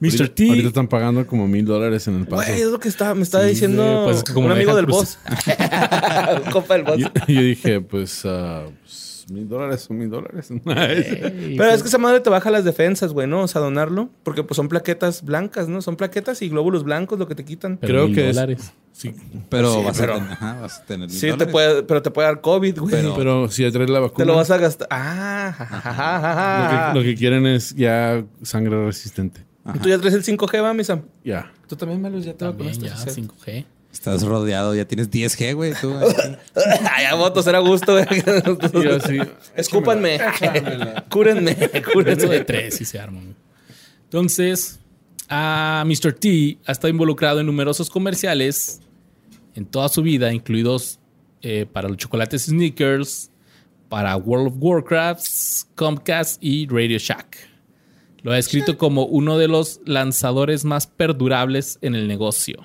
Mr. 0.00 0.28
T. 0.28 0.48
ahorita 0.48 0.68
están 0.68 0.88
pagando 0.88 1.26
como 1.26 1.48
mil 1.48 1.64
dólares 1.64 2.06
en 2.08 2.16
el 2.16 2.26
paso. 2.26 2.46
Güey, 2.46 2.60
es 2.60 2.66
lo 2.68 2.78
que 2.78 2.88
está, 2.88 3.14
me 3.14 3.22
estaba 3.22 3.44
Sí, 3.44 3.50
diciendo 3.50 3.82
sí, 3.82 4.04
pues 4.04 4.24
como 4.34 4.46
un 4.46 4.52
amigo 4.52 4.74
del 4.76 4.86
boss. 4.86 5.18
un 6.44 6.50
compa 6.50 6.74
del 6.74 6.82
boss. 6.82 6.98
Yo, 6.98 7.08
yo 7.26 7.40
dije, 7.40 7.80
pues, 7.80 8.22
ah, 8.26 8.64
pues, 8.82 9.03
mil 9.30 9.48
dólares 9.48 9.82
son 9.82 9.98
mil 9.98 10.10
dólares. 10.10 10.48
Pero 10.64 11.56
pues, 11.56 11.74
es 11.74 11.82
que 11.82 11.88
esa 11.88 11.98
madre 11.98 12.20
te 12.20 12.30
baja 12.30 12.50
las 12.50 12.64
defensas, 12.64 13.12
güey, 13.12 13.26
¿no? 13.26 13.42
O 13.42 13.48
sea, 13.48 13.60
donarlo. 13.60 14.10
Porque 14.22 14.42
pues 14.42 14.56
son 14.56 14.68
plaquetas 14.68 15.22
blancas, 15.24 15.68
¿no? 15.68 15.82
Son 15.82 15.96
plaquetas 15.96 16.40
y 16.42 16.48
glóbulos 16.48 16.84
blancos 16.84 17.18
lo 17.18 17.26
que 17.28 17.34
te 17.34 17.44
quitan. 17.44 17.76
pero 17.78 17.92
creo 17.92 18.06
mil 18.06 18.14
que 18.14 18.28
es- 18.30 18.36
dólares. 18.36 18.72
Sí, 18.92 19.12
Pero, 19.48 19.74
Sí, 19.74 19.82
vas, 19.84 19.98
pero- 19.98 20.14
A 20.14 20.16
tener, 20.18 20.32
ajá, 20.32 20.60
vas 20.60 20.78
a 20.78 20.84
tener 20.84 21.08
mil 21.08 21.18
Sí, 21.18 21.32
te 21.36 21.46
puede, 21.46 21.82
pero 21.82 22.00
te 22.00 22.10
puede 22.12 22.28
dar 22.28 22.40
COVID, 22.40 22.78
güey. 22.78 22.90
Pero- 22.92 23.14
pero 23.16 23.50
si 23.50 23.62
ya 23.64 23.72
traes 23.72 23.90
la 23.90 23.98
vacuna, 24.00 24.18
te 24.18 24.24
lo 24.24 24.36
vas 24.36 24.50
a 24.52 24.58
gastar. 24.58 24.86
Ah, 24.90 26.92
lo, 26.94 26.94
que, 26.94 26.98
lo 27.00 27.04
que 27.04 27.14
quieren 27.18 27.44
es 27.46 27.74
ya 27.74 28.24
sangre 28.42 28.86
resistente. 28.86 29.44
¿Y 29.74 29.78
¿Tú 29.78 29.88
ya 29.88 29.98
traes 29.98 30.14
el 30.14 30.22
5G, 30.22 30.62
va, 30.62 30.74
mi 30.74 30.84
Sam? 30.84 31.02
Ya. 31.24 31.50
Tú 31.66 31.74
también, 31.76 32.02
Malus, 32.02 32.24
ya 32.24 32.32
te 32.32 32.38
También 32.40 32.72
vacunaste. 32.72 33.04
ya, 33.06 33.12
Sí. 33.12 33.22
5G. 33.22 33.64
Estás 33.94 34.24
rodeado, 34.24 34.74
ya 34.74 34.84
tienes 34.86 35.08
10G, 35.08 35.54
güey. 35.54 35.72
Tú. 35.80 35.94
Ay, 36.92 37.04
a 37.06 37.14
votos, 37.14 37.46
era 37.46 37.60
gusto, 37.60 37.92
güey. 37.92 38.06
Yo 38.26 38.98
Escúpanme. 39.56 40.18
Cúrenme, 41.10 41.52
Eso 41.52 41.68
de 41.70 41.82
cúrenme. 41.82 42.40
tres 42.40 42.80
y 42.80 42.84
se 42.84 42.98
arman. 42.98 43.36
Entonces, 44.02 44.80
a 45.28 45.84
Mr. 45.86 46.12
T 46.12 46.58
ha 46.66 46.72
estado 46.72 46.88
involucrado 46.88 47.38
en 47.38 47.46
numerosos 47.46 47.88
comerciales 47.88 48.80
en 49.54 49.64
toda 49.64 49.88
su 49.88 50.02
vida, 50.02 50.32
incluidos 50.32 50.98
eh, 51.40 51.64
para 51.72 51.88
los 51.88 51.96
chocolates 51.96 52.46
Snickers, 52.46 53.30
para 53.88 54.16
World 54.16 54.48
of 54.48 54.54
Warcraft, 54.58 55.24
Comcast 55.76 56.42
y 56.42 56.66
Radio 56.66 56.98
Shack. 56.98 57.38
Lo 58.22 58.32
ha 58.32 58.38
escrito 58.38 58.76
como 58.76 59.06
uno 59.06 59.38
de 59.38 59.46
los 59.46 59.80
lanzadores 59.86 60.64
más 60.64 60.88
perdurables 60.88 61.78
en 61.80 61.94
el 61.94 62.08
negocio. 62.08 62.64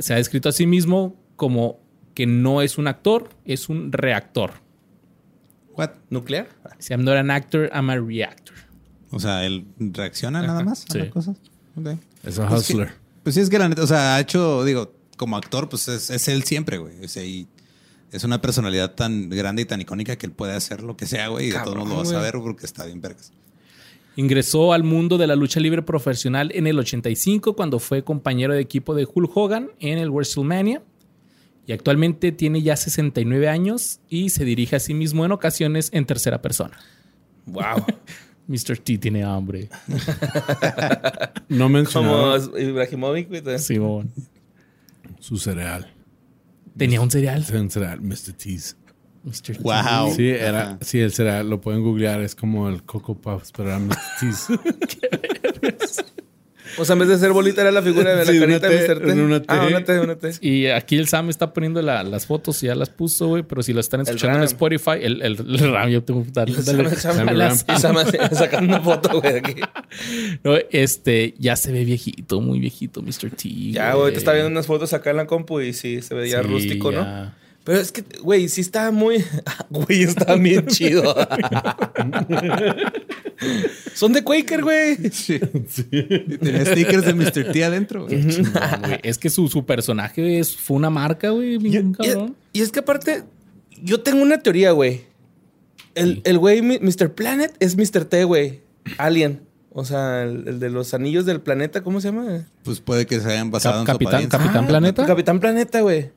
Se 0.00 0.14
ha 0.14 0.16
descrito 0.16 0.48
a 0.48 0.52
sí 0.52 0.66
mismo 0.66 1.16
como 1.36 1.80
que 2.14 2.26
no 2.26 2.62
es 2.62 2.78
un 2.78 2.86
actor, 2.88 3.30
es 3.44 3.68
un 3.68 3.90
reactor. 3.92 4.52
What? 5.76 5.90
¿Nuclear? 6.10 6.48
Si 6.78 6.92
I'm 6.92 7.04
not 7.04 7.16
an 7.16 7.30
actor, 7.30 7.70
I'm 7.74 7.88
a 7.90 7.96
reactor. 7.96 8.54
O 9.10 9.18
sea, 9.20 9.44
él 9.44 9.66
reacciona 9.78 10.42
nada 10.42 10.62
más 10.62 10.84
a 10.88 10.92
Sí. 10.92 10.98
las 10.98 11.08
cosas. 11.08 11.36
Es 12.22 12.38
un 12.38 12.46
Pues, 12.48 12.66
que- 12.66 12.72
hustler. 12.74 12.92
pues 13.22 13.34
sí, 13.34 13.40
es 13.40 13.48
que 13.50 13.58
la 13.58 13.68
neta, 13.68 13.82
o 13.82 13.86
sea, 13.86 14.16
ha 14.16 14.20
hecho, 14.20 14.64
digo, 14.64 14.94
como 15.16 15.36
actor, 15.36 15.68
pues 15.68 15.88
es, 15.88 16.10
es 16.10 16.28
él 16.28 16.42
siempre, 16.44 16.78
güey. 16.78 17.02
O 17.04 17.08
sea, 17.08 17.24
y 17.24 17.46
es 18.10 18.24
una 18.24 18.40
personalidad 18.42 18.94
tan 18.94 19.30
grande 19.30 19.62
y 19.62 19.64
tan 19.64 19.80
icónica 19.80 20.16
que 20.16 20.26
él 20.26 20.32
puede 20.32 20.52
hacer 20.54 20.82
lo 20.82 20.96
que 20.96 21.06
sea, 21.06 21.28
güey. 21.28 21.46
Y 21.46 21.48
de 21.48 21.54
todos 21.54 21.68
Cabrón, 21.68 21.88
modos 21.88 22.08
lo 22.08 22.14
vas 22.14 22.20
a 22.20 22.22
ver 22.22 22.34
porque 22.42 22.66
está 22.66 22.84
bien 22.84 23.00
vergas. 23.00 23.32
Ingresó 24.16 24.72
al 24.72 24.84
mundo 24.84 25.16
de 25.16 25.26
la 25.26 25.36
lucha 25.36 25.58
libre 25.58 25.82
profesional 25.82 26.50
en 26.54 26.66
el 26.66 26.78
85 26.78 27.56
cuando 27.56 27.78
fue 27.78 28.04
compañero 28.04 28.52
de 28.52 28.60
equipo 28.60 28.94
de 28.94 29.06
Hulk 29.12 29.36
Hogan 29.36 29.70
en 29.80 29.98
el 29.98 30.10
WrestleMania. 30.10 30.82
Y 31.66 31.72
actualmente 31.72 32.32
tiene 32.32 32.60
ya 32.62 32.76
69 32.76 33.48
años 33.48 34.00
y 34.08 34.30
se 34.30 34.44
dirige 34.44 34.76
a 34.76 34.80
sí 34.80 34.94
mismo 34.94 35.24
en 35.24 35.32
ocasiones 35.32 35.90
en 35.92 36.04
tercera 36.04 36.42
persona. 36.42 36.78
Wow. 37.46 37.86
Mr. 38.48 38.78
T 38.78 38.98
tiene 38.98 39.22
hambre. 39.22 39.68
No 41.48 41.66
Como 41.66 41.68
mencionaron 41.68 42.60
Ibrahimovic, 42.60 43.28
güey. 43.28 43.58
Simón. 43.58 44.10
su 45.20 45.36
cereal. 45.36 45.92
Tenía 46.76 47.00
un 47.00 47.10
cereal. 47.10 47.44
Un 47.52 47.70
cereal, 47.70 48.00
Mr. 48.00 48.32
Tease. 48.32 48.74
Mr. 49.24 49.56
T. 49.56 49.58
Wow. 49.60 50.14
Sí, 50.16 50.28
era, 50.28 50.62
Ajá. 50.62 50.78
sí, 50.80 51.00
el 51.00 51.12
cereal, 51.12 51.48
lo 51.48 51.60
pueden 51.60 51.82
googlear, 51.82 52.20
es 52.22 52.34
como 52.34 52.68
el 52.68 52.82
Coco 52.82 53.14
Puffs, 53.14 53.52
pero 53.56 53.68
era 53.70 53.78
Mr. 53.78 53.96
Tease. 54.20 54.58
O 56.78 56.86
sea, 56.86 56.94
en 56.94 57.00
vez 57.00 57.08
de 57.10 57.18
ser 57.18 57.32
bolita 57.32 57.60
era 57.60 57.70
la 57.70 57.82
figura 57.82 58.10
de 58.16 58.24
la 58.24 58.32
Sí, 58.32 58.38
una 58.38 58.46
carita 58.58 58.68
de 58.70 58.78
T, 58.86 58.94
Mr. 58.94 59.00
T. 59.06 59.12
una 59.22 59.40
T. 59.40 59.46
Ah, 59.48 59.66
una 59.68 59.84
T, 59.84 60.00
una 60.00 60.16
T. 60.16 60.30
Y 60.40 60.66
aquí 60.68 60.96
el 60.96 61.06
Sam 61.06 61.28
está 61.28 61.52
poniendo 61.52 61.82
la- 61.82 62.02
las 62.02 62.24
fotos 62.24 62.62
y 62.62 62.66
ya 62.66 62.74
las 62.74 62.88
puso, 62.88 63.28
güey. 63.28 63.42
Pero 63.42 63.62
si 63.62 63.74
lo 63.74 63.80
están 63.80 64.00
escuchando 64.00 64.38
en. 64.38 64.44
Spotify, 64.44 64.92
el, 65.02 65.20
el, 65.20 65.32
el 65.38 65.70
Ram, 65.70 65.90
yo 65.90 66.02
tengo 66.02 66.24
que 66.24 66.30
darle. 66.30 66.56
Sam- 66.62 68.34
sacando 68.34 68.74
una 68.74 68.80
foto, 68.82 69.20
güey, 69.20 69.36
aquí. 69.36 69.54
No, 70.44 70.54
este, 70.70 71.34
ya 71.38 71.56
se 71.56 71.72
ve 71.72 71.84
viejito, 71.84 72.40
muy 72.40 72.58
viejito, 72.58 73.02
Mr. 73.02 73.30
T. 73.36 73.48
Ya, 73.72 73.92
güey, 73.94 74.12
te 74.12 74.18
está 74.18 74.32
viendo 74.32 74.50
unas 74.50 74.66
fotos 74.66 74.94
acá 74.94 75.10
en 75.10 75.18
la 75.18 75.26
compu 75.26 75.60
y 75.60 75.74
sí, 75.74 76.00
se 76.00 76.14
veía 76.14 76.40
Sí, 76.42 76.48
rústico, 76.48 76.90
¿no? 76.90 77.32
Pero 77.64 77.78
es 77.78 77.92
que, 77.92 78.04
güey, 78.22 78.48
sí 78.48 78.60
está 78.60 78.90
muy... 78.90 79.24
Güey, 79.70 80.02
está 80.02 80.34
bien 80.34 80.66
chido. 80.68 81.14
Son 83.94 84.12
de 84.12 84.22
Quaker, 84.22 84.62
güey. 84.62 84.96
Sí. 85.10 85.38
Tenía 85.38 86.64
stickers 86.66 87.04
de 87.06 87.14
Mr. 87.14 87.52
T 87.52 87.64
adentro, 87.64 88.06
güey. 88.06 88.26
Chingón, 88.28 88.52
güey. 88.80 89.00
Es 89.02 89.18
que 89.18 89.30
su, 89.30 89.48
su 89.48 89.64
personaje 89.64 90.38
es, 90.38 90.56
fue 90.56 90.76
una 90.76 90.90
marca, 90.90 91.30
güey, 91.30 91.58
Y, 92.52 92.60
es 92.60 92.70
que 92.72 92.80
aparte, 92.80 93.24
yo 93.82 94.00
tengo 94.00 94.22
una 94.22 94.38
teoría, 94.40 94.72
güey. 94.72 95.02
El, 95.94 96.16
Sí. 96.16 96.22
el 96.24 96.38
güey, 96.38 96.62
Mr. 96.62 97.12
Planet, 97.14 97.54
es 97.60 97.76
Mr. 97.76 98.04
T, 98.06 98.24
güey. 98.24 98.60
Alien. 98.98 99.42
O 99.70 99.84
sea, 99.84 100.22
el, 100.24 100.46
el 100.48 100.60
de 100.60 100.68
los 100.70 100.92
anillos 100.94 101.24
del 101.26 101.40
planeta, 101.40 101.82
¿cómo 101.82 102.00
se 102.00 102.08
llama? 102.08 102.46
Pues 102.64 102.80
puede 102.80 103.06
que 103.06 103.20
se 103.20 103.30
hayan 103.30 103.50
basado 103.50 103.76
en 103.80 103.86
su 103.86 103.86
Capitán- 103.92 104.08
apariencia. 104.14 104.38
Capitán 104.38 104.66
Planeta. 104.66 105.06
Capitán 105.06 105.40
Planeta, 105.40 105.80
güey. 105.80 106.10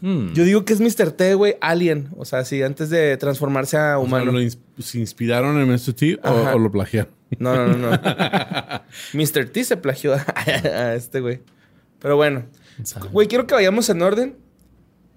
Hmm. 0.00 0.32
Yo 0.34 0.44
digo 0.44 0.64
que 0.64 0.72
es 0.74 0.80
Mr. 0.80 1.10
T, 1.12 1.34
güey, 1.34 1.56
Alien. 1.60 2.08
O 2.16 2.24
sea, 2.24 2.44
sí, 2.44 2.62
antes 2.62 2.90
de 2.90 3.16
transformarse 3.16 3.76
a 3.78 3.98
O 3.98 4.02
sea, 4.02 4.18
humano. 4.18 4.32
¿lo 4.32 4.40
ins- 4.40 4.58
¿Se 4.78 4.98
inspiraron 4.98 5.56
en 5.58 5.68
Mr. 5.68 5.92
T 5.94 6.18
o, 6.22 6.30
o 6.54 6.58
lo 6.58 6.70
plagiaron? 6.70 7.10
No, 7.38 7.54
no, 7.56 7.66
no, 7.76 7.90
no. 7.90 7.98
Mr. 9.14 9.48
T 9.50 9.64
se 9.64 9.76
plagió 9.76 10.14
a 10.14 10.94
este 10.94 11.20
güey. 11.20 11.40
Pero 11.98 12.16
bueno. 12.16 12.44
Güey, 13.10 13.26
quiero 13.26 13.46
que 13.46 13.54
vayamos 13.54 13.88
en 13.88 14.02
orden. 14.02 14.36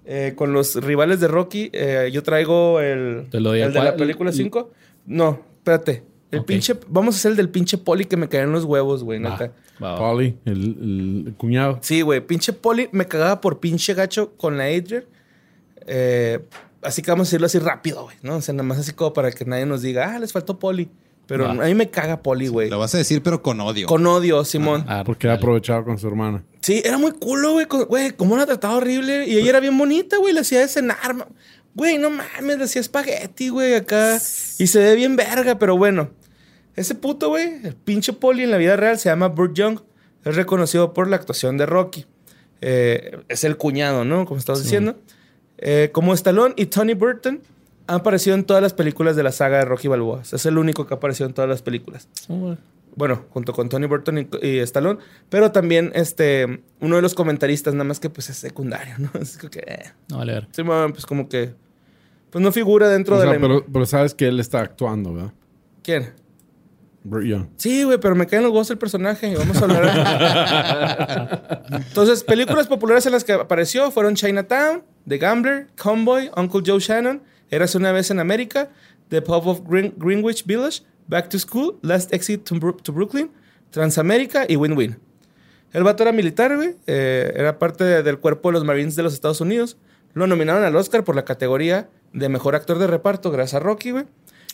eh, 0.06 0.32
con 0.34 0.52
los 0.52 0.74
rivales 0.82 1.20
de 1.20 1.28
Rocky. 1.28 1.70
Eh, 1.72 2.10
yo 2.12 2.22
traigo 2.22 2.80
el, 2.80 3.26
¿Te 3.30 3.38
lo 3.38 3.50
doy 3.50 3.60
el 3.60 3.72
de 3.72 3.80
la 3.82 3.94
película 3.96 4.30
el- 4.30 4.36
5. 4.36 4.70
No, 5.06 5.40
espérate. 5.58 6.02
El 6.30 6.40
Ok. 6.40 6.46
pinche. 6.46 6.74
Vamos 6.88 7.14
a 7.14 7.18
hacer 7.18 7.32
el 7.32 7.36
del 7.36 7.48
pinche 7.48 7.76
poli 7.78 8.04
que 8.04 8.16
me 8.16 8.28
caían 8.28 8.52
los 8.52 8.64
huevos, 8.64 9.02
güey, 9.04 9.18
neta. 9.18 9.52
va, 9.82 9.92
va. 9.92 9.98
Polly, 9.98 10.36
el, 10.44 11.24
el 11.26 11.34
cuñado. 11.36 11.78
Sí, 11.82 12.02
güey. 12.02 12.20
Pinche 12.20 12.52
poli 12.52 12.88
me 12.92 13.06
cagaba 13.06 13.40
por 13.40 13.58
pinche 13.60 13.94
gacho 13.94 14.32
con 14.36 14.56
la 14.58 14.64
Adrian. 14.64 15.04
Eh, 15.86 16.40
así 16.82 17.02
que 17.02 17.10
vamos 17.10 17.26
a 17.26 17.28
decirlo 17.28 17.46
así 17.46 17.58
rápido, 17.58 18.04
güey, 18.04 18.16
¿no? 18.22 18.36
O 18.36 18.40
sea, 18.40 18.54
nada 18.54 18.62
más 18.64 18.78
así 18.78 18.92
como 18.92 19.12
para 19.12 19.30
que 19.32 19.44
nadie 19.44 19.66
nos 19.66 19.82
diga, 19.82 20.14
ah, 20.14 20.18
les 20.18 20.32
faltó 20.32 20.58
poli. 20.58 20.88
Pero 21.26 21.46
a 21.48 21.54
mí 21.54 21.74
me 21.76 21.88
caga 21.90 22.22
poli, 22.22 22.48
güey. 22.48 22.68
Lo 22.70 22.80
vas 22.80 22.92
a 22.96 22.98
decir, 22.98 23.22
pero 23.22 23.40
con 23.40 23.60
odio. 23.60 23.86
Con 23.86 24.04
odio, 24.04 24.44
Simón. 24.44 24.84
Ah, 24.88 25.04
Porque 25.06 25.28
ha 25.28 25.30
dale. 25.30 25.38
aprovechado 25.38 25.84
con 25.84 25.96
su 25.96 26.08
hermana. 26.08 26.42
Sí, 26.60 26.82
era 26.84 26.98
muy 26.98 27.12
culo, 27.12 27.52
güey. 27.52 27.66
Güey, 27.66 28.10
cómo 28.16 28.36
la 28.36 28.46
trataba 28.46 28.74
horrible. 28.74 29.28
Y 29.28 29.36
ella 29.36 29.50
era 29.50 29.60
bien 29.60 29.78
bonita, 29.78 30.16
güey. 30.16 30.34
Le 30.34 30.40
hacía 30.40 30.58
de 30.58 30.66
cenar. 30.66 31.28
Güey, 31.76 31.98
no 31.98 32.10
mames, 32.10 32.58
le 32.58 32.64
hacía 32.64 32.80
espagueti, 32.80 33.48
güey, 33.48 33.74
acá. 33.74 34.16
Y 34.58 34.66
se 34.66 34.80
ve 34.80 34.96
bien 34.96 35.14
verga, 35.14 35.56
pero 35.56 35.76
bueno. 35.76 36.10
Ese 36.76 36.94
puto, 36.94 37.28
güey, 37.28 37.60
el 37.64 37.74
pinche 37.74 38.12
poli 38.12 38.44
en 38.44 38.50
la 38.50 38.56
vida 38.56 38.76
real 38.76 38.98
se 38.98 39.08
llama 39.08 39.28
Burt 39.28 39.54
Young. 39.54 39.80
Es 40.24 40.36
reconocido 40.36 40.92
por 40.94 41.08
la 41.08 41.16
actuación 41.16 41.56
de 41.58 41.66
Rocky. 41.66 42.06
Eh, 42.60 43.18
es 43.28 43.44
el 43.44 43.56
cuñado, 43.56 44.04
¿no? 44.04 44.26
Como 44.26 44.38
estabas 44.38 44.62
diciendo. 44.62 44.96
Eh, 45.58 45.90
como 45.92 46.14
Stallone 46.14 46.54
y 46.56 46.66
Tony 46.66 46.94
Burton 46.94 47.40
han 47.86 47.96
aparecido 47.96 48.36
en 48.36 48.44
todas 48.44 48.62
las 48.62 48.72
películas 48.72 49.16
de 49.16 49.22
la 49.22 49.32
saga 49.32 49.58
de 49.58 49.64
Rocky 49.64 49.88
Balboa. 49.88 50.22
Es 50.22 50.46
el 50.46 50.58
único 50.58 50.86
que 50.86 50.94
ha 50.94 50.96
aparecido 50.98 51.26
en 51.26 51.34
todas 51.34 51.50
las 51.50 51.62
películas. 51.62 52.08
Oh. 52.28 52.56
Bueno, 52.96 53.24
junto 53.30 53.52
con 53.52 53.68
Tony 53.68 53.86
Burton 53.86 54.18
y, 54.18 54.28
y 54.42 54.58
Stallone, 54.58 54.98
pero 55.28 55.52
también 55.52 55.92
este 55.94 56.62
uno 56.80 56.96
de 56.96 57.02
los 57.02 57.14
comentaristas, 57.14 57.74
nada 57.74 57.84
más 57.84 58.00
que 58.00 58.10
pues 58.10 58.30
es 58.30 58.36
secundario, 58.36 58.94
¿no? 58.98 59.10
Es 59.20 59.38
como 59.38 59.50
que, 59.50 59.60
eh. 59.60 59.92
No, 60.08 60.18
vale, 60.18 60.32
ver. 60.34 60.48
Sí, 60.52 60.62
bueno, 60.62 60.92
pues 60.92 61.06
como 61.06 61.28
que, 61.28 61.52
pues 62.30 62.42
no 62.42 62.52
figura 62.52 62.88
dentro 62.88 63.16
O 63.16 63.18
de 63.18 63.24
sea, 63.26 63.34
la... 63.34 63.40
pero, 63.40 63.64
pero 63.72 63.86
sabes 63.86 64.14
que 64.14 64.28
él 64.28 64.40
está 64.40 64.60
actuando, 64.60 65.14
¿verdad? 65.14 65.32
¿Quién? 65.82 66.10
Young. 67.04 67.46
Sí, 67.56 67.82
güey, 67.84 67.98
pero 67.98 68.14
me 68.14 68.26
caen 68.26 68.42
los 68.42 68.52
huevos 68.52 68.70
el 68.70 68.78
personaje. 68.78 69.34
Vamos 69.36 69.56
a 69.60 69.64
hablar. 69.64 71.62
Entonces, 71.88 72.22
películas 72.24 72.66
populares 72.66 73.06
en 73.06 73.12
las 73.12 73.24
que 73.24 73.32
apareció 73.32 73.90
fueron 73.90 74.14
Chinatown, 74.14 74.82
The 75.08 75.18
Gambler, 75.18 75.68
Convoy, 75.80 76.30
Uncle 76.36 76.62
Joe 76.64 76.78
Shannon, 76.80 77.22
Eras 77.50 77.74
una 77.74 77.90
vez 77.92 78.10
en 78.10 78.20
América, 78.20 78.68
The 79.08 79.22
Pub 79.22 79.46
of 79.48 79.60
Green- 79.66 79.94
Greenwich 79.96 80.44
Village, 80.46 80.82
Back 81.08 81.28
to 81.30 81.38
School, 81.38 81.78
Last 81.82 82.12
Exit 82.12 82.44
to, 82.44 82.58
to 82.82 82.92
Brooklyn, 82.92 83.30
Transamérica 83.70 84.44
y 84.48 84.56
Win 84.56 84.76
Win. 84.76 84.98
El 85.72 85.82
vato 85.84 86.02
era 86.02 86.12
militar, 86.12 86.54
güey. 86.56 86.76
eh, 86.86 87.32
era 87.34 87.58
parte 87.58 87.82
de- 87.84 88.02
del 88.02 88.18
cuerpo 88.18 88.48
de 88.50 88.52
los 88.54 88.64
Marines 88.64 88.94
de 88.96 89.02
los 89.02 89.14
Estados 89.14 89.40
Unidos. 89.40 89.76
Lo 90.14 90.26
nominaron 90.26 90.64
al 90.64 90.74
Oscar 90.76 91.04
por 91.04 91.14
la 91.16 91.24
categoría 91.24 91.88
de 92.12 92.28
mejor 92.28 92.56
actor 92.56 92.78
de 92.78 92.88
reparto, 92.88 93.30
gracias 93.30 93.54
a 93.54 93.64
Rocky, 93.64 93.92
güey. 93.92 94.04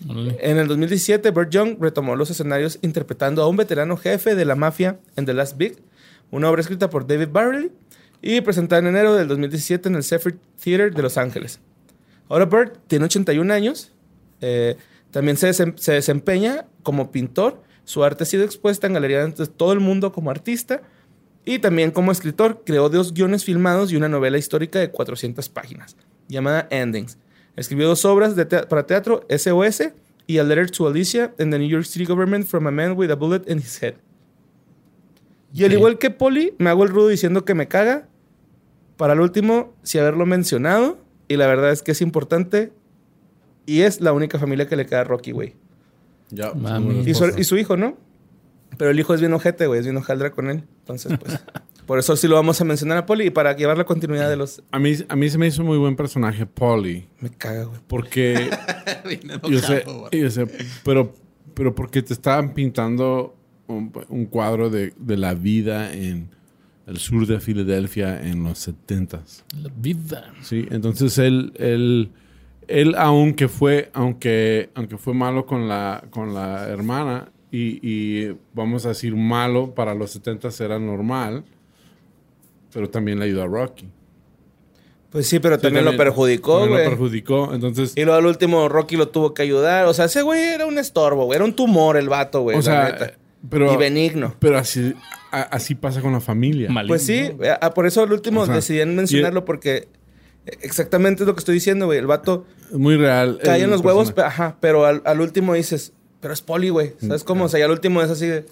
En 0.04 0.58
el 0.58 0.68
2017, 0.68 1.30
Burt 1.30 1.50
Young 1.50 1.78
retomó 1.80 2.16
los 2.16 2.30
escenarios 2.30 2.78
interpretando 2.82 3.42
a 3.42 3.48
un 3.48 3.56
veterano 3.56 3.96
jefe 3.96 4.34
de 4.34 4.44
la 4.44 4.54
mafia 4.54 4.98
en 5.16 5.24
The 5.24 5.34
Last 5.34 5.56
Big, 5.56 5.78
una 6.30 6.50
obra 6.50 6.60
escrita 6.60 6.90
por 6.90 7.06
David 7.06 7.28
Barley 7.32 7.72
y 8.20 8.40
presentada 8.42 8.80
en 8.80 8.88
enero 8.88 9.14
del 9.14 9.28
2017 9.28 9.88
en 9.88 9.94
el 9.94 10.04
Zephyr 10.04 10.38
Theater 10.62 10.92
de 10.92 11.02
Los 11.02 11.16
Ángeles. 11.16 11.60
Ahora 12.28 12.44
Burt 12.44 12.76
tiene 12.88 13.06
81 13.06 13.52
años, 13.52 13.92
eh, 14.40 14.76
también 15.10 15.36
se, 15.36 15.52
se 15.52 15.92
desempeña 15.92 16.66
como 16.82 17.10
pintor, 17.10 17.62
su 17.84 18.04
arte 18.04 18.24
ha 18.24 18.26
sido 18.26 18.44
expuesta 18.44 18.86
en 18.86 18.94
galerías 18.94 19.36
de 19.36 19.46
todo 19.46 19.72
el 19.72 19.80
mundo 19.80 20.12
como 20.12 20.30
artista 20.30 20.82
y 21.44 21.60
también 21.60 21.92
como 21.92 22.10
escritor 22.12 22.64
creó 22.66 22.88
dos 22.88 23.14
guiones 23.14 23.44
filmados 23.44 23.92
y 23.92 23.96
una 23.96 24.08
novela 24.08 24.36
histórica 24.36 24.80
de 24.80 24.90
400 24.90 25.48
páginas 25.48 25.96
llamada 26.28 26.66
Endings. 26.70 27.16
Escribió 27.56 27.88
dos 27.88 28.04
obras 28.04 28.36
de 28.36 28.44
para 28.44 28.86
teatro, 28.86 29.26
SOS 29.28 29.90
y 30.26 30.38
A 30.38 30.44
Letter 30.44 30.70
to 30.70 30.86
Alicia 30.86 31.34
in 31.38 31.50
the 31.50 31.58
New 31.58 31.68
York 31.68 31.84
City 31.84 32.04
Government 32.04 32.46
from 32.46 32.66
a 32.66 32.70
Man 32.70 32.92
with 32.96 33.10
a 33.10 33.14
Bullet 33.14 33.48
in 33.48 33.58
His 33.58 33.82
Head. 33.82 33.94
Y 35.54 35.64
al 35.64 35.72
igual 35.72 35.98
que 35.98 36.10
Polly, 36.10 36.54
me 36.58 36.68
hago 36.68 36.84
el 36.84 36.90
rudo 36.90 37.08
diciendo 37.08 37.44
que 37.44 37.54
me 37.54 37.66
caga. 37.66 38.08
Para 38.98 39.14
el 39.14 39.20
último, 39.20 39.74
sí 39.82 39.98
haberlo 39.98 40.26
mencionado. 40.26 40.98
Y 41.28 41.36
la 41.36 41.46
verdad 41.46 41.72
es 41.72 41.82
que 41.82 41.92
es 41.92 42.02
importante. 42.02 42.72
Y 43.64 43.80
es 43.80 44.00
la 44.00 44.12
única 44.12 44.38
familia 44.38 44.68
que 44.68 44.76
le 44.76 44.84
queda 44.84 45.00
a 45.00 45.04
Rocky, 45.04 45.32
güey. 45.32 45.54
Ya. 46.30 46.52
Mami. 46.52 47.08
Y 47.08 47.14
su, 47.14 47.26
y 47.38 47.44
su 47.44 47.56
hijo, 47.56 47.76
¿no? 47.76 47.96
Pero 48.76 48.90
el 48.90 49.00
hijo 49.00 49.14
es 49.14 49.20
bien 49.20 49.32
ojete, 49.32 49.66
güey. 49.66 49.80
Es 49.80 49.86
bien 49.86 49.96
hojaldra 49.96 50.30
con 50.30 50.50
él. 50.50 50.64
Entonces, 50.80 51.18
pues... 51.18 51.40
por 51.86 51.98
eso 51.98 52.16
sí 52.16 52.26
lo 52.26 52.34
vamos 52.34 52.60
a 52.60 52.64
mencionar 52.64 52.98
a 52.98 53.06
Polly. 53.06 53.26
Y 53.26 53.30
para 53.30 53.56
llevar 53.56 53.78
la 53.78 53.84
continuidad 53.84 54.28
de 54.28 54.36
los... 54.36 54.62
A 54.72 54.78
mí, 54.78 54.94
a 55.08 55.16
mí 55.16 55.30
se 55.30 55.38
me 55.38 55.46
hizo 55.46 55.62
muy 55.62 55.78
buen 55.78 55.96
personaje 55.96 56.44
Polly. 56.44 57.08
Me 57.20 57.30
caga, 57.30 57.64
güey. 57.64 57.80
Porque 57.86 58.50
yo 59.48 59.58
sé, 59.60 59.84
yo 60.12 60.30
sé, 60.30 60.46
pero, 60.84 61.14
pero 61.54 61.74
porque 61.74 62.02
te 62.02 62.12
estaban 62.12 62.54
pintando 62.54 63.36
un, 63.68 63.92
un 64.08 64.26
cuadro 64.26 64.68
de, 64.68 64.92
de 64.98 65.16
la 65.16 65.34
vida 65.34 65.92
en 65.92 66.28
el 66.86 66.98
sur 66.98 67.26
de 67.26 67.40
Filadelfia 67.40 68.20
en 68.28 68.44
los 68.44 68.68
70s. 68.68 69.44
La 69.60 69.70
vida. 69.76 70.32
Sí, 70.42 70.66
entonces 70.70 71.18
él, 71.18 71.52
él, 71.56 72.10
él 72.68 72.94
aunque 72.96 73.48
fue, 73.48 73.90
aunque, 73.92 74.70
aunque 74.74 74.96
fue 74.96 75.14
malo 75.14 75.46
con 75.46 75.68
la, 75.68 76.04
con 76.10 76.34
la 76.34 76.68
hermana, 76.68 77.30
y, 77.50 77.78
y 77.82 78.36
vamos 78.54 78.86
a 78.86 78.90
decir 78.90 79.14
malo 79.16 79.74
para 79.74 79.94
los 79.94 80.10
70 80.10 80.48
era 80.60 80.78
normal, 80.78 81.44
pero 82.72 82.88
también 82.90 83.18
le 83.18 83.24
ayudó 83.26 83.42
a 83.42 83.46
Rocky. 83.46 83.88
Pues 85.10 85.28
sí, 85.28 85.38
pero 85.38 85.56
Sí, 85.56 85.62
también, 85.62 85.84
lo 85.84 85.96
perjudicó, 85.96 86.58
también 86.60 86.72
güey. 86.72 86.84
lo 86.84 86.90
perjudicó, 86.90 87.54
entonces... 87.54 87.92
Y 87.96 88.04
luego 88.04 88.18
al 88.18 88.26
último 88.26 88.68
Rocky 88.68 88.96
lo 88.96 89.08
tuvo 89.08 89.32
que 89.32 89.42
ayudar. 89.42 89.86
O 89.86 89.94
sea, 89.94 90.06
ese 90.06 90.20
güey 90.22 90.42
era 90.42 90.66
un 90.66 90.78
estorbo, 90.78 91.24
güey. 91.24 91.36
Era 91.36 91.44
un 91.44 91.54
tumor 91.54 91.96
el 91.96 92.08
vato, 92.08 92.42
güey. 92.42 92.56
o 92.56 92.58
la 92.58 92.62
sea, 92.62 92.84
neta. 92.90 93.12
pero... 93.48 93.72
y 93.72 93.76
benigno. 93.76 94.34
Pero 94.40 94.58
así, 94.58 94.92
a- 95.30 95.42
así 95.42 95.74
pasa 95.74 96.02
con 96.02 96.12
la 96.12 96.20
familia. 96.20 96.68
Maligno. 96.70 96.92
Pues 96.92 97.06
sí, 97.06 97.30
por 97.74 97.86
eso 97.86 98.02
al 98.02 98.12
último 98.12 98.42
O 98.42 98.46
sea, 98.46 98.56
decidí 98.56 98.84
mencionarlo 98.84 99.44
porque 99.46 99.88
exactamente 100.60 101.22
es 101.22 101.26
lo 101.26 101.34
que 101.34 101.38
estoy 101.40 101.54
diciendo, 101.54 101.86
güey. 101.86 101.98
El 101.98 102.06
vato 102.06 102.44
muy 102.72 102.96
real. 102.96 103.38
cae 103.42 103.62
en 103.62 103.70
los 103.70 103.80
huevos, 103.80 104.12
ajá, 104.18 104.56
pero 104.60 104.84
al, 104.84 105.02
al 105.06 105.20
último 105.20 105.54
dices, 105.54 105.92
pero 106.20 106.34
es 106.34 106.42
Poli, 106.42 106.68
güey. 106.68 106.92
¿Sabes 106.98 107.24
cómo? 107.24 107.44
O 107.44 107.48
sea, 107.48 107.58
ya 107.60 107.66
al 107.66 107.70
último 107.70 108.02
es 108.02 108.10
así 108.10 108.26
de, 108.26 108.44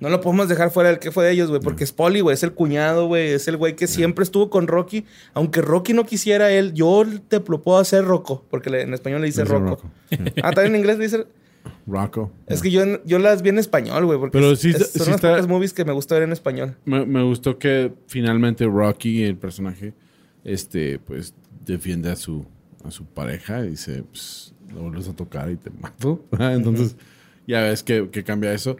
no 0.00 0.08
lo 0.08 0.20
podemos 0.20 0.48
dejar 0.48 0.70
fuera 0.70 0.88
del 0.90 0.98
que 0.98 1.10
fue 1.12 1.24
de 1.26 1.32
ellos, 1.32 1.48
güey, 1.50 1.60
porque 1.60 1.84
es 1.84 1.92
Poli, 1.92 2.20
güey, 2.20 2.34
es 2.34 2.42
el 2.42 2.52
cuñado, 2.52 3.06
güey, 3.06 3.28
es 3.32 3.46
el 3.48 3.56
güey 3.56 3.76
que 3.76 3.86
siempre 3.86 4.22
estuvo 4.24 4.50
con 4.50 4.66
Rocky. 4.66 5.04
Aunque 5.34 5.60
Rocky 5.62 5.92
no 5.92 6.04
quisiera 6.04 6.50
él, 6.50 6.72
yo 6.74 7.04
te 7.28 7.40
lo 7.46 7.62
puedo 7.62 7.78
hacer 7.78 8.04
Rocco, 8.04 8.44
porque 8.50 8.70
en 8.80 8.94
español 8.94 9.20
le 9.20 9.26
dice 9.28 9.44
Rocco. 9.44 9.64
Rocco. 9.66 9.90
Ah, 10.42 10.52
también 10.52 10.74
en 10.74 10.80
inglés 10.80 10.98
le 10.98 11.04
dice... 11.04 11.26
Rocco. 11.86 12.32
Es 12.46 12.62
que 12.62 12.70
yo, 12.70 12.82
yo 13.04 13.18
las 13.18 13.42
vi 13.42 13.50
en 13.50 13.58
español, 13.58 14.06
güey, 14.06 14.18
porque 14.18 14.38
Pero 14.38 14.56
sí 14.56 14.70
es- 14.70 14.78
son 14.92 14.92
sí 14.92 14.98
las 15.10 15.16
está- 15.16 15.30
pocas 15.32 15.46
movies 15.46 15.74
que 15.74 15.84
me 15.84 15.92
gusta 15.92 16.14
ver 16.14 16.24
en 16.24 16.32
español. 16.32 16.76
Me, 16.86 17.04
me 17.04 17.22
gustó 17.22 17.58
que 17.58 17.92
finalmente 18.06 18.64
Rocky, 18.64 19.24
el 19.24 19.36
personaje, 19.36 19.92
este, 20.44 20.98
pues, 21.00 21.34
defiende 21.66 22.10
a 22.10 22.16
su, 22.16 22.46
a 22.84 22.90
su 22.90 23.04
pareja 23.04 23.64
y 23.66 23.70
dice, 23.70 24.02
pues, 24.04 24.54
lo 24.72 24.82
vuelves 24.82 25.08
a 25.08 25.14
tocar 25.14 25.50
y 25.50 25.56
te 25.56 25.68
mato. 25.70 26.24
Entonces, 26.38 26.96
ya 27.46 27.60
ves 27.62 27.82
que, 27.82 28.08
que 28.10 28.24
cambia 28.24 28.54
eso. 28.54 28.76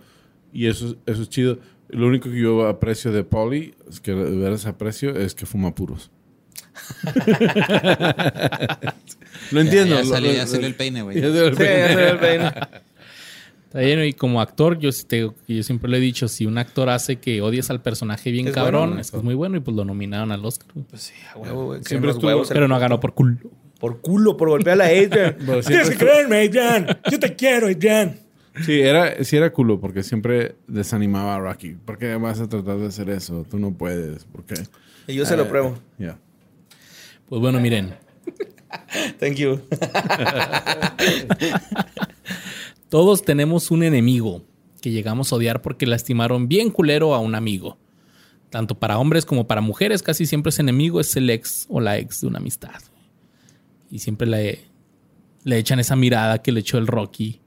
Y 0.53 0.66
eso, 0.66 0.96
eso 1.07 1.22
es 1.22 1.28
chido. 1.28 1.59
Lo 1.88 2.07
único 2.07 2.30
que 2.30 2.40
yo 2.40 2.66
aprecio 2.68 3.11
de 3.12 3.24
Polly, 3.24 3.74
es 3.88 4.01
que 4.01 4.12
de 4.12 4.36
veras 4.38 4.66
aprecio, 4.66 5.16
es 5.16 5.34
que 5.34 5.46
fuma 5.46 5.74
puros. 5.74 6.11
lo 9.51 9.61
entiendo. 9.61 9.96
Ya, 9.96 10.03
ya 10.03 10.09
salió, 10.09 10.32
ya 10.32 10.46
salió 10.46 10.66
el 10.66 10.74
peine, 10.74 11.03
güey. 11.03 11.16
ya 11.20 11.28
salió 11.28 11.46
el 11.48 11.57
Sí, 11.57 11.62
peine. 11.62 11.78
ya 11.80 11.88
se 11.88 11.96
ve 11.96 12.09
el 12.11 12.18
peine. 12.18 12.53
Está 13.66 13.78
bien, 13.80 14.05
y 14.05 14.12
como 14.14 14.40
actor, 14.40 14.78
yo, 14.80 14.90
sí 14.90 15.05
te- 15.05 15.30
yo 15.46 15.62
siempre 15.62 15.88
lo 15.88 15.96
he 15.96 16.01
dicho, 16.01 16.26
si 16.26 16.44
un 16.44 16.59
actor 16.59 16.88
hace 16.88 17.16
que 17.16 17.40
odies 17.40 17.70
al 17.70 17.80
personaje 17.80 18.32
bien 18.32 18.48
Es 18.48 18.55
cabrón, 18.55 18.88
bueno, 18.90 19.01
es 19.01 19.12
que 19.12 19.16
es 19.16 19.22
muy 19.22 19.34
bueno 19.34 19.57
y 19.57 19.61
pues 19.61 19.76
lo 19.76 19.84
nominaron 19.84 20.32
al 20.32 20.44
Oscar. 20.44 20.66
güey. 20.74 20.86
Pues 20.90 21.03
sí, 21.03 21.14
a 21.32 21.38
huevo, 21.38 21.66
güey. 21.66 21.84
Siempre 21.84 22.09
Los 22.09 22.16
estuvo- 22.16 22.28
huevos, 22.30 22.48
Pero 22.48 22.66
no 22.66 22.78
ganó 22.80 22.98
por 22.98 23.14
culo. 23.14 23.36
Por 23.78 24.01
culo, 24.01 24.36
por 24.36 24.48
golpear 24.48 24.74
a 24.74 24.76
la 24.76 24.84
Adrian. 24.86 25.36
Tienes 25.66 25.90
que 25.90 25.96
creerme, 25.96 26.42
Adrian. 26.48 26.98
Yo 27.11 27.20
te 27.20 27.34
quiero, 27.36 27.68
Adrian. 27.68 28.18
Sí, 28.64 28.80
era, 28.80 29.22
sí 29.24 29.36
era 29.36 29.53
culo 29.53 29.80
porque 29.80 30.03
siempre 30.03 30.57
desanimaba 30.66 31.36
a 31.36 31.38
Rocky. 31.38 31.74
¿Por 31.74 31.98
qué 31.98 32.14
vas 32.16 32.40
a 32.40 32.48
tratar 32.48 32.78
de 32.78 32.86
hacer 32.86 33.09
eso? 33.11 33.44
Tú 33.48 33.59
no 33.59 33.72
puedes. 33.72 34.24
¿Por 34.24 34.44
qué? 34.44 34.55
Y 35.07 35.14
yo 35.14 35.24
se 35.24 35.36
lo 35.36 35.44
Eh, 35.44 35.46
pruebo. 35.46 35.78
Ya. 35.98 36.18
Pues 37.28 37.40
bueno, 37.40 37.61
miren, 37.61 37.94
Thank 39.20 39.36
you. 39.36 39.61
todos 42.88 43.22
tenemos 43.22 43.70
un 43.70 43.82
enemigo 43.82 44.42
que 44.80 44.90
llegamos 44.90 45.32
a 45.32 45.36
odiar 45.36 45.62
porque 45.62 45.86
lastimaron 45.86 46.48
bien 46.48 46.70
culero 46.70 47.14
a 47.14 47.20
un 47.20 47.34
amigo. 47.34 47.78
Tanto 48.51 48.78
para 48.78 48.98
hombres 48.98 49.24
como 49.24 49.46
para 49.46 49.61
mujeres, 49.61 50.03
casi 50.03 50.26
siempre 50.26 50.51
ese 50.51 50.62
enemigo 50.62 51.01
es 51.01 51.14
el 51.16 51.30
ex 51.30 51.66
o 51.68 51.80
la 51.80 51.98
ex 51.98 52.22
de 52.22 52.26
una 52.26 52.38
amistad. 52.38 52.80
Y 53.90 54.01
siempre 54.01 54.26
le, 54.26 54.64
le 55.44 55.59
echan 55.59 55.79
esa 55.79 55.95
mirada 55.95 56.42
que 56.42 56.50
le 56.50 56.61
echó 56.61 56.79
el 56.79 56.88
Rocky 56.88 57.41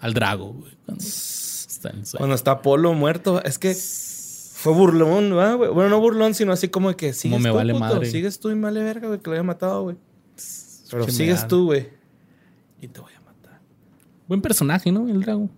al 0.00 0.14
Drago, 0.14 0.52
güey, 0.52 0.72
cuando 0.84 1.02
está. 1.04 1.92
Cuando 2.16 2.36
Apolo 2.50 2.92
muerto, 2.94 3.42
es 3.44 3.58
que 3.58 3.74
fue 3.74 4.72
burlón, 4.72 5.30
¿verdad, 5.30 5.56
güey? 5.56 5.70
Bueno, 5.70 5.90
no 5.90 6.00
burlón, 6.00 6.34
sino 6.34 6.52
así 6.52 6.68
como 6.68 6.88
de 6.90 6.96
que 6.96 7.12
sigues 7.12 7.40
me 7.40 7.50
tú, 7.50 7.54
vale 7.56 7.72
puto, 7.72 7.84
madre. 7.84 8.06
Sigues 8.10 8.40
tú 8.40 8.50
y 8.50 8.54
me 8.54 8.62
vale 8.62 8.82
verga, 8.82 9.06
güey, 9.08 9.20
que 9.20 9.30
lo 9.30 9.34
haya 9.34 9.42
matado, 9.42 9.82
güey. 9.82 9.96
Pero 10.90 11.08
sigues 11.08 11.46
tú, 11.48 11.66
güey. 11.66 11.88
Y 12.80 12.88
te 12.88 13.00
voy 13.00 13.12
a 13.16 13.20
matar. 13.20 13.60
Buen 14.28 14.40
personaje, 14.42 14.90
¿no? 14.92 15.08
El 15.08 15.20
Drago. 15.22 15.50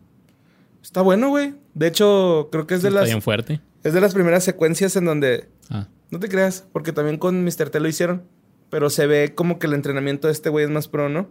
Está 0.83 1.03
bueno, 1.03 1.29
güey. 1.31 1.55
De 1.75 1.87
hecho, 1.87 2.49
creo 2.51 2.67
que 2.67 2.75
es 2.75 2.83
de 2.83 2.89
Está 2.89 3.01
las 3.01 3.09
bien 3.09 3.23
fuerte. 3.23 3.61
es 3.85 3.93
de 3.93 4.01
las 4.01 4.15
primeras 4.15 4.45
secuencias 4.45 4.97
en 4.97 5.05
donde 5.05 5.49
Ah. 5.71 5.87
no 6.11 6.19
te 6.19 6.29
creas, 6.29 6.65
porque 6.73 6.93
también 6.93 7.19
con 7.19 7.45
Mr. 7.45 7.71
T 7.71 7.79
lo 7.81 7.89
hicieron, 7.89 8.25
pero 8.71 8.89
se 8.91 9.07
ve 9.07 9.35
como 9.35 9.59
que 9.59 9.67
el 9.67 9.75
entrenamiento 9.75 10.29
de 10.29 10.33
este 10.33 10.49
güey 10.49 10.65
es 10.65 10.71
más 10.71 10.89
pro, 10.89 11.09
¿no? 11.09 11.31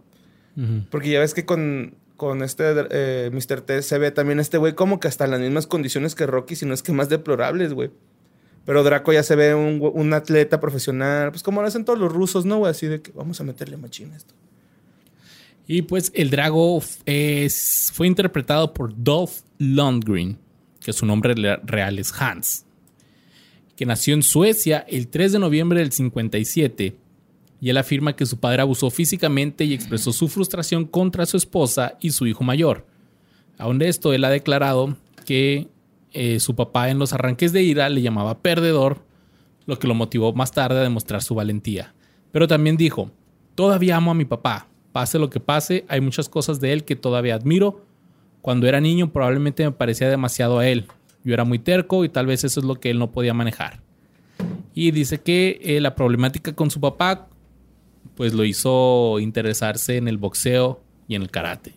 Porque 0.90 1.10
ya 1.10 1.20
ves 1.20 1.34
que 1.34 1.44
con, 1.44 1.94
con 2.18 2.42
este 2.42 2.64
eh, 2.90 3.30
Mr. 3.32 3.60
T 3.60 3.80
se 3.80 3.96
ve 3.96 4.10
también 4.10 4.40
este 4.40 4.58
güey 4.58 4.74
como 4.74 4.98
que 4.98 5.06
hasta 5.06 5.24
en 5.24 5.30
las 5.30 5.40
mismas 5.40 5.68
condiciones 5.68 6.16
que 6.16 6.26
Rocky, 6.26 6.56
si 6.56 6.66
no 6.66 6.74
es 6.74 6.82
que 6.82 6.92
más 6.92 7.08
deplorables, 7.08 7.72
güey. 7.72 7.90
Pero 8.66 8.82
Draco 8.82 9.12
ya 9.12 9.22
se 9.22 9.36
ve 9.36 9.54
un, 9.54 10.12
atleta 10.12 10.58
profesional, 10.60 11.30
pues 11.30 11.44
como 11.44 11.62
lo 11.62 11.68
hacen 11.68 11.84
todos 11.84 11.98
los 11.98 12.12
rusos, 12.12 12.44
¿no, 12.44 12.58
güey? 12.58 12.72
Así 12.72 12.88
de 12.88 13.00
que 13.00 13.12
vamos 13.12 13.40
a 13.40 13.44
meterle 13.44 13.76
machín 13.76 14.12
a 14.12 14.16
esto. 14.16 14.34
Y 15.68 15.82
pues 15.82 16.10
el 16.12 16.30
Drago 16.30 16.82
es, 17.06 17.92
fue 17.94 18.08
interpretado 18.08 18.74
por 18.74 18.92
Dolph 19.00 19.42
Lundgren, 19.58 20.38
que 20.80 20.92
su 20.92 21.06
nombre 21.06 21.34
real 21.62 22.00
es 22.00 22.12
Hans, 22.20 22.66
que 23.76 23.86
nació 23.86 24.14
en 24.14 24.24
Suecia 24.24 24.84
el 24.88 25.06
3 25.06 25.32
de 25.32 25.38
noviembre 25.38 25.78
del 25.78 25.92
57 25.92 26.96
y 27.60 27.70
él 27.70 27.76
afirma 27.76 28.14
que 28.14 28.26
su 28.26 28.38
padre 28.38 28.62
abusó 28.62 28.90
físicamente 28.90 29.64
y 29.64 29.74
expresó 29.74 30.12
su 30.12 30.28
frustración 30.28 30.84
contra 30.84 31.26
su 31.26 31.36
esposa 31.36 31.96
y 32.00 32.10
su 32.10 32.26
hijo 32.26 32.44
mayor. 32.44 32.86
Aún 33.58 33.78
de 33.78 33.88
esto, 33.88 34.12
él 34.12 34.24
ha 34.24 34.30
declarado 34.30 34.96
que 35.24 35.68
eh, 36.12 36.40
su 36.40 36.54
papá 36.54 36.90
en 36.90 36.98
los 36.98 37.12
arranques 37.12 37.52
de 37.52 37.62
ira 37.62 37.88
le 37.88 38.02
llamaba 38.02 38.38
perdedor, 38.38 39.02
lo 39.66 39.78
que 39.78 39.88
lo 39.88 39.94
motivó 39.94 40.32
más 40.32 40.52
tarde 40.52 40.78
a 40.78 40.82
demostrar 40.82 41.22
su 41.22 41.34
valentía. 41.34 41.94
Pero 42.30 42.46
también 42.46 42.76
dijo, 42.76 43.10
todavía 43.54 43.96
amo 43.96 44.12
a 44.12 44.14
mi 44.14 44.24
papá, 44.24 44.68
pase 44.92 45.18
lo 45.18 45.28
que 45.28 45.40
pase, 45.40 45.84
hay 45.88 46.00
muchas 46.00 46.28
cosas 46.28 46.60
de 46.60 46.72
él 46.72 46.84
que 46.84 46.96
todavía 46.96 47.34
admiro, 47.34 47.84
Cuando 48.40 48.68
era 48.68 48.80
niño 48.80 49.12
probablemente 49.12 49.64
me 49.64 49.72
parecía 49.72 50.08
demasiado 50.08 50.60
a 50.60 50.68
él. 50.68 50.86
Yo 51.24 51.34
era 51.34 51.44
muy 51.44 51.58
terco 51.58 52.04
y 52.04 52.08
tal 52.08 52.26
vez 52.26 52.44
eso 52.44 52.60
es 52.60 52.64
lo 52.64 52.76
que 52.76 52.88
él 52.88 52.98
no 52.98 53.10
podía 53.10 53.34
manejar. 53.34 53.80
Y 54.74 54.92
dice 54.92 55.18
que 55.18 55.60
eh, 55.62 55.80
la 55.80 55.96
problemática 55.96 56.54
con 56.54 56.70
su 56.70 56.80
papá 56.80 57.28
pues 58.18 58.34
lo 58.34 58.44
hizo 58.44 59.18
interesarse 59.20 59.96
en 59.96 60.08
el 60.08 60.18
boxeo 60.18 60.82
y 61.06 61.14
en 61.14 61.22
el 61.22 61.30
karate. 61.30 61.74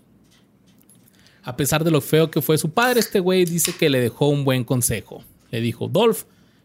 A 1.44 1.56
pesar 1.56 1.84
de 1.84 1.92
lo 1.92 2.02
feo 2.02 2.32
que 2.32 2.42
fue 2.42 2.58
su 2.58 2.72
padre, 2.72 3.00
este 3.00 3.20
güey 3.20 3.46
dice 3.46 3.76
que 3.78 3.92
le 3.92 4.02
dejó 4.02 4.28
un 4.28 4.44
buen 4.44 4.64
consejo. 4.64 5.24
Le 5.52 5.62
dijo, 5.62 5.88
Dolph, 5.88 6.24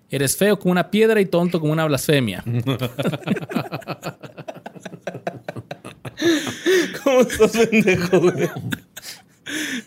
eres 0.09 0.39
feo 0.39 0.59
como 0.59 0.73
una 0.73 0.91
piedra 0.91 1.21
y 1.21 1.27
tonto 1.27 1.61
como 1.61 1.75
una 1.75 1.85
blasfemia. 1.85 2.43
¿Cómo 7.05 7.21
estás 7.21 7.69
pendejo, 7.69 8.19
güey? 8.19 8.49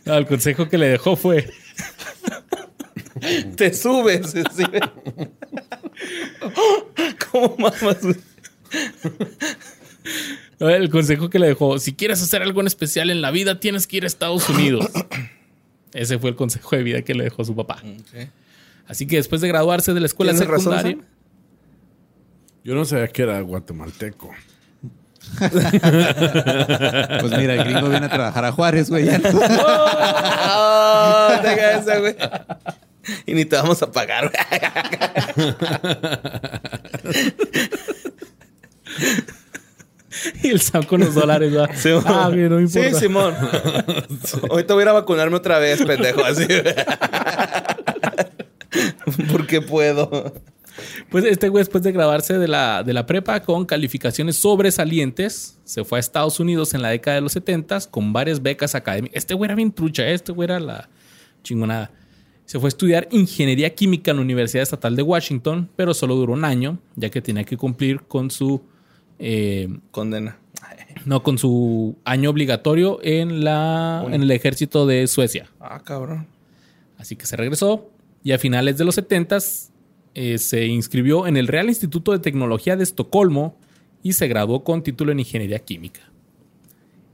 No, 0.06 0.14
el 0.14 0.28
consejo 0.28 0.70
que 0.70 0.78
le 0.78 0.90
dejó 0.90 1.16
fue, 1.16 1.52
Te 3.56 3.74
subes. 3.74 4.36
¿sí? 4.56 4.64
¿Cómo 7.32 7.56
mamas? 7.58 7.98
El 10.60 10.90
consejo 10.90 11.30
que 11.30 11.40
le 11.40 11.48
dejó, 11.48 11.80
si 11.80 11.94
quieres 11.94 12.22
hacer 12.22 12.42
algo 12.42 12.62
en 12.62 12.68
especial 12.68 13.10
en 13.10 13.22
la 13.22 13.32
vida, 13.32 13.60
tienes 13.60 13.88
que 13.88 13.98
ir 13.98 14.04
a 14.04 14.08
Estados 14.08 14.50
Unidos. 14.50 14.90
Ese 15.94 16.20
fue 16.20 16.30
el 16.30 16.36
consejo 16.36 16.76
de 16.76 16.84
vida 16.84 17.02
que 17.02 17.16
le 17.16 17.24
dejó 17.24 17.44
su 17.44 17.56
papá. 17.56 17.82
Así 18.88 19.08
que 19.08 19.16
después 19.18 19.42
de 19.42 19.48
graduarse 19.48 19.94
de 19.94 20.00
la 20.00 20.06
escuela 20.06 20.32
¿Tienes 20.32 20.48
razón, 20.48 20.74
secundaria, 20.74 20.98
Sam? 20.98 21.06
Yo 22.64 22.76
no 22.76 22.86
sabía 22.86 23.08
que 23.08 23.24
era 23.24 23.40
guatemalteco. 23.42 24.32
Pues 27.20 27.38
mira, 27.38 27.54
el 27.56 27.64
gringo 27.64 27.90
viene 27.90 28.06
a 28.06 28.10
trabajar 28.10 28.46
a 28.46 28.52
Juárez, 28.52 28.90
güey. 28.90 29.08
¡Oh! 29.64 31.30
Deja 31.44 32.00
güey. 32.00 32.16
Y 33.26 33.34
ni 33.34 33.46
te 33.46 33.56
vamos 33.56 33.82
a 33.82 33.92
pagar, 33.92 34.32
güey. 34.32 35.56
y 40.44 40.50
el 40.50 40.62
Sam 40.62 40.84
con 40.84 41.02
los 41.02 41.14
dólares, 41.14 41.52
¿verdad? 41.52 41.76
Simón. 41.76 42.04
ah, 42.06 42.30
bien, 42.30 42.50
no 42.50 42.56
me 42.58 42.64
importa. 42.64 42.90
Sí, 42.90 43.00
Simón. 43.00 43.36
Ahorita 44.50 44.74
voy 44.74 44.82
a 44.82 44.84
ir 44.84 44.90
a 44.90 44.94
vacunarme 44.94 45.36
otra 45.36 45.60
vez, 45.60 45.84
pendejo. 45.84 46.24
Así. 46.24 46.48
Porque 49.32 49.62
puedo. 49.62 50.34
Pues 51.10 51.26
este 51.26 51.50
güey, 51.50 51.62
después 51.62 51.84
de 51.84 51.92
graduarse 51.92 52.38
de 52.38 52.48
la, 52.48 52.84
de 52.84 52.94
la 52.94 53.06
prepa 53.06 53.42
con 53.42 53.66
calificaciones 53.66 54.38
sobresalientes, 54.38 55.60
se 55.66 55.84
fue 55.84 55.98
a 55.98 56.00
Estados 56.00 56.40
Unidos 56.40 56.74
en 56.74 56.82
la 56.82 56.90
década 56.90 57.16
de 57.16 57.22
los 57.22 57.34
70 57.34 57.80
con 57.92 58.14
varias 58.14 58.42
becas 58.42 58.76
académicas. 58.76 59.18
Este 59.18 59.34
güey 59.34 59.48
era 59.48 59.56
bien 59.56 59.72
trucha, 59.72 60.08
¿eh? 60.08 60.14
este 60.14 60.32
güey 60.32 60.46
era 60.46 60.60
la 60.60 60.90
chingonada. 61.44 61.92
Se 62.46 62.60
fue 62.60 62.68
a 62.68 62.70
estudiar 62.70 63.08
ingeniería 63.12 63.76
química 63.76 64.12
en 64.12 64.18
la 64.18 64.24
Universidad 64.24 64.64
Estatal 64.64 64.96
de 64.96 65.04
Washington, 65.04 65.70
pero 65.76 65.94
solo 65.94 66.16
duró 66.16 66.34
un 66.34 66.46
año, 66.46 66.80
ya 66.96 67.10
que 67.10 67.22
tenía 67.22 67.44
que 67.44 67.58
cumplir 67.58 68.02
con 68.02 68.32
su 68.32 68.62
eh, 69.20 69.68
Condena. 69.92 70.38
no 71.06 71.22
con 71.24 71.38
su 71.38 71.98
año 72.06 72.30
obligatorio 72.30 73.00
en 73.04 73.44
la 73.44 74.04
en 74.10 74.22
el 74.22 74.32
ejército 74.32 74.88
de 74.88 75.08
Suecia. 75.08 75.50
Ah, 75.60 75.82
cabrón. 75.84 76.28
Así 76.98 77.16
que 77.16 77.26
se 77.26 77.36
regresó 77.38 77.90
y 78.24 78.32
a 78.32 78.40
finales 78.40 78.78
de 78.78 78.86
los 78.86 78.96
70 78.96 79.40
se 79.40 80.66
inscribió 80.66 81.28
en 81.28 81.38
el 81.38 81.48
Real 81.48 81.70
Instituto 81.70 82.12
de 82.12 82.20
Tecnología 82.20 82.76
de 82.76 82.84
Estocolmo 82.84 83.56
y 84.04 84.14
se 84.14 84.28
graduó 84.28 84.64
con 84.64 84.84
título 84.84 85.12
en 85.12 85.20
Ingeniería 85.20 85.60
Química. 85.60 86.02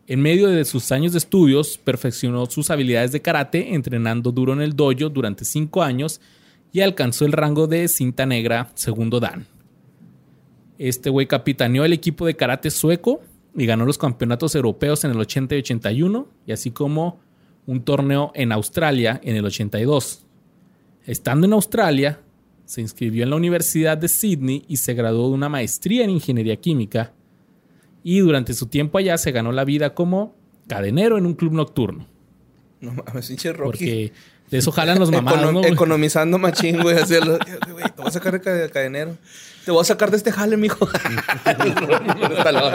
En 0.07 0.21
medio 0.21 0.49
de 0.49 0.65
sus 0.65 0.91
años 0.91 1.13
de 1.13 1.17
estudios, 1.17 1.79
perfeccionó 1.79 2.45
sus 2.45 2.69
habilidades 2.69 3.11
de 3.11 3.21
karate, 3.21 3.73
entrenando 3.73 4.31
duro 4.31 4.53
en 4.53 4.61
el 4.61 4.75
dojo 4.75 5.09
durante 5.09 5.45
cinco 5.45 5.81
años 5.81 6.21
y 6.71 6.81
alcanzó 6.81 7.25
el 7.25 7.31
rango 7.31 7.65
de 7.65 7.87
cinta 7.87 8.25
negra 8.27 8.69
segundo 8.75 9.19
dan. 9.19 9.47
Este 10.77 11.09
güey 11.09 11.27
capitaneó 11.27 11.85
el 11.85 11.93
equipo 11.93 12.25
de 12.25 12.35
karate 12.35 12.69
sueco 12.69 13.21
y 13.55 13.65
ganó 13.65 13.85
los 13.85 13.97
campeonatos 13.97 14.55
europeos 14.55 15.03
en 15.05 15.11
el 15.11 15.19
80 15.19 15.55
y 15.55 15.59
81, 15.59 16.27
y 16.45 16.51
así 16.51 16.71
como 16.71 17.19
un 17.65 17.83
torneo 17.83 18.31
en 18.35 18.51
Australia 18.51 19.19
en 19.23 19.35
el 19.37 19.45
82. 19.45 20.25
Estando 21.05 21.47
en 21.47 21.53
Australia, 21.53 22.19
se 22.65 22.81
inscribió 22.81 23.23
en 23.23 23.29
la 23.29 23.35
Universidad 23.35 23.97
de 23.97 24.07
Sydney 24.07 24.65
y 24.67 24.77
se 24.77 24.93
graduó 24.93 25.29
de 25.29 25.35
una 25.35 25.49
maestría 25.49 26.03
en 26.03 26.09
ingeniería 26.09 26.57
química. 26.57 27.13
Y 28.03 28.19
durante 28.19 28.53
su 28.53 28.67
tiempo 28.67 28.97
allá 28.97 29.17
se 29.17 29.31
ganó 29.31 29.51
la 29.51 29.63
vida 29.65 29.93
como 29.93 30.35
cadenero 30.67 31.17
en 31.17 31.25
un 31.25 31.33
club 31.35 31.53
nocturno. 31.53 32.07
No 32.81 32.91
mames, 32.91 33.27
pinche 33.27 33.53
Rocky. 33.53 33.65
Porque 33.69 34.11
de 34.51 34.57
eso 34.57 34.71
jalan 34.71 34.99
los 34.99 35.11
mamados, 35.11 35.39
Econo- 35.41 35.51
¿no, 35.53 35.59
güey? 35.59 35.71
economizando 35.73 36.37
machín, 36.37 36.79
güey. 36.81 36.97
Te 37.05 37.19
voy 37.71 37.83
a 38.05 38.11
sacar 38.11 38.33
de 38.33 38.41
ca- 38.41 38.69
cadenero. 38.69 39.17
Te 39.65 39.71
voy 39.71 39.81
a 39.81 39.83
sacar 39.83 40.11
de 40.11 40.17
este 40.17 40.31
jale, 40.31 40.57
mijo. 40.57 40.87
Está 41.45 42.51
loco. 42.51 42.71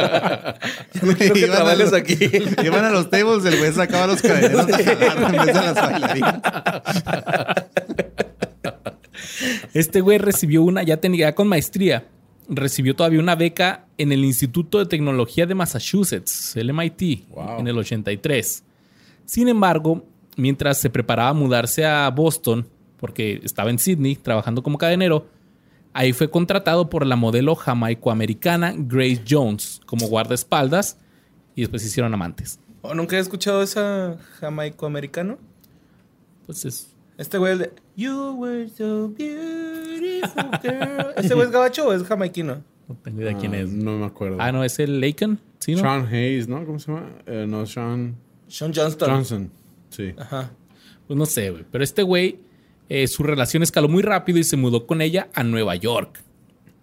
Ya 0.92 1.02
no 1.02 1.14
quiero 1.16 1.34
que 1.34 1.40
Iban 1.40 1.50
a 1.52 1.56
trabajes 1.56 1.78
los- 1.78 1.92
aquí. 1.92 2.18
Iban 2.64 2.84
a 2.84 2.90
los 2.90 3.08
tables, 3.10 3.44
el 3.44 3.58
güey 3.58 3.72
sacaba 3.72 4.08
los 4.08 4.20
cadeneros 4.20 4.66
a 4.68 4.82
jalar 4.84 5.22
en 5.22 5.32
vez 5.32 5.46
de 5.46 5.52
las 5.54 5.74
bailarinas. 5.74 6.40
Este 9.74 10.00
güey 10.00 10.18
recibió 10.18 10.62
una, 10.62 10.82
ya 10.82 10.96
tenía 10.98 11.28
ya 11.28 11.34
con 11.34 11.46
maestría, 11.48 12.06
recibió 12.48 12.94
todavía 12.96 13.20
una 13.20 13.36
beca 13.36 13.86
en 13.98 14.12
el 14.12 14.24
Instituto 14.24 14.78
de 14.78 14.86
Tecnología 14.86 15.46
de 15.46 15.54
Massachusetts, 15.54 16.56
el 16.56 16.72
MIT, 16.72 17.28
Wow. 17.30 17.60
en 17.60 17.68
el 17.68 17.78
83. 17.78 18.64
Sin 19.26 19.48
embargo, 19.48 20.04
mientras 20.36 20.78
se 20.78 20.90
preparaba 20.90 21.30
a 21.30 21.34
mudarse 21.34 21.86
a 21.86 22.08
Boston, 22.10 22.66
porque 22.98 23.40
estaba 23.44 23.70
en 23.70 23.78
Sydney 23.78 24.16
trabajando 24.16 24.62
como 24.62 24.76
cadenero, 24.78 25.26
ahí 25.92 26.12
fue 26.12 26.30
contratado 26.30 26.88
por 26.90 27.06
la 27.06 27.16
modelo 27.16 27.54
jamaicoamericana 27.54 28.74
Grace 28.76 29.22
Jones 29.28 29.80
como 29.86 30.06
guardaespaldas 30.08 30.98
y 31.54 31.62
después 31.62 31.82
se 31.82 31.88
hicieron 31.88 32.12
amantes. 32.14 32.60
Oh, 32.82 32.94
¿Nunca 32.94 33.16
he 33.16 33.20
escuchado 33.20 33.62
esa 33.62 34.16
jamaico-americano? 34.40 35.38
Pues 36.46 36.64
es 36.64 36.94
Este 37.18 37.38
güey 37.38 37.52
el 37.52 37.58
de 37.58 37.72
You 37.96 38.34
were 38.38 38.68
so 38.68 39.08
beautiful 39.10 40.50
girl. 40.62 41.12
¿Este 41.16 41.34
güey 41.34 41.46
es 41.46 41.52
gabacho 41.52 41.86
o 41.88 41.92
es 41.92 42.02
jamaiquino? 42.04 42.62
no 42.88 42.96
tengo 43.04 43.20
idea 43.20 43.36
quién 43.36 43.54
Ah, 43.54 43.58
es. 43.58 43.70
No 43.70 43.98
me 43.98 44.06
acuerdo. 44.06 44.38
Ah, 44.40 44.50
no, 44.50 44.64
es 44.64 44.78
el 44.80 45.00
Laken, 45.00 45.38
¿sí, 45.58 45.72
no? 45.74 45.80
Sean 45.82 46.06
Hayes, 46.06 46.48
¿no? 46.48 46.64
¿Cómo 46.64 46.78
se 46.78 46.90
llama? 46.90 47.08
Eh, 47.26 47.44
no, 47.48 47.64
Sean 47.66 48.16
Sean 48.48 48.72
Johnston. 48.74 49.10
Johnson. 49.10 49.50
Sí. 49.90 50.12
Ajá. 50.18 50.50
Pues 51.06 51.16
no 51.18 51.26
sé, 51.26 51.50
güey. 51.50 51.64
Pero 51.70 51.84
este 51.84 52.02
güey, 52.02 52.40
eh, 52.90 53.06
su 53.06 53.22
relación 53.22 53.62
escaló 53.62 53.88
muy 53.88 54.02
rápido 54.02 54.38
y 54.38 54.44
se 54.44 54.56
mudó 54.56 54.84
con 54.84 55.00
ella 55.00 55.28
a 55.32 55.44
Nueva 55.44 55.76
York. 55.76 56.22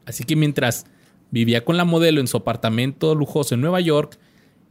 Así 0.05 0.23
que 0.23 0.37
mientras 0.37 0.85
vivía 1.31 1.65
con 1.65 1.75
la 1.75 1.83
modelo 1.83 2.21
en 2.21 2.27
su 2.27 2.37
apartamento 2.37 3.13
lujoso 3.13 3.55
en 3.55 3.61
Nueva 3.61 3.81
York, 3.81 4.17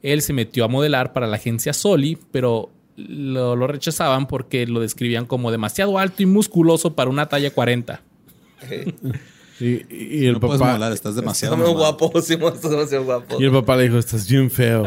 él 0.02 0.22
se 0.22 0.32
metió 0.32 0.64
a 0.64 0.68
modelar 0.68 1.12
para 1.12 1.26
la 1.26 1.36
agencia 1.36 1.74
Soli, 1.74 2.18
pero 2.32 2.70
lo, 2.96 3.54
lo 3.54 3.66
rechazaban 3.66 4.26
porque 4.26 4.66
lo 4.66 4.80
describían 4.80 5.26
como 5.26 5.50
demasiado 5.50 5.98
alto 5.98 6.22
y 6.22 6.26
musculoso 6.26 6.96
para 6.96 7.10
una 7.10 7.26
talla 7.26 7.50
40. 7.50 8.00
Y, 9.59 10.27
el 10.27 10.35
No 10.35 10.41
puedes 10.41 10.59
papá. 10.59 10.73
molar, 10.73 10.93
estás 10.93 11.16
demasiado 11.16 11.57
muy 11.57 11.70
guapo, 11.70 12.20
Simón. 12.23 12.55
Estás 12.55 12.70
demasiado 12.70 13.05
guapo. 13.05 13.41
Y 13.41 13.45
el 13.45 13.51
papá 13.53 13.77
le 13.77 13.85
dijo, 13.85 13.99
estás 13.99 14.28
bien 14.28 14.51
feo. 14.51 14.85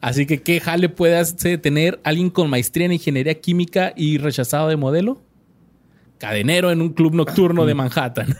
Así 0.00 0.26
que, 0.26 0.42
¿qué 0.42 0.60
jale 0.60 0.88
puede 0.88 1.16
hacer 1.16 1.60
tener 1.60 1.98
alguien 2.04 2.30
con 2.30 2.48
maestría 2.50 2.86
en 2.86 2.92
ingeniería 2.92 3.34
química 3.40 3.92
y 3.96 4.18
rechazado 4.18 4.68
de 4.68 4.76
modelo? 4.76 5.20
Cadenero 6.18 6.70
en 6.70 6.80
un 6.80 6.90
club 6.90 7.14
nocturno 7.14 7.66
de 7.66 7.74
Manhattan. 7.74 8.36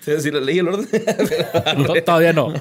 Sí, 0.00 0.12
sí, 0.20 0.30
le 0.30 0.40
leí 0.40 0.58
el 0.58 0.68
orden. 0.68 0.86
No, 1.78 1.94
todavía 2.02 2.32
no. 2.32 2.52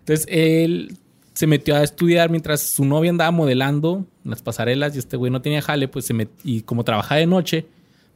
Entonces 0.00 0.26
él 0.28 0.96
se 1.32 1.46
metió 1.46 1.74
a 1.76 1.82
estudiar 1.82 2.30
mientras 2.30 2.60
su 2.62 2.84
novia 2.84 3.10
andaba 3.10 3.30
modelando 3.30 4.04
en 4.24 4.30
las 4.30 4.42
pasarelas 4.42 4.94
y 4.94 4.98
este 4.98 5.16
güey 5.16 5.30
no 5.32 5.42
tenía 5.42 5.60
jale, 5.62 5.88
pues 5.88 6.04
se 6.06 6.14
met- 6.14 6.28
y 6.44 6.62
como 6.62 6.84
trabajaba 6.84 7.18
de 7.18 7.26
noche, 7.26 7.66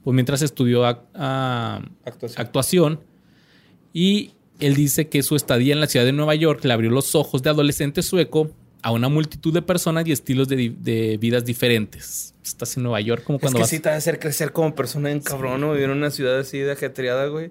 pues 0.04 0.14
mientras 0.14 0.42
estudió 0.42 0.84
a- 0.86 1.82
Actuación. 2.04 2.40
actuación 2.40 3.00
y 3.92 4.32
él 4.60 4.74
dice 4.74 5.08
que 5.08 5.22
su 5.22 5.36
estadía 5.36 5.72
en 5.74 5.80
la 5.80 5.86
ciudad 5.86 6.04
de 6.06 6.12
Nueva 6.12 6.34
York 6.34 6.64
le 6.64 6.72
abrió 6.72 6.90
los 6.90 7.14
ojos 7.14 7.42
de 7.42 7.50
adolescente 7.50 8.02
sueco 8.02 8.50
a 8.82 8.92
una 8.92 9.08
multitud 9.08 9.52
de 9.52 9.62
personas 9.62 10.06
y 10.06 10.12
estilos 10.12 10.48
de, 10.48 11.18
vidas 11.20 11.44
diferentes. 11.44 12.34
Estás 12.44 12.76
en 12.76 12.84
Nueva 12.84 13.00
York 13.00 13.24
como 13.24 13.36
Es 13.38 13.42
cuando 13.42 13.58
que 13.58 13.62
vas... 13.62 13.70
sí 13.70 13.80
te 13.80 13.88
va 13.88 13.94
a 13.96 13.98
hacer 13.98 14.18
crecer 14.18 14.52
como 14.52 14.74
persona 14.74 15.10
en 15.10 15.20
cabrón, 15.20 15.60
¿no? 15.60 15.72
Vivir 15.72 15.86
en 15.90 15.96
una 15.96 16.10
ciudad 16.10 16.38
así 16.38 16.58
de 16.58 16.72
ajetreada, 16.72 17.26
güey. 17.26 17.50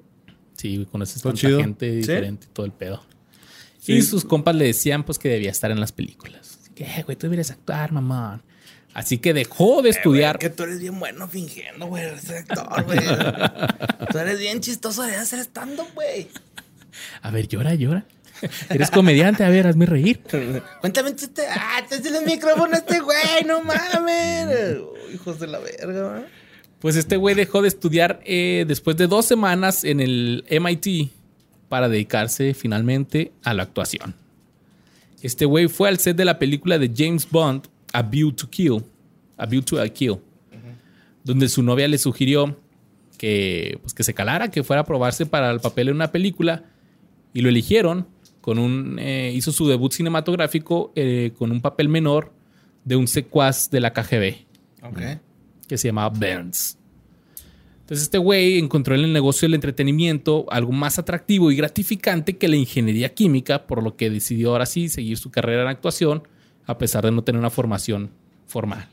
Sí, 0.56 0.76
güey, 0.76 0.86
conoces 0.88 1.22
tanta 1.22 1.38
chido. 1.38 1.60
gente 1.60 1.90
¿Sí? 1.92 1.98
diferente 1.98 2.48
y 2.50 2.54
todo 2.54 2.66
el 2.66 2.72
pedo. 2.72 3.04
Sí. 3.80 3.94
Y 3.94 4.02
sus 4.02 4.26
compas 4.26 4.56
le 4.56 4.66
decían 4.66 5.04
pues 5.04 5.20
que 5.20 5.30
debía 5.30 5.52
estar 5.52 5.70
en 5.72 5.80
las 5.80 5.92
películas. 5.92 6.60
Así 6.62 6.72
que, 6.74 6.84
"Eh, 6.86 7.04
güey, 7.06 7.16
tú 7.18 7.28
deberías 7.28 7.52
actuar, 7.52 7.92
mamón. 7.92 8.42
Así 8.98 9.20
que 9.20 9.32
dejó 9.32 9.84
de 9.84 9.92
estudiar. 9.92 10.40
Que 10.40 10.50
tú 10.50 10.64
eres 10.64 10.80
bien 10.80 11.00
bueno 11.00 11.28
fingiendo, 11.28 11.86
güey. 11.86 12.04
Actor, 12.04 12.84
güey. 12.84 12.98
tú 14.12 14.18
eres 14.18 14.40
bien 14.40 14.60
chistoso 14.60 15.04
de 15.04 15.16
hacer 15.16 15.38
stand-up, 15.42 15.86
güey. 15.94 16.28
A 17.22 17.30
ver, 17.30 17.48
llora, 17.48 17.76
llora. 17.76 18.06
Eres 18.72 18.90
comediante, 18.90 19.44
a 19.44 19.50
ver, 19.50 19.68
hazme 19.68 19.86
reír. 19.86 20.20
Cuéntame, 20.82 21.12
este, 21.12 21.44
ah, 21.48 21.86
te 21.88 21.96
el 21.96 22.26
micrófono 22.26 22.74
a 22.74 22.78
este 22.78 23.00
güey, 23.00 23.44
no 23.46 23.62
mames. 23.62 24.78
Oh, 24.80 24.96
hijos 25.14 25.40
de 25.40 25.46
la 25.46 25.60
verga. 25.60 26.26
Pues 26.80 26.96
este 26.96 27.18
güey 27.18 27.36
dejó 27.36 27.62
de 27.62 27.68
estudiar 27.68 28.20
eh, 28.26 28.66
después 28.68 28.98
de 28.98 29.06
dos 29.06 29.28
semanas 29.28 29.84
en 29.84 30.00
el 30.00 30.44
MIT 30.50 31.12
para 31.70 31.88
dedicarse 31.88 32.56
finalmente 32.56 33.32
a 33.44 33.54
la 33.54 33.62
actuación. 33.62 34.16
Este 35.22 35.46
güey 35.46 35.68
fue 35.68 35.88
al 35.88 36.00
set 36.00 36.18
de 36.18 36.26
la 36.26 36.40
película 36.40 36.80
de 36.80 36.92
James 36.96 37.30
Bond, 37.30 37.68
A 37.94 38.02
View 38.02 38.32
to 38.32 38.50
Kill, 38.50 38.84
A 39.38 39.46
View 39.46 39.62
to 39.62 39.80
a 39.80 39.88
Kill, 39.88 40.18
donde 41.24 41.50
su 41.50 41.64
novia 41.64 41.88
le 41.88 41.98
sugirió 41.98 42.60
que, 43.18 43.80
pues, 43.82 43.94
que 43.94 44.04
se 44.04 44.14
calara, 44.14 44.50
que 44.50 44.64
fuera 44.64 44.82
a 44.82 44.86
probarse 44.86 45.26
para 45.26 45.52
el 45.52 45.60
papel 45.60 45.90
en 45.90 45.96
una 45.96 46.12
película 46.12 46.64
y 47.34 47.42
lo 47.42 47.50
eligieron 47.50 48.08
con 48.42 48.60
un 48.60 48.98
eh, 49.00 49.34
hizo 49.36 49.52
su 49.52 49.68
debut 49.68 49.92
cinematográfico 49.92 50.94
eh, 50.96 51.34
con 51.38 51.52
un 51.52 51.60
papel 51.60 51.90
menor 51.90 52.32
de 52.86 52.96
un 52.96 53.08
secuaz 53.08 53.70
de 53.70 53.82
la 53.82 53.92
KGB 53.92 54.46
que 55.68 55.78
se 55.78 55.90
llamaba 55.90 56.10
Burns. 56.18 56.78
Entonces 57.82 58.04
este 58.04 58.18
güey 58.18 58.58
encontró 58.58 58.96
en 58.96 59.02
el 59.02 59.14
negocio 59.14 59.48
del 59.48 59.56
entretenimiento 59.56 60.46
algo 60.50 60.72
más 60.72 61.00
atractivo 61.00 61.52
y 61.52 61.56
gratificante 61.56 62.38
que 62.38 62.48
la 62.48 62.56
ingeniería 62.56 63.14
química, 63.14 63.66
por 63.66 63.84
lo 63.84 63.96
que 63.96 64.10
decidió 64.10 64.52
ahora 64.52 64.66
sí 64.66 64.90
seguir 64.90 65.18
su 65.18 65.32
carrera 65.32 65.62
en 65.64 65.70
actuación, 65.70 66.24
a 66.68 66.78
pesar 66.78 67.06
de 67.06 67.12
no 67.12 67.24
tener 67.24 67.40
una 67.40 67.50
formación 67.50 68.12
formal. 68.46 68.88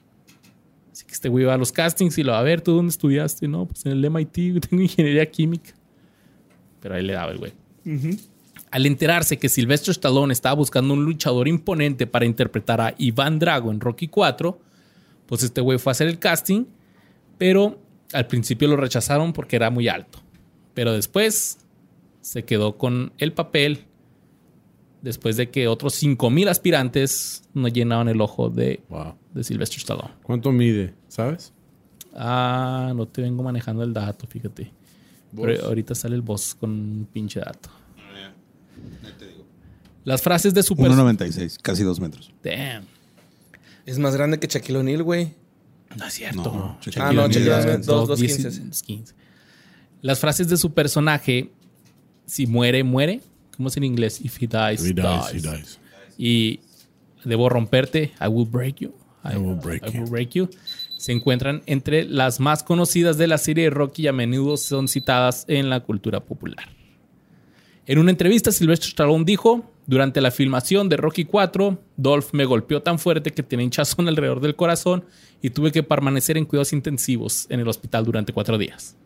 Así 0.93 1.05
que 1.05 1.13
este 1.13 1.29
güey 1.29 1.45
va 1.45 1.55
a 1.55 1.59
los 1.59 1.73
castings 1.73 2.17
y 2.19 2.23
lo 2.23 2.33
va 2.33 2.39
a 2.39 2.43
ver, 2.43 2.61
¿tú 2.61 2.73
dónde 2.73 2.91
estudiaste? 2.91 3.49
No, 3.49 3.67
pues 3.67 3.85
en 3.85 3.93
el 3.93 4.11
MIT, 4.11 4.61
tengo 4.69 4.83
ingeniería 4.83 5.29
química. 5.31 5.75
Pero 6.81 6.95
ahí 6.95 7.03
le 7.03 7.13
daba 7.13 7.33
el 7.33 7.39
güey. 7.39 7.53
Al 8.71 8.87
enterarse 8.87 9.39
que 9.39 9.49
Sylvester 9.49 9.91
Stallone 9.91 10.33
estaba 10.33 10.55
buscando 10.55 10.95
un 10.95 11.05
luchador 11.05 11.49
imponente 11.49 12.07
para 12.07 12.25
interpretar 12.25 12.81
a 12.81 12.95
Iván 12.97 13.39
Drago 13.39 13.71
en 13.73 13.81
Rocky 13.81 14.09
4, 14.09 14.59
pues 15.27 15.43
este 15.43 15.61
güey 15.61 15.79
fue 15.79 15.91
a 15.91 15.93
hacer 15.93 16.07
el 16.07 16.19
casting, 16.19 16.67
pero 17.39 17.81
al 18.13 18.27
principio 18.27 18.69
lo 18.69 18.77
rechazaron 18.77 19.33
porque 19.33 19.57
era 19.57 19.71
muy 19.71 19.89
alto. 19.89 20.21
Pero 20.75 20.93
después 20.93 21.59
se 22.21 22.45
quedó 22.45 22.77
con 22.79 23.13
el 23.19 23.33
papel 23.33 23.85
después 25.05 25.36
de 25.36 25.51
que 25.51 25.68
otros 25.68 25.94
5000 25.94 26.48
aspirantes 26.48 27.43
no 27.52 27.68
llenaban 27.68 28.09
el 28.09 28.20
ojo 28.20 28.48
de, 28.51 28.82
Wow. 28.89 29.14
de 29.35 29.44
Sylvester 29.44 29.78
Stallone. 29.78 30.10
¿Cuánto 30.22 30.51
mide? 30.51 30.94
¿Sabes? 31.09 31.52
Ah, 32.14 32.93
no 32.97 33.06
te 33.06 33.22
vengo 33.22 33.43
manejando 33.43 33.82
el 33.85 33.93
dato, 33.93 34.26
fíjate. 34.26 34.72
¿Vos? 35.32 35.47
Pero 35.47 35.66
ahorita 35.66 35.94
sale 35.94 36.14
el 36.16 36.22
boss 36.22 36.55
con 36.55 36.70
un 36.70 37.09
pinche 37.12 37.40
dato. 37.40 37.68
Las 40.05 40.20
frases 40.20 40.52
de 40.52 40.62
su 40.62 40.74
pers- 40.74 40.90
1.96, 40.94 41.59
casi 41.62 41.82
dos 41.82 41.98
metros. 41.98 42.31
Damn. 42.43 42.85
Es 43.86 43.98
más 43.98 44.14
grande 44.14 44.39
que 44.39 44.47
Shaquille 44.47 44.78
O'Neal, 44.78 45.02
güey. 45.02 45.32
No 45.97 46.06
es 46.06 46.12
cierto. 46.14 46.43
No, 46.43 46.78
Ah, 47.02 47.12
no, 47.12 47.26
Shaquille 47.28 47.48
O'Neal, 47.51 47.76
dos- 47.78 47.86
dos 47.86 48.09
2, 48.09 48.20
quince. 48.20 48.51
10, 48.51 48.82
15. 48.82 49.14
Las 50.02 50.18
frases 50.18 50.48
de 50.48 50.56
su 50.59 50.72
personaje, 50.74 51.51
si 52.26 52.47
muere, 52.47 52.85
muere. 52.85 53.22
¿Cómo 53.56 53.68
es 53.68 53.76
en 53.76 53.85
inglés? 53.85 54.20
If 54.20 54.43
he 54.43 54.47
dies, 54.47 54.85
He 54.85 54.93
dies, 54.93 55.32
he 55.32 55.40
dies. 55.40 55.81
Y 56.18 56.60
debo 57.24 57.48
romperte, 57.48 58.12
I 58.20 58.28
will 58.28 58.48
break 58.48 58.76
you. 58.76 58.94
I 59.24 59.36
will 59.36 59.56
break 59.56 59.86
I 59.86 59.93
you. 59.93 60.01
will 60.02 60.10
break 60.10 60.31
you. 60.31 60.48
Se 60.97 61.12
encuentran 61.12 61.62
entre 61.66 62.05
las 62.05 62.40
más 62.40 62.62
conocidas 62.62 63.18
de 63.18 63.26
la 63.26 63.39
serie 63.39 63.64
de 63.64 63.70
Rocky 63.70 64.02
y 64.02 64.06
a 64.09 64.12
menudo 64.12 64.56
son 64.56 64.89
citadas 64.89 65.44
en 65.48 65.68
la 65.70 65.81
cultura 65.81 66.20
popular. 66.20 66.68
En 67.86 67.98
una 67.98 68.10
entrevista, 68.10 68.51
Sylvester 68.51 68.89
Stallone 68.89 69.24
dijo, 69.24 69.70
durante 69.86 70.22
la 70.22 70.31
filmación 70.31 70.89
de 70.89 70.97
Rocky 70.97 71.26
4, 71.26 71.78
Dolph 71.97 72.32
me 72.32 72.47
golpeó 72.47 72.81
tan 72.81 72.98
fuerte 72.98 73.32
que 73.32 73.43
tenía 73.43 73.64
hinchazón 73.64 74.09
alrededor 74.09 74.40
del 74.40 74.56
corazón 74.56 75.05
y 75.43 75.51
tuve 75.51 75.72
que 75.72 75.82
permanecer 75.82 76.39
en 76.39 76.47
cuidados 76.47 76.72
intensivos 76.72 77.47
en 77.51 77.60
el 77.60 77.68
hospital 77.68 78.05
durante 78.05 78.32
cuatro 78.32 78.56
días. 78.56 78.97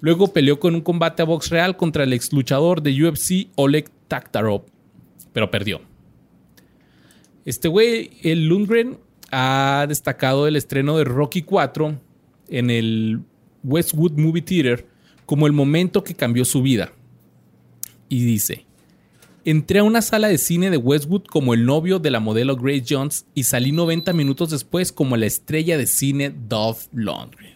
Luego 0.00 0.32
peleó 0.32 0.60
con 0.60 0.74
un 0.74 0.80
combate 0.82 1.22
a 1.22 1.26
box 1.26 1.50
real 1.50 1.76
contra 1.76 2.04
el 2.04 2.12
ex 2.12 2.32
luchador 2.32 2.82
de 2.82 3.04
UFC 3.04 3.48
Oleg 3.56 3.90
Taktarov, 4.08 4.64
pero 5.32 5.50
perdió. 5.50 5.80
Este 7.44 7.68
güey, 7.68 8.10
el 8.22 8.46
Lundgren, 8.46 8.98
ha 9.30 9.86
destacado 9.88 10.46
el 10.46 10.56
estreno 10.56 10.98
de 10.98 11.04
Rocky 11.04 11.42
4 11.42 11.98
en 12.48 12.70
el 12.70 13.20
Westwood 13.64 14.12
Movie 14.12 14.42
Theater 14.42 14.86
como 15.24 15.46
el 15.46 15.52
momento 15.52 16.04
que 16.04 16.14
cambió 16.14 16.44
su 16.44 16.62
vida. 16.62 16.92
Y 18.08 18.24
dice, 18.24 18.66
entré 19.44 19.80
a 19.80 19.84
una 19.84 20.02
sala 20.02 20.28
de 20.28 20.38
cine 20.38 20.70
de 20.70 20.76
Westwood 20.76 21.24
como 21.24 21.54
el 21.54 21.64
novio 21.64 21.98
de 21.98 22.10
la 22.10 22.20
modelo 22.20 22.56
Grace 22.56 22.84
Jones 22.88 23.26
y 23.34 23.44
salí 23.44 23.72
90 23.72 24.12
minutos 24.12 24.50
después 24.50 24.92
como 24.92 25.16
la 25.16 25.26
estrella 25.26 25.76
de 25.76 25.86
cine 25.86 26.30
Dolph 26.30 26.86
Lundgren. 26.92 27.55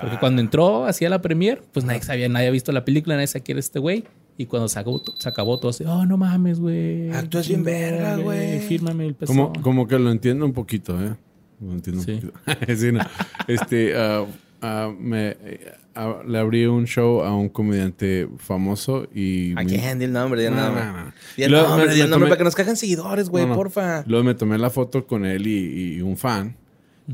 Porque 0.00 0.18
cuando 0.20 0.40
entró 0.40 0.84
hacia 0.86 1.08
la 1.10 1.20
premier, 1.22 1.62
pues 1.72 1.84
nadie 1.84 2.02
sabía, 2.02 2.28
nadie 2.28 2.46
había 2.46 2.52
visto 2.52 2.72
la 2.72 2.84
película, 2.84 3.14
nadie 3.16 3.26
sabía 3.26 3.44
quién 3.44 3.56
era 3.56 3.60
este 3.60 3.78
güey. 3.78 4.04
Y 4.38 4.46
cuando 4.46 4.68
se 4.68 4.78
acabó, 4.78 5.02
se 5.18 5.28
acabó 5.28 5.58
todo 5.58 5.70
así, 5.70 5.84
oh, 5.84 6.06
no 6.06 6.16
mames, 6.16 6.58
güey. 6.58 7.10
Actúas 7.12 7.46
bien 7.48 7.64
verga, 7.64 8.16
güey. 8.16 8.60
Fírmame 8.60 9.06
el 9.06 9.14
pezón. 9.14 9.36
Como, 9.36 9.52
como 9.62 9.86
que 9.88 9.98
lo 9.98 10.10
entiendo 10.10 10.44
un 10.46 10.52
poquito, 10.52 11.00
¿eh? 11.02 11.14
Lo 11.60 11.72
entiendo 11.72 12.02
Sí. 12.02 12.12
un 12.12 12.30
poquito. 12.30 12.40
Sí, 12.76 12.92
no. 12.92 13.00
Este, 13.46 13.94
ah, 13.96 14.24
ah, 14.62 14.90
me, 14.98 15.36
eh, 15.42 15.72
ah, 15.94 16.22
le 16.26 16.38
abrí 16.38 16.64
un 16.64 16.86
show 16.86 17.22
a 17.22 17.36
un 17.36 17.50
comediante 17.50 18.26
famoso 18.38 19.06
y... 19.14 19.52
¿A 19.52 19.64
mi- 19.64 19.66
quién? 19.66 19.98
Di 19.98 20.06
el 20.06 20.12
nombre, 20.12 20.40
di 20.40 20.46
el 20.46 20.54
No, 20.56 20.62
nombre. 20.62 20.84
no, 20.86 20.92
no. 20.92 21.12
Di 21.36 21.42
el 21.42 21.52
nombre, 21.52 21.94
di 21.94 22.00
el 22.00 22.10
nombre 22.10 22.26
tomé- 22.26 22.30
para 22.30 22.38
que 22.38 22.44
nos 22.44 22.54
cajen 22.54 22.76
seguidores, 22.76 23.28
güey, 23.28 23.44
No, 23.44 23.50
no. 23.50 23.56
porfa. 23.56 24.02
Luego 24.06 24.24
me 24.24 24.34
tomé 24.34 24.56
la 24.58 24.70
foto 24.70 25.06
con 25.06 25.26
él 25.26 25.46
y, 25.46 25.96
y 25.96 26.00
un 26.00 26.16
fan. 26.16 26.56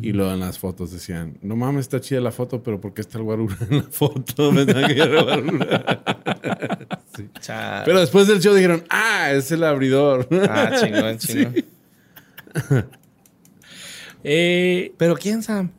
Y 0.00 0.12
luego 0.12 0.32
en 0.32 0.40
las 0.40 0.58
fotos 0.58 0.92
decían, 0.92 1.38
no 1.42 1.56
mames, 1.56 1.80
está 1.86 2.00
chida 2.00 2.20
la 2.20 2.30
foto, 2.30 2.62
pero 2.62 2.80
¿por 2.80 2.92
qué 2.92 3.00
está 3.00 3.16
el 3.18 3.24
guarura 3.24 3.56
en 3.70 3.76
la 3.78 3.82
foto? 3.84 4.52
Que 4.54 4.92
ir 4.92 5.02
al 5.02 5.24
guarura. 5.24 6.02
Sí. 7.16 7.28
Pero 7.84 7.98
después 7.98 8.28
del 8.28 8.40
show 8.40 8.54
dijeron, 8.54 8.84
ah, 8.90 9.32
es 9.32 9.50
el 9.50 9.64
abridor. 9.64 10.28
Ah, 10.48 10.70
chingón, 10.80 11.18
chingón. 11.18 11.54
Eh, 14.22 14.92
¿Pero 14.96 15.16
quién, 15.16 15.42
Sam? 15.42 15.70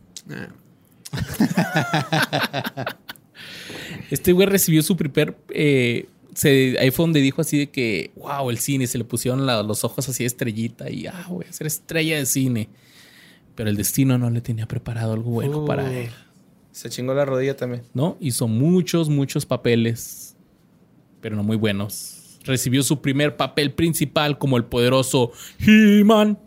Este 4.12 4.32
güey 4.34 4.48
recibió 4.48 4.82
su 4.82 4.98
primer. 4.98 5.38
eh, 5.50 6.08
se, 6.34 6.78
ahí 6.80 6.92
fue 6.92 7.04
donde 7.04 7.20
dijo 7.22 7.42
así 7.42 7.58
de 7.58 7.70
que, 7.70 8.12
wow, 8.16 8.50
el 8.50 8.60
cine, 8.60 8.88
se 8.88 8.98
le 8.98 9.04
pusieron 9.04 9.46
la- 9.46 9.62
los 9.64 9.84
ojos 9.84 10.08
así 10.10 10.24
de 10.24 10.28
estrellita 10.28 10.90
y, 10.90 11.08
ah, 11.08 11.26
voy 11.30 11.46
a 11.50 11.54
ser 11.54 11.68
estrella 11.68 12.18
de 12.18 12.26
cine. 12.26 12.70
Pero 13.60 13.70
el 13.72 13.76
destino 13.76 14.18
no 14.18 14.30
le 14.30 14.40
tenía 14.40 14.70
preparado 14.70 15.12
algo 15.12 15.32
bueno 15.32 15.64
Uh. 15.64 15.66
para 15.66 15.92
él, 15.94 16.10
Se 16.72 16.90
chingó 16.90 17.14
la 17.14 17.26
rodilla 17.26 17.58
también. 17.58 17.84
¿no? 17.94 18.16
Hizo 18.22 18.48
muchos, 18.48 19.10
muchos 19.10 19.46
papeles, 19.46 20.38
pero 21.20 21.36
no 21.36 21.44
muy 21.44 21.58
buenos. 21.58 22.40
Recibió 22.46 22.84
su 22.84 23.02
primer 23.02 23.36
papel 23.36 23.74
principal 23.74 24.38
como 24.38 24.56
el 24.56 24.64
poderoso 24.64 25.34
He-Man 25.60 26.40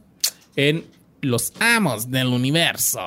en 0.57 0.87
Los 1.21 1.53
Amos 1.61 2.11
del 2.11 2.29
Universo. 2.29 2.99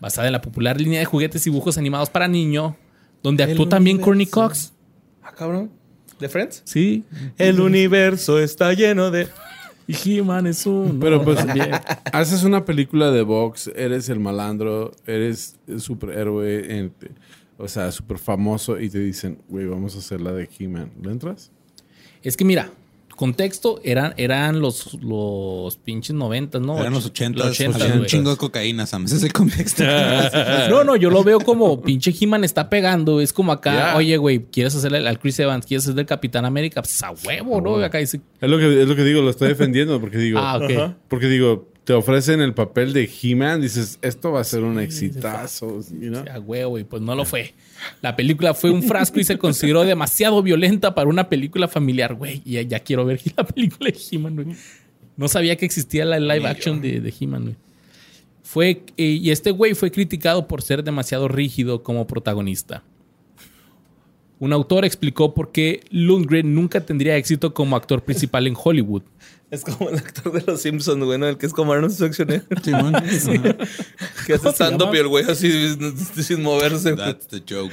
Basada 0.00 0.28
en 0.28 0.32
la 0.32 0.40
popular 0.40 0.80
línea 0.80 1.00
de 1.00 1.04
juguetes 1.04 1.46
y 1.46 1.50
dibujos 1.50 1.76
animados 1.76 2.08
para 2.08 2.26
niño, 2.26 2.74
donde 3.22 3.44
El 3.44 3.50
actuó 3.50 3.68
también 3.68 3.98
Courtney. 3.98 4.24
Cox. 4.28 4.72
Ah, 5.22 5.34
cabrón. 5.36 5.70
¿De 6.18 6.30
Friends? 6.30 6.62
Sí. 6.64 7.04
El 7.36 7.60
universo 7.60 8.38
está 8.40 8.72
lleno 8.72 9.10
de... 9.10 9.28
Y 9.88 10.18
He-Man 10.18 10.46
es 10.46 10.66
un. 10.66 11.00
Pero 11.00 11.24
pues 11.24 11.38
también. 11.44 11.70
haces 12.12 12.44
una 12.44 12.64
película 12.64 13.10
de 13.10 13.22
box, 13.22 13.72
eres 13.74 14.08
el 14.10 14.20
malandro, 14.20 14.92
eres 15.06 15.56
el 15.66 15.80
superhéroe, 15.80 16.78
en- 16.78 16.92
o 17.56 17.66
sea, 17.66 17.90
súper 17.90 18.18
famoso 18.18 18.78
y 18.78 18.88
te 18.90 19.00
dicen, 19.00 19.38
güey, 19.48 19.66
vamos 19.66 19.96
a 19.96 19.98
hacer 19.98 20.20
la 20.20 20.32
de 20.32 20.48
He-Man. 20.58 20.92
¿Le 21.02 21.10
entras? 21.10 21.50
Es 22.22 22.36
que 22.36 22.44
mira, 22.44 22.70
contexto, 23.18 23.80
eran, 23.84 24.14
eran 24.16 24.60
los, 24.60 24.94
los 25.02 25.76
pinches 25.76 26.14
noventas, 26.14 26.62
¿no? 26.62 26.78
Eran 26.78 26.94
los 26.94 27.04
Och- 27.04 27.10
80, 27.10 27.38
los 27.38 27.48
80, 27.50 27.84
un 27.86 27.92
güey. 27.98 28.06
chingo 28.06 28.30
de 28.30 28.36
cocaína, 28.36 28.86
Sam. 28.86 29.04
Ese 29.04 29.16
es 29.16 29.22
el 29.24 29.32
contexto. 29.34 29.84
No, 30.70 30.84
no, 30.84 30.96
yo 30.96 31.10
lo 31.10 31.24
veo 31.24 31.40
como 31.40 31.82
pinche 31.82 32.14
He-Man 32.18 32.44
está 32.44 32.70
pegando. 32.70 33.20
Es 33.20 33.32
como 33.32 33.52
acá, 33.52 33.96
oye, 33.96 34.16
güey, 34.16 34.44
¿quieres 34.50 34.74
hacerle 34.74 35.06
al 35.06 35.18
Chris 35.18 35.38
Evans? 35.40 35.66
¿Quieres 35.66 35.84
hacer 35.84 35.94
del 35.96 36.06
Capitán 36.06 36.44
América? 36.44 36.80
Pues 36.82 37.02
a 37.02 37.10
huevo, 37.10 37.60
¿no? 37.60 37.76
Acá 37.76 37.98
dice, 37.98 38.20
Es 38.40 38.48
lo 38.48 38.58
que, 38.58 38.82
es 38.82 38.88
lo 38.88 38.94
que 38.96 39.04
digo, 39.04 39.20
lo 39.22 39.30
estoy 39.30 39.48
defendiendo 39.48 40.00
porque 40.00 40.18
digo, 40.18 40.38
ah, 40.38 40.58
ok. 40.58 40.94
porque 41.08 41.26
digo, 41.26 41.68
te 41.84 41.92
ofrecen 41.94 42.40
el 42.40 42.54
papel 42.54 42.92
de 42.92 43.10
He-Man, 43.22 43.60
dices, 43.62 43.98
esto 44.02 44.30
va 44.32 44.40
a 44.40 44.44
ser 44.44 44.62
un 44.62 44.78
exitazo, 44.78 45.80
you 45.90 46.10
know? 46.10 46.24
A 46.32 46.38
huevo, 46.38 46.78
y 46.78 46.84
pues 46.84 47.02
no 47.02 47.14
lo 47.14 47.24
fue. 47.24 47.54
La 48.00 48.16
película 48.16 48.54
fue 48.54 48.70
un 48.70 48.82
frasco 48.82 49.20
y 49.20 49.24
se 49.24 49.38
consideró 49.38 49.82
demasiado 49.84 50.42
violenta 50.42 50.94
para 50.94 51.08
una 51.08 51.28
película 51.28 51.68
familiar, 51.68 52.14
güey. 52.14 52.42
Y 52.44 52.64
ya, 52.66 52.80
quiero 52.80 53.04
ver 53.04 53.20
la 53.36 53.44
película 53.44 53.90
de 53.90 53.98
He-Man, 54.10 54.34
güey. 54.36 54.56
No 55.16 55.28
sabía 55.28 55.56
que 55.56 55.66
existía 55.66 56.04
la 56.04 56.20
live 56.20 56.46
action 56.46 56.80
de, 56.80 57.00
de 57.00 57.14
He-Man, 57.18 57.42
güey. 57.42 57.56
Fue, 58.42 58.82
eh, 58.96 59.04
y 59.04 59.30
este 59.30 59.50
güey 59.50 59.74
fue 59.74 59.90
criticado 59.90 60.48
por 60.48 60.62
ser 60.62 60.82
demasiado 60.82 61.28
rígido 61.28 61.82
como 61.82 62.06
protagonista. 62.06 62.82
Un 64.38 64.52
autor 64.52 64.84
explicó 64.84 65.34
por 65.34 65.52
qué 65.52 65.80
Lundgren 65.90 66.54
nunca 66.54 66.80
tendría 66.80 67.16
éxito 67.16 67.52
como 67.52 67.76
actor 67.76 68.02
principal 68.04 68.46
en 68.46 68.54
Hollywood. 68.56 69.02
Es 69.50 69.64
como 69.64 69.88
el 69.88 69.96
actor 69.96 70.30
de 70.32 70.42
los 70.46 70.60
Simpsons, 70.60 71.02
güey, 71.04 71.18
¿no? 71.18 71.26
El 71.26 71.38
que 71.38 71.46
es 71.46 71.52
como 71.54 71.72
Arnold 71.72 71.92
Schwarzenegger. 71.94 72.44
Simón. 72.62 72.92
Que 74.26 74.34
hace 74.34 74.42
¿Cómo 74.42 74.50
se 74.50 74.64
stand-up 74.64 74.94
y 74.94 74.98
el 74.98 75.08
güey 75.08 75.24
así 75.24 75.74
sin 76.22 76.42
moverse. 76.42 76.94
That's 76.94 77.26
the 77.28 77.42
joke. 77.48 77.72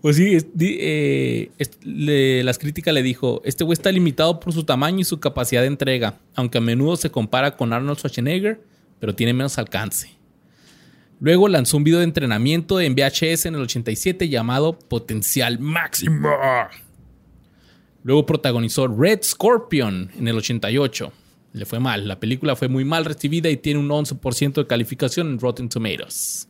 Pues 0.00 0.16
sí, 0.16 0.34
es- 0.34 0.46
di- 0.52 0.76
eh, 0.80 1.50
es- 1.58 1.78
le- 1.82 2.44
las 2.44 2.58
críticas 2.58 2.92
le 2.92 3.02
dijo, 3.02 3.40
este 3.44 3.64
güey 3.64 3.72
está 3.74 3.90
limitado 3.90 4.38
por 4.38 4.52
su 4.52 4.64
tamaño 4.64 5.00
y 5.00 5.04
su 5.04 5.18
capacidad 5.18 5.62
de 5.62 5.68
entrega, 5.68 6.18
aunque 6.34 6.58
a 6.58 6.60
menudo 6.60 6.96
se 6.96 7.10
compara 7.10 7.56
con 7.56 7.72
Arnold 7.72 7.96
Schwarzenegger, 7.98 8.60
pero 9.00 9.14
tiene 9.14 9.32
menos 9.32 9.56
alcance. 9.56 10.10
Luego 11.20 11.48
lanzó 11.48 11.78
un 11.78 11.84
video 11.84 12.00
de 12.00 12.04
entrenamiento 12.04 12.80
en 12.80 12.94
VHS 12.94 13.46
en 13.46 13.54
el 13.54 13.62
87 13.62 14.28
llamado 14.28 14.78
Potencial 14.78 15.58
Máximo. 15.58 16.28
Luego 18.04 18.26
protagonizó 18.26 18.86
Red 18.86 19.22
Scorpion 19.22 20.12
en 20.16 20.28
el 20.28 20.36
88. 20.36 21.12
Le 21.54 21.64
fue 21.64 21.80
mal, 21.80 22.06
la 22.06 22.20
película 22.20 22.54
fue 22.54 22.68
muy 22.68 22.84
mal 22.84 23.04
recibida 23.04 23.48
y 23.48 23.56
tiene 23.56 23.80
un 23.80 23.88
11% 23.88 24.54
de 24.54 24.66
calificación 24.66 25.28
en 25.28 25.40
Rotten 25.40 25.68
Tomatoes. 25.68 26.48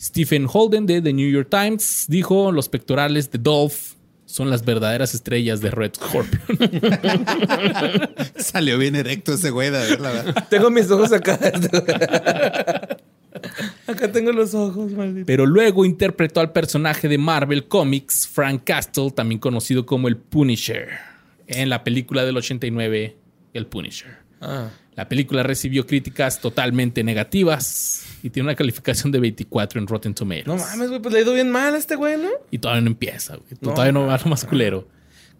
Stephen 0.00 0.46
Holden 0.50 0.86
de 0.86 1.02
The 1.02 1.12
New 1.12 1.28
York 1.28 1.48
Times 1.50 2.06
dijo, 2.08 2.52
los 2.52 2.68
pectorales 2.68 3.30
de 3.30 3.38
Dolph 3.38 3.94
son 4.26 4.48
las 4.48 4.64
verdaderas 4.64 5.14
estrellas 5.14 5.60
de 5.60 5.70
Red 5.70 5.94
Scorpion. 5.96 6.58
Salió 8.36 8.78
bien 8.78 8.94
erecto 8.94 9.34
ese 9.34 9.50
güey, 9.50 9.70
de 9.70 9.78
ver, 9.78 10.00
la 10.00 10.10
verdad. 10.10 10.46
Tengo 10.48 10.70
mis 10.70 10.90
ojos 10.90 11.12
acá. 11.12 11.38
acá 13.86 14.12
tengo 14.12 14.32
los 14.32 14.54
ojos, 14.54 14.92
maldito. 14.92 15.26
Pero 15.26 15.46
luego 15.46 15.84
interpretó 15.84 16.40
al 16.40 16.52
personaje 16.52 17.08
de 17.08 17.18
Marvel 17.18 17.66
Comics, 17.66 18.28
Frank 18.28 18.62
Castle, 18.64 19.10
también 19.10 19.38
conocido 19.38 19.86
como 19.86 20.08
el 20.08 20.16
Punisher, 20.16 20.88
en 21.46 21.68
la 21.68 21.84
película 21.84 22.24
del 22.24 22.36
89, 22.36 23.16
El 23.52 23.66
Punisher. 23.66 24.16
Ah. 24.40 24.70
La 24.96 25.08
película 25.08 25.42
recibió 25.42 25.86
críticas 25.86 26.40
totalmente 26.40 27.02
negativas 27.02 28.06
y 28.22 28.30
tiene 28.30 28.48
una 28.48 28.54
calificación 28.54 29.10
de 29.10 29.18
24 29.18 29.80
en 29.80 29.86
Rotten 29.88 30.14
Tomatoes. 30.14 30.46
No 30.46 30.56
mames, 30.56 30.88
güey, 30.88 31.02
pues 31.02 31.12
le 31.12 31.18
ha 31.18 31.22
ido 31.22 31.34
bien 31.34 31.50
mal 31.50 31.74
a 31.74 31.78
este 31.78 31.96
güey, 31.96 32.16
¿no? 32.16 32.28
Y 32.50 32.58
todavía 32.58 32.82
no 32.82 32.86
empieza, 32.88 33.36
güey. 33.36 33.48
No. 33.60 33.72
Todavía 33.72 33.92
no 33.92 34.06
va 34.06 34.18
lo 34.18 34.30
más 34.30 34.44
culero. 34.44 34.86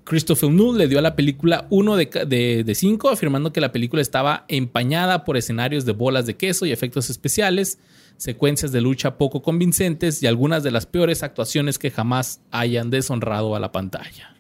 Christopher 0.05 0.51
Nolan 0.51 0.79
le 0.79 0.89
dio 0.89 0.99
a 0.99 1.03
la 1.03 1.17
película 1.17 1.67
1 1.71 1.97
de 1.97 2.73
5, 2.75 3.09
afirmando 3.09 3.53
que 3.53 3.61
la 3.61 3.73
película 3.73 4.03
estaba 4.03 4.45
empañada 4.49 5.25
por 5.25 5.37
escenarios 5.37 5.87
de 5.87 5.93
bolas 5.93 6.27
de 6.27 6.37
queso 6.37 6.67
y 6.67 6.73
efectos 6.73 7.09
especiales, 7.09 7.79
secuencias 8.19 8.71
de 8.71 8.83
lucha 8.83 9.17
poco 9.17 9.41
convincentes 9.43 10.23
y 10.23 10.27
algunas 10.27 10.63
de 10.63 10.71
las 10.71 10.87
peores 10.87 11.23
actuaciones 11.23 11.79
que 11.79 11.91
jamás 11.91 12.43
hayan 12.51 12.91
deshonrado 12.91 13.57
a 13.57 13.61
la 13.61 13.73
pantalla. 13.73 14.37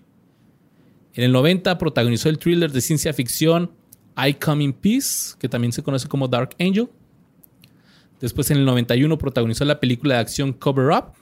En 1.15 1.24
el 1.24 1.32
90 1.32 1.78
protagonizó 1.78 2.28
el 2.28 2.39
thriller 2.39 2.70
de 2.70 2.81
ciencia 2.81 3.12
ficción 3.15 3.70
I 4.16 4.35
Come 4.35 4.65
in 4.65 4.73
Peace, 4.74 5.35
que 5.39 5.49
también 5.49 5.73
se 5.73 5.82
conoce 5.82 6.09
como 6.09 6.28
Dark 6.28 6.55
Angel. 6.61 6.89
Después 8.20 8.51
en 8.51 8.59
el 8.59 8.65
91 8.65 9.16
protagonizó 9.16 9.65
la 9.65 9.81
película 9.81 10.16
de 10.16 10.20
acción 10.20 10.53
Cover 10.53 10.91
Up, 10.91 11.12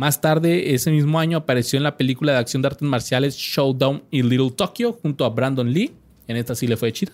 más 0.00 0.22
tarde, 0.22 0.72
ese 0.72 0.90
mismo 0.90 1.20
año, 1.20 1.36
apareció 1.36 1.76
en 1.76 1.82
la 1.82 1.98
película 1.98 2.32
de 2.32 2.38
acción 2.38 2.62
de 2.62 2.68
artes 2.68 2.88
marciales 2.88 3.36
Showdown 3.36 4.02
in 4.10 4.30
Little 4.30 4.50
Tokyo 4.50 4.94
junto 4.94 5.26
a 5.26 5.28
Brandon 5.28 5.70
Lee. 5.70 5.92
En 6.26 6.38
esta 6.38 6.54
sí 6.54 6.66
le 6.66 6.78
fue 6.78 6.90
chida. 6.90 7.12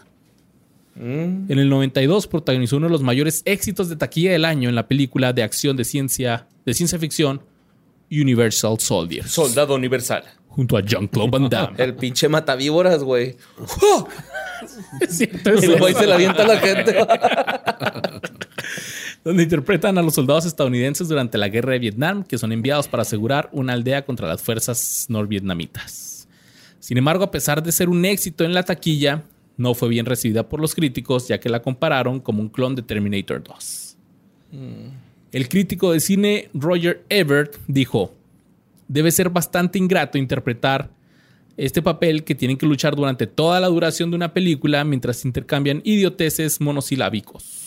En 0.94 1.46
el 1.50 1.68
92 1.68 2.28
protagonizó 2.28 2.76
uno 2.76 2.86
de 2.86 2.92
los 2.92 3.02
mayores 3.02 3.42
éxitos 3.44 3.88
de 3.88 3.96
taquilla 3.96 4.30
del 4.30 4.44
año 4.44 4.68
en 4.68 4.76
la 4.76 4.86
película 4.86 5.32
de 5.32 5.42
acción 5.42 5.76
de 5.76 5.82
ciencia, 5.82 6.46
de 6.64 6.74
ciencia 6.74 6.96
ficción 7.00 7.42
Universal 8.08 8.78
Soldiers. 8.78 9.32
Soldado 9.32 9.74
universal. 9.74 10.22
junto 10.46 10.76
a 10.76 10.80
Jean-Claude 10.80 11.30
Van 11.30 11.48
Damme. 11.48 11.76
El 11.82 11.96
pinche 11.96 12.28
matavíboras, 12.28 13.02
güey. 13.02 13.36
Y 15.18 15.66
luego 15.66 15.86
ahí 15.86 15.92
eso. 15.92 16.00
se 16.00 16.06
la 16.06 16.14
avienta 16.14 16.46
la 16.46 16.58
gente. 16.58 16.96
donde 19.26 19.42
interpretan 19.42 19.98
a 19.98 20.02
los 20.02 20.14
soldados 20.14 20.46
estadounidenses 20.46 21.08
durante 21.08 21.36
la 21.36 21.48
guerra 21.48 21.72
de 21.72 21.80
Vietnam, 21.80 22.22
que 22.22 22.38
son 22.38 22.52
enviados 22.52 22.86
para 22.86 23.02
asegurar 23.02 23.48
una 23.50 23.72
aldea 23.72 24.04
contra 24.04 24.28
las 24.28 24.40
fuerzas 24.40 25.06
norvietnamitas. 25.08 26.28
Sin 26.78 26.96
embargo, 26.96 27.24
a 27.24 27.32
pesar 27.32 27.60
de 27.60 27.72
ser 27.72 27.88
un 27.88 28.04
éxito 28.04 28.44
en 28.44 28.54
la 28.54 28.62
taquilla, 28.62 29.24
no 29.56 29.74
fue 29.74 29.88
bien 29.88 30.06
recibida 30.06 30.48
por 30.48 30.60
los 30.60 30.76
críticos, 30.76 31.26
ya 31.26 31.40
que 31.40 31.48
la 31.48 31.60
compararon 31.60 32.20
como 32.20 32.40
un 32.40 32.48
clon 32.48 32.76
de 32.76 32.82
Terminator 32.82 33.42
2. 33.42 33.96
El 35.32 35.48
crítico 35.48 35.90
de 35.90 35.98
cine 35.98 36.48
Roger 36.54 37.02
Ebert 37.08 37.56
dijo, 37.66 38.14
debe 38.86 39.10
ser 39.10 39.30
bastante 39.30 39.76
ingrato 39.76 40.18
interpretar 40.18 40.88
este 41.56 41.82
papel 41.82 42.22
que 42.22 42.36
tienen 42.36 42.58
que 42.58 42.66
luchar 42.66 42.94
durante 42.94 43.26
toda 43.26 43.58
la 43.58 43.66
duración 43.66 44.08
de 44.10 44.16
una 44.16 44.32
película 44.32 44.84
mientras 44.84 45.24
intercambian 45.24 45.80
idioteces 45.82 46.60
monosilábicos 46.60 47.65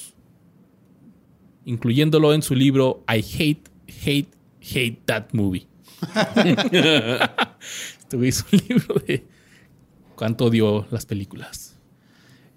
incluyéndolo 1.70 2.34
en 2.34 2.41
su 2.41 2.56
libro 2.56 3.04
I 3.08 3.20
Hate, 3.20 3.64
Hate, 4.02 4.30
Hate 4.62 5.00
That 5.06 5.28
Movie. 5.34 5.68
güey 8.12 8.30
hizo 8.30 8.46
un 8.52 8.62
libro 8.68 8.96
de 9.06 9.26
cuánto 10.16 10.46
odió 10.46 10.88
las 10.90 11.06
películas. 11.06 11.78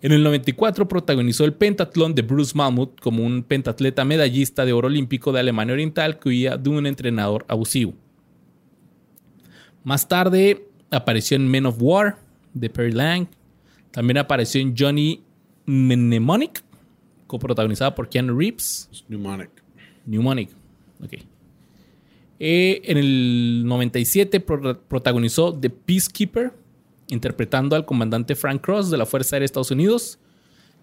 En 0.01 0.13
el 0.13 0.23
94 0.23 0.89
protagonizó 0.89 1.45
el 1.45 1.53
pentatlón 1.53 2.15
de 2.15 2.23
Bruce 2.23 2.57
Mammoth 2.57 2.99
como 3.01 3.23
un 3.23 3.43
pentatleta 3.43 4.05
medallista 4.05 4.65
de 4.65 4.73
oro 4.73 4.89
olímpico 4.89 5.31
de 5.31 5.41
Alemania 5.41 5.75
Oriental 5.75 6.19
que 6.19 6.31
huía 6.31 6.57
de 6.57 6.71
un 6.71 6.87
entrenador 6.87 7.45
abusivo. 7.49 7.95
Más 9.85 10.09
tarde 10.09 10.69
apareció 10.91 11.37
en 11.37 11.49
Men 11.49 11.67
of 11.67 11.77
War 11.79 12.17
de 12.55 12.71
Perry 12.71 12.93
Lang. 12.93 13.27
También 13.91 14.19
apareció 14.19 14.61
en 14.61 14.75
Johnny 14.77 15.23
Mnemonic, 15.67 16.65
coprotagonizada 17.33 17.95
por 17.95 18.09
Keanu 18.11 18.39
Reeves. 18.39 18.89
Mnemonic. 19.09 19.51
Mnemonic. 20.07 20.51
Ok. 21.03 21.15
Eh, 22.39 22.83
en 22.85 22.99
el 22.99 23.63
97 23.65 24.41
pro- 24.41 24.81
protagonizó 24.83 25.53
The 25.59 25.71
Peacekeeper, 25.71 26.53
interpretando 27.09 27.75
al 27.75 27.85
comandante 27.87 28.35
Frank 28.35 28.61
Cross 28.63 28.91
de 28.91 28.99
la 28.99 29.07
Fuerza 29.07 29.37
Aérea 29.37 29.43
de 29.43 29.47
Estados 29.47 29.71
Unidos, 29.71 30.19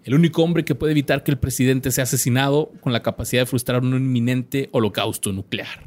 el 0.04 0.14
único 0.14 0.42
hombre 0.42 0.64
que 0.64 0.74
puede 0.74 0.92
evitar 0.92 1.22
que 1.22 1.30
el 1.30 1.38
presidente 1.38 1.90
sea 1.92 2.04
asesinado 2.04 2.72
con 2.80 2.92
la 2.92 3.02
capacidad 3.02 3.42
de 3.42 3.46
frustrar 3.46 3.82
un 3.82 3.94
inminente 3.94 4.68
holocausto 4.72 5.32
nuclear. 5.32 5.86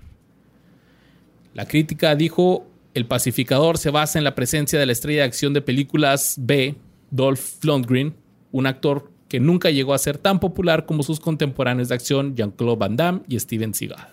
La 1.54 1.68
crítica 1.68 2.16
dijo, 2.16 2.66
el 2.94 3.06
pacificador 3.08 3.78
se 3.78 3.90
basa 3.90 4.18
en 4.20 4.24
la 4.24 4.36
presencia 4.36 4.80
de 4.80 4.86
la 4.86 4.92
estrella 4.92 5.22
de 5.22 5.28
acción 5.28 5.54
de 5.54 5.62
películas 5.62 6.36
B, 6.40 6.76
Dolph 7.12 7.64
Lundgren, 7.64 8.14
un 8.52 8.68
actor 8.68 9.10
que 9.34 9.40
nunca 9.40 9.72
llegó 9.72 9.96
a 9.96 9.98
ser 9.98 10.20
tan 10.20 10.40
popular 10.40 10.86
como 10.86 11.02
sus 11.02 11.20
contemporáneos 11.20 11.90
de 11.90 11.96
acción 11.96 12.36
Jean-Claude 12.36 12.78
Van 12.78 12.96
Damme 12.96 13.22
y 13.28 13.40
Steven 13.40 13.74
Seagal. 13.74 14.10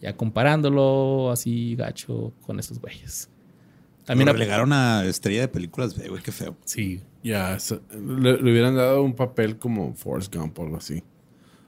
Ya 0.00 0.16
comparándolo 0.16 1.30
así 1.30 1.76
gacho 1.76 2.32
con 2.44 2.58
esos 2.58 2.80
güeyes. 2.80 3.30
También 4.04 4.26
relegaron 4.30 4.72
a 4.72 5.04
estrella 5.04 5.42
de 5.42 5.46
películas, 5.48 5.96
B, 5.96 6.08
güey, 6.08 6.20
qué 6.24 6.32
feo. 6.32 6.56
Sí. 6.64 7.02
Ya, 7.22 7.56
le, 7.96 8.32
le 8.42 8.50
hubieran 8.50 8.74
dado 8.74 9.00
un 9.04 9.14
papel 9.14 9.58
como 9.58 9.94
Forrest 9.94 10.34
Gump 10.34 10.58
o 10.58 10.64
algo 10.64 10.78
así. 10.78 11.00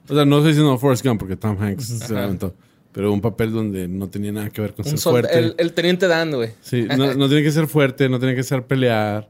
O 0.09 0.13
sea, 0.13 0.25
no 0.25 0.43
si 0.51 0.59
no 0.59 0.77
Forrest 0.77 1.05
Gump 1.05 1.21
porque 1.21 1.37
Tom 1.37 1.55
Hanks 1.57 1.85
se 1.85 2.13
la 2.13 2.25
aventó. 2.25 2.53
Pero 2.91 3.13
un 3.13 3.21
papel 3.21 3.53
donde 3.53 3.87
no 3.87 4.09
tenía 4.09 4.33
nada 4.33 4.49
que 4.49 4.59
ver 4.59 4.73
con 4.73 4.83
Un 4.85 4.89
ser 4.89 4.99
sol- 4.99 5.11
fuerte. 5.13 5.39
el, 5.39 5.55
el 5.57 5.71
teniente 5.71 6.07
Dan, 6.09 6.31
güey. 6.31 6.49
Sí, 6.59 6.85
no, 6.97 7.13
no 7.13 7.27
tiene 7.29 7.41
que 7.41 7.51
ser 7.51 7.67
fuerte, 7.67 8.09
no 8.09 8.19
tiene 8.19 8.35
que 8.35 8.43
ser 8.43 8.67
pelear. 8.67 9.29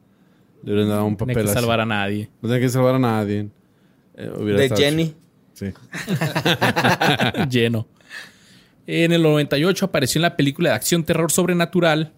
Le 0.63 0.71
hubieran 0.73 0.89
dado 0.89 1.05
un 1.05 1.17
No 1.19 1.25
hay 1.27 1.33
que 1.35 1.41
así. 1.41 1.53
salvar 1.53 1.79
a 1.79 1.85
nadie. 1.85 2.29
No 2.41 2.49
tiene 2.49 2.61
que 2.61 2.69
salvar 2.69 2.95
a 2.95 2.99
nadie. 2.99 3.49
Eh, 4.15 4.31
hubiera 4.37 4.59
De 4.61 4.69
Jenny. 4.69 5.13
Sí. 5.53 5.67
Lleno. 7.49 7.87
En 8.85 9.11
el 9.11 9.21
98 9.21 9.85
apareció 9.85 10.19
en 10.19 10.23
la 10.23 10.35
película 10.37 10.69
de 10.69 10.75
acción 10.75 11.03
terror 11.03 11.31
sobrenatural 11.31 12.13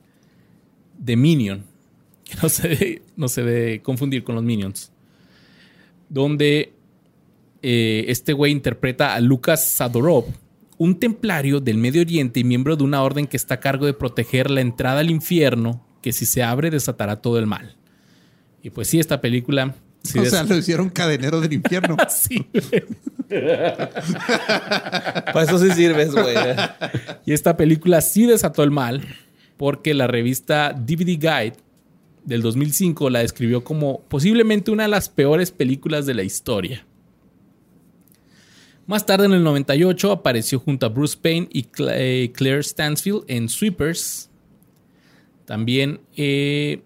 The 1.04 1.16
Minion. 1.16 1.66
Que 2.26 2.36
no 2.42 2.50
se 2.50 2.68
debe, 2.68 3.02
no 3.16 3.28
se 3.28 3.44
debe 3.44 3.82
confundir 3.82 4.24
con 4.24 4.36
los 4.36 4.44
Minions. 4.44 4.92
Donde 6.10 6.74
eh, 7.62 8.06
este 8.08 8.34
güey 8.34 8.52
interpreta 8.52 9.16
a 9.16 9.20
Lucas 9.20 9.66
Sadorov, 9.68 10.26
un 10.78 11.00
templario 11.00 11.60
del 11.60 11.78
Medio 11.78 12.02
Oriente 12.02 12.40
y 12.40 12.44
miembro 12.44 12.76
de 12.76 12.84
una 12.84 13.02
orden 13.04 13.28
que 13.28 13.36
está 13.38 13.56
a 13.56 13.60
cargo 13.60 13.86
de 13.86 13.94
proteger 13.94 14.50
la 14.50 14.62
entrada 14.62 15.00
al 15.00 15.10
infierno, 15.10 15.86
que 16.02 16.14
si 16.14 16.26
se 16.26 16.44
abre 16.44 16.70
desatará 16.70 17.18
todo 17.22 17.40
el 17.40 17.48
mal. 17.48 17.76
Y 18.62 18.70
pues 18.70 18.88
sí, 18.88 19.00
esta 19.00 19.22
película... 19.22 19.74
sí 20.04 20.20
o 20.20 20.22
des- 20.22 20.32
sea, 20.32 20.44
lo 20.44 20.56
hicieron 20.56 20.90
cadenero 20.90 21.40
del 21.42 21.54
infierno. 21.54 21.96
sí. 22.10 22.46
Para 25.34 25.44
eso 25.44 25.60
sí 25.60 25.72
sirves, 25.72 26.12
güey. 26.12 26.36
Y 27.26 27.34
esta 27.34 27.56
película 27.58 28.02
sí 28.02 28.26
desató 28.26 28.64
el 28.64 28.72
mal 28.72 29.02
porque 29.58 29.94
la 29.94 30.08
revista 30.08 30.74
DVD 30.74 31.18
Guide 31.20 31.54
del 32.26 32.42
2005 32.42 33.10
la 33.10 33.20
describió 33.20 33.64
como 33.64 34.02
posiblemente 34.08 34.72
una 34.72 34.84
de 34.84 34.90
las 34.90 35.10
peores 35.10 35.52
películas 35.52 36.06
de 36.06 36.14
la 36.14 36.24
historia. 36.24 36.86
Más 38.88 39.06
tarde, 39.06 39.26
en 39.26 39.34
el 39.34 39.44
98, 39.44 40.12
apareció 40.12 40.60
junto 40.60 40.86
a 40.88 40.90
Bruce 40.90 41.18
Payne 41.22 41.48
y 41.52 41.68
eh, 41.90 42.32
Claire 42.34 42.64
Stansfield 42.64 43.24
en 43.28 43.48
Sweepers. 43.48 44.30
También, 45.46 46.00
eh, 46.18 46.82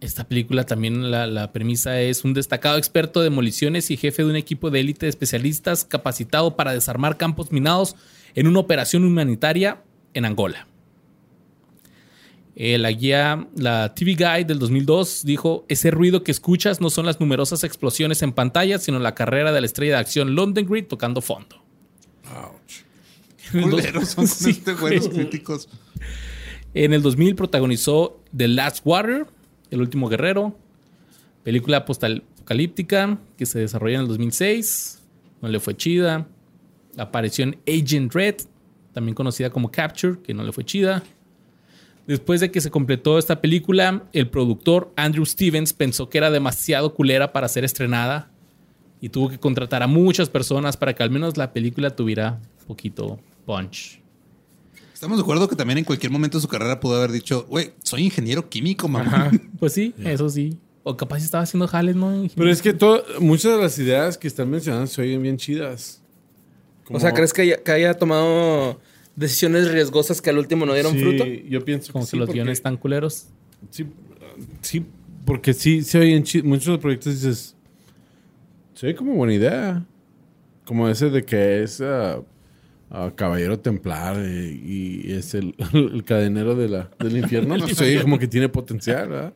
esta 0.00 0.28
película, 0.28 0.64
también 0.64 1.10
la, 1.10 1.26
la 1.26 1.52
premisa 1.52 2.00
es 2.00 2.24
un 2.24 2.34
destacado 2.34 2.78
experto 2.78 3.20
de 3.20 3.30
demoliciones 3.30 3.90
y 3.90 3.96
jefe 3.96 4.22
de 4.22 4.30
un 4.30 4.36
equipo 4.36 4.70
de 4.70 4.80
élite 4.80 5.06
de 5.06 5.10
especialistas 5.10 5.84
capacitado 5.84 6.56
para 6.56 6.72
desarmar 6.72 7.16
campos 7.16 7.52
minados 7.52 7.96
en 8.34 8.46
una 8.46 8.60
operación 8.60 9.04
humanitaria 9.04 9.82
en 10.14 10.24
Angola. 10.24 10.66
Eh, 12.58 12.78
la 12.78 12.90
guía, 12.90 13.46
la 13.54 13.94
TV 13.94 14.14
Guide 14.14 14.44
del 14.44 14.58
2002 14.58 15.24
dijo, 15.26 15.66
ese 15.68 15.90
ruido 15.90 16.24
que 16.24 16.32
escuchas 16.32 16.80
no 16.80 16.88
son 16.88 17.04
las 17.04 17.20
numerosas 17.20 17.64
explosiones 17.64 18.22
en 18.22 18.32
pantalla, 18.32 18.78
sino 18.78 18.98
la 18.98 19.14
carrera 19.14 19.52
de 19.52 19.60
la 19.60 19.66
estrella 19.66 19.92
de 19.94 20.00
acción 20.00 20.34
London 20.34 20.64
Grid 20.64 20.86
tocando 20.86 21.20
fondo. 21.20 21.62
Culeros 23.52 24.08
son 24.08 24.26
Sí, 24.26 24.62
este 24.62 25.10
críticos. 25.10 25.68
En 26.72 26.94
el 26.94 27.02
2000 27.02 27.34
protagonizó 27.34 28.22
The 28.34 28.48
Last 28.48 28.80
Warrior, 28.86 29.28
El 29.70 29.80
último 29.80 30.08
guerrero, 30.08 30.56
película 31.42 31.78
apocalíptica 31.78 33.18
que 33.36 33.46
se 33.46 33.58
desarrolló 33.58 33.96
en 33.96 34.00
el 34.02 34.08
2006, 34.08 35.02
no 35.42 35.48
le 35.48 35.60
fue 35.60 35.76
chida. 35.76 36.26
Apareció 36.96 37.44
en 37.44 37.58
Agent 37.68 38.14
Red, 38.14 38.36
también 38.92 39.14
conocida 39.14 39.50
como 39.50 39.70
Capture, 39.70 40.18
que 40.22 40.34
no 40.34 40.42
le 40.42 40.52
fue 40.52 40.64
chida. 40.64 41.02
Después 42.06 42.40
de 42.40 42.50
que 42.50 42.60
se 42.60 42.70
completó 42.70 43.18
esta 43.18 43.40
película, 43.40 44.04
el 44.12 44.30
productor 44.30 44.92
Andrew 44.96 45.26
Stevens 45.26 45.72
pensó 45.72 46.08
que 46.08 46.18
era 46.18 46.30
demasiado 46.30 46.94
culera 46.94 47.32
para 47.32 47.48
ser 47.48 47.64
estrenada 47.64 48.30
y 49.00 49.08
tuvo 49.08 49.28
que 49.28 49.38
contratar 49.38 49.82
a 49.82 49.86
muchas 49.86 50.30
personas 50.30 50.76
para 50.76 50.94
que 50.94 51.02
al 51.02 51.10
menos 51.10 51.36
la 51.36 51.52
película 51.52 51.90
tuviera 51.90 52.40
poquito 52.66 53.18
punch. 53.44 54.05
Estamos 54.96 55.18
de 55.18 55.22
acuerdo 55.24 55.46
que 55.46 55.56
también 55.56 55.76
en 55.76 55.84
cualquier 55.84 56.10
momento 56.10 56.38
de 56.38 56.42
su 56.42 56.48
carrera 56.48 56.80
pudo 56.80 56.96
haber 56.96 57.12
dicho, 57.12 57.44
güey, 57.50 57.72
soy 57.82 58.04
ingeniero 58.04 58.48
químico, 58.48 58.88
mamá. 58.88 59.30
Pues 59.58 59.74
sí, 59.74 59.92
eso 60.02 60.30
sí. 60.30 60.56
O 60.84 60.96
capaz 60.96 61.18
estaba 61.22 61.42
haciendo 61.44 61.68
jales, 61.68 61.96
¿no? 61.96 62.26
Pero 62.34 62.50
es 62.50 62.62
que 62.62 62.72
todo- 62.72 63.04
muchas 63.20 63.56
de 63.56 63.62
las 63.62 63.78
ideas 63.78 64.16
que 64.16 64.26
están 64.26 64.48
mencionando 64.48 64.86
se 64.86 65.02
oyen 65.02 65.20
bien 65.22 65.36
chidas. 65.36 66.00
O 66.88 66.98
sea, 66.98 67.12
¿crees 67.12 67.34
que 67.34 67.42
haya, 67.42 67.62
que 67.62 67.72
haya 67.72 67.92
tomado 67.92 68.80
decisiones 69.16 69.70
riesgosas 69.70 70.22
que 70.22 70.30
al 70.30 70.38
último 70.38 70.64
no 70.64 70.72
dieron 70.72 70.94
Sí, 70.94 71.00
fruto? 71.00 71.26
Yo 71.26 71.62
pienso 71.62 71.92
Como 71.92 72.06
que 72.06 72.06
que 72.06 72.10
sí, 72.12 72.16
los 72.16 72.26
porque- 72.28 72.38
guiones 72.38 72.58
están 72.58 72.78
culeros. 72.78 73.26
Sí, 73.70 73.84
sí, 74.62 74.86
porque 75.26 75.52
sí 75.52 75.82
se 75.82 75.98
oyen 75.98 76.22
chidos. 76.22 76.46
Muchos 76.46 76.64
de 76.68 76.72
los 76.72 76.80
proyectos 76.80 77.12
dices, 77.12 77.54
se 78.72 78.86
oye 78.86 78.96
como 78.96 79.12
buena 79.12 79.34
idea. 79.34 79.84
Como 80.64 80.88
ese 80.88 81.10
de 81.10 81.22
que 81.22 81.62
es 81.64 81.82
Caballero 83.14 83.58
Templar 83.58 84.16
eh, 84.18 84.52
y, 84.52 85.12
es 85.12 85.34
el, 85.34 85.54
el 85.72 86.04
cadenero 86.04 86.54
de 86.54 86.68
la, 86.68 86.90
del 86.98 87.16
infierno. 87.16 87.54
oye 87.80 88.02
como 88.02 88.18
que 88.18 88.28
tiene 88.28 88.48
potencial, 88.48 89.08
¿verdad? 89.08 89.34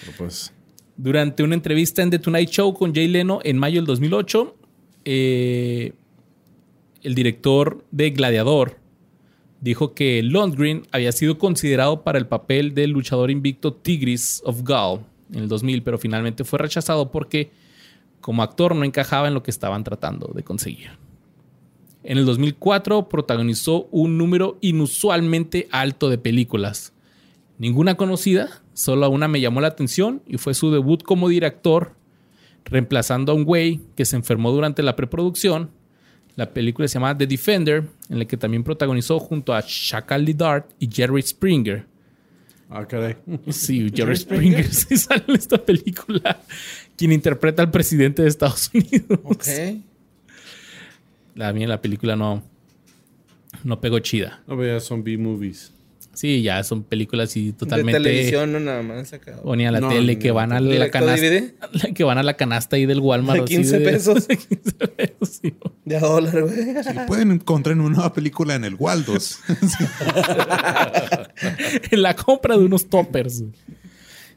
Pero 0.00 0.12
pues, 0.16 0.52
Durante 0.96 1.42
una 1.42 1.54
entrevista 1.54 2.02
en 2.02 2.10
The 2.10 2.18
Tonight 2.18 2.50
Show 2.50 2.74
con 2.74 2.94
Jay 2.94 3.08
Leno 3.08 3.40
en 3.42 3.58
mayo 3.58 3.76
del 3.80 3.86
2008, 3.86 4.56
eh, 5.04 5.92
el 7.02 7.14
director 7.14 7.84
de 7.90 8.10
Gladiador 8.10 8.76
dijo 9.60 9.94
que 9.94 10.22
Lundgren 10.22 10.86
había 10.92 11.12
sido 11.12 11.38
considerado 11.38 12.02
para 12.02 12.18
el 12.18 12.26
papel 12.26 12.74
del 12.74 12.90
luchador 12.90 13.30
invicto 13.30 13.72
Tigris 13.72 14.40
of 14.44 14.62
Gaul 14.62 15.00
en 15.32 15.40
el 15.40 15.48
2000, 15.48 15.82
pero 15.82 15.98
finalmente 15.98 16.44
fue 16.44 16.58
rechazado 16.58 17.10
porque 17.10 17.50
como 18.20 18.42
actor 18.42 18.74
no 18.74 18.84
encajaba 18.84 19.28
en 19.28 19.34
lo 19.34 19.42
que 19.42 19.50
estaban 19.50 19.84
tratando 19.84 20.30
de 20.34 20.42
conseguir. 20.42 20.90
En 22.08 22.16
el 22.16 22.24
2004 22.24 23.10
protagonizó 23.10 23.86
un 23.90 24.16
número 24.16 24.56
inusualmente 24.62 25.68
alto 25.70 26.08
de 26.08 26.16
películas. 26.16 26.94
Ninguna 27.58 27.96
conocida, 27.96 28.62
solo 28.72 29.10
una 29.10 29.28
me 29.28 29.42
llamó 29.42 29.60
la 29.60 29.68
atención 29.68 30.22
y 30.26 30.38
fue 30.38 30.54
su 30.54 30.70
debut 30.70 31.02
como 31.02 31.28
director, 31.28 31.92
reemplazando 32.64 33.32
a 33.32 33.34
un 33.34 33.44
güey 33.44 33.82
que 33.94 34.06
se 34.06 34.16
enfermó 34.16 34.52
durante 34.52 34.82
la 34.82 34.96
preproducción. 34.96 35.70
La 36.34 36.54
película 36.54 36.88
se 36.88 36.94
llama 36.94 37.18
The 37.18 37.26
Defender, 37.26 37.84
en 38.08 38.20
la 38.20 38.24
que 38.24 38.38
también 38.38 38.64
protagonizó 38.64 39.18
junto 39.18 39.52
a 39.52 39.62
Shakali 39.62 40.32
Dart 40.32 40.70
y 40.78 40.88
Jerry 40.90 41.20
Springer. 41.20 41.84
ah, 42.70 42.86
caray. 42.88 43.16
Sí, 43.50 43.90
Jerry 43.94 44.16
Springer 44.16 44.64
sí 44.72 44.96
sale 44.96 45.24
en 45.28 45.34
esta 45.34 45.58
película, 45.58 46.40
quien 46.96 47.12
interpreta 47.12 47.60
al 47.60 47.70
presidente 47.70 48.22
de 48.22 48.28
Estados 48.28 48.70
Unidos. 48.72 49.20
Ok. 49.24 49.46
La 51.38 51.52
mía 51.52 51.68
la 51.68 51.80
película 51.80 52.16
no, 52.16 52.42
no 53.62 53.80
pegó 53.80 54.00
chida. 54.00 54.42
No 54.48 54.56
veas 54.56 54.82
zombie 54.82 55.16
movies. 55.16 55.72
Sí, 56.12 56.42
ya 56.42 56.64
son 56.64 56.82
películas 56.82 57.36
y 57.36 57.46
De 57.46 57.52
totalmente 57.52 58.00
televisión, 58.00 58.50
no 58.50 58.58
nada 58.58 58.82
más. 58.82 59.12
Acá. 59.12 59.38
o 59.44 59.54
ni 59.54 59.64
a 59.64 59.70
la 59.70 59.78
No, 59.78 59.88
tele 59.88 60.14
no, 60.14 60.18
que 60.18 60.32
van 60.32 60.50
a 60.50 60.58
la 60.58 60.68
¿Directo 60.68 60.98
canasta 60.98 61.24
DVD? 61.24 61.92
que 61.94 62.02
van 62.02 62.18
a 62.18 62.24
la 62.24 62.34
canasta 62.34 62.74
ahí 62.74 62.86
del 62.86 62.98
Walmart 62.98 63.38
De 63.38 63.44
así 63.44 63.54
15 63.54 63.80
pesos. 63.82 64.26
de 64.26 64.36
15 64.36 64.72
pesos, 64.88 65.38
sí. 65.40 65.54
De 65.84 65.96
a 65.96 66.00
dólar, 66.00 66.42
güey. 66.42 66.70
Y 66.70 67.06
pueden 67.06 67.30
encontrar 67.30 67.78
una 67.78 67.88
nueva 67.88 68.12
película 68.12 68.56
en 68.56 68.64
el 68.64 68.74
Waldos. 68.74 69.38
en 71.92 72.02
la 72.02 72.16
compra 72.16 72.58
de 72.58 72.64
unos 72.64 72.88
toppers. 72.88 73.44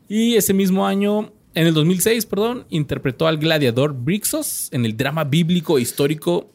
Y 0.08 0.36
ese 0.36 0.54
mismo 0.54 0.86
año, 0.86 1.34
en 1.56 1.66
el 1.66 1.74
2006, 1.74 2.28
perdón, 2.28 2.68
interpretó 2.70 3.26
al 3.26 3.40
gladiador 3.40 3.96
Brixos 3.96 4.70
en 4.72 4.86
el 4.86 4.96
drama 4.96 5.24
bíblico 5.24 5.80
e 5.80 5.82
histórico 5.82 6.52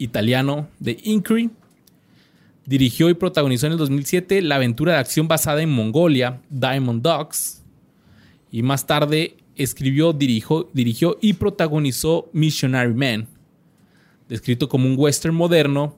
italiano 0.00 0.68
de 0.80 0.98
Incri. 1.04 1.50
Dirigió 2.66 3.08
y 3.08 3.14
protagonizó 3.14 3.66
en 3.66 3.72
el 3.72 3.78
2007 3.78 4.42
la 4.42 4.56
aventura 4.56 4.94
de 4.94 4.98
acción 4.98 5.28
basada 5.28 5.62
en 5.62 5.70
Mongolia, 5.70 6.40
Diamond 6.50 7.02
Dogs. 7.02 7.62
Y 8.50 8.62
más 8.62 8.86
tarde 8.86 9.36
escribió, 9.56 10.12
dirigió, 10.12 11.18
y 11.20 11.34
protagonizó 11.34 12.28
Missionary 12.32 12.94
Man, 12.94 13.28
descrito 14.28 14.68
como 14.68 14.86
un 14.86 14.94
western 14.96 15.34
moderno 15.34 15.96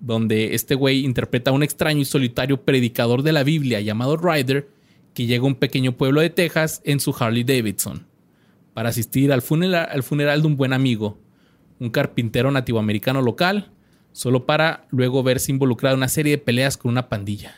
donde 0.00 0.54
este 0.54 0.74
güey 0.74 1.04
interpreta 1.04 1.50
a 1.50 1.54
un 1.54 1.62
extraño 1.62 2.00
y 2.00 2.04
solitario 2.04 2.62
predicador 2.62 3.22
de 3.22 3.32
la 3.32 3.42
Biblia 3.42 3.80
llamado 3.80 4.16
Ryder, 4.16 4.68
que 5.14 5.26
llega 5.26 5.44
a 5.44 5.46
un 5.46 5.54
pequeño 5.54 5.96
pueblo 5.96 6.20
de 6.20 6.30
Texas 6.30 6.82
en 6.84 7.00
su 7.00 7.14
Harley 7.18 7.44
Davidson 7.44 8.06
para 8.74 8.88
asistir 8.88 9.32
al 9.32 9.42
funeral 9.42 10.42
de 10.42 10.46
un 10.46 10.56
buen 10.56 10.72
amigo, 10.72 11.16
un 11.80 11.90
carpintero 11.90 12.50
nativoamericano 12.50 13.22
local, 13.22 13.70
solo 14.12 14.46
para 14.46 14.86
luego 14.90 15.22
verse 15.22 15.52
involucrado 15.52 15.94
en 15.94 16.00
una 16.00 16.08
serie 16.08 16.32
de 16.32 16.38
peleas 16.38 16.76
con 16.76 16.90
una 16.90 17.08
pandilla. 17.08 17.56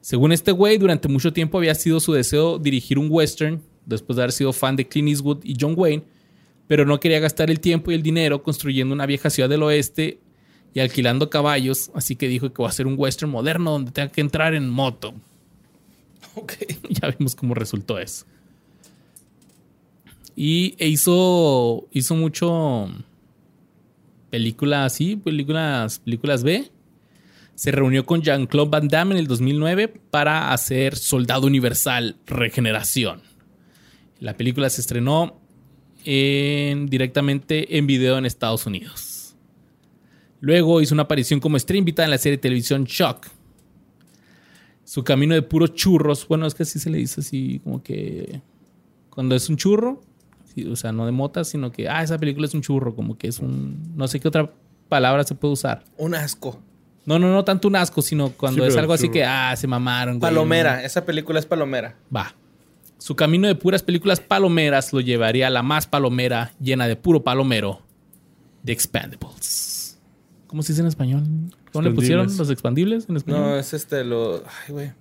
Según 0.00 0.32
este 0.32 0.52
güey, 0.52 0.76
durante 0.78 1.08
mucho 1.08 1.32
tiempo 1.32 1.58
había 1.58 1.74
sido 1.74 2.00
su 2.00 2.12
deseo 2.12 2.58
dirigir 2.58 2.98
un 2.98 3.08
western, 3.10 3.62
después 3.86 4.16
de 4.16 4.22
haber 4.22 4.32
sido 4.32 4.52
fan 4.52 4.76
de 4.76 4.86
Clint 4.86 5.08
Eastwood 5.08 5.44
y 5.44 5.56
John 5.58 5.74
Wayne, 5.76 6.04
pero 6.66 6.84
no 6.84 7.00
quería 7.00 7.20
gastar 7.20 7.50
el 7.50 7.60
tiempo 7.60 7.90
y 7.90 7.94
el 7.94 8.02
dinero 8.02 8.42
construyendo 8.42 8.94
una 8.94 9.06
vieja 9.06 9.30
ciudad 9.30 9.48
del 9.48 9.62
oeste 9.62 10.20
y 10.72 10.80
alquilando 10.80 11.30
caballos, 11.30 11.90
así 11.94 12.16
que 12.16 12.28
dijo 12.28 12.52
que 12.52 12.62
va 12.62 12.68
a 12.68 12.70
hacer 12.70 12.86
un 12.86 12.96
western 12.98 13.30
moderno 13.30 13.70
donde 13.70 13.92
tenga 13.92 14.10
que 14.10 14.20
entrar 14.20 14.54
en 14.54 14.68
moto. 14.68 15.14
Ok. 16.34 16.54
ya 16.90 17.10
vimos 17.16 17.34
cómo 17.34 17.54
resultó 17.54 17.98
eso. 17.98 18.26
Y 20.36 20.74
e 20.78 20.88
hizo, 20.88 21.86
hizo 21.92 22.14
mucho 22.16 22.88
películas 24.30 24.92
así, 24.92 25.16
películas, 25.16 26.00
películas 26.00 26.42
B. 26.42 26.70
Se 27.54 27.70
reunió 27.70 28.04
con 28.04 28.20
Jean-Claude 28.22 28.70
Van 28.70 28.88
Damme 28.88 29.12
en 29.14 29.18
el 29.18 29.26
2009 29.28 29.88
para 30.10 30.52
hacer 30.52 30.96
Soldado 30.96 31.46
Universal 31.46 32.16
Regeneración. 32.26 33.22
La 34.18 34.36
película 34.36 34.68
se 34.70 34.80
estrenó 34.80 35.40
en- 36.04 36.86
directamente 36.86 37.78
en 37.78 37.86
video 37.86 38.18
en 38.18 38.26
Estados 38.26 38.66
Unidos. 38.66 39.36
Luego 40.40 40.80
hizo 40.80 40.94
una 40.94 41.04
aparición 41.04 41.38
como 41.38 41.56
estrella 41.56 41.78
invitada 41.78 42.06
en 42.06 42.10
la 42.10 42.18
serie 42.18 42.36
de 42.38 42.42
televisión 42.42 42.84
Shock, 42.84 43.28
su 44.84 45.04
camino 45.04 45.34
de 45.34 45.42
puros 45.42 45.74
churros. 45.74 46.26
Bueno, 46.26 46.46
es 46.46 46.54
que 46.54 46.64
así 46.64 46.78
se 46.80 46.90
le 46.90 46.98
dice 46.98 47.20
así, 47.20 47.60
como 47.62 47.82
que 47.82 48.42
cuando 49.10 49.34
es 49.36 49.48
un 49.48 49.56
churro, 49.56 50.02
sí, 50.54 50.66
o 50.66 50.76
sea, 50.76 50.92
no 50.92 51.06
de 51.06 51.12
motas, 51.12 51.48
sino 51.48 51.72
que, 51.72 51.88
ah, 51.88 52.02
esa 52.02 52.18
película 52.18 52.46
es 52.46 52.54
un 52.54 52.62
churro, 52.62 52.94
como 52.94 53.16
que 53.18 53.28
es 53.28 53.38
un, 53.38 53.92
no 53.96 54.08
sé 54.08 54.20
qué 54.20 54.28
otra 54.28 54.50
palabra 54.88 55.24
se 55.24 55.34
puede 55.34 55.54
usar. 55.54 55.84
Un 55.96 56.14
asco. 56.14 56.60
No, 57.06 57.18
no, 57.18 57.30
no 57.32 57.44
tanto 57.44 57.68
un 57.68 57.76
asco, 57.76 58.00
sino 58.00 58.30
cuando 58.30 58.62
Sí, 58.62 58.68
es 58.68 58.76
algo 58.76 58.92
así 58.94 59.10
que, 59.10 59.24
ah, 59.24 59.54
se 59.56 59.66
mamaron. 59.66 60.18
güey. 60.18 60.32
Palomera. 60.32 60.82
Esa 60.84 61.04
película 61.04 61.38
es 61.38 61.46
palomera. 61.46 61.96
Va. 62.14 62.34
Su 62.98 63.14
camino 63.14 63.46
de 63.46 63.54
puras 63.54 63.82
películas 63.82 64.20
palomeras 64.20 64.92
lo 64.92 65.00
llevaría 65.00 65.48
a 65.48 65.50
la 65.50 65.62
más 65.62 65.86
palomera, 65.86 66.52
llena 66.60 66.88
de 66.88 66.96
puro 66.96 67.22
palomero, 67.22 67.82
The 68.64 68.72
Expandables. 68.72 69.98
¿Cómo 70.46 70.62
se 70.62 70.72
dice 70.72 70.80
en 70.80 70.88
español? 70.88 71.24
¿Cómo 71.72 71.82
le 71.82 71.90
pusieron 71.90 72.26
los 72.34 72.48
expandibles 72.48 73.06
en 73.08 73.16
español? 73.16 73.40
No, 73.40 73.56
es 73.56 73.74
este, 73.74 74.04
lo. 74.04 74.36
Ay, 74.36 74.72
güey. 74.72 74.92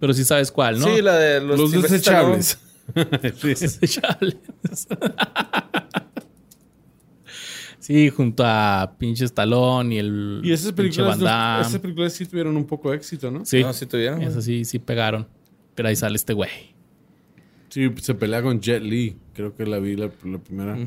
Pero 0.00 0.14
sí 0.14 0.24
sabes 0.24 0.50
cuál, 0.50 0.80
¿no? 0.80 0.86
Sí, 0.86 1.00
la 1.02 1.16
de 1.16 1.40
los, 1.40 1.60
Los 1.60 1.70
desechables. 1.70 2.58
Sí. 7.78 8.10
junto 8.10 8.44
a 8.46 8.94
pinche 8.96 9.24
Stallone 9.24 9.94
y 9.94 9.98
el 9.98 10.40
Y 10.44 10.52
esas 10.52 10.72
pinche 10.72 11.02
películas, 11.02 11.18
Van 11.18 11.24
Damme. 11.24 11.66
esas 11.68 11.80
películas 11.80 12.12
sí 12.12 12.26
tuvieron 12.26 12.56
un 12.56 12.64
poco 12.66 12.90
de 12.90 12.96
éxito, 12.96 13.30
¿no? 13.30 13.44
Sí, 13.44 13.62
No, 13.62 13.72
sí 13.72 13.86
tuvieron. 13.86 14.18
güey. 14.18 14.28
eso 14.28 14.40
sí, 14.40 14.64
sí 14.64 14.78
pegaron. 14.78 15.26
Pero 15.74 15.88
ahí 15.88 15.96
sale 15.96 16.14
este 16.16 16.32
güey. 16.32 16.50
Sí, 17.70 17.90
se 18.00 18.14
pelea 18.14 18.42
con 18.42 18.60
Jet 18.60 18.82
Li. 18.82 19.16
Creo 19.34 19.56
que 19.56 19.66
la 19.66 19.78
vi 19.80 19.96
la, 19.96 20.10
la 20.24 20.38
primera. 20.38 20.78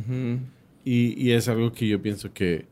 Y, 0.85 1.21
y 1.21 1.31
es 1.31 1.47
algo 1.49 1.73
que 1.73 1.87
yo 1.87 2.01
pienso 2.01 2.31
que... 2.31 2.67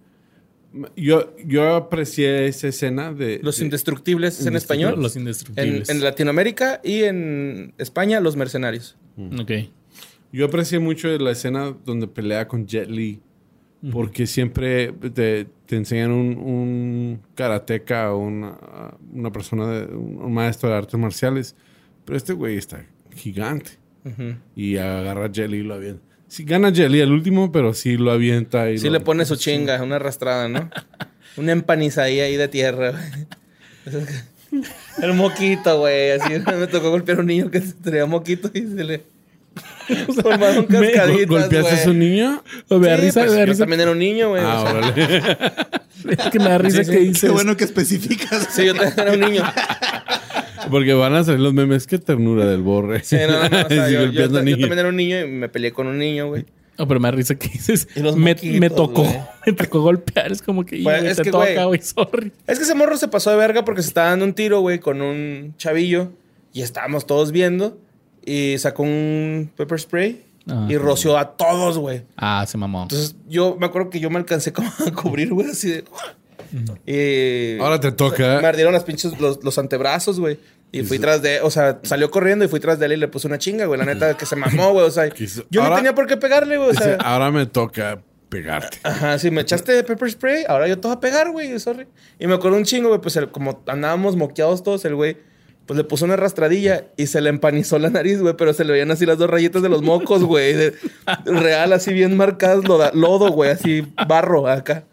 Yo, 0.96 1.36
yo 1.46 1.76
aprecié 1.76 2.48
esa 2.48 2.68
escena 2.70 3.14
de... 3.14 3.40
Los 3.44 3.58
de- 3.58 3.66
indestructibles 3.66 4.40
es 4.40 4.46
en 4.46 4.56
español. 4.56 5.02
Los 5.02 5.16
En, 5.16 5.24
indestructibles. 5.24 5.90
en 5.90 6.02
Latinoamérica 6.04 6.80
y 6.84 7.04
en 7.04 7.74
España, 7.78 8.20
los 8.22 8.36
mercenarios. 8.38 8.96
Ok. 9.40 9.52
Yo 10.32 10.46
aprecié 10.46 10.80
mucho 10.80 11.08
la 11.20 11.32
escena 11.32 11.76
donde 11.86 12.08
pelea 12.08 12.48
con 12.48 12.66
Jet 12.68 12.90
Li. 12.90 13.20
Porque 13.92 14.28
siempre 14.28 14.94
te, 14.94 15.46
te 15.66 15.76
enseñan 15.76 16.12
un, 16.12 16.38
un 16.38 17.22
karateca 17.36 18.14
o 18.14 18.20
una, 18.20 18.58
una 19.12 19.30
persona, 19.30 19.68
de, 19.68 19.94
un 19.94 20.34
maestro 20.34 20.70
de 20.70 20.76
artes 20.76 20.98
marciales. 20.98 21.54
Pero 22.06 22.16
este 22.16 22.32
güey 22.32 22.56
está 22.58 22.86
gigante. 23.14 23.72
Ujú. 24.06 24.36
Y 24.56 24.78
agarra 24.78 25.26
a 25.26 25.32
Jet 25.32 25.50
Li 25.50 25.58
y 25.58 25.64
lo 25.64 25.74
avienta. 25.74 26.02
Sí, 26.30 26.46
gana 26.46 26.70
Jet 26.72 26.90
Li 26.90 27.02
al 27.02 27.12
último, 27.12 27.52
pero 27.52 27.74
sí 27.74 27.98
lo 27.98 28.12
avienta. 28.12 28.72
Y 28.72 28.78
Sí 28.78 28.88
lo- 28.88 28.94
le 28.94 29.00
pone 29.02 29.26
su 29.26 29.36
chinga, 29.36 29.84
una 29.84 29.98
arrastrada, 29.98 30.48
¿no? 30.48 30.70
una 31.36 31.52
empanizadilla 31.52 32.24
ahí 32.24 32.38
de 32.38 32.48
tierra, 32.48 32.92
güey. 32.92 33.04
El 35.02 35.14
moquito, 35.14 35.80
güey. 35.80 36.12
Así 36.12 36.34
me 36.60 36.68
tocó 36.68 36.90
golpear 36.92 37.18
a 37.18 37.22
un 37.22 37.28
niño 37.28 37.50
que 37.50 37.62
se 37.62 37.74
traía 37.74 38.06
moquito 38.06 38.50
y 38.54 38.62
se 38.62 38.84
le 38.84 39.04
formaron 40.22 40.66
cascaditas, 40.66 41.28
¿Golpeaste 41.28 41.74
a 41.74 41.84
su 41.84 41.94
niño? 41.94 42.44
Me 42.70 42.88
da 42.88 42.98
Sí, 42.98 43.02
risa, 43.04 43.20
pues, 43.22 43.32
me 43.32 43.38
da 43.38 43.46
yo 43.46 43.52
risa. 43.52 43.64
también 43.64 43.82
era 43.82 43.92
un 43.92 44.00
niño, 44.00 44.30
güey. 44.30 44.44
Ah, 44.46 44.64
o 44.64 44.94
sea. 44.94 45.80
Es 46.10 46.32
que 46.32 46.40
me 46.40 46.50
da 46.50 46.58
risa 46.58 46.84
que 46.84 46.98
dices. 46.98 47.22
Qué 47.22 47.30
bueno 47.30 47.56
que 47.56 47.64
especificas. 47.64 48.50
sí, 48.52 48.66
yo 48.66 48.74
también 48.76 49.00
era 49.00 49.14
un 49.14 49.20
niño. 49.22 49.44
Porque 50.70 50.94
van 50.94 51.16
a 51.16 51.24
salir 51.24 51.40
los 51.40 51.54
memes. 51.54 51.88
Qué 51.88 51.98
ternura 51.98 52.46
del 52.46 52.62
borre. 52.62 53.04
Sí, 53.04 53.16
no, 53.28 53.42
no, 53.44 53.50
no, 53.50 53.66
o 53.66 53.70
sea, 53.70 53.90
yo, 53.90 54.30
también 54.32 54.72
era 54.80 54.90
un 54.90 54.96
niño 54.98 55.22
y 55.22 55.28
me 55.28 55.48
peleé 55.50 55.72
con 55.72 55.88
un 55.88 55.98
niño, 55.98 56.28
güey. 56.28 56.46
No, 56.78 56.88
pero 56.88 57.00
me 57.00 57.08
da 57.08 57.12
risa 57.12 57.36
que 57.36 57.50
dices. 57.50 57.88
Me, 57.96 58.12
moquitos, 58.12 58.60
me 58.60 58.70
tocó. 58.70 59.04
Me 59.46 59.54
tocó 59.54 59.82
golpear. 59.82 60.32
Es 60.32 60.42
como 60.42 60.64
que. 60.66 60.82
Pues, 60.84 61.00
"Güey, 61.02 61.12
es 61.12 61.18
te 61.18 61.24
que, 61.24 61.32
toca, 61.32 61.46
güey. 61.46 61.66
güey. 61.66 61.82
Sorry. 61.82 62.32
Es 62.48 62.58
que 62.58 62.64
ese 62.64 62.76
morro 62.76 62.98
se 62.98 63.08
pasó 63.10 63.30
de 63.30 63.36
verga 63.38 63.66
porque 63.66 63.82
se 63.82 63.90
estaba 63.90 64.10
dando 64.10 64.26
un 64.26 64.34
tiro, 64.34 64.62
güey, 64.62 64.80
con 64.80 65.02
un 65.02 65.54
chavillo. 65.58 66.12
Y 66.54 66.62
estábamos 66.62 67.06
todos 67.06 67.32
viendo. 67.32 67.78
Y 68.26 68.56
sacó 68.58 68.84
un 68.84 69.52
pepper 69.56 69.80
spray. 69.80 70.24
Ah. 70.50 70.68
y 70.70 70.76
roció 70.78 71.18
a 71.18 71.38
todos, 71.38 71.78
güey. 71.78 72.04
Ah, 72.18 72.44
se 72.48 72.58
mamó. 72.58 72.84
Entonces, 72.84 73.16
yo 73.30 73.56
me 73.58 73.66
acuerdo 73.66 73.90
que 73.90 74.02
yo 74.02 74.10
me 74.10 74.18
alcancé 74.18 74.52
como 74.52 74.70
a 74.70 74.92
cubrir, 75.02 75.34
güey, 75.34 75.50
así 75.50 75.70
de... 75.70 75.84
Y... 76.86 77.60
Ahora 77.62 77.80
te 77.80 77.92
toca. 77.94 78.40
Me 78.42 78.48
ardieron 78.48 78.74
las 78.74 78.84
pinches 78.84 79.20
los, 79.20 79.44
los 79.44 79.58
antebrazos, 79.58 80.20
güey. 80.20 80.38
Y 80.74 80.84
fui 80.84 81.00
tras 81.00 81.22
de... 81.22 81.40
O 81.42 81.50
sea, 81.52 81.80
salió 81.84 82.12
corriendo 82.12 82.44
y 82.44 82.48
fui 82.50 82.60
tras 82.60 82.80
de 82.80 82.88
él 82.88 82.94
y 82.94 82.98
le 82.98 83.08
puse 83.08 83.28
una 83.28 83.38
chinga, 83.38 83.66
güey. 83.68 83.80
La 83.80 83.86
neta, 83.86 84.18
que 84.18 84.26
se 84.26 84.36
mamó, 84.36 84.72
güey. 84.74 84.86
O 84.86 84.92
sea, 84.92 85.10
Quiso- 85.10 85.46
yo 85.50 85.64
no 85.64 85.74
tenía 85.76 85.94
por 85.96 86.08
qué 86.08 86.18
pegarle, 86.18 86.58
güey. 86.58 86.70
O 86.70 86.72
Dice, 86.72 86.84
sea... 86.84 86.96
ahora 86.96 87.30
me 87.32 87.46
toca 87.46 88.02
pegarte. 88.30 88.80
Ajá, 88.84 89.20
sí, 89.20 89.30
me 89.30 89.42
echaste 89.42 89.84
pepper 89.84 90.10
spray, 90.10 90.44
ahora 90.48 90.68
yo 90.68 90.80
te 90.80 90.88
voy 90.88 90.98
a 90.98 91.00
pegar, 91.00 91.30
güey, 91.32 91.60
sorry. 91.60 91.86
Y 92.20 92.26
me 92.26 92.34
acuerdo 92.34 92.58
un 92.58 92.64
chingo, 92.64 92.90
güey, 92.90 93.00
pues 93.00 93.16
el- 93.16 93.30
como 93.30 93.64
andábamos 93.68 94.16
moqueados 94.16 94.64
todos, 94.64 94.84
el 94.86 94.96
güey, 94.96 95.18
pues 95.68 95.78
le 95.78 95.84
puso 95.84 96.06
una 96.06 96.16
arrastradilla 96.16 96.86
y 96.98 97.06
se 97.06 97.22
le 97.22 97.30
empanizó 97.30 97.78
la 97.78 97.92
nariz, 97.92 98.20
güey, 98.20 98.34
pero 98.36 98.52
se 98.54 98.66
le 98.66 98.74
veían 98.74 98.90
así 98.90 99.06
las 99.06 99.20
dos 99.20 99.30
rayitas 99.30 99.62
de 99.62 99.70
los 99.70 99.84
mocos, 99.84 100.24
güey, 100.24 100.54
de- 100.54 100.74
real, 101.26 101.72
así 101.74 101.94
bien 101.94 102.18
marcadas, 102.18 102.64
lodo, 102.66 103.30
güey, 103.32 103.52
así 103.52 103.88
barro 104.08 104.48
acá. 104.48 104.86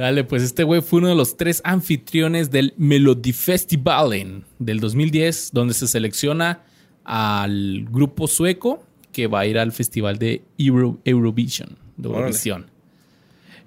Dale, 0.00 0.24
pues 0.24 0.42
este 0.42 0.64
güey 0.64 0.80
fue 0.80 1.00
uno 1.00 1.08
de 1.08 1.14
los 1.14 1.36
tres 1.36 1.60
anfitriones 1.62 2.50
del 2.50 2.72
Melodifestivalen 2.78 4.44
del 4.58 4.80
2010, 4.80 5.50
donde 5.52 5.74
se 5.74 5.86
selecciona 5.86 6.62
al 7.04 7.84
grupo 7.90 8.26
sueco 8.26 8.82
que 9.12 9.26
va 9.26 9.40
a 9.40 9.46
ir 9.46 9.58
al 9.58 9.72
festival 9.72 10.18
de 10.18 10.42
Euro- 10.56 10.98
Eurovision, 11.04 11.76
de. 11.98 12.08
Eurovisión. 12.08 12.64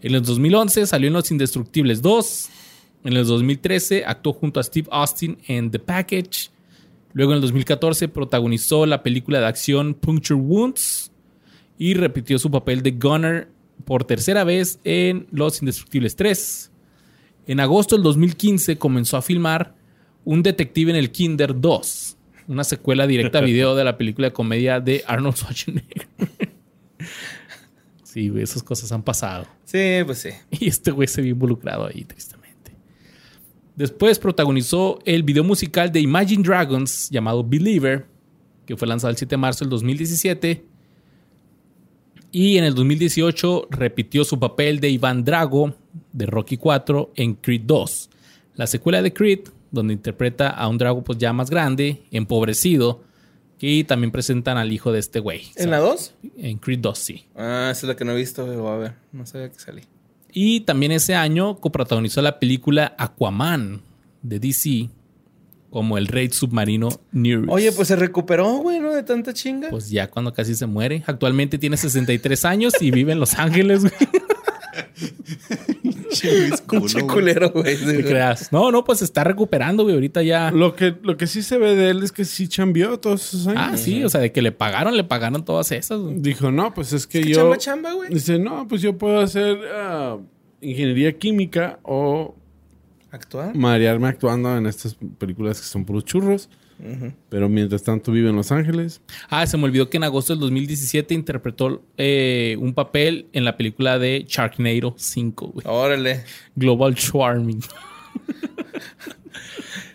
En 0.01 0.15
el 0.15 0.23
2011 0.23 0.87
salió 0.87 1.07
en 1.09 1.13
Los 1.13 1.29
Indestructibles 1.29 2.01
2. 2.01 2.49
En 3.03 3.13
el 3.15 3.27
2013 3.27 4.03
actuó 4.03 4.33
junto 4.33 4.59
a 4.59 4.63
Steve 4.63 4.87
Austin 4.91 5.37
en 5.47 5.69
The 5.69 5.77
Package. 5.77 6.49
Luego 7.13 7.33
en 7.33 7.35
el 7.35 7.41
2014 7.41 8.07
protagonizó 8.07 8.87
la 8.87 9.03
película 9.03 9.39
de 9.39 9.45
acción 9.45 9.93
Puncture 9.93 10.39
Wounds 10.39 11.11
y 11.77 11.93
repitió 11.93 12.39
su 12.39 12.49
papel 12.49 12.81
de 12.81 12.89
Gunner 12.89 13.52
por 13.85 14.05
tercera 14.05 14.43
vez 14.43 14.79
en 14.83 15.27
Los 15.31 15.61
Indestructibles 15.61 16.15
3. 16.15 16.71
En 17.47 17.59
agosto 17.59 17.95
del 17.95 18.03
2015 18.03 18.77
comenzó 18.77 19.17
a 19.17 19.21
filmar 19.21 19.75
Un 20.23 20.43
Detective 20.43 20.91
en 20.91 20.97
el 20.97 21.11
Kinder 21.11 21.59
2, 21.59 22.17
una 22.47 22.63
secuela 22.63 23.05
directa 23.07 23.39
a 23.39 23.41
video 23.45 23.75
de 23.75 23.83
la 23.83 23.97
película 23.97 24.29
de 24.29 24.33
comedia 24.33 24.79
de 24.79 25.03
Arnold 25.05 25.35
Schwarzenegger. 25.35 26.07
sí, 28.03 28.29
güey, 28.29 28.43
esas 28.43 28.63
cosas 28.63 28.91
han 28.91 29.03
pasado. 29.03 29.45
Sí, 29.65 29.99
pues 30.05 30.19
sí. 30.19 30.29
Y 30.51 30.67
este 30.67 30.91
güey 30.91 31.07
se 31.07 31.21
vio 31.21 31.31
involucrado 31.31 31.87
ahí, 31.87 32.05
tristemente. 32.05 32.43
Después 33.75 34.19
protagonizó 34.19 34.99
el 35.03 35.23
video 35.23 35.43
musical 35.43 35.91
de 35.91 35.99
Imagine 35.99 36.43
Dragons 36.43 37.09
llamado 37.09 37.43
Believer, 37.43 38.05
que 38.65 38.77
fue 38.77 38.87
lanzado 38.87 39.11
el 39.11 39.17
7 39.17 39.31
de 39.31 39.37
marzo 39.37 39.65
del 39.65 39.69
2017. 39.71 40.72
Y 42.35 42.57
en 42.57 42.63
el 42.63 42.73
2018 42.73 43.67
repitió 43.69 44.23
su 44.23 44.39
papel 44.39 44.79
de 44.79 44.89
Iván 44.89 45.23
Drago 45.23 45.75
de 46.11 46.25
Rocky 46.25 46.57
4 46.57 47.11
en 47.15 47.35
Creed 47.35 47.61
2, 47.65 48.09
la 48.55 48.65
secuela 48.65 49.03
de 49.03 49.13
Creed, 49.13 49.41
donde 49.69 49.93
interpreta 49.93 50.49
a 50.49 50.67
un 50.67 50.79
Drago 50.79 51.03
pues 51.03 51.19
ya 51.19 51.31
más 51.31 51.51
grande, 51.51 52.01
empobrecido, 52.09 53.03
y 53.59 53.83
también 53.83 54.09
presentan 54.09 54.57
al 54.57 54.71
hijo 54.71 54.91
de 54.91 54.97
este 54.97 55.19
güey. 55.19 55.43
¿En 55.57 55.69
la 55.69 55.77
2? 55.77 56.15
En 56.37 56.57
Creed 56.57 56.79
2, 56.79 56.97
sí. 56.97 57.23
Ah, 57.35 57.69
esa 57.71 57.81
es 57.81 57.83
la 57.83 57.95
que 57.95 58.03
no 58.03 58.13
he 58.13 58.15
visto, 58.15 58.43
voy 58.47 58.71
a 58.71 58.77
ver, 58.77 58.93
no 59.11 59.27
sabía 59.27 59.51
que 59.51 59.59
salí. 59.59 59.83
Y 60.31 60.61
también 60.61 60.91
ese 60.91 61.13
año 61.13 61.59
coprotagonizó 61.59 62.23
la 62.23 62.39
película 62.39 62.95
Aquaman 62.97 63.83
de 64.23 64.39
DC 64.39 64.89
como 65.73 65.97
el 65.97 66.05
rey 66.05 66.29
submarino 66.29 66.89
Nereus. 67.11 67.47
Oye, 67.49 67.71
pues 67.71 67.87
se 67.87 67.95
recuperó, 67.95 68.57
güey, 68.57 68.79
¿no? 68.79 68.93
De 68.93 69.01
tanta 69.01 69.33
chinga. 69.33 69.71
Pues 69.71 69.89
ya 69.89 70.07
cuando 70.07 70.31
casi 70.31 70.53
se 70.53 70.67
muere. 70.67 71.03
Actualmente 71.07 71.57
tiene 71.57 71.77
63 71.77 72.45
años 72.45 72.73
y 72.79 72.91
vive 72.91 73.11
en 73.11 73.19
Los 73.19 73.39
Ángeles, 73.39 73.81
güey. 73.81 73.93
Pinche 76.69 77.07
culero, 77.07 77.49
güey. 77.49 77.75
¿Te 77.75 78.03
creas? 78.03 78.51
No, 78.51 78.71
no, 78.71 78.83
pues 78.83 78.99
se 78.99 79.05
está 79.05 79.23
recuperando, 79.23 79.81
güey. 79.81 79.95
Ahorita 79.95 80.21
ya. 80.21 80.51
Lo 80.51 80.75
que, 80.75 80.93
lo 81.01 81.17
que 81.17 81.25
sí 81.25 81.41
se 81.41 81.57
ve 81.57 81.75
de 81.75 81.89
él 81.89 82.03
es 82.03 82.11
que 82.11 82.23
sí 82.23 82.47
chambeó 82.47 82.99
todos 82.99 83.33
esos 83.33 83.47
años. 83.47 83.69
Ah, 83.73 83.75
sí, 83.75 84.03
o 84.03 84.09
sea, 84.09 84.21
de 84.21 84.31
que 84.31 84.43
le 84.43 84.51
pagaron, 84.51 84.95
le 84.95 85.03
pagaron 85.03 85.43
todas 85.43 85.71
esas. 85.71 85.99
güey. 85.99 86.19
Dijo, 86.19 86.51
no, 86.51 86.71
pues 86.75 86.93
es 86.93 87.07
que 87.07 87.21
¿Qué 87.21 87.29
yo... 87.29 87.37
chamba, 87.37 87.57
chamba, 87.57 87.93
güey? 87.93 88.13
Dice, 88.13 88.37
no, 88.37 88.67
pues 88.67 88.83
yo 88.83 88.95
puedo 88.95 89.21
hacer 89.21 89.57
ah, 89.75 90.19
ingeniería 90.61 91.17
química 91.17 91.79
o 91.81 92.35
¿Actuar? 93.13 93.55
marearme 93.55 94.07
actuando 94.07 94.57
en 94.57 94.65
estas 94.65 94.97
películas 95.19 95.61
que 95.61 95.67
son 95.67 95.85
puros 95.85 96.03
churros. 96.03 96.49
Pero 97.29 97.47
mientras 97.47 97.83
tanto 97.83 98.11
vive 98.11 98.29
en 98.29 98.35
Los 98.35 98.51
Ángeles. 98.51 98.99
Ah, 99.29 99.45
se 99.45 99.55
me 99.55 99.65
olvidó 99.65 99.89
que 99.89 99.97
en 99.97 100.03
agosto 100.03 100.33
del 100.33 100.39
2017 100.41 101.13
interpretó 101.13 101.83
eh, 101.97 102.57
un 102.59 102.73
papel 102.73 103.27
en 103.31 103.45
la 103.45 103.55
película 103.55 103.99
de 103.99 104.25
Sharknado 104.27 104.95
5, 104.97 105.47
güey. 105.47 105.65
Órale. 105.69 106.23
Global 106.55 106.95
Charming. 106.95 107.61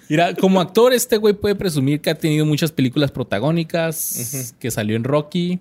Mira, 0.08 0.34
como 0.34 0.60
actor, 0.60 0.92
este 0.92 1.16
güey 1.18 1.34
puede 1.34 1.56
presumir 1.56 2.00
que 2.00 2.10
ha 2.10 2.14
tenido 2.14 2.46
muchas 2.46 2.70
películas 2.72 3.10
protagónicas, 3.10 4.54
que 4.58 4.70
salió 4.70 4.96
en 4.96 5.04
Rocky. 5.04 5.60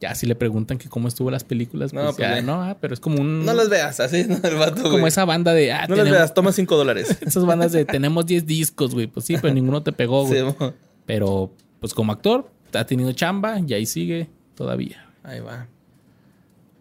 Ya 0.00 0.14
si 0.14 0.26
le 0.26 0.34
preguntan 0.34 0.76
que 0.76 0.88
cómo 0.88 1.08
estuvo 1.08 1.30
las 1.30 1.44
películas, 1.44 1.94
No, 1.94 2.02
pues, 2.02 2.16
pues 2.16 2.28
ya, 2.28 2.42
no, 2.42 2.62
ah, 2.62 2.76
pero 2.80 2.92
es 2.92 3.00
como 3.00 3.20
un 3.20 3.46
No 3.46 3.54
las 3.54 3.70
veas, 3.70 3.98
así, 4.00 4.24
¿no? 4.24 4.36
El 4.42 4.56
vato, 4.56 4.82
como 4.82 4.98
güey. 4.98 5.08
esa 5.08 5.24
banda 5.24 5.54
de 5.54 5.72
ah, 5.72 5.86
No 5.88 5.96
las 5.96 6.10
veas, 6.10 6.34
toma 6.34 6.52
cinco 6.52 6.76
dólares. 6.76 7.16
esas 7.22 7.46
bandas 7.46 7.72
de 7.72 7.84
tenemos 7.86 8.26
10 8.26 8.44
discos, 8.46 8.94
güey. 8.94 9.06
Pues 9.06 9.24
sí, 9.24 9.36
pero 9.40 9.54
ninguno 9.54 9.82
te 9.82 9.92
pegó, 9.92 10.26
güey. 10.26 10.42
Sí. 10.42 10.66
Pero 11.06 11.50
pues 11.80 11.94
como 11.94 12.12
actor 12.12 12.50
ha 12.74 12.84
tenido 12.84 13.12
chamba 13.12 13.58
y 13.66 13.72
ahí 13.72 13.86
sigue 13.86 14.28
todavía. 14.54 15.06
Ahí 15.22 15.40
va. 15.40 15.66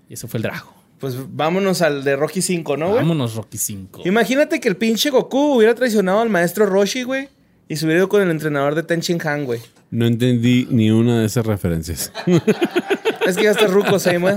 Y 0.09 0.13
ese 0.13 0.27
fue 0.27 0.39
el 0.39 0.43
Drago. 0.43 0.73
Pues 0.99 1.15
vámonos 1.29 1.81
al 1.81 2.03
de 2.03 2.15
Rocky 2.15 2.41
5, 2.41 2.77
¿no, 2.77 2.87
güey? 2.87 2.97
Vámonos 2.97 3.35
Rocky 3.35 3.57
5. 3.57 4.01
Imagínate 4.05 4.59
que 4.59 4.67
el 4.67 4.77
pinche 4.77 5.09
Goku 5.09 5.55
hubiera 5.55 5.75
traicionado 5.75 6.21
al 6.21 6.29
maestro 6.29 6.65
Roshi, 6.65 7.03
güey. 7.03 7.29
Y 7.67 7.75
se 7.77 7.85
hubiera 7.85 7.99
ido 7.99 8.09
con 8.09 8.21
el 8.21 8.29
entrenador 8.29 8.75
de 8.75 8.83
Ten 8.83 8.99
Shin 8.99 9.19
Han, 9.25 9.45
güey. 9.45 9.59
No 9.91 10.05
entendí 10.05 10.67
ni 10.69 10.91
una 10.91 11.19
de 11.21 11.25
esas 11.25 11.45
referencias. 11.45 12.11
Es 13.25 13.37
que 13.37 13.45
ya 13.45 13.51
estás 13.51 13.71
ruco, 13.71 13.97
güey. 14.19 14.35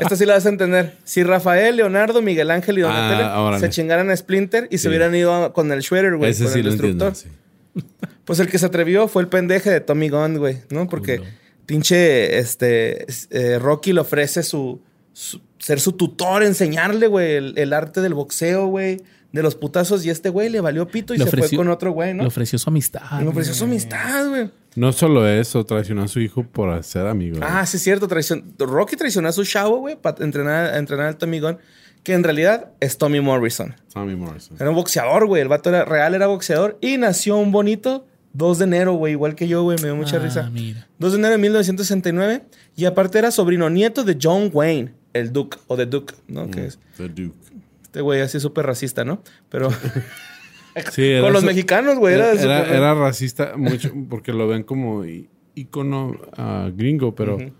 Esta 0.00 0.16
sí 0.16 0.24
la 0.24 0.34
vas 0.34 0.46
a 0.46 0.48
entender. 0.48 0.96
Si 1.04 1.22
Rafael, 1.22 1.76
Leonardo, 1.76 2.22
Miguel 2.22 2.50
Ángel 2.50 2.78
y 2.78 2.80
Donatello 2.80 3.22
Ah, 3.26 3.58
se 3.60 3.68
chingaran 3.68 4.08
a 4.10 4.16
Splinter 4.16 4.66
y 4.70 4.78
se 4.78 4.88
hubieran 4.88 5.14
ido 5.14 5.52
con 5.52 5.70
el 5.70 5.80
Shredder, 5.80 6.16
güey. 6.16 6.30
Ese 6.30 6.44
con 6.44 6.52
sí 6.54 6.60
el 6.60 6.66
lo 6.66 6.72
entiendo. 6.72 7.04
destructor. 7.10 7.32
sí. 7.74 7.82
Pues 8.24 8.38
el 8.40 8.48
que 8.48 8.58
se 8.58 8.64
atrevió 8.66 9.08
fue 9.08 9.20
el 9.22 9.28
pendeje 9.28 9.70
de 9.70 9.80
Tommy 9.80 10.08
Gunn, 10.08 10.38
güey, 10.38 10.58
¿no? 10.70 10.88
Porque 10.88 11.20
pinche 11.66 12.38
este, 12.38 13.04
es- 13.10 13.28
eh, 13.30 13.58
Rocky 13.58 13.92
le 13.92 14.00
ofrece 14.00 14.42
su, 14.42 14.80
su- 15.12 15.40
ser 15.58 15.80
su 15.80 15.92
tutor, 15.92 16.42
enseñarle, 16.42 17.08
güey, 17.08 17.34
el, 17.34 17.54
el 17.58 17.72
arte 17.74 18.00
del 18.00 18.14
boxeo, 18.14 18.66
güey, 18.68 19.02
de 19.32 19.42
los 19.42 19.54
putazos. 19.54 20.04
Y 20.04 20.10
este 20.10 20.28
güey 20.30 20.48
le 20.48 20.60
valió 20.60 20.86
pito 20.88 21.14
y 21.14 21.18
Le 21.18 21.24
se 21.26 21.36
fue 21.36 21.50
con 21.56 21.68
otro 21.68 21.92
güey, 21.92 22.14
¿no? 22.14 22.22
Le 22.22 22.28
ofreció 22.28 22.58
su 22.58 22.70
amistad. 22.70 23.20
Me 23.20 23.28
ofreció 23.28 23.54
su 23.54 23.64
amistad, 23.64 24.28
güey. 24.28 24.50
No 24.76 24.92
solo 24.92 25.26
eso, 25.28 25.64
traicionó 25.64 26.02
a 26.04 26.08
su 26.08 26.20
hijo 26.20 26.44
por 26.44 26.82
ser 26.84 27.06
amigo. 27.06 27.40
Ah, 27.42 27.66
sí 27.66 27.78
es 27.78 27.82
cierto. 27.82 28.06
Traicion... 28.06 28.54
Rocky 28.58 28.96
traicionó 28.96 29.28
a 29.28 29.32
su 29.32 29.44
chavo, 29.44 29.78
güey, 29.78 29.96
para 29.96 30.24
entrenar, 30.24 30.74
a 30.74 30.78
entrenar 30.78 31.06
al 31.06 31.16
Tommy 31.16 31.40
Gunn, 31.40 31.58
que 32.04 32.12
en 32.14 32.22
realidad 32.22 32.70
es 32.80 32.96
Tommy 32.96 33.20
Morrison. 33.20 33.74
Tommy 33.92 34.14
Morrison. 34.14 34.56
Era 34.60 34.70
un 34.70 34.76
boxeador, 34.76 35.26
güey. 35.26 35.42
El 35.42 35.48
vato 35.48 35.68
era 35.70 35.84
real, 35.84 36.14
era 36.14 36.26
boxeador. 36.28 36.78
Y 36.80 36.96
nació 36.96 37.38
un 37.38 37.50
bonito 37.50 38.06
2 38.34 38.58
de 38.58 38.64
enero, 38.64 38.92
güey. 38.94 39.14
Igual 39.14 39.34
que 39.34 39.48
yo, 39.48 39.64
güey. 39.64 39.78
Me 39.78 39.84
dio 39.88 39.96
mucha 39.96 40.16
Ah, 40.16 40.20
risa. 40.20 40.50
mira. 40.50 40.86
2 40.98 41.12
de 41.12 41.18
enero 41.18 41.32
de 41.32 41.38
1969. 41.38 42.42
Y 42.76 42.84
aparte 42.84 43.18
era 43.18 43.32
sobrino 43.32 43.68
nieto 43.70 44.04
de 44.04 44.16
John 44.22 44.50
Wayne, 44.52 44.92
el 45.12 45.32
Duke, 45.32 45.58
o 45.66 45.76
de 45.76 45.86
Duke, 45.86 46.14
¿no? 46.28 46.48
Que 46.50 46.66
es 46.66 46.78
The 46.98 47.08
Duke. 47.08 47.34
Este 47.98 48.02
güey 48.04 48.20
así 48.20 48.38
súper 48.38 48.64
racista, 48.64 49.04
¿no? 49.04 49.22
Pero 49.48 49.70
Sí, 50.92 51.04
era 51.04 51.22
con 51.22 51.32
los 51.32 51.40
su- 51.42 51.46
mexicanos, 51.48 51.98
güey. 51.98 52.14
Era, 52.14 52.30
Era, 52.30 52.60
súper- 52.60 52.76
era 52.76 52.94
racista 52.94 53.54
mucho 53.56 53.92
porque 54.08 54.32
lo 54.32 54.46
ven 54.46 54.62
como 54.62 55.02
ícono 55.56 56.16
ah, 56.36 56.70
gringo, 56.72 57.16
pero 57.16 57.34
Ujú. 57.36 57.50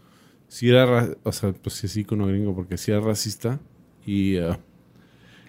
sí 0.47 0.69
era, 0.69 0.87
ra- 0.87 1.09
o 1.25 1.33
sea, 1.33 1.53
pues 1.53 1.75
sí 1.75 1.87
es 1.87 1.97
ícono 1.97 2.29
gringo 2.29 2.55
porque 2.55 2.77
sí 2.77 2.93
era 2.93 3.01
racista 3.01 3.59
y 4.07 4.37
ah, 4.37 4.61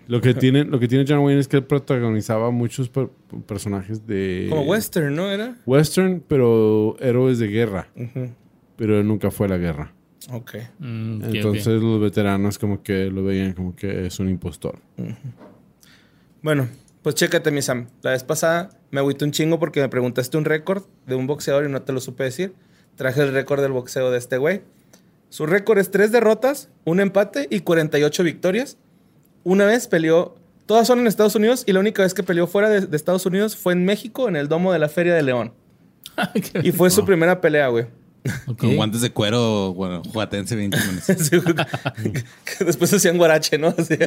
lo 0.08 0.22
que 0.22 0.34
tiene 0.34 0.64
lo 0.64 0.80
que 0.80 0.88
tiene 0.88 1.06
John 1.08 1.20
Wayne 1.20 1.40
es 1.42 1.48
que 1.48 1.58
él 1.58 1.64
protagonizaba 1.66 2.50
muchos 2.50 2.90
per- 2.90 3.10
personajes 3.46 4.08
de 4.08 4.48
Como 4.50 4.64
western, 4.64 5.14
¿no? 5.16 5.30
Era. 5.30 5.56
western, 5.68 6.24
pero 6.28 6.96
héroes 7.00 7.38
de 7.38 7.48
guerra, 7.48 7.90
pero 8.76 9.00
él 9.00 9.08
nunca 9.08 9.30
fue 9.30 9.46
a 9.46 9.50
la 9.50 9.58
guerra. 9.58 9.94
Ok. 10.32 10.56
Mm, 10.80 11.24
ok, 11.24 11.36
Entonces 11.36 11.82
los 11.82 12.02
veteranos 12.02 12.60
como 12.60 12.84
que 12.84 13.06
lo 13.06 13.24
veían 13.24 13.54
como 13.54 13.76
que 13.76 14.08
es 14.08 14.20
un 14.20 14.30
impostor. 14.30 14.80
Bueno, 16.42 16.68
pues 17.02 17.16
chécate, 17.16 17.52
mi 17.52 17.62
Sam. 17.62 17.88
La 18.02 18.12
vez 18.12 18.24
pasada 18.24 18.70
me 18.92 19.00
agüité 19.00 19.26
un 19.26 19.32
chingo 19.32 19.60
porque 19.60 19.82
me 19.82 19.90
preguntaste 19.90 20.38
un 20.38 20.46
récord 20.46 20.84
de 21.06 21.16
un 21.16 21.28
boxeador 21.28 21.66
y 21.66 21.72
no 21.72 21.82
te 21.82 21.94
lo 21.94 22.02
supe 22.02 22.24
decir. 22.24 22.54
Traje 22.96 23.22
el 23.22 23.34
récord 23.34 23.62
del 23.62 23.72
boxeo 23.72 24.12
de 24.12 24.18
este 24.18 24.38
güey. 24.38 24.62
Su 25.30 25.46
récord 25.46 25.78
es 25.78 25.92
tres 25.92 26.12
derrotas, 26.12 26.70
un 26.86 27.00
empate 27.00 27.48
y 27.50 27.62
48 27.62 28.24
victorias. 28.24 28.78
Una 29.44 29.66
vez 29.66 29.88
peleó, 29.88 30.36
todas 30.66 30.88
son 30.88 31.00
en 31.00 31.08
Estados 31.08 31.36
Unidos 31.36 31.64
y 31.66 31.72
la 31.72 31.80
única 31.80 32.02
vez 32.02 32.14
que 32.14 32.24
peleó 32.24 32.48
fuera 32.48 32.68
de, 32.68 32.82
de 32.82 32.98
Estados 32.98 33.26
Unidos 33.26 33.56
fue 33.56 33.74
en 33.74 33.86
México, 33.86 34.28
en 34.28 34.36
el 34.36 34.50
domo 34.50 34.74
de 34.74 34.80
la 34.80 34.90
Feria 34.90 35.14
de 35.14 35.24
León. 35.24 35.54
Y 36.64 36.72
fue 36.72 36.90
su 36.90 37.06
primera 37.06 37.40
pelea, 37.40 37.70
güey. 37.70 37.86
Con 38.58 38.76
guantes 38.76 39.02
de 39.02 39.12
cuero, 39.12 39.74
bueno, 39.74 40.02
juatense 40.12 40.56
20 40.56 40.78
minutos. 40.78 41.06
Sí, 41.18 41.38
Después 42.66 42.94
hacían 42.94 43.18
guarache, 43.18 43.58
¿no? 43.58 43.74
Así, 43.78 43.98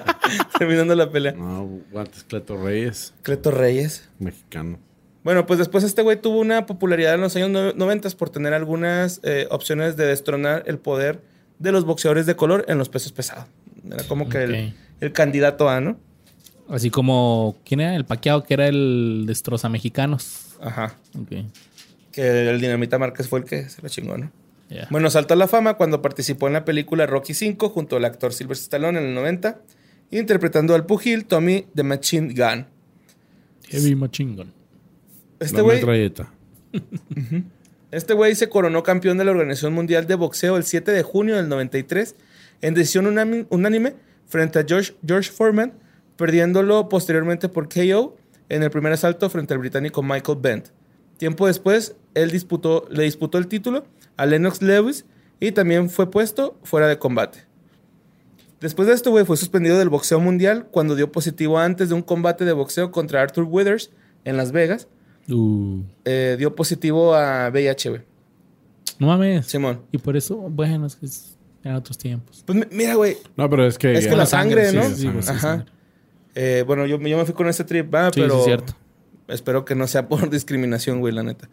terminando 0.58 0.94
la 0.94 1.10
pelea. 1.10 1.32
No, 1.32 1.66
guantes 1.90 2.24
Cleto 2.24 2.56
Reyes, 2.62 3.14
Cleto 3.22 3.50
Reyes. 3.50 4.08
mexicano. 4.18 4.78
Bueno, 5.24 5.46
pues 5.46 5.58
después 5.58 5.84
este 5.84 6.02
güey 6.02 6.20
tuvo 6.20 6.40
una 6.40 6.66
popularidad 6.66 7.14
en 7.14 7.20
los 7.20 7.34
años 7.36 7.50
no- 7.50 7.72
90 7.72 8.10
por 8.10 8.30
tener 8.30 8.54
algunas 8.54 9.20
eh, 9.22 9.46
opciones 9.50 9.96
de 9.96 10.06
destronar 10.06 10.64
el 10.66 10.78
poder 10.78 11.20
de 11.58 11.70
los 11.72 11.84
boxeadores 11.84 12.26
de 12.26 12.34
color 12.34 12.64
en 12.68 12.76
los 12.78 12.88
pesos 12.88 13.12
pesados. 13.12 13.44
Era 13.88 14.02
como 14.04 14.28
que 14.28 14.42
el, 14.42 14.74
el 15.00 15.12
candidato 15.12 15.68
A, 15.68 15.80
¿no? 15.80 15.96
Así 16.68 16.90
como, 16.90 17.56
¿quién 17.64 17.80
era? 17.80 17.94
El 17.94 18.04
paqueado 18.04 18.42
que 18.44 18.54
era 18.54 18.66
el 18.66 19.24
destroza 19.26 19.68
mexicanos. 19.68 20.56
Ajá. 20.60 20.94
Ok. 21.20 21.44
Que 22.12 22.50
el 22.50 22.60
Dinamita 22.60 22.98
Márquez 22.98 23.26
fue 23.26 23.40
el 23.40 23.44
que 23.44 23.68
se 23.68 23.82
lo 23.82 23.88
chingó, 23.88 24.16
¿no? 24.16 24.30
Bueno, 24.90 25.10
saltó 25.10 25.34
a 25.34 25.36
la 25.36 25.48
fama 25.48 25.74
cuando 25.74 26.00
participó 26.00 26.46
en 26.46 26.54
la 26.54 26.64
película 26.64 27.06
Rocky 27.06 27.32
V 27.32 27.68
junto 27.68 27.96
al 27.96 28.04
actor 28.04 28.32
Sylvester 28.32 28.62
Stallone 28.62 29.00
en 29.00 29.06
el 29.06 29.14
90, 29.14 29.60
interpretando 30.12 30.74
al 30.74 30.86
pugil 30.86 31.26
Tommy 31.26 31.66
the 31.74 31.82
Machine 31.82 32.32
Gun. 32.34 32.66
Heavy 33.68 33.94
Machine 33.94 34.36
Gun. 34.36 34.52
Este 35.40 35.56
la 35.56 35.62
güey 35.62 35.76
metralleta. 35.76 36.32
Este 37.90 38.14
güey 38.14 38.34
se 38.34 38.48
coronó 38.48 38.82
campeón 38.82 39.18
de 39.18 39.24
la 39.26 39.32
Organización 39.32 39.74
Mundial 39.74 40.06
de 40.06 40.14
Boxeo 40.14 40.56
el 40.56 40.64
7 40.64 40.90
de 40.92 41.02
junio 41.02 41.36
del 41.36 41.50
93 41.50 42.16
en 42.62 42.72
decisión 42.72 43.06
unánime 43.50 43.94
frente 44.26 44.58
a 44.58 44.64
George, 44.66 44.94
George 45.06 45.30
Foreman, 45.30 45.74
perdiéndolo 46.16 46.88
posteriormente 46.88 47.50
por 47.50 47.68
KO 47.68 48.16
en 48.48 48.62
el 48.62 48.70
primer 48.70 48.94
asalto 48.94 49.28
frente 49.28 49.52
al 49.52 49.58
británico 49.58 50.02
Michael 50.02 50.38
Bent. 50.40 50.68
Tiempo 51.22 51.46
después, 51.46 51.94
él 52.14 52.32
disputó, 52.32 52.84
le 52.90 53.04
disputó 53.04 53.38
el 53.38 53.46
título 53.46 53.84
a 54.16 54.26
Lennox 54.26 54.60
Lewis 54.60 55.04
y 55.38 55.52
también 55.52 55.88
fue 55.88 56.10
puesto 56.10 56.58
fuera 56.64 56.88
de 56.88 56.98
combate. 56.98 57.44
Después 58.60 58.88
de 58.88 58.94
esto, 58.94 59.12
güey, 59.12 59.24
fue 59.24 59.36
suspendido 59.36 59.78
del 59.78 59.88
boxeo 59.88 60.18
mundial 60.18 60.66
cuando 60.72 60.96
dio 60.96 61.12
positivo 61.12 61.60
antes 61.60 61.90
de 61.90 61.94
un 61.94 62.02
combate 62.02 62.44
de 62.44 62.50
boxeo 62.52 62.90
contra 62.90 63.22
Arthur 63.22 63.44
Withers 63.48 63.92
en 64.24 64.36
Las 64.36 64.50
Vegas. 64.50 64.88
Uh, 65.28 65.82
Eh, 66.04 66.34
dio 66.40 66.56
positivo 66.56 67.14
a 67.14 67.50
VIH, 67.52 67.90
güey. 67.90 68.02
no 68.98 69.06
mames. 69.06 69.46
Simón. 69.46 69.82
Y 69.92 69.98
por 69.98 70.16
eso, 70.16 70.34
bueno, 70.36 70.86
es 70.86 70.96
que 70.96 71.06
es- 71.06 71.38
eran 71.62 71.76
otros 71.76 71.98
tiempos. 71.98 72.42
Pues 72.44 72.58
mi- 72.58 72.76
mira, 72.76 72.96
güey. 72.96 73.16
No, 73.36 73.48
pero 73.48 73.64
es 73.64 73.78
que. 73.78 73.92
Es 73.92 74.08
que 74.08 74.16
la 74.16 74.26
sangre, 74.26 74.72
¿no? 74.72 74.82
sí, 74.88 74.94
sí, 74.96 75.02
sí, 75.20 75.30
Ajá. 75.30 75.38
sangre. 75.38 75.66
Eh, 76.34 76.64
bueno, 76.66 76.84
yo, 76.86 76.98
yo 76.98 77.16
me 77.16 77.24
fui 77.24 77.34
con 77.34 77.46
ese 77.46 77.62
trip, 77.62 77.94
va, 77.94 78.10
pero 78.12 78.34
sí, 78.34 78.38
es 78.40 78.44
cierto. 78.44 78.72
Espero 79.28 79.64
que 79.64 79.74
no 79.74 79.86
sea 79.86 80.08
por 80.08 80.30
discriminación, 80.30 81.00
güey, 81.00 81.12
la 81.14 81.22
neta. 81.22 81.48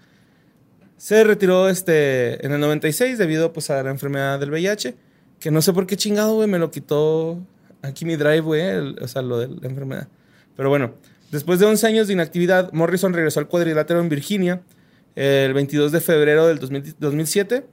Se 0.98 1.24
retiró 1.24 1.70
este 1.70 2.46
en 2.46 2.52
el 2.52 2.60
96 2.60 3.18
debido 3.18 3.54
pues 3.54 3.70
a 3.70 3.82
la 3.84 3.90
enfermedad 3.90 4.40
del 4.40 4.52
VIH, 4.52 4.96
que 5.40 5.52
no 5.52 5.62
sé 5.62 5.72
por 5.72 5.88
qué 5.88 5.96
chingado, 5.96 6.36
güey, 6.36 6.48
me 6.50 6.60
lo 6.60 6.72
quitó 6.72 7.40
aquí 7.82 8.04
mi 8.04 8.18
drive, 8.18 8.42
güey, 8.42 8.62
el- 8.62 8.98
o 9.02 9.08
sea, 9.08 9.22
lo 9.22 9.40
de 9.40 9.48
la 9.48 9.68
enfermedad. 9.68 10.08
Pero 10.58 10.68
bueno, 10.70 10.96
después 11.32 11.60
de 11.60 11.66
11 11.68 11.88
años 11.88 12.08
de 12.08 12.14
inactividad, 12.14 12.74
Morrison 12.74 13.14
regresó 13.14 13.40
al 13.40 13.48
cuadrilátero 13.48 14.02
en 14.02 14.10
Virginia 14.10 14.62
el 15.16 15.54
22 15.54 15.94
de 15.94 16.02
febrero 16.02 16.48
del 16.48 16.60
2000 16.60 16.96
2007, 17.00 17.66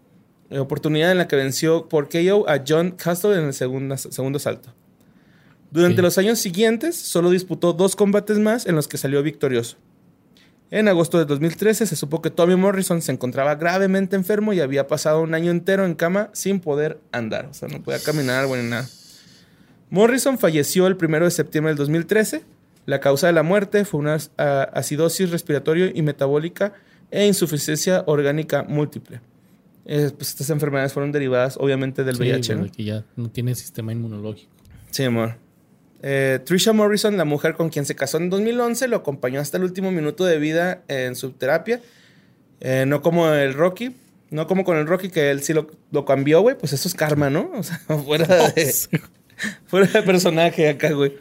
eh, 0.50 0.58
oportunidad 0.60 1.10
en 1.10 1.18
la 1.18 1.26
que 1.26 1.34
venció 1.34 1.88
por 1.88 2.08
KO 2.08 2.48
a 2.48 2.62
John 2.66 2.92
Castle 2.92 3.36
en 3.36 3.46
el 3.46 3.52
segundo, 3.54 3.96
segundo 3.98 4.38
salto. 4.38 4.72
Durante 5.72 5.96
Sí. 5.96 6.02
los 6.02 6.18
años 6.18 6.38
siguientes, 6.38 6.94
solo 6.96 7.30
disputó 7.30 7.72
dos 7.72 7.96
combates 7.96 8.38
más 8.38 8.66
en 8.66 8.76
los 8.76 8.86
que 8.86 8.96
salió 8.98 9.20
victorioso. 9.24 9.76
En 10.70 10.88
agosto 10.88 11.18
de 11.18 11.26
2013 11.26 11.86
se 11.86 11.94
supo 11.96 12.20
que 12.20 12.30
Tommy 12.30 12.56
Morrison 12.56 13.00
se 13.00 13.12
encontraba 13.12 13.54
gravemente 13.54 14.16
enfermo 14.16 14.52
y 14.52 14.60
había 14.60 14.88
pasado 14.88 15.22
un 15.22 15.34
año 15.34 15.50
entero 15.52 15.86
en 15.86 15.94
cama 15.94 16.30
sin 16.32 16.58
poder 16.60 16.98
andar. 17.12 17.46
O 17.46 17.54
sea, 17.54 17.68
no 17.68 17.82
podía 17.82 18.00
caminar, 18.00 18.48
ni 18.48 18.68
nada. 18.68 18.88
Morrison 19.90 20.38
falleció 20.38 20.88
el 20.88 20.96
1 21.00 21.20
de 21.24 21.30
septiembre 21.30 21.70
del 21.70 21.78
2013. 21.78 22.42
La 22.84 23.00
causa 23.00 23.28
de 23.28 23.32
la 23.32 23.42
muerte 23.44 23.84
fue 23.84 24.00
una 24.00 24.18
acidosis 24.36 25.30
respiratoria 25.30 25.90
y 25.94 26.02
metabólica 26.02 26.72
e 27.10 27.26
insuficiencia 27.26 28.02
orgánica 28.06 28.64
múltiple. 28.64 29.20
Eh, 29.84 30.10
pues 30.16 30.30
estas 30.30 30.50
enfermedades 30.50 30.92
fueron 30.92 31.12
derivadas, 31.12 31.56
obviamente, 31.60 32.02
del 32.02 32.16
Sí, 32.16 32.22
VIH. 32.22 32.56
¿no? 32.56 32.72
que 32.72 32.82
ya 32.84 33.04
no 33.14 33.30
tiene 33.30 33.54
sistema 33.54 33.92
inmunológico. 33.92 34.50
Sí, 34.90 35.04
amor. 35.04 35.36
Eh, 36.02 36.40
Trisha 36.44 36.72
Morrison, 36.72 37.16
la 37.16 37.24
mujer 37.24 37.54
con 37.54 37.68
quien 37.70 37.84
se 37.86 37.94
casó 37.96 38.18
en 38.18 38.30
2011, 38.30 38.88
lo 38.88 38.96
acompañó 38.96 39.40
hasta 39.40 39.56
el 39.56 39.64
último 39.64 39.90
minuto 39.90 40.24
de 40.24 40.38
vida 40.38 40.82
en 40.88 41.16
su 41.16 41.32
terapia. 41.32 41.80
Eh, 42.60 42.84
no 42.86 43.02
como 43.02 43.28
el 43.32 43.54
Rocky, 43.54 43.96
no 44.30 44.46
como 44.46 44.64
con 44.64 44.76
el 44.76 44.86
Rocky, 44.86 45.08
que 45.10 45.30
él 45.30 45.42
sí 45.42 45.52
lo, 45.52 45.70
lo 45.90 46.04
cambió, 46.04 46.40
güey. 46.40 46.56
Pues 46.56 46.72
eso 46.72 46.88
es 46.88 46.94
karma, 46.94 47.30
¿no? 47.30 47.50
O 47.54 47.62
sea, 47.62 47.78
fuera 48.04 48.26
de, 48.50 48.74
fuera 49.66 49.86
de 49.86 50.02
personaje 50.02 50.68
acá, 50.68 50.90
güey. 50.92 51.14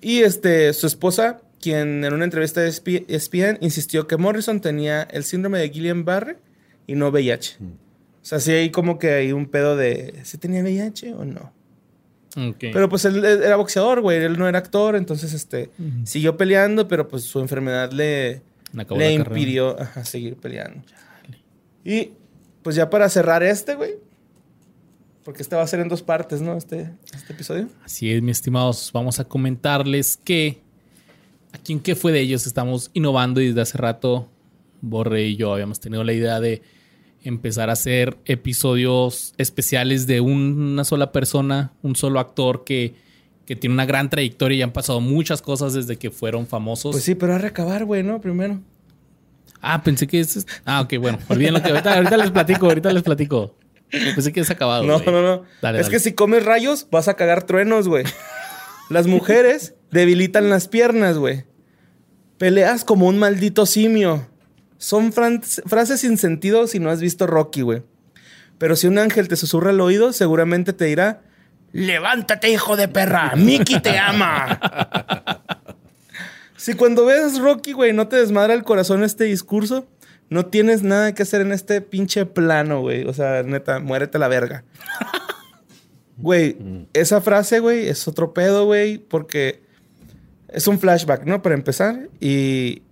Y 0.00 0.20
este, 0.20 0.72
su 0.72 0.86
esposa, 0.86 1.40
quien 1.60 2.04
en 2.04 2.12
una 2.14 2.24
entrevista 2.24 2.60
de 2.60 2.68
E 2.68 2.72
ESP- 2.72 3.04
ESPN 3.08 3.58
insistió 3.60 4.06
que 4.06 4.16
Morrison 4.16 4.60
tenía 4.60 5.02
el 5.02 5.24
síndrome 5.24 5.58
de 5.58 5.70
Guillain-Barré 5.70 6.36
y 6.86 6.94
no 6.94 7.08
VIH. 7.08 7.56
O 7.60 8.24
sea, 8.24 8.40
sí 8.40 8.52
hay 8.52 8.70
como 8.70 8.98
que 8.98 9.12
hay 9.12 9.32
un 9.32 9.46
pedo 9.46 9.76
de 9.76 10.20
si 10.24 10.38
tenía 10.38 10.62
VIH 10.62 11.14
o 11.14 11.24
no. 11.24 11.52
Pero 12.34 12.88
pues 12.88 13.04
él 13.04 13.24
era 13.24 13.56
boxeador, 13.56 14.00
güey. 14.00 14.22
Él 14.22 14.38
no 14.38 14.48
era 14.48 14.58
actor, 14.58 14.96
entonces 14.96 15.32
este 15.32 15.70
siguió 16.04 16.36
peleando, 16.36 16.86
pero 16.88 17.08
pues 17.08 17.24
su 17.24 17.40
enfermedad 17.40 17.90
le, 17.92 18.42
le 18.72 19.12
impidió 19.12 19.80
ajá, 19.80 20.04
seguir 20.04 20.36
peleando. 20.36 20.82
Y 21.84 22.12
pues 22.62 22.76
ya 22.76 22.90
para 22.90 23.08
cerrar 23.08 23.42
este, 23.42 23.74
güey. 23.74 23.94
Porque 25.24 25.42
este 25.42 25.54
va 25.54 25.62
a 25.62 25.66
ser 25.66 25.80
en 25.80 25.88
dos 25.88 26.02
partes, 26.02 26.40
¿no? 26.40 26.56
Este, 26.56 26.90
este 27.14 27.32
episodio. 27.32 27.68
Así 27.84 28.10
es, 28.10 28.22
mis 28.22 28.38
estimados. 28.38 28.90
Vamos 28.92 29.20
a 29.20 29.24
comentarles 29.24 30.16
que 30.16 30.60
aquí 31.52 31.74
en 31.74 31.80
qué 31.80 31.94
fue 31.94 32.12
de 32.12 32.20
ellos 32.20 32.46
estamos 32.46 32.90
innovando 32.94 33.40
y 33.40 33.48
desde 33.48 33.60
hace 33.60 33.78
rato 33.78 34.28
Borre 34.80 35.24
y 35.24 35.36
yo 35.36 35.52
habíamos 35.52 35.80
tenido 35.80 36.04
la 36.04 36.12
idea 36.12 36.40
de 36.40 36.62
empezar 37.22 37.70
a 37.70 37.74
hacer 37.74 38.18
episodios 38.24 39.34
especiales 39.36 40.06
de 40.06 40.20
una 40.20 40.84
sola 40.84 41.12
persona, 41.12 41.72
un 41.82 41.96
solo 41.96 42.20
actor 42.20 42.64
que, 42.64 42.94
que 43.46 43.56
tiene 43.56 43.74
una 43.74 43.86
gran 43.86 44.10
trayectoria 44.10 44.58
y 44.58 44.62
han 44.62 44.72
pasado 44.72 45.00
muchas 45.00 45.42
cosas 45.42 45.74
desde 45.74 45.96
que 45.96 46.10
fueron 46.10 46.46
famosos. 46.46 46.92
Pues 46.92 47.04
sí, 47.04 47.14
pero 47.14 47.34
a 47.34 47.38
recabar, 47.38 47.84
güey, 47.84 48.02
¿no? 48.02 48.20
Primero. 48.20 48.60
Ah, 49.60 49.82
pensé 49.82 50.06
que 50.06 50.20
es... 50.20 50.46
Ah, 50.64 50.80
ok, 50.80 50.94
bueno. 50.98 51.18
Olviden 51.28 51.54
lo 51.54 51.62
que 51.62 51.68
ahorita, 51.68 51.94
ahorita 51.94 52.16
les 52.16 52.30
platico, 52.30 52.66
ahorita 52.66 52.92
les 52.92 53.02
platico. 53.02 53.54
Pensé 53.90 54.32
que 54.32 54.40
es 54.40 54.50
acabado. 54.50 54.84
No, 54.84 54.98
no, 55.00 55.22
no. 55.22 55.42
Dale, 55.60 55.80
es 55.80 55.86
dale. 55.86 55.90
que 55.90 55.98
si 55.98 56.12
comes 56.12 56.44
rayos, 56.44 56.86
vas 56.90 57.08
a 57.08 57.14
cagar 57.14 57.42
truenos, 57.44 57.88
güey. 57.88 58.04
Las 58.88 59.06
mujeres 59.06 59.74
debilitan 59.90 60.48
las 60.48 60.68
piernas, 60.68 61.18
güey. 61.18 61.44
Peleas 62.38 62.84
como 62.84 63.06
un 63.06 63.18
maldito 63.18 63.66
simio. 63.66 64.29
Son 64.80 65.12
frases 65.12 66.00
sin 66.00 66.16
sentido 66.16 66.66
si 66.66 66.78
no 66.78 66.88
has 66.88 67.02
visto 67.02 67.26
Rocky, 67.26 67.60
güey. 67.60 67.82
Pero 68.56 68.76
si 68.76 68.86
un 68.86 68.96
ángel 68.96 69.28
te 69.28 69.36
susurra 69.36 69.70
al 69.70 69.80
oído, 69.82 70.14
seguramente 70.14 70.72
te 70.72 70.86
dirá: 70.86 71.20
Levántate, 71.72 72.48
hijo 72.48 72.78
de 72.78 72.88
perra. 72.88 73.36
Mickey 73.36 73.80
te 73.80 73.98
ama. 73.98 74.58
si 76.56 76.72
cuando 76.72 77.04
ves 77.04 77.38
Rocky, 77.38 77.72
güey, 77.72 77.92
no 77.92 78.08
te 78.08 78.16
desmadra 78.16 78.54
el 78.54 78.64
corazón 78.64 79.04
este 79.04 79.24
discurso, 79.24 79.86
no 80.30 80.46
tienes 80.46 80.82
nada 80.82 81.14
que 81.14 81.24
hacer 81.24 81.42
en 81.42 81.52
este 81.52 81.82
pinche 81.82 82.24
plano, 82.24 82.80
güey. 82.80 83.04
O 83.04 83.12
sea, 83.12 83.42
neta, 83.42 83.80
muérete 83.80 84.18
la 84.18 84.28
verga. 84.28 84.64
Güey, 86.22 86.58
esa 86.92 87.22
frase, 87.22 87.60
güey, 87.60 87.88
es 87.88 88.06
otro 88.06 88.34
pedo, 88.34 88.66
güey, 88.66 88.98
porque 88.98 89.62
es 90.48 90.66
un 90.66 90.78
flashback, 90.78 91.24
¿no? 91.24 91.40
Para 91.40 91.54
empezar. 91.54 92.10
Y, 92.20 92.82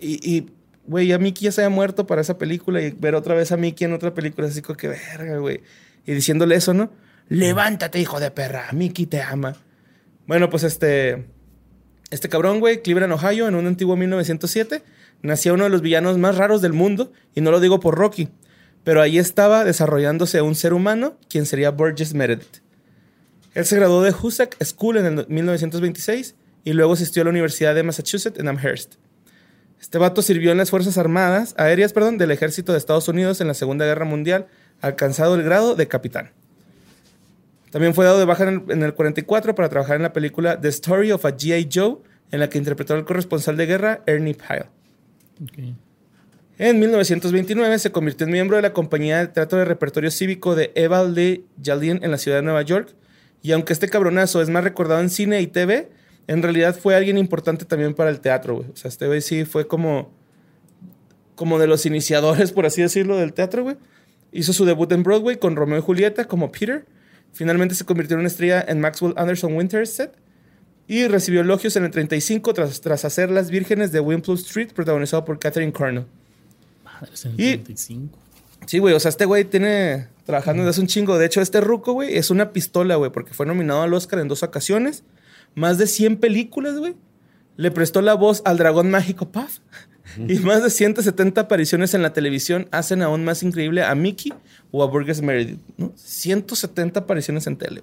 y, 0.00 0.36
y, 0.36 0.50
güey, 0.86 1.06
ya 1.08 1.18
Mickey 1.18 1.44
ya 1.44 1.52
se 1.52 1.62
había 1.62 1.74
muerto 1.74 2.06
para 2.06 2.20
esa 2.20 2.38
película 2.38 2.80
y 2.80 2.90
ver 2.90 3.14
otra 3.14 3.34
vez 3.34 3.52
a 3.52 3.56
Mickey 3.56 3.84
en 3.84 3.92
otra 3.92 4.14
película, 4.14 4.46
así 4.46 4.62
como 4.62 4.76
que 4.76 4.88
verga, 4.88 5.38
güey. 5.38 5.62
Y 6.06 6.12
diciéndole 6.12 6.54
eso, 6.54 6.74
¿no? 6.74 6.90
Levántate, 7.28 8.00
hijo 8.00 8.20
de 8.20 8.30
perra, 8.30 8.68
Mickey 8.72 9.06
te 9.06 9.20
ama. 9.20 9.56
Bueno, 10.26 10.50
pues 10.50 10.62
este. 10.62 11.26
Este 12.10 12.28
cabrón, 12.28 12.60
güey, 12.60 12.82
Cleveland, 12.82 13.12
Ohio, 13.12 13.48
en 13.48 13.56
un 13.56 13.66
antiguo 13.66 13.96
1907, 13.96 14.82
nacía 15.22 15.52
uno 15.52 15.64
de 15.64 15.70
los 15.70 15.82
villanos 15.82 16.18
más 16.18 16.36
raros 16.36 16.62
del 16.62 16.72
mundo, 16.72 17.12
y 17.34 17.40
no 17.40 17.50
lo 17.50 17.58
digo 17.58 17.80
por 17.80 17.96
Rocky, 17.96 18.28
pero 18.84 19.02
ahí 19.02 19.18
estaba 19.18 19.64
desarrollándose 19.64 20.40
un 20.40 20.54
ser 20.54 20.72
humano, 20.72 21.18
quien 21.28 21.46
sería 21.46 21.72
Burgess 21.72 22.14
Meredith. 22.14 22.62
Él 23.54 23.64
se 23.64 23.74
graduó 23.74 24.02
de 24.02 24.12
Hussack 24.12 24.62
School 24.62 24.98
en 24.98 25.06
el 25.06 25.26
1926 25.28 26.36
y 26.62 26.72
luego 26.74 26.92
asistió 26.92 27.22
a 27.22 27.24
la 27.24 27.30
Universidad 27.30 27.74
de 27.74 27.82
Massachusetts 27.82 28.38
en 28.38 28.46
Amherst. 28.48 28.96
Este 29.86 29.98
vato 29.98 30.20
sirvió 30.20 30.50
en 30.50 30.58
las 30.58 30.70
Fuerzas 30.70 30.98
Armadas, 30.98 31.54
aéreas, 31.56 31.92
perdón, 31.92 32.18
del 32.18 32.32
Ejército 32.32 32.72
de 32.72 32.78
Estados 32.78 33.06
Unidos 33.06 33.40
en 33.40 33.46
la 33.46 33.54
Segunda 33.54 33.84
Guerra 33.84 34.04
Mundial, 34.04 34.48
alcanzado 34.80 35.36
el 35.36 35.44
grado 35.44 35.76
de 35.76 35.86
capitán. 35.86 36.32
También 37.70 37.94
fue 37.94 38.04
dado 38.04 38.18
de 38.18 38.24
baja 38.24 38.48
en 38.48 38.64
el, 38.66 38.72
en 38.72 38.82
el 38.82 38.94
44 38.94 39.54
para 39.54 39.68
trabajar 39.68 39.94
en 39.94 40.02
la 40.02 40.12
película 40.12 40.60
The 40.60 40.70
Story 40.70 41.12
of 41.12 41.24
a 41.24 41.36
G.I. 41.36 41.68
Joe, 41.72 41.98
en 42.32 42.40
la 42.40 42.48
que 42.48 42.58
interpretó 42.58 42.94
al 42.94 43.04
corresponsal 43.04 43.56
de 43.56 43.66
guerra 43.66 44.02
Ernie 44.06 44.34
Pyle. 44.34 44.66
En 46.58 46.80
1929 46.80 47.78
se 47.78 47.92
convirtió 47.92 48.26
en 48.26 48.32
miembro 48.32 48.56
de 48.56 48.62
la 48.62 48.72
compañía 48.72 49.18
de 49.18 49.28
teatro 49.28 49.56
de 49.56 49.66
repertorio 49.66 50.10
cívico 50.10 50.56
de 50.56 50.72
Eva 50.74 51.04
Lee 51.04 51.46
Jardin 51.62 52.00
en 52.02 52.10
la 52.10 52.18
ciudad 52.18 52.38
de 52.38 52.42
Nueva 52.42 52.62
York. 52.62 52.92
Y 53.40 53.52
aunque 53.52 53.72
este 53.72 53.88
cabronazo 53.88 54.42
es 54.42 54.48
más 54.48 54.64
recordado 54.64 55.00
en 55.00 55.10
cine 55.10 55.40
y 55.42 55.46
TV, 55.46 55.90
en 56.28 56.42
realidad 56.42 56.76
fue 56.76 56.94
alguien 56.94 57.18
importante 57.18 57.64
también 57.64 57.94
para 57.94 58.10
el 58.10 58.20
teatro, 58.20 58.56
güey. 58.56 58.68
O 58.70 58.76
sea, 58.76 58.88
este 58.88 59.06
güey 59.06 59.20
sí 59.20 59.44
fue 59.44 59.66
como, 59.66 60.10
como 61.34 61.58
de 61.58 61.66
los 61.66 61.86
iniciadores, 61.86 62.52
por 62.52 62.66
así 62.66 62.82
decirlo, 62.82 63.16
del 63.16 63.32
teatro, 63.32 63.62
güey. 63.62 63.76
Hizo 64.32 64.52
su 64.52 64.64
debut 64.64 64.90
en 64.92 65.02
Broadway 65.02 65.36
con 65.38 65.56
Romeo 65.56 65.78
y 65.78 65.82
Julieta 65.82 66.24
como 66.26 66.50
Peter. 66.52 66.84
Finalmente 67.32 67.74
se 67.74 67.84
convirtió 67.84 68.14
en 68.14 68.20
una 68.20 68.28
estrella 68.28 68.64
en 68.66 68.80
Maxwell 68.80 69.14
Anderson 69.16 69.54
Winterset. 69.54 70.12
Y 70.88 71.08
recibió 71.08 71.40
elogios 71.40 71.74
en 71.76 71.84
el 71.84 71.90
35 71.90 72.54
tras, 72.54 72.80
tras 72.80 73.04
hacer 73.04 73.30
Las 73.30 73.50
Vírgenes 73.50 73.90
de 73.90 73.98
Wimpole 74.00 74.38
Street, 74.38 74.68
protagonizado 74.72 75.24
por 75.24 75.38
Catherine 75.40 75.72
Cornell. 75.72 76.04
Madre, 76.84 77.10
en 77.24 77.30
el 77.32 77.40
Y- 77.40 77.54
35. 77.58 78.18
Sí, 78.66 78.78
güey, 78.78 78.94
o 78.94 79.00
sea, 79.00 79.08
este 79.10 79.24
güey 79.26 79.44
tiene 79.44 80.08
trabajando 80.24 80.62
desde 80.62 80.70
hace 80.70 80.80
un 80.80 80.86
chingo. 80.86 81.18
De 81.18 81.26
hecho, 81.26 81.40
este 81.40 81.60
ruco, 81.60 81.92
güey, 81.92 82.16
es 82.16 82.30
una 82.30 82.52
pistola, 82.52 82.96
güey, 82.96 83.10
porque 83.12 83.32
fue 83.34 83.46
nominado 83.46 83.82
al 83.82 83.94
Oscar 83.94 84.18
en 84.20 84.28
dos 84.28 84.42
ocasiones. 84.42 85.02
Más 85.56 85.78
de 85.78 85.88
100 85.88 86.18
películas, 86.18 86.78
güey. 86.78 86.94
Le 87.56 87.72
prestó 87.72 88.02
la 88.02 88.14
voz 88.14 88.42
al 88.44 88.58
dragón 88.58 88.90
mágico 88.90 89.32
Puff. 89.32 89.58
Y 90.28 90.38
más 90.38 90.62
de 90.62 90.70
170 90.70 91.40
apariciones 91.40 91.92
en 91.94 92.02
la 92.02 92.12
televisión 92.12 92.68
hacen 92.70 93.02
aún 93.02 93.24
más 93.24 93.42
increíble 93.42 93.82
a 93.82 93.94
Mickey 93.94 94.32
o 94.70 94.84
a 94.84 94.86
Burgess 94.86 95.20
Meredith, 95.20 95.60
¿no? 95.76 95.92
170 95.96 97.00
apariciones 97.00 97.46
en 97.46 97.56
tele. 97.56 97.82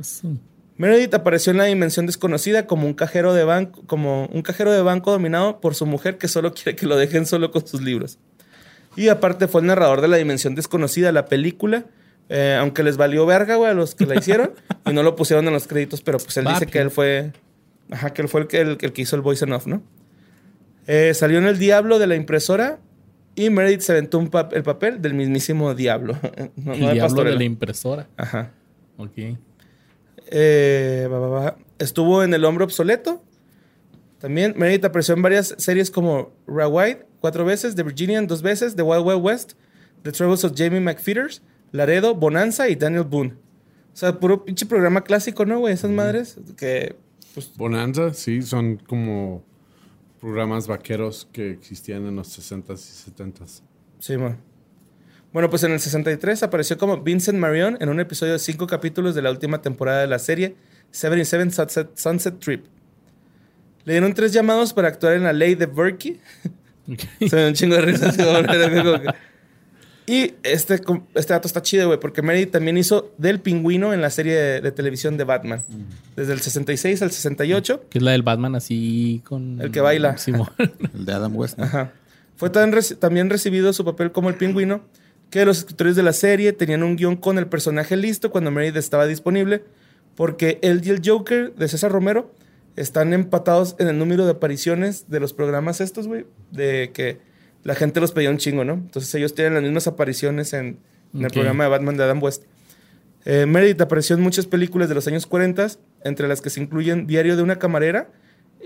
Sí. 0.00 0.40
Meredith 0.76 1.14
apareció 1.14 1.52
en 1.52 1.58
la 1.58 1.64
dimensión 1.64 2.06
desconocida 2.06 2.66
como 2.66 2.86
un 2.86 2.94
cajero 2.94 3.34
de 3.34 3.44
banco, 3.44 3.82
como 3.86 4.26
un 4.26 4.42
cajero 4.42 4.72
de 4.72 4.82
banco 4.82 5.12
dominado 5.12 5.60
por 5.60 5.74
su 5.74 5.86
mujer 5.86 6.18
que 6.18 6.28
solo 6.28 6.54
quiere 6.54 6.74
que 6.74 6.86
lo 6.86 6.96
dejen 6.96 7.26
solo 7.26 7.50
con 7.50 7.66
sus 7.66 7.82
libros. 7.82 8.18
Y 8.96 9.08
aparte 9.08 9.46
fue 9.46 9.60
el 9.60 9.68
narrador 9.68 10.00
de 10.00 10.08
la 10.08 10.16
dimensión 10.16 10.54
desconocida, 10.54 11.12
la 11.12 11.26
película, 11.26 11.86
eh, 12.34 12.56
aunque 12.58 12.82
les 12.82 12.96
valió 12.96 13.26
verga, 13.26 13.56
güey, 13.56 13.70
a 13.70 13.74
los 13.74 13.94
que 13.94 14.06
la 14.06 14.14
hicieron 14.14 14.52
y 14.86 14.92
no 14.94 15.02
lo 15.02 15.14
pusieron 15.16 15.46
en 15.46 15.52
los 15.52 15.66
créditos, 15.66 16.00
pero 16.00 16.18
pues 16.18 16.34
él 16.38 16.46
dice 16.46 16.66
que 16.66 16.78
él 16.78 16.90
fue, 16.90 17.32
ajá, 17.90 18.14
que 18.14 18.22
él 18.22 18.28
fue 18.28 18.40
el 18.40 18.46
que, 18.46 18.60
el, 18.60 18.78
el 18.80 18.92
que 18.94 19.02
hizo 19.02 19.16
el 19.16 19.22
voice 19.22 19.44
and 19.44 19.52
off, 19.52 19.66
¿no? 19.66 19.82
Eh, 20.86 21.12
salió 21.12 21.38
en 21.38 21.44
El 21.44 21.58
Diablo 21.58 21.98
de 21.98 22.06
la 22.06 22.16
impresora 22.16 22.80
y 23.34 23.50
Meredith 23.50 23.80
se 23.80 23.92
aventó 23.92 24.18
un 24.18 24.30
el 24.52 24.62
papel 24.62 25.02
del 25.02 25.12
mismísimo 25.12 25.74
Diablo. 25.74 26.18
no, 26.56 26.72
El 26.72 26.80
no 26.80 26.88
de 26.88 26.94
diablo 26.94 27.24
de 27.24 27.36
la 27.36 27.44
impresora. 27.44 28.08
Ajá. 28.16 28.52
Ok. 28.96 29.36
Eh. 30.26 31.08
Estuvo 31.78 32.24
en 32.24 32.32
El 32.32 32.46
Hombre 32.46 32.64
Obsoleto. 32.64 33.22
También 34.18 34.54
Meredith 34.56 34.86
apareció 34.86 35.14
en 35.14 35.22
varias 35.22 35.54
series 35.58 35.90
como 35.90 36.32
Rawhide 36.46 37.04
cuatro 37.20 37.44
veces, 37.44 37.74
The 37.74 37.82
Virginian 37.82 38.26
dos 38.26 38.40
veces, 38.40 38.74
The 38.74 38.82
Wild 38.82 39.06
Wild 39.06 39.22
West, 39.22 39.52
The 40.02 40.12
Troubles 40.12 40.44
of 40.44 40.52
Jamie 40.56 40.80
McFeeters, 40.80 41.42
Laredo, 41.72 42.14
Bonanza 42.14 42.68
y 42.68 42.76
Daniel 42.76 43.04
Boone. 43.04 43.32
O 43.92 43.96
sea, 43.96 44.18
puro 44.18 44.44
pinche 44.44 44.64
programa 44.66 45.02
clásico, 45.04 45.44
¿no, 45.44 45.58
güey? 45.58 45.74
Esas 45.74 45.90
madres 45.90 46.38
que... 46.56 46.96
Pues, 47.34 47.52
Bonanza, 47.56 48.12
sí, 48.14 48.42
son 48.42 48.76
como 48.76 49.44
programas 50.20 50.66
vaqueros 50.66 51.28
que 51.32 51.50
existían 51.50 52.06
en 52.06 52.16
los 52.16 52.28
60s 52.38 52.70
y 53.08 53.10
70s. 53.10 53.62
sí, 53.98 54.16
man. 54.16 54.38
Bueno, 55.32 55.48
pues 55.48 55.62
en 55.62 55.72
el 55.72 55.80
63 55.80 56.42
apareció 56.42 56.76
como 56.76 56.98
Vincent 57.02 57.38
Marion 57.38 57.78
en 57.80 57.88
un 57.88 57.98
episodio 58.00 58.34
de 58.34 58.38
cinco 58.38 58.66
capítulos 58.66 59.14
de 59.14 59.22
la 59.22 59.30
última 59.30 59.62
temporada 59.62 60.02
de 60.02 60.06
la 60.06 60.18
serie 60.18 60.56
77 60.90 61.50
Sunset, 61.50 61.96
Sunset 61.96 62.38
Trip. 62.38 62.66
Le 63.86 63.94
dieron 63.94 64.12
tres 64.12 64.34
llamados 64.34 64.74
para 64.74 64.88
actuar 64.88 65.14
en 65.14 65.22
la 65.22 65.32
ley 65.32 65.54
de 65.54 65.64
Berkey. 65.64 66.20
Se 67.28 67.34
me 67.34 67.42
da 67.42 67.48
un 67.48 67.54
chingo 67.54 67.76
de 67.76 67.80
risa. 67.80 68.10
así, 68.10 68.18
como- 68.22 68.34
como 68.84 69.00
que- 69.00 69.14
Y 70.06 70.34
este, 70.42 70.80
este 71.14 71.32
dato 71.32 71.46
está 71.46 71.62
chido, 71.62 71.86
güey, 71.86 72.00
porque 72.00 72.22
Meredith 72.22 72.50
también 72.50 72.76
hizo 72.76 73.12
del 73.18 73.40
pingüino 73.40 73.92
en 73.94 74.00
la 74.00 74.10
serie 74.10 74.34
de, 74.34 74.60
de 74.60 74.72
televisión 74.72 75.16
de 75.16 75.24
Batman. 75.24 75.62
Desde 76.16 76.32
el 76.32 76.40
66 76.40 77.02
al 77.02 77.12
68. 77.12 77.84
Que 77.88 77.98
es 77.98 78.04
la 78.04 78.10
del 78.10 78.22
Batman 78.22 78.54
así 78.56 79.22
con... 79.24 79.60
El 79.60 79.70
que 79.70 79.80
baila. 79.80 80.18
Simón. 80.18 80.48
El 80.94 81.04
de 81.04 81.12
Adam 81.12 81.36
West. 81.36 81.56
¿no? 81.58 81.64
Ajá. 81.64 81.92
Fue 82.36 82.50
tan 82.50 82.72
reci- 82.72 82.98
también 82.98 83.30
recibido 83.30 83.72
su 83.72 83.84
papel 83.84 84.10
como 84.10 84.28
el 84.28 84.34
pingüino 84.34 84.82
que 85.30 85.44
los 85.44 85.58
escritores 85.58 85.94
de 85.96 86.02
la 86.02 86.12
serie 86.12 86.52
tenían 86.52 86.82
un 86.82 86.96
guion 86.96 87.16
con 87.16 87.38
el 87.38 87.46
personaje 87.46 87.96
listo 87.96 88.30
cuando 88.30 88.50
Meredith 88.50 88.76
estaba 88.76 89.06
disponible, 89.06 89.62
porque 90.16 90.58
él 90.62 90.82
y 90.84 90.90
el 90.90 91.00
Joker 91.04 91.54
de 91.54 91.68
César 91.68 91.90
Romero 91.92 92.34
están 92.76 93.12
empatados 93.14 93.76
en 93.78 93.86
el 93.88 93.98
número 93.98 94.24
de 94.24 94.32
apariciones 94.32 95.08
de 95.08 95.20
los 95.20 95.32
programas 95.32 95.80
estos, 95.80 96.06
güey, 96.08 96.26
de 96.50 96.90
que 96.92 97.18
la 97.64 97.74
gente 97.74 98.00
los 98.00 98.12
pedía 98.12 98.30
un 98.30 98.38
chingo, 98.38 98.64
¿no? 98.64 98.74
Entonces 98.74 99.14
ellos 99.14 99.34
tienen 99.34 99.54
las 99.54 99.62
mismas 99.62 99.86
apariciones 99.86 100.52
en, 100.52 100.78
en 101.14 101.20
el 101.20 101.26
Ok. 101.26 101.32
programa 101.32 101.64
de 101.64 101.70
Batman 101.70 101.96
de 101.96 102.04
Adam 102.04 102.22
West. 102.22 102.44
Eh, 103.24 103.46
Meredith 103.46 103.80
apareció 103.80 104.16
en 104.16 104.22
muchas 104.22 104.46
películas 104.46 104.88
de 104.88 104.94
los 104.96 105.06
años 105.06 105.26
40, 105.26 105.68
entre 106.04 106.26
las 106.26 106.40
que 106.40 106.50
se 106.50 106.60
incluyen 106.60 107.06
Diario 107.06 107.36
de 107.36 107.42
una 107.42 107.58
camarera 107.58 108.10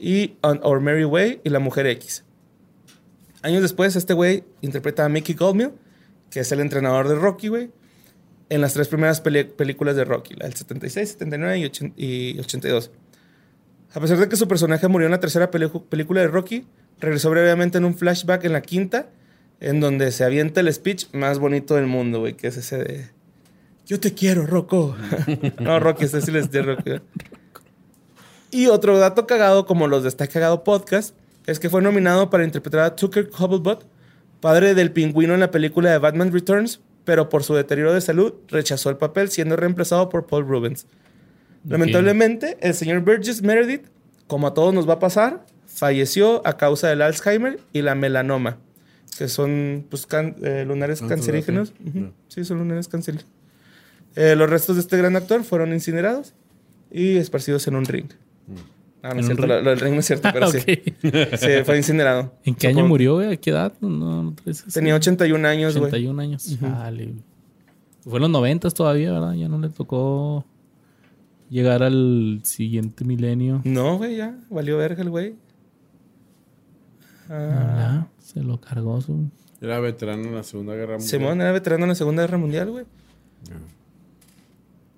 y 0.01 0.37
On 0.41 0.61
Our 0.65 0.81
Merry 0.81 1.05
Way 1.05 1.41
y 1.45 1.51
La 1.51 1.59
Mujer 1.59 1.87
X. 1.87 2.25
Años 3.43 3.63
después, 3.63 3.95
este 3.97 4.15
güey 4.15 4.45
interpreta 4.63 5.05
a 5.05 5.09
Mickey 5.09 5.35
Goldmill, 5.35 5.73
que 6.31 6.41
es 6.41 6.51
el 6.53 6.61
entrenador 6.61 7.09
de 7.09 7.15
Rocky, 7.17 7.49
güey, 7.49 7.71
en 8.49 8.61
las 8.61 8.75
tres 8.75 8.89
primeras 8.89 9.21
películas 9.21 9.95
de 9.97 10.05
Rocky, 10.05 10.35
la 10.35 10.47
del 10.47 10.55
76, 10.55 11.11
79 11.11 11.71
y, 11.97 12.33
y 12.35 12.39
82. 12.41 12.91
A 13.93 14.01
pesar 14.01 14.19
de 14.19 14.29
que 14.29 14.37
su 14.37 14.49
personaje 14.49 14.89
murió 14.89 15.07
en 15.07 15.13
la 15.13 15.21
tercera 15.21 15.51
película 15.51 16.21
de 16.21 16.29
Rocky, 16.29 16.67
regresó 17.01 17.31
brevemente 17.31 17.79
en 17.79 17.85
un 17.85 17.97
flashback 17.97 18.45
en 18.45 18.53
la 18.53 18.63
quinta, 18.63 19.09
en 19.61 19.81
donde 19.81 20.13
se 20.13 20.25
avienta 20.25 20.61
el 20.61 20.73
speech 20.73 21.07
más 21.13 21.39
bonito 21.39 21.75
del 21.75 21.87
mundo, 21.87 22.21
güey, 22.21 22.35
que 22.35 22.49
es 22.49 22.57
ese 22.57 22.79
de... 22.79 23.11
Yo 23.87 24.01
te 24.01 24.15
quiero, 24.15 24.47
Rocco. 24.47 24.97
no, 25.61 25.79
Rocky, 25.79 26.05
este 26.05 26.21
sí 26.21 26.33
les 26.33 26.51
de 26.51 26.63
Rocky. 26.63 26.91
Y 28.51 28.67
otro 28.67 28.99
dato 28.99 29.27
cagado, 29.27 29.67
como 29.67 29.87
los 29.87 30.03
de 30.03 30.09
Está 30.09 30.27
Cagado 30.27 30.65
Podcast, 30.65 31.15
es 31.47 31.61
que 31.61 31.71
fue 31.71 31.83
nominado 31.83 32.29
para 32.31 32.45
interpretar 32.45 32.81
a 32.81 32.97
Tucker 32.97 33.31
Hubblebot, 33.39 33.87
padre 34.41 34.75
del 34.75 34.91
pingüino 34.91 35.35
en 35.35 35.41
la 35.41 35.51
película 35.51 35.91
de 35.91 35.99
Batman 35.99 36.33
Returns, 36.33 36.81
pero 37.05 37.29
por 37.29 37.45
su 37.45 37.55
deterioro 37.55 37.93
de 37.93 38.01
salud 38.01 38.35
rechazó 38.49 38.91
el 38.91 38.97
papel, 38.97 39.31
siendo 39.31 39.57
reemplazado 39.57 40.09
por 40.09 40.27
Paul 40.27 40.47
Rubens. 40.47 40.87
Lamentablemente, 41.69 42.59
el 42.61 42.75
señor 42.75 43.01
Burgess 43.01 43.43
Meredith, 43.43 43.87
como 44.27 44.49
a 44.49 44.55
todos 44.55 44.75
nos 44.75 44.89
va 44.89 44.95
a 44.95 44.99
pasar, 44.99 45.45
falleció 45.77 46.47
a 46.47 46.57
causa 46.57 46.89
del 46.89 47.03
Alzheimer 47.03 47.61
y 47.73 47.83
la 47.83 47.95
melanoma. 47.95 48.59
que 49.19 49.29
son 49.29 49.87
pues, 49.89 50.05
can- 50.07 50.37
eh, 50.43 50.65
lunares 50.67 51.01
cancerígenos. 51.01 51.71
todavía. 51.73 51.91
Ujú. 51.91 52.01
No. 52.09 52.13
Sí, 52.29 52.45
son 52.45 52.59
lunares 52.59 52.87
cancerígenos. 52.89 53.31
Eh, 54.15 54.35
los 54.37 54.51
restos 54.51 54.77
de 54.77 54.83
este 54.83 54.97
gran 54.99 55.17
actor 55.17 55.43
fueron 55.43 55.73
incinerados 55.73 56.35
y 56.91 57.17
esparcidos 57.17 57.67
en 57.67 57.77
un 57.77 57.87
ring. 57.87 58.07
Ah, 59.03 59.09
no 59.09 59.13
¿En 59.15 59.19
es 59.21 59.27
cierto, 59.27 59.43
ring? 59.45 59.51
lo, 59.53 59.63
lo 59.63 59.71
del 59.71 59.81
ring 59.81 59.95
no 59.95 60.01
es 60.01 60.07
cierto, 60.07 60.29
pero 60.35 60.51
sí. 60.51 60.59
Sí, 60.61 61.49
fue 61.65 61.77
incinerado. 61.79 62.35
¿En 62.45 62.55
qué 62.57 62.67
año 62.69 62.77
Supongo- 62.81 62.89
murió, 62.89 63.15
güey? 63.15 63.33
¿A 63.33 63.37
qué 63.39 63.51
edad? 63.51 63.73
No, 63.81 63.89
no. 63.89 64.35
Tenía 64.75 64.95
81 64.95 65.49
años, 65.49 65.77
güey. 65.79 65.89
81 65.89 66.21
años. 66.23 66.59
Chale, 66.61 67.05
güey. 67.07 67.17
Fue 68.03 68.17
en 68.17 68.23
los 68.23 68.31
90 68.31 68.71
todavía, 68.71 69.13
¿verdad? 69.13 69.33
Ya 69.35 69.49
no 69.49 69.59
le 69.59 69.71
tocó 69.71 70.45
llegar 71.49 71.83
al 71.83 72.41
siguiente 72.45 73.05
milenio. 73.05 73.63
No, 73.65 73.97
güey, 73.97 74.17
ya. 74.17 74.37
Valió 74.51 74.77
verga 74.77 75.03
el 75.03 75.09
güey. 75.11 75.35
Ah. 77.29 78.07
Se 78.21 78.43
lo 78.43 78.61
cargó 78.61 79.01
su... 79.01 79.31
Era 79.61 79.81
veterano 79.81 80.25
en 80.25 80.35
la 80.35 80.43
Segunda 80.43 80.75
Guerra 80.75 80.93
Mundial. 80.99 81.09
Simón 81.09 81.41
era 81.41 81.53
veterano 81.53 81.85
en 81.85 81.89
la 81.91 81.95
Segunda 81.95 82.23
Guerra 82.23 82.39
Mundial, 82.39 82.71
güey. 82.71 82.85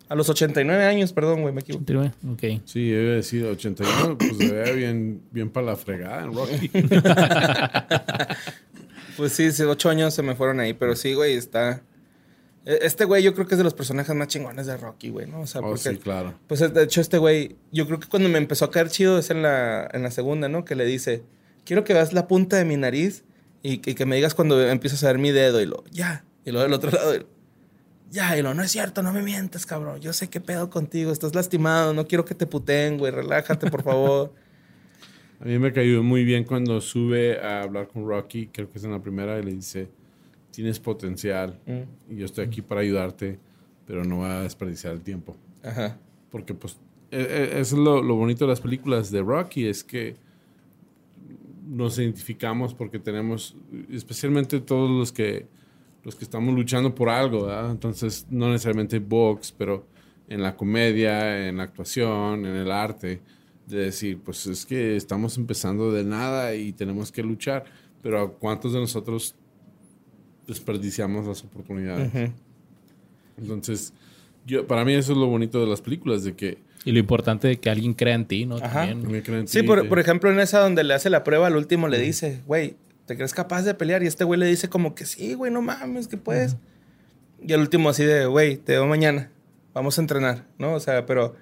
A 0.09 0.14
los 0.14 0.28
89 0.30 0.84
años, 0.84 1.12
perdón, 1.12 1.42
güey, 1.42 1.52
me 1.52 1.60
equivoqué. 1.60 1.96
Ok. 2.30 2.62
Sí, 2.64 2.88
yo 2.88 2.96
iba 3.00 3.12
a 3.12 3.16
decir 3.16 3.44
81, 3.44 4.16
pues 4.18 4.36
se 4.38 4.52
veía 4.52 4.72
bien, 4.74 5.20
bien 5.30 5.50
para 5.50 5.66
la 5.66 5.76
fregada 5.76 6.24
en 6.24 6.34
Rocky. 6.34 6.70
Pues 9.16 9.32
sí, 9.32 9.50
sí, 9.50 9.64
ocho 9.64 9.90
años 9.90 10.14
se 10.14 10.22
me 10.22 10.36
fueron 10.36 10.60
ahí, 10.60 10.74
pero 10.74 10.94
sí, 10.94 11.12
güey, 11.12 11.34
está... 11.34 11.82
e- 12.64 12.78
Este 12.82 13.05
güey 13.05 13.20
yo 13.20 13.34
creo 13.34 13.48
que 13.48 13.55
es 13.55 13.59
de 13.59 13.64
los 13.64 13.74
personajes 13.74 14.14
más 14.14 14.28
chingones 14.28 14.66
de 14.66 14.76
Rocky, 14.76 15.09
güey, 15.10 15.26
¿no? 15.26 15.40
O 15.40 15.46
sea, 15.48 15.60
oh, 15.60 15.70
porque... 15.70 15.90
sí, 15.90 15.96
claro. 15.96 16.34
Pues 16.46 16.60
de 16.72 16.82
hecho 16.84 17.00
este 17.00 17.18
güey, 17.18 17.56
yo 17.72 17.86
creo 17.88 17.98
que 17.98 18.06
cuando 18.06 18.28
me 18.28 18.38
empezó 18.38 18.66
a 18.66 18.70
caer 18.70 18.90
chido 18.90 19.18
es 19.18 19.30
en 19.30 19.42
la, 19.42 19.88
en 19.92 20.05
la 20.05 20.12
segunda, 20.12 20.48
¿no? 20.48 20.64
Que 20.64 20.76
le 20.76 20.84
dice, 20.86 21.24
quiero 21.69 21.85
que 21.85 21.93
veas 21.93 22.12
la 22.15 22.27
punta 22.27 22.57
de 22.57 22.65
mi 22.65 22.77
nariz 22.77 23.23
y, 23.62 23.74
y 23.74 23.95
que 23.95 24.07
me 24.07 24.16
digas 24.16 24.35
cuando 24.35 24.61
empiezas 24.66 25.05
a 25.05 25.09
ver 25.09 25.19
mi 25.19 25.31
dedo 25.31 25.61
y 25.61 25.66
lo, 25.66 25.85
ya. 25.93 26.24
Y 26.45 26.51
luego 26.51 26.65
del 26.65 26.73
otro 26.73 26.90
lado, 26.99 27.15
y 27.15 27.19
lo, 27.19 27.27
ya. 28.11 28.36
Y 28.39 28.43
lo, 28.43 28.55
no 28.55 28.62
es 28.62 28.70
cierto, 28.73 29.03
no 29.03 29.12
me 29.12 29.20
mientes, 29.23 29.66
cabrón. 29.66 30.01
Yo 30.01 30.12
sé 30.15 30.28
qué 30.31 30.40
pedo 30.40 30.70
contigo, 30.70 31.12
estás 31.12 31.35
lastimado, 31.35 31.93
no 31.93 32.07
quiero 32.07 32.24
que 32.24 32.35
te 32.35 32.47
puteen, 32.47 32.97
güey, 32.97 33.12
relájate, 33.12 33.70
por 33.70 33.82
favor. 33.82 34.32
A 35.40 35.45
mí 35.45 35.57
me 35.61 35.73
cayó 35.73 36.03
muy 36.03 36.24
bien 36.24 36.43
cuando 36.43 36.81
sube 36.81 37.39
a 37.39 37.62
hablar 37.62 37.86
con 37.86 38.09
Rocky, 38.09 38.49
creo 38.49 38.69
que 38.73 38.78
es 38.78 38.85
en 38.85 38.90
la 38.90 39.01
primera, 39.01 39.39
y 39.39 39.45
le 39.45 39.53
dice, 39.53 39.89
tienes 40.51 40.81
potencial 40.81 41.61
Mm. 41.66 42.12
y 42.12 42.16
yo 42.16 42.24
estoy 42.24 42.45
aquí 42.47 42.61
para 42.61 42.81
ayudarte, 42.81 43.39
pero 43.86 44.05
no 44.05 44.16
voy 44.16 44.31
a 44.31 44.40
desperdiciar 44.40 44.95
el 44.95 45.03
tiempo. 45.03 45.36
Ajá. 45.62 45.97
Porque 46.31 46.55
pues 46.55 46.77
e- 47.12 47.20
e- 47.20 47.61
eso 47.61 47.77
es 47.77 47.81
lo, 47.81 48.03
lo 48.03 48.16
bonito 48.16 48.47
de 48.47 48.49
las 48.51 48.61
películas 48.61 49.12
de 49.12 49.23
Rocky, 49.23 49.69
es 49.69 49.85
que 49.85 50.16
nos 51.69 51.99
identificamos 51.99 52.74
porque 52.74 52.99
tenemos, 52.99 53.55
especialmente 53.90 54.61
todos 54.61 54.90
los 54.90 55.12
que, 55.12 55.47
los 56.03 56.15
que 56.15 56.24
estamos 56.24 56.55
luchando 56.55 56.95
por 56.95 57.11
algo, 57.11 57.47
¿verdad? 57.47 57.70
Entonces, 57.70 58.27
no 58.31 58.51
necesariamente 58.51 58.99
box, 58.99 59.55
pero 59.57 59.86
en 60.28 60.43
la 60.43 60.57
comedia, 60.57 61.49
en 61.49 61.59
la 61.59 61.65
actuación, 61.65 62.47
en 62.47 62.57
el 62.57 62.70
arte, 62.70 63.20
de 63.66 63.78
decir, 63.85 64.19
pues 64.24 64.47
es 64.47 64.65
que 64.65 64.97
estamos 64.97 65.36
empezando 65.36 65.93
de 65.93 66.05
nada 66.05 66.55
y 66.55 66.73
tenemos 66.73 67.12
que 67.12 67.23
luchar, 67.23 67.65
pero 68.03 68.32
¿cuántos 68.39 68.73
de 68.73 68.81
nosotros 68.81 69.35
desperdiciamos 70.47 71.27
las 71.27 71.45
oportunidades? 71.45 72.32
Entonces, 73.36 73.93
yo, 74.47 74.66
para 74.66 74.85
mí 74.86 74.95
eso 74.95 75.12
es 75.12 75.19
lo 75.19 75.27
bonito 75.27 75.61
de 75.61 75.66
las 75.66 75.82
películas, 75.82 76.24
de 76.24 76.35
que 76.35 76.59
Y 76.84 76.92
lo 76.92 76.98
importante 76.98 77.48
de 77.48 77.59
que 77.59 77.70
alguien 77.70 77.94
crea 77.94 78.14
en 78.14 78.26
ti, 78.26 78.46
¿no? 78.46 78.56
Ajá. 78.56 78.88
También. 78.88 79.22
en 79.26 79.48
Sí, 79.48 79.60
ti, 79.60 79.66
por 79.66 79.98
ejemplo, 79.98 80.30
en 80.30 80.40
esa 80.40 80.60
donde 80.60 80.84
le 80.84 80.94
hace 80.94 81.10
la 81.10 81.24
prueba, 81.24 81.46
al 81.46 81.56
último 81.56 81.88
le 81.88 81.98
dice, 81.98 82.40
güey, 82.46 82.76
¿te 83.09 83.16
crees 83.16 83.34
capaz 83.34 83.62
de 83.62 83.74
pelear? 83.74 84.02
Y 84.02 84.06
este 84.06 84.22
güey 84.22 84.38
le 84.38 84.46
dice 84.46 84.68
como 84.68 84.94
que 84.94 85.06
sí, 85.06 85.34
güey, 85.34 85.50
no 85.50 85.62
mames, 85.62 86.09
que 86.09 86.18
puedes. 86.18 86.56
Y 87.42 87.52
al 87.52 87.60
último 87.60 87.88
así 87.88 88.05
de, 88.05 88.26
güey, 88.26 88.59
te 88.59 88.72
veo 88.72 88.86
mañana, 88.86 89.30
vamos 89.72 89.98
a 89.98 90.02
entrenar, 90.02 90.44
¿no? 90.59 90.74
O 90.74 90.80
sea, 90.80 91.06
pero 91.06 91.34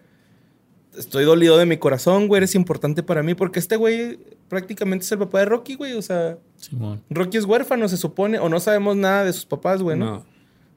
estoy 0.96 1.24
dolido 1.24 1.58
de 1.58 1.66
mi 1.66 1.76
corazón, 1.76 2.28
güey, 2.28 2.38
eres 2.38 2.54
importante 2.54 3.02
para 3.02 3.22
mí, 3.22 3.34
porque 3.34 3.58
este 3.58 3.76
güey 3.76 4.18
prácticamente 4.48 5.04
es 5.04 5.12
el 5.12 5.18
papá 5.18 5.40
de 5.40 5.46
Rocky, 5.46 5.74
güey, 5.74 5.94
o 5.94 6.02
sea, 6.02 6.38
Simón. 6.56 7.02
Rocky 7.10 7.38
es 7.38 7.44
huérfano, 7.44 7.88
se 7.88 7.96
supone, 7.96 8.38
o 8.38 8.48
no 8.48 8.60
sabemos 8.60 8.96
nada 8.96 9.24
de 9.24 9.32
sus 9.32 9.44
papás, 9.44 9.82
güey, 9.82 9.98
¿no? 9.98 10.06
No, 10.06 10.26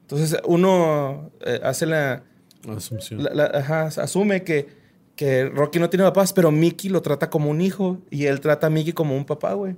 Entonces 0.02 0.38
uno 0.46 1.32
eh, 1.46 1.60
hace 1.64 1.86
la, 1.86 2.24
asunción. 2.68 3.24
la- 3.24 3.34
la- 3.34 3.52
ajá, 3.60 3.86
asume 3.88 4.44
que, 4.44 4.68
que 5.16 5.46
Rocky 5.50 5.80
no 5.80 5.90
tiene 5.90 6.04
papás, 6.06 6.34
pero 6.34 6.52
Mickey 6.52 6.90
lo 6.90 7.02
trata 7.02 7.30
como 7.30 7.50
un 7.50 7.62
hijo 7.62 8.00
y 8.10 8.26
él 8.26 8.40
trata 8.40 8.68
a 8.68 8.70
Mickey 8.70 8.94
como 8.94 9.16
un 9.16 9.26
papá, 9.26 9.54
güey. 9.54 9.76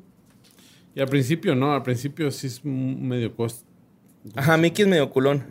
Y 0.96 1.00
al 1.02 1.08
principio, 1.08 1.56
no, 1.56 1.74
al 1.74 1.84
principio 1.84 2.30
sí 2.32 2.48
es 2.48 2.62
medio 2.66 3.34
costo 3.36 3.66
Ajá, 4.36 4.56
Mickey 4.56 4.84
es 4.84 4.88
medio 4.88 5.10
culón. 5.10 5.44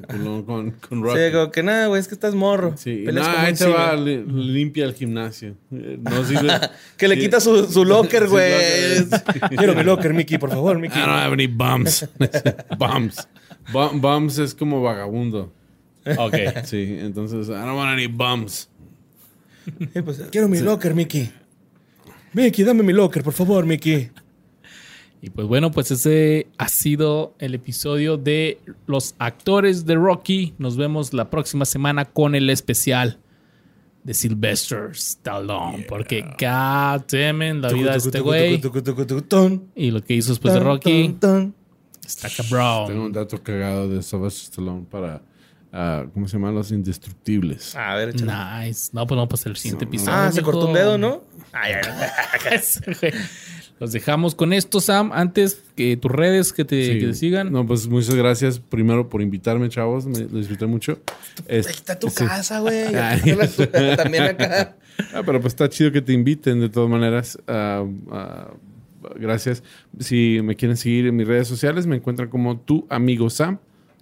con, 0.47 0.71
con, 0.71 0.77
Sí, 0.91 0.95
Rocky. 1.03 1.33
como 1.33 1.51
que 1.51 1.63
nada, 1.65 1.89
güey, 1.89 1.99
es 2.01 2.07
que 2.07 2.15
estás 2.15 2.37
morro. 2.37 2.75
Sí, 2.77 3.05
como 3.05 3.21
ahí 3.21 3.53
te 3.53 3.67
va, 3.69 3.97
li- 3.97 4.23
limpia 4.25 4.85
el 4.85 4.95
gimnasio. 4.95 5.57
Eh, 5.73 5.99
No 6.01 6.25
sirve. 6.25 6.53
Que 6.97 7.09
le 7.09 7.17
Sí. 7.17 7.23
quita 7.23 7.41
su, 7.41 7.65
su 7.67 7.85
locker, 7.85 8.29
güey. 8.29 8.53
Quiero 9.59 9.75
mi 9.75 9.83
locker, 9.83 10.15
Mickey, 10.15 10.39
por 10.39 10.51
favor, 10.51 10.77
I 10.77 10.83
Mickey. 10.83 11.01
don't 11.01 11.11
have 11.11 11.33
any 11.33 11.49
bums. 11.49 12.09
bums. 12.79 13.27
Bu- 13.73 14.01
Bums 14.01 14.39
es 14.39 14.55
como 14.55 14.81
vagabundo. 14.83 15.53
Ok. 16.19 16.35
Sí, 16.65 16.97
entonces, 16.99 17.49
I 17.49 17.53
don't 17.53 17.77
want 17.77 17.91
any 17.91 18.07
bums. 18.07 18.69
Sí, 19.93 20.03
pues, 20.03 20.23
quiero 20.31 20.49
mi 20.49 20.59
locker, 20.61 20.95
Mickey. 20.95 21.31
Mickey, 22.33 22.65
dame 22.65 22.83
mi 22.83 22.93
locker, 22.93 23.23
por 23.23 23.33
favor, 23.33 23.67
Mickey. 23.67 24.11
Y 25.23 25.31
pues 25.31 25.47
bueno, 25.47 25.71
pues 25.71 25.91
ese 25.91 26.47
ha 26.57 26.69
sido 26.69 27.35
el 27.39 27.55
episodio 27.55 28.17
de 28.17 28.59
los 28.87 29.15
actores 29.19 29.85
de 29.85 29.97
Rocky. 29.97 30.55
Nos 30.59 30.79
vemos 30.79 31.13
la 31.13 31.29
próxima 31.29 31.67
semana 31.67 32.07
con 32.07 32.35
el 32.35 32.49
especial 32.49 33.19
de 34.03 34.15
Sylvester 34.15 34.91
Stallone. 34.93 35.85
Porque, 35.89 36.23
god 36.23 37.05
damn 37.11 37.61
la 37.61 37.71
vida 37.71 37.93
de 37.93 37.99
este 37.99 38.21
güey 38.21 38.61
y 39.75 39.91
lo 39.91 40.03
que 40.03 40.15
hizo 40.15 40.31
después 40.31 40.55
de 40.55 40.61
Rocky 40.61 41.17
está 42.07 42.29
Tengo 42.29 42.49
un 42.49 42.87
cabrón. 42.89 43.13
dato 43.13 43.43
cagado 43.43 43.89
de 43.89 44.03
Sylvester 44.03 44.51
Stallone 44.51 44.87
para, 44.91 45.23
ah, 45.73 46.07
¿cómo 46.13 46.27
se 46.29 46.35
llaman? 46.37 46.55
Los 46.55 46.71
indestructibles. 46.73 47.75
A 47.77 47.95
ver, 47.97 48.11
échale. 48.11 48.67
Nice. 48.67 48.91
No, 48.93 49.07
pues 49.07 49.17
no, 49.19 49.29
pues 49.29 49.47
el 49.47 49.57
siguiente 49.57 49.85
episodio. 49.85 50.13
Ah, 50.15 50.33
se 50.33 50.43
cortó 50.43 50.67
un 50.69 50.75
dedo, 50.75 50.99
¿no? 50.99 51.23
Los 53.79 53.93
dejamos 53.93 54.35
con 54.35 54.53
esto, 54.53 54.81
Sam. 54.81 55.11
Antes 55.13 55.63
que 55.75 55.97
tus 55.97 56.11
redes 56.11 56.53
que 56.53 56.67
te, 56.67 56.85
Sí. 56.85 56.99
que 57.01 57.07
te 57.07 57.15
sigan. 57.15 57.51
No, 57.51 57.67
pues 57.67 57.89
muchas 57.89 58.15
gracias 58.15 58.59
primero 58.61 59.09
por 59.09 59.23
invitarme, 59.23 59.69
chavos. 59.71 60.07
Me, 60.07 60.19
lo 60.21 60.39
disfruté 60.39 60.67
mucho. 60.67 60.99
Es- 61.47 61.67
Ahí 61.67 61.73
está 61.73 61.99
tu 61.99 62.11
sí. 62.11 62.27
casa, 62.27 62.61
güey. 62.61 62.95
Ay. 62.95 63.21
También 63.97 64.25
acá. 64.25 64.77
Ah, 65.15 65.23
pero 65.25 65.41
pues 65.41 65.55
está 65.55 65.69
chido 65.71 65.91
que 65.93 66.03
te 66.03 66.13
inviten 66.13 66.61
de 66.61 66.69
todas 66.69 66.91
maneras. 66.91 67.39
Ah, 67.49 67.87
ah, 68.13 68.51
gracias. 69.19 69.63
Si 69.99 70.41
me 70.45 70.57
quieren 70.57 70.77
seguir 70.77 71.07
en 71.07 71.17
mis 71.17 71.27
redes 71.27 71.49
sociales, 71.49 71.87
me 71.87 71.97
encuentran 71.97 72.29
como 72.29 72.61
tu 72.61 72.87
amigo 72.91 73.31
Sam. 73.31 73.59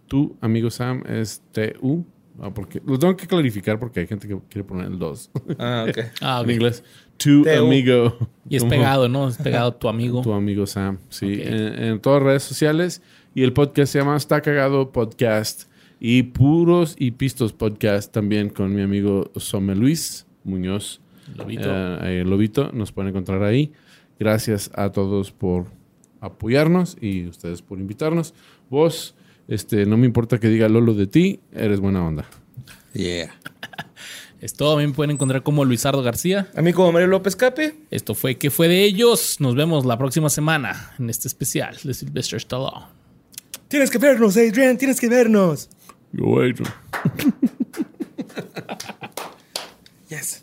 Tu 0.08 0.36
amigo 0.40 0.70
Sam 0.70 1.02
es 1.06 1.42
TU. 1.52 2.04
Ah, 2.40 2.52
porque 2.54 2.80
lo 2.86 2.98
tengo 2.98 3.16
que 3.16 3.26
clarificar 3.26 3.78
porque 3.80 4.00
hay 4.00 4.06
gente 4.06 4.28
que 4.28 4.38
quiere 4.48 4.66
poner 4.66 4.86
el 4.86 4.98
2 4.98 5.30
Ah, 5.58 5.86
ok. 5.88 5.98
Ah, 6.20 6.40
ok. 6.40 6.46
en 6.48 6.54
inglés. 6.54 6.84
Tu 7.16 7.44
amigo. 7.50 8.16
Y 8.48 8.56
es 8.56 8.64
pegado, 8.64 9.08
¿no? 9.08 9.28
Es 9.28 9.36
pegado 9.38 9.74
tu 9.74 9.88
amigo. 9.88 10.22
Tu 10.22 10.32
amigo 10.32 10.66
Sam. 10.66 10.98
Sí, 11.08 11.40
en, 11.42 11.82
en 11.82 12.00
todas 12.00 12.20
las 12.22 12.26
redes 12.28 12.42
sociales. 12.44 13.02
Y 13.34 13.42
el 13.42 13.52
podcast 13.52 13.92
se 13.92 13.98
llama 13.98 14.16
Está 14.16 14.40
Cagado 14.40 14.92
Podcast. 14.92 15.64
Y 16.00 16.22
Puros 16.22 16.94
y 16.96 17.10
Pistos 17.10 17.52
Podcast 17.52 18.12
también 18.12 18.50
con 18.50 18.72
mi 18.72 18.82
amigo 18.82 19.32
Some 19.34 19.74
Luis 19.74 20.26
Muñoz. 20.44 21.00
Lobito. 21.36 21.68
Eh, 21.72 22.20
el 22.20 22.30
Lobito, 22.30 22.70
nos 22.72 22.92
pueden 22.92 23.10
encontrar 23.10 23.42
ahí. 23.42 23.72
Gracias 24.20 24.70
a 24.74 24.90
todos 24.92 25.32
por 25.32 25.66
apoyarnos 26.20 26.96
y 27.00 27.26
ustedes 27.26 27.62
por 27.62 27.80
invitarnos. 27.80 28.32
Vos, 28.70 29.14
este, 29.48 29.86
no 29.86 29.96
me 29.96 30.06
importa 30.06 30.38
que 30.38 30.48
diga 30.48 30.68
Lolo 30.68 30.94
de 30.94 31.06
ti, 31.06 31.40
eres 31.52 31.80
buena 31.80 32.04
onda. 32.04 32.26
Yeah. 32.92 33.34
Es 34.40 34.54
todo. 34.54 34.74
También 34.74 34.92
pueden 34.92 35.10
encontrar 35.10 35.42
como 35.42 35.64
Luisardo 35.64 36.00
García. 36.00 36.48
A 36.54 36.62
mí 36.62 36.72
como 36.72 36.92
Mario 36.92 37.08
López 37.08 37.34
Cape. 37.34 37.74
Esto 37.90 38.14
fue 38.14 38.36
¿Qué 38.36 38.50
fue 38.50 38.68
de 38.68 38.84
ellos? 38.84 39.40
Nos 39.40 39.56
vemos 39.56 39.84
la 39.84 39.98
próxima 39.98 40.30
semana 40.30 40.92
en 40.96 41.10
este 41.10 41.26
especial 41.26 41.76
de 41.82 41.92
Sylvester 41.92 42.36
Stallone. 42.36 42.86
Tienes 43.66 43.90
que 43.90 43.98
vernos, 43.98 44.36
Adrian, 44.36 44.78
tienes 44.78 45.00
que 45.00 45.08
vernos. 45.08 45.68
Yo, 46.12 46.38
Adrian. 46.38 46.72
Yes. 50.08 50.42